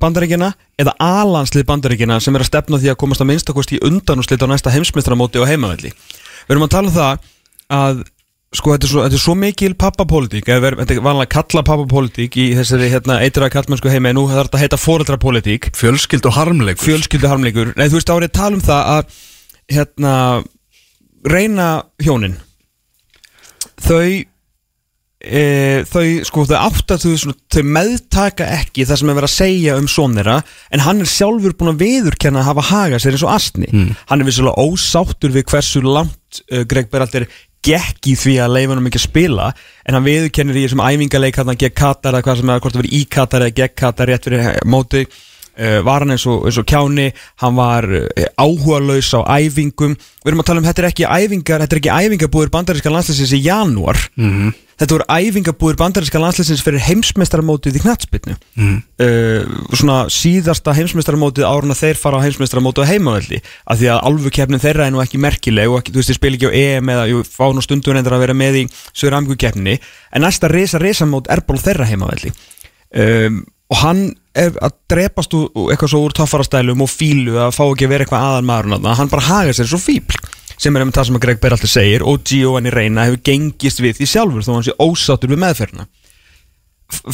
bandaríkina 0.02 0.52
eða 0.78 0.96
A-landslið 0.98 1.66
bandaríkina 1.70 2.18
sem 2.22 2.34
er 2.34 2.42
að 2.42 2.50
stefna 2.50 2.82
því 2.82 2.90
að 2.90 2.98
komast 2.98 3.22
að 3.22 3.30
minnstakost 3.30 3.74
í 3.74 3.80
undanúslit 3.86 4.42
á 4.42 4.50
næsta 4.50 4.74
heimsmyndstramóti 4.74 5.38
og 5.38 5.46
heimavelli? 5.50 5.94
Við 5.94 6.54
erum 6.54 6.66
að 6.66 6.74
tala 6.74 6.90
um 6.90 6.98
það 6.98 7.26
að 7.78 8.02
sko 8.56 8.72
þetta 8.72 8.86
er 8.86 8.92
svo, 8.92 9.02
þetta 9.04 9.18
er 9.18 9.22
svo 9.22 9.34
mikil 9.36 9.74
pappapólitík 9.78 10.48
eða 10.48 10.72
þetta 10.80 10.96
er 10.96 11.02
vanlega 11.04 11.32
kalla 11.34 11.64
pappapólitík 11.68 12.38
í 12.40 12.46
þessari 12.56 12.88
hérna, 12.92 13.18
eitthvað 13.24 13.52
kallmennsku 13.52 13.92
heima 13.92 14.12
en 14.12 14.18
nú 14.20 14.24
þarf 14.30 14.48
þetta 14.48 14.58
að 14.58 14.64
heita 14.64 14.80
foreldrapólitík. 14.80 15.70
Fjölskyld 15.76 16.30
og 16.30 16.36
harmleik 16.38 16.80
fjölskyldu 16.80 17.28
harmleikur. 17.28 17.74
Nei, 17.76 17.88
þú 17.90 18.00
veist, 18.00 18.14
árið 18.14 18.34
tala 18.38 18.56
um 18.56 18.64
það 18.64 18.90
að 18.94 19.20
hérna, 19.76 20.14
reyna 21.28 21.68
hjónin. 22.00 22.38
Þau 23.84 24.24
e, 25.18 25.42
þau, 25.88 26.04
sko, 26.26 26.44
þau 26.48 26.58
átt 26.60 26.94
að 26.94 27.04
þau, 27.04 27.34
þau 27.52 27.62
meðtaka 27.74 28.48
ekki 28.58 28.86
það 28.88 29.00
sem 29.00 29.10
er 29.10 29.18
verið 29.18 29.28
að 29.28 29.34
segja 29.34 29.76
um 29.80 29.88
son 29.90 30.16
þeirra 30.16 30.38
en 30.74 30.84
hann 30.84 31.02
er 31.02 31.10
sjálfur 31.10 31.56
búin 31.58 31.72
að 31.74 31.82
viðurkenna 31.82 32.42
að 32.42 32.48
hafa 32.52 32.66
haga 32.70 33.00
sér 33.02 33.16
eins 33.16 33.26
og 33.26 33.34
astni 33.34 33.68
hann 34.08 34.22
er 34.22 34.28
vissulega 34.28 34.68
ósáttur 34.68 35.34
við 35.34 35.48
hversu 35.50 35.82
langt 35.84 36.42
uh, 36.52 36.62
Greg 36.70 36.90
Berhalter 36.92 37.26
gekk 37.68 38.10
í 38.10 38.16
því 38.18 38.34
að 38.42 38.54
hann 38.56 38.90
ekki 38.90 39.00
að 39.02 39.06
spila 39.06 39.48
en 39.84 39.96
hann 39.96 40.06
viðurkennir 40.06 40.58
í 40.58 40.66
þessum 40.66 40.84
æfingaleik 40.84 41.40
hann 41.40 41.54
gegn 41.60 41.76
Katar 41.78 42.16
eða 42.16 42.26
hvað 42.26 42.40
sem 42.40 42.52
er, 42.52 42.62
hvort 42.64 42.76
það 42.76 42.82
verið 42.84 42.98
í 42.98 43.02
Katar 43.16 43.44
eða 43.46 43.56
gegn 43.60 43.76
Katar 43.82 44.12
rétt 44.12 44.28
fyrir 44.28 44.62
móti 44.68 45.04
var 45.84 46.04
hann 46.04 46.14
eins 46.14 46.26
og, 46.30 46.46
eins 46.46 46.60
og 46.60 46.68
kjáni 46.68 47.08
hann 47.42 47.58
var 47.58 47.88
uh, 47.88 48.28
áhuga 48.38 48.78
laus 48.84 49.10
á 49.10 49.26
æfingum. 49.38 49.96
Við 50.22 50.30
erum 50.30 50.44
að 50.44 50.48
tala 50.50 50.62
um 50.62 50.68
þetta 50.68 50.84
er 50.84 50.88
ekki 50.92 51.08
æfingar 51.08 51.64
þetta 51.64 51.76
er 51.76 51.82
ekki 51.82 51.98
æfingabúður 51.98 52.54
bandaríska 52.54 52.92
landslæsins 52.94 53.34
í 53.34 53.42
janúar. 53.42 53.98
-hmm. 54.18 54.52
þetta 54.78 54.94
voru 54.94 55.06
æfingabúður 55.10 55.78
bandaríska 55.80 56.20
landslæsins 56.22 56.62
fyrir 56.62 56.84
heimsmeistaramótið 56.86 57.78
í 57.80 57.82
knatsbytnu 57.82 58.36
mm. 58.54 58.76
svona 59.74 59.98
síðasta 60.12 60.74
heimsmeistaramótið 60.78 61.48
árun 61.48 61.74
að 61.74 61.82
þeir 61.82 61.98
fara 61.98 62.22
á 62.22 62.24
heimsmeistaramótið 62.26 62.86
á 62.86 62.90
heimavelli 62.92 63.42
af 63.66 63.80
því 63.80 63.90
að 63.90 64.02
alvukefnin 64.10 64.62
þeirra 64.62 64.86
er 64.86 64.94
nú 64.94 65.02
ekki 65.02 65.18
merkileg 65.18 65.66
og 65.72 65.82
ekki, 65.82 65.94
þú 65.94 65.98
veist, 65.98 66.12
þeir 66.12 66.20
spila 66.20 66.38
ekki 66.38 66.50
á 66.50 66.58
EM 66.62 66.94
eða 66.94 67.10
jú, 67.10 67.26
fá 67.26 67.46
nú 67.50 67.64
stundun 67.64 67.98
endur 67.98 68.14
að 68.14 68.24
vera 68.28 68.38
með 68.38 68.62
í 68.62 68.64
Söður 68.92 69.18
Amgukefninni 69.18 69.78
en 70.14 70.22
næsta 70.22 70.50
resa 70.52 70.78
resamót 70.78 71.26
og 73.68 73.80
hann 73.82 74.02
er 74.38 74.54
að 74.64 74.74
drepast 74.90 75.34
úr, 75.36 75.48
eitthvað 75.72 75.92
svo 75.92 76.02
úr 76.06 76.14
toffarastælum 76.16 76.84
og 76.84 76.90
fílu 76.90 77.38
að 77.42 77.54
fá 77.56 77.64
ekki 77.66 77.88
að 77.88 77.94
vera 77.94 78.06
eitthvað 78.06 78.26
aðal 78.28 78.48
maður 78.48 79.00
hann 79.00 79.12
bara 79.12 79.28
haga 79.28 79.56
sér 79.56 79.68
svo 79.68 79.80
fíbl 79.82 80.18
sem 80.58 80.74
er 80.74 80.84
um 80.84 80.92
það 80.94 81.08
sem 81.08 81.18
að 81.18 81.24
Greg 81.24 81.40
Berhalter 81.42 81.70
segir 81.70 82.04
og 82.06 82.24
Giovanni 82.26 82.72
Reina 82.74 83.06
hefur 83.06 83.22
gengist 83.28 83.82
við 83.82 84.00
því 84.00 84.08
sjálfur 84.10 84.46
þó 84.46 84.52
hann 84.56 84.66
sé 84.66 84.74
ósáttur 84.82 85.30
við 85.30 85.42
meðferðina. 85.44 85.86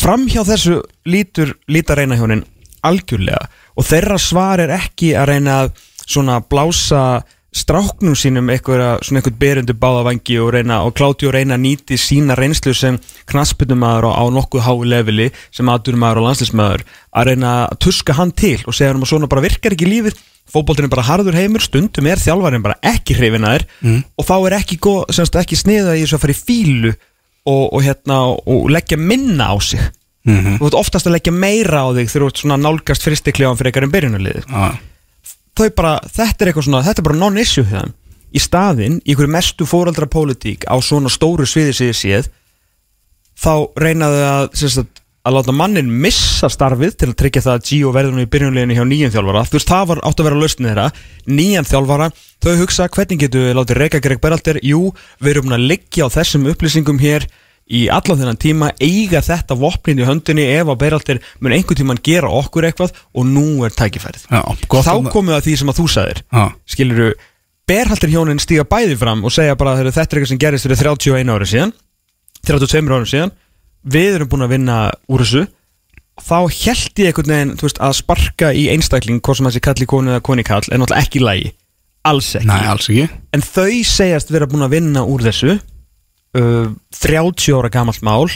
Fram 0.01 0.28
hjá 0.31 0.40
þessu 0.48 0.78
lítur 1.10 1.56
lítar 1.68 2.01
reyna 2.01 2.16
hjónin 2.16 2.44
algjörlega 2.86 3.48
og 3.74 3.89
þeirra 3.89 4.20
svar 4.22 4.62
er 4.64 4.72
ekki 4.78 5.12
að 5.18 5.31
reyna 5.32 5.59
að 5.64 5.74
svona 6.05 6.39
blása 6.40 7.02
stráknum 7.55 8.16
sínum 8.18 8.51
eitthvað 8.52 8.82
svona 9.06 9.20
eitthvað 9.20 9.39
berundu 9.40 9.76
báðavangi 9.78 10.36
og 10.43 10.52
reyna 10.56 10.81
og 10.86 10.94
kláti 10.98 11.28
og 11.28 11.35
reyna 11.36 11.55
að 11.55 11.64
nýti 11.64 11.98
sína 12.01 12.36
reynslu 12.39 12.74
sem 12.74 12.98
knaspundumæður 13.31 14.10
á, 14.10 14.24
nokkuð 14.35 14.66
hái 14.66 14.90
leveli 14.90 15.31
sem 15.55 15.70
aðdurumæður 15.70 16.22
og 16.22 16.28
landslýsmæður 16.28 16.85
að 17.14 17.31
reyna 17.31 17.55
að 17.64 17.81
tuska 17.86 18.18
hann 18.18 18.35
til 18.35 18.59
og 18.66 18.74
segja 18.74 18.93
hann 18.93 19.02
að 19.02 19.12
svona 19.14 19.31
bara 19.31 19.47
virkar 19.47 19.76
ekki 19.76 19.90
lífið 19.90 20.20
fótboltinn 20.51 20.90
er 20.90 20.93
bara 20.93 21.06
harður 21.06 21.39
heimur, 21.39 21.62
stundum 21.64 22.10
er 22.10 22.20
þjálfarinn 22.20 22.64
bara 22.64 22.76
ekki 22.85 23.16
hrifinaður 23.16 23.64
mm. 23.81 24.01
og 24.18 24.26
þá 24.28 24.35
er 24.36 24.59
ekki, 24.59 24.81
góð, 24.82 25.05
semst, 25.16 25.39
ekki 25.40 25.56
sniða 25.56 25.94
í 25.97 26.02
þess 26.05 26.18
að 26.18 26.24
fara 26.26 26.35
í 26.35 26.40
fílu 26.43 26.90
og, 27.44 27.64
og, 27.70 27.78
hérna, 27.86 28.18
og 28.35 28.66
leggja 28.72 28.98
minna 29.01 29.55
á 29.55 29.56
sig 29.62 29.81
Mhm. 30.24 30.56
þú 30.56 30.70
veit 30.70 30.76
oftast 30.78 31.05
að 31.09 31.18
leggja 31.18 31.32
meira 31.36 31.85
á 31.85 31.89
þig 31.93 32.09
þegar 32.09 32.22
þú 32.22 32.28
ert 32.31 32.40
svona 32.40 32.56
nálgast 32.56 33.05
fristiklegan 33.05 33.59
fyrir 33.60 33.85
en 33.85 33.93
byrjunarliðið 33.93 34.47
ah. 34.56 34.78
Þau 35.59 35.68
bara, 35.76 35.94
þetta 36.06 36.44
er 36.44 36.51
eitthvað 36.51 36.68
svona, 36.68 36.82
þetta 36.86 37.02
er 37.02 37.09
bara 37.09 37.20
non-issue 37.20 37.68
þeim. 37.68 37.94
Í 38.35 38.43
staðinn, 38.43 38.98
í 39.05 39.14
einhverju 39.14 39.31
mestu 39.31 39.66
fóraldrapólitík 39.70 40.66
á 40.66 40.74
svona 40.82 41.12
stóru 41.12 41.47
sviði 41.47 41.76
séð 41.76 41.94
séð 42.01 42.31
þá 43.39 43.52
reynaðu 43.78 44.22
að, 44.26 44.48
sagt, 44.59 45.02
að 45.24 45.36
láta 45.39 45.55
mannin 45.56 45.89
missa 46.02 46.51
starfið 46.52 46.97
til 47.01 47.09
að 47.10 47.16
tryggja 47.20 47.43
það 47.47 47.55
að 47.55 47.68
Gio 47.68 47.93
verður 47.94 48.16
nú 48.16 48.24
í 48.24 48.31
byrjunarliðinu 48.32 48.76
hjá 48.76 48.85
nýjan 48.90 49.14
þjálfara. 49.14 49.44
Þú 49.48 49.56
veist, 49.56 49.70
það 49.70 49.86
var 49.90 50.02
átt 50.05 50.20
að 50.20 50.28
vera 50.28 50.40
lausnið 50.43 50.68
þeirra. 50.68 50.89
Nýjan 51.39 51.68
þjálfara, 51.70 52.10
þau 52.44 52.52
hugsa 52.60 52.89
hvernig 52.93 53.22
getur 53.22 53.47
við 53.47 53.56
látið 53.56 53.81
reyka 53.81 54.02
Greg 54.05 54.20
Berhalter, 54.20 54.60
jú, 54.66 54.82
við 55.22 55.32
erum 55.32 55.56
að 55.56 55.66
liggja 55.70 56.10
á 56.10 56.14
þessum 56.18 56.51
upplýsingum 56.52 57.01
hér 57.01 57.26
í 57.65 57.86
allan 57.93 58.20
þennan 58.20 58.41
tíma 58.41 58.73
eiga 58.82 59.23
þetta 59.24 59.57
vopnin 59.57 60.03
í 60.03 60.09
höndinni 60.09 60.45
ef 60.59 60.69
að 60.69 60.81
Berhalter 60.82 61.20
mun 61.41 61.55
einhvern 61.57 61.81
tíman 61.81 62.03
gera 62.05 62.28
okkur 62.41 62.69
eitthvað 62.69 62.93
og 63.15 63.28
nú 63.28 63.65
er 63.65 63.73
tækifærið. 63.73 64.27
Já, 64.28 64.43
þá 64.74 64.93
við 65.01 65.36
að 65.39 65.47
því 65.47 65.57
sem 65.61 65.73
að 65.73 65.81
þú 65.81 65.86
sagðir 65.95 66.20
skiluru, 66.69 67.09
Berhalter 67.65 68.12
hjónin 68.12 68.43
stíga 68.43 68.66
bæði 68.69 68.99
fram 69.01 69.24
og 69.24 69.32
segja 69.32 69.57
bara 69.57 69.78
þetta 69.81 70.03
er 70.03 70.05
eitthvað 70.05 70.32
sem 70.35 70.43
gerist 70.43 70.69
fyrir 70.69 70.82
31 70.85 71.32
ári 71.32 71.49
síðan 71.49 71.73
32 72.45 72.93
ári 72.93 73.09
síðan. 73.09 73.35
Við 73.85 74.19
erum 74.19 74.31
búin 74.32 74.47
að 74.47 74.55
vinna 74.55 74.78
úr 75.12 75.24
þessu. 75.24 75.45
Þá 76.24 76.36
held 76.47 77.01
ég 77.03 77.11
einhvern 77.11 77.32
veginn 77.32 77.55
veist, 77.59 77.81
að 77.82 77.97
sparka 77.99 78.53
í 78.55 78.69
einstakling 78.73 79.20
hvort 79.24 79.41
sem 79.41 79.49
þessi 79.49 79.62
kalli 79.65 79.89
konu 79.91 80.12
eða 80.12 80.24
koni 80.24 80.45
kall 80.47 80.62
er 80.69 80.81
náttúrulega 80.81 81.03
ekki 81.03 81.20
í 81.20 81.24
lagi. 81.24 81.53
Alls 82.07 82.31
ekki. 82.39 82.49
Nei, 82.51 82.66
alls 82.70 82.89
ekki. 82.93 83.07
En 83.35 83.45
þau 83.45 83.81
segjast 83.89 84.32
vera 84.32 84.49
búin 84.51 84.65
að 84.66 84.77
vinna 84.77 85.03
úr 85.09 85.24
þessu 85.24 85.57
uh, 86.39 86.70
30 87.01 87.56
ára 87.59 87.70
gamalt 87.73 88.02
mál. 88.06 88.28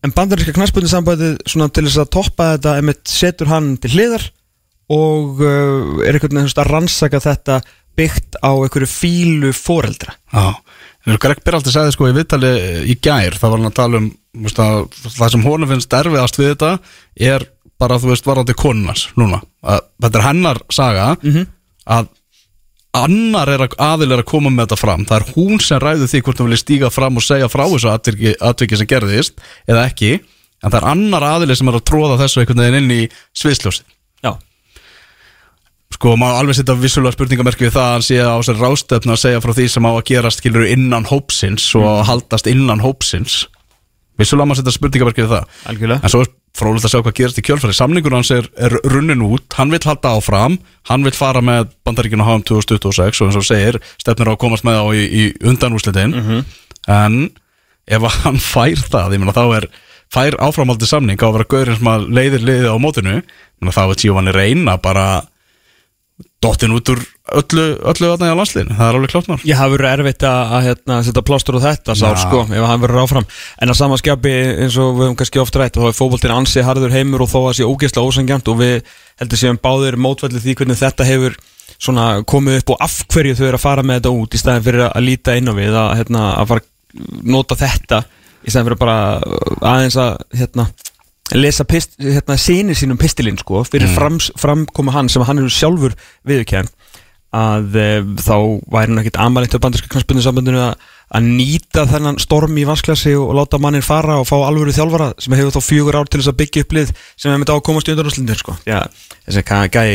En 0.00 0.14
bandaríska 0.16 0.54
svona 0.56 1.68
til 1.68 1.86
þess 1.86 2.00
að 2.00 2.12
toppa 2.16 2.52
þetta 2.54 2.76
emitt 2.80 3.02
setur 3.10 3.50
hann 3.52 3.74
til 3.80 3.92
hliðar 3.92 4.30
og 4.90 5.42
uh, 5.44 6.00
er 6.06 6.16
einhvern 6.16 6.40
veginn 6.40 6.62
að 6.64 6.70
rannsaka 6.70 7.20
þetta 7.22 7.60
byggt 7.98 8.40
á 8.40 8.50
einhverju 8.54 8.88
fílu 8.88 9.52
foreldra. 9.54 10.14
Já, 10.32 10.56
en 11.06 11.20
Greg 11.20 11.42
Berhalter 11.44 11.74
sagði 11.74 11.94
sko 11.94 12.08
í 12.08 12.16
viðtali 12.16 12.52
í 12.88 12.96
gær, 13.02 13.36
það 13.36 13.52
var 13.52 13.60
hann 13.60 13.70
að 13.70 13.78
tala 13.80 14.00
um 14.00 14.10
veist, 14.44 14.60
að, 14.62 14.86
það 15.16 15.34
sem 15.34 15.44
honum 15.46 15.72
finnst 15.72 15.96
erfiðast 16.00 16.38
við 16.38 16.52
þetta 16.52 16.70
er 17.30 17.46
bara, 17.80 17.98
þú 18.00 18.12
veist, 18.12 18.28
varandi 18.28 18.56
konunars 18.58 19.06
núna, 19.18 19.40
að 19.64 19.82
þetta 20.04 20.20
er 20.20 20.26
hennar 20.28 20.62
saga 20.72 21.06
að 21.90 22.10
annar 22.96 23.50
er 23.52 23.64
að, 23.66 23.76
aðil 23.78 24.10
er 24.10 24.22
að 24.22 24.28
koma 24.30 24.50
með 24.50 24.66
þetta 24.66 24.80
fram. 24.80 25.06
Það 25.08 25.16
er 25.20 25.32
hún 25.36 25.62
sem 25.62 25.80
ræður 25.82 26.10
því 26.10 26.22
hvort 26.26 26.42
hún 26.42 26.50
vilja 26.50 26.64
stíga 26.64 26.90
fram 26.92 27.20
og 27.20 27.26
segja 27.26 27.48
frá 27.52 27.64
þessu 27.68 27.90
atviki, 27.92 28.34
atviki 28.50 28.78
sem 28.80 28.90
gerðist 28.90 29.42
eða 29.70 29.86
ekki, 29.86 30.12
en 30.60 30.72
það 30.72 30.78
er 30.80 30.88
annar 30.92 31.26
aðili 31.28 31.56
sem 31.58 31.70
er 31.70 31.78
að 31.78 31.86
tróða 31.92 32.18
þessu 32.24 32.42
einhvern 32.42 32.64
veginn 32.64 32.80
inn 32.82 32.96
í 32.96 33.02
sviðsljósið. 33.38 33.86
Já, 34.26 34.32
sko, 36.00 36.16
maður 36.16 36.40
alveg 36.40 36.58
setja 36.58 36.76
vissulega 36.80 37.16
spurningamerki 37.16 37.66
við 37.66 37.74
það 37.76 37.86
að 37.86 37.94
hann 37.94 38.06
sé 38.08 38.18
á 38.24 38.36
sér 38.46 38.60
rástefna 38.60 39.16
að 39.16 39.22
segja 39.22 39.44
frá 39.44 39.54
því 39.56 39.70
sem 39.74 39.88
á 39.88 39.90
að 39.92 40.04
gerast 40.10 40.42
skilur 40.42 40.68
innan 40.68 41.08
hópsins 41.10 41.70
og 41.78 42.04
haldast 42.08 42.50
innan 42.50 42.82
hópsins. 42.84 43.42
Vissulega 44.20 44.48
maður 44.48 44.62
setja 44.62 44.76
spurningamerki 44.76 45.24
við 45.26 45.34
það. 45.36 45.58
Algjörlega. 45.70 46.00
En 46.04 46.12
svo 46.12 46.24
er 46.24 46.32
frólægt 46.56 46.86
að 46.88 46.94
sjá 46.94 47.02
hvað 47.04 47.16
gerast 47.18 47.38
í 47.40 47.44
kjölfæri 47.46 47.76
samningur 47.76 48.14
hans 48.16 48.30
er, 48.34 48.48
er 48.58 48.74
runnin 48.90 49.22
út, 49.26 49.46
hann 49.56 49.70
vill 49.72 49.82
halda 49.86 50.16
áfram. 50.18 50.58
Hann 50.90 51.04
vill 51.06 51.14
fara 51.16 51.42
með 51.44 51.70
bandaríkinu 51.86 52.26
HM 52.26 52.42
2026 52.48 53.20
og 53.22 53.30
eins 53.30 53.38
og 53.38 53.46
segir, 53.46 53.78
stefnir 54.02 54.30
á 54.30 54.34
að 54.34 54.40
komast 54.42 54.66
með 54.66 54.80
á 54.82 54.86
í, 54.96 55.04
í 55.06 55.22
undanúslitin 55.46 56.16
en 56.90 57.30
ef 57.90 58.06
hann 58.24 58.38
fær 58.42 58.82
það, 58.90 59.14
ég 59.16 59.22
meina 59.22 59.36
þá 59.36 59.44
er 59.60 59.68
fær 60.10 60.36
áframhaldi 60.42 60.86
samning 60.90 61.20
á 61.22 61.26
að 61.28 61.36
vera 61.38 61.50
gaurinn 61.54 61.78
sem 61.78 61.90
að 61.90 62.08
leiðir 62.10 62.46
liðið 62.46 62.70
á 62.74 62.76
mótinu, 62.82 63.16
ég 63.20 63.60
meina 63.62 63.76
þá 63.76 63.82
er 63.84 64.00
Giovanni 64.02 64.34
reyna 64.34 64.76
bara 64.82 65.06
dottin 66.40 66.72
út 66.72 66.88
úr 66.88 67.00
öllu, 67.36 67.64
öllu 67.90 68.08
þarna 68.10 68.30
í 68.30 68.36
landsliðinu, 68.38 68.76
það 68.78 68.86
er 68.88 68.96
alveg 68.98 69.12
klátt 69.12 69.28
mál. 69.28 69.38
Ég 69.44 69.58
hafi 69.60 69.74
verið 69.74 69.90
erfitt 69.90 70.24
að, 70.24 70.54
að 70.56 70.64
hérna, 70.66 70.96
setja 71.06 71.22
plástur 71.28 71.58
á 71.60 71.66
þetta 71.66 71.96
sár, 72.00 72.16
Já. 72.16 72.22
sko, 72.24 72.40
ef 72.48 72.66
hann 72.70 72.82
verður 72.82 73.02
áfram. 73.04 73.26
En 73.60 73.72
að 73.72 73.78
samanskapi 73.80 74.32
eins 74.64 74.78
og 74.80 74.94
við 74.96 75.04
höfum 75.04 75.18
kannski 75.20 75.42
oft 75.42 75.58
rætt 75.60 75.76
þá 75.76 75.84
er 75.90 75.98
fótboltinn 75.98 76.34
ansi 76.34 76.64
harður 76.64 76.96
heimur 76.96 77.26
og 77.26 77.30
þó 77.30 77.38
að 77.42 77.56
sé 77.60 77.68
ógeðslega 77.68 78.08
ósangjant 78.08 78.50
og 78.50 78.60
við 78.62 78.92
heldur 79.20 79.42
séum 79.42 79.60
báðir 79.60 79.98
mótvælið 80.00 80.46
því 80.46 80.56
hvernig 80.62 80.80
þetta 80.80 81.08
hefur 81.10 81.36
svona 81.80 82.06
komið 82.28 82.60
upp 82.60 82.74
og 82.74 82.84
af 82.88 82.96
hverju 83.12 83.36
þau 83.38 83.46
eru 83.46 83.60
að 83.60 83.64
fara 83.66 83.84
með 83.86 84.00
þetta 84.00 84.14
út 84.16 84.34
í 84.34 84.40
staðin 84.40 84.66
fyrir 84.66 84.86
að 84.88 85.06
líta 85.06 85.36
inn 85.38 85.52
á 85.52 85.54
við 85.56 85.76
að, 85.76 85.92
hérna, 86.00 86.24
að 86.40 86.50
fara 86.50 86.64
að 86.64 87.28
nota 87.36 87.56
þetta 87.60 88.00
í 88.40 88.52
staðin 88.52 88.68
fyrir 88.70 88.80
bara 88.80 88.98
aðeins 89.70 89.98
að 90.00 90.16
hérna, 90.40 90.66
lesa 91.36 91.66
pist, 91.68 91.96
hérna, 92.00 92.36
sinni 92.40 92.76
sínum 92.78 92.98
pistilinn 93.00 93.38
sko, 93.40 93.64
fyrir 93.68 93.90
frams, 93.94 94.30
framkoma 94.40 94.94
hann 94.96 95.10
sem 95.12 95.24
hann 95.26 95.42
eru 95.42 95.52
sjálfur 95.52 95.96
viðurkenn 96.26 96.70
að 97.30 97.76
e, 97.78 97.88
þá 98.18 98.36
væri 98.66 98.90
hann 98.90 99.02
ekkit 99.04 99.20
amalegt 99.22 99.54
á 99.54 99.62
bandarska 99.62 99.90
knastbundu 99.92 100.24
sambundinu 100.24 100.62
að, 100.64 100.88
að 101.10 101.26
nýta 101.26 101.86
þennan 101.90 102.18
storm 102.22 102.58
í 102.60 102.64
vasklasi 102.68 103.16
og 103.18 103.32
láta 103.34 103.58
mannin 103.62 103.82
fara 103.82 104.20
og 104.20 104.28
fá 104.28 104.36
alvöru 104.38 104.74
þjálfara 104.74 105.10
sem 105.18 105.34
hefur 105.34 105.54
þá 105.56 105.60
fjögur 105.66 105.98
ár 105.98 106.10
til 106.10 106.20
þess 106.20 106.30
að 106.30 106.38
byggja 106.38 106.62
upp 106.64 106.74
lið 106.76 106.92
sem 106.94 107.30
hefur 107.30 107.40
myndið 107.42 107.50
á 107.50 107.58
að 107.58 107.66
komast 107.66 107.88
í 107.88 107.94
undanúslindir 107.94 108.38
sko. 108.38 108.54
Já, 108.68 108.78
þessi 109.26 109.42
gæi 109.74 109.90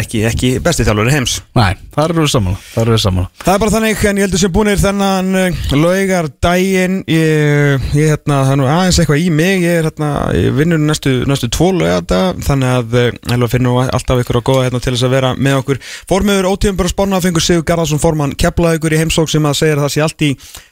ekki, 0.00 0.18
ekki 0.28 0.50
besti 0.64 0.84
þjálfari 0.84 1.14
heims 1.14 1.38
Nei, 1.56 1.72
það 1.94 2.04
eru 2.04 2.20
við 2.20 2.32
sammála, 2.34 2.58
það 2.74 2.82
eru 2.82 2.92
við 2.96 3.02
sammála 3.06 3.28
Það 3.40 3.52
er 3.54 3.62
bara 3.64 3.74
þannig, 3.76 4.04
en 4.10 4.20
ég 4.20 4.26
heldur 4.26 4.42
sem 4.42 4.54
búinir 4.54 4.82
þennan 4.82 5.28
uh, 5.40 5.48
laugar 5.80 6.30
daginn 6.44 6.96
ég, 7.08 7.88
ég 7.96 8.12
hérna, 8.12 8.42
það 8.44 8.52
er 8.52 8.60
nú 8.60 8.68
aðeins 8.68 9.00
eitthvað 9.00 9.24
í 9.24 9.30
mig 9.40 9.64
ég 9.64 9.80
er 9.80 9.88
hérna, 9.88 10.10
ég 10.36 10.56
vinnur 10.60 10.80
næstu, 10.84 11.12
næstu 11.30 11.48
tvo 11.56 11.70
laugarda, 11.78 12.20
þannig 12.44 12.70
að 12.76 12.86
heldur 13.32 13.52
finnum 13.52 13.80
við 13.80 13.94
alltaf 13.96 14.22
ykkur 14.24 14.40
að 14.42 14.46
góða 14.50 14.66
hérna 14.68 14.80
til 14.84 14.94
þess 14.94 15.08
að 15.08 15.14
vera 15.16 15.30
með 15.36 15.54
okkur. 15.62 15.80
Formiður 16.10 16.50
ótíðum 16.52 16.78
bara 16.80 16.92
spána 16.92 17.20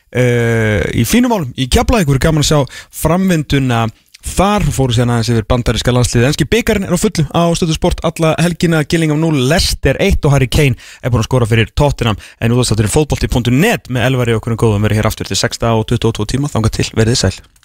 í 0.09 0.20
í 0.20 0.26
uh, 0.26 0.85
í 0.94 1.06
fínum 1.09 1.32
málum, 1.32 1.55
í 1.56 1.68
keflaði 1.68 2.06
ykkur 2.06 2.22
gaman 2.28 2.44
að 2.44 2.52
sjá 2.52 2.85
framvinduna 3.02 3.86
Þar. 4.28 4.64
Fóru 4.74 4.94
síðan 4.94 5.12
aðeins 5.14 5.30
yfir 5.32 5.47
bandaríska 5.48 5.94
landsliðið. 5.94 6.26
Enski 6.28 6.47
byggarinn 6.51 6.89
er 6.89 6.94
á 6.94 6.98
fullu 6.98 7.24
á 7.30 7.43
stöðu 7.56 7.76
sport 7.76 8.02
alla 8.06 8.35
helgina. 8.43 8.82
Gillingham 8.85 9.20
0, 9.22 9.47
Leicester 9.51 9.98
1 10.02 10.26
og 10.26 10.35
Harry 10.35 10.51
Kane 10.51 10.78
er 11.02 11.12
búin 11.14 11.22
að 11.22 11.30
skora 11.30 11.48
fyrir 11.48 11.70
Tottenham. 11.78 12.18
En 12.43 12.55
útastátturinn 12.55 12.93
fótbolti.net 12.93 13.89
með 13.94 14.09
elvari 14.10 14.36
okkur 14.36 14.56
um 14.56 14.60
góðum 14.60 14.89
verið 14.89 15.02
hér 15.02 15.10
aftur 15.12 15.30
til 15.30 15.39
6 15.39 15.64
og 15.70 15.86
22 15.94 16.28
tíma. 16.35 16.51
Þanga 16.52 16.74
til 16.74 16.90
verið 16.98 17.22
sæl 17.22 17.36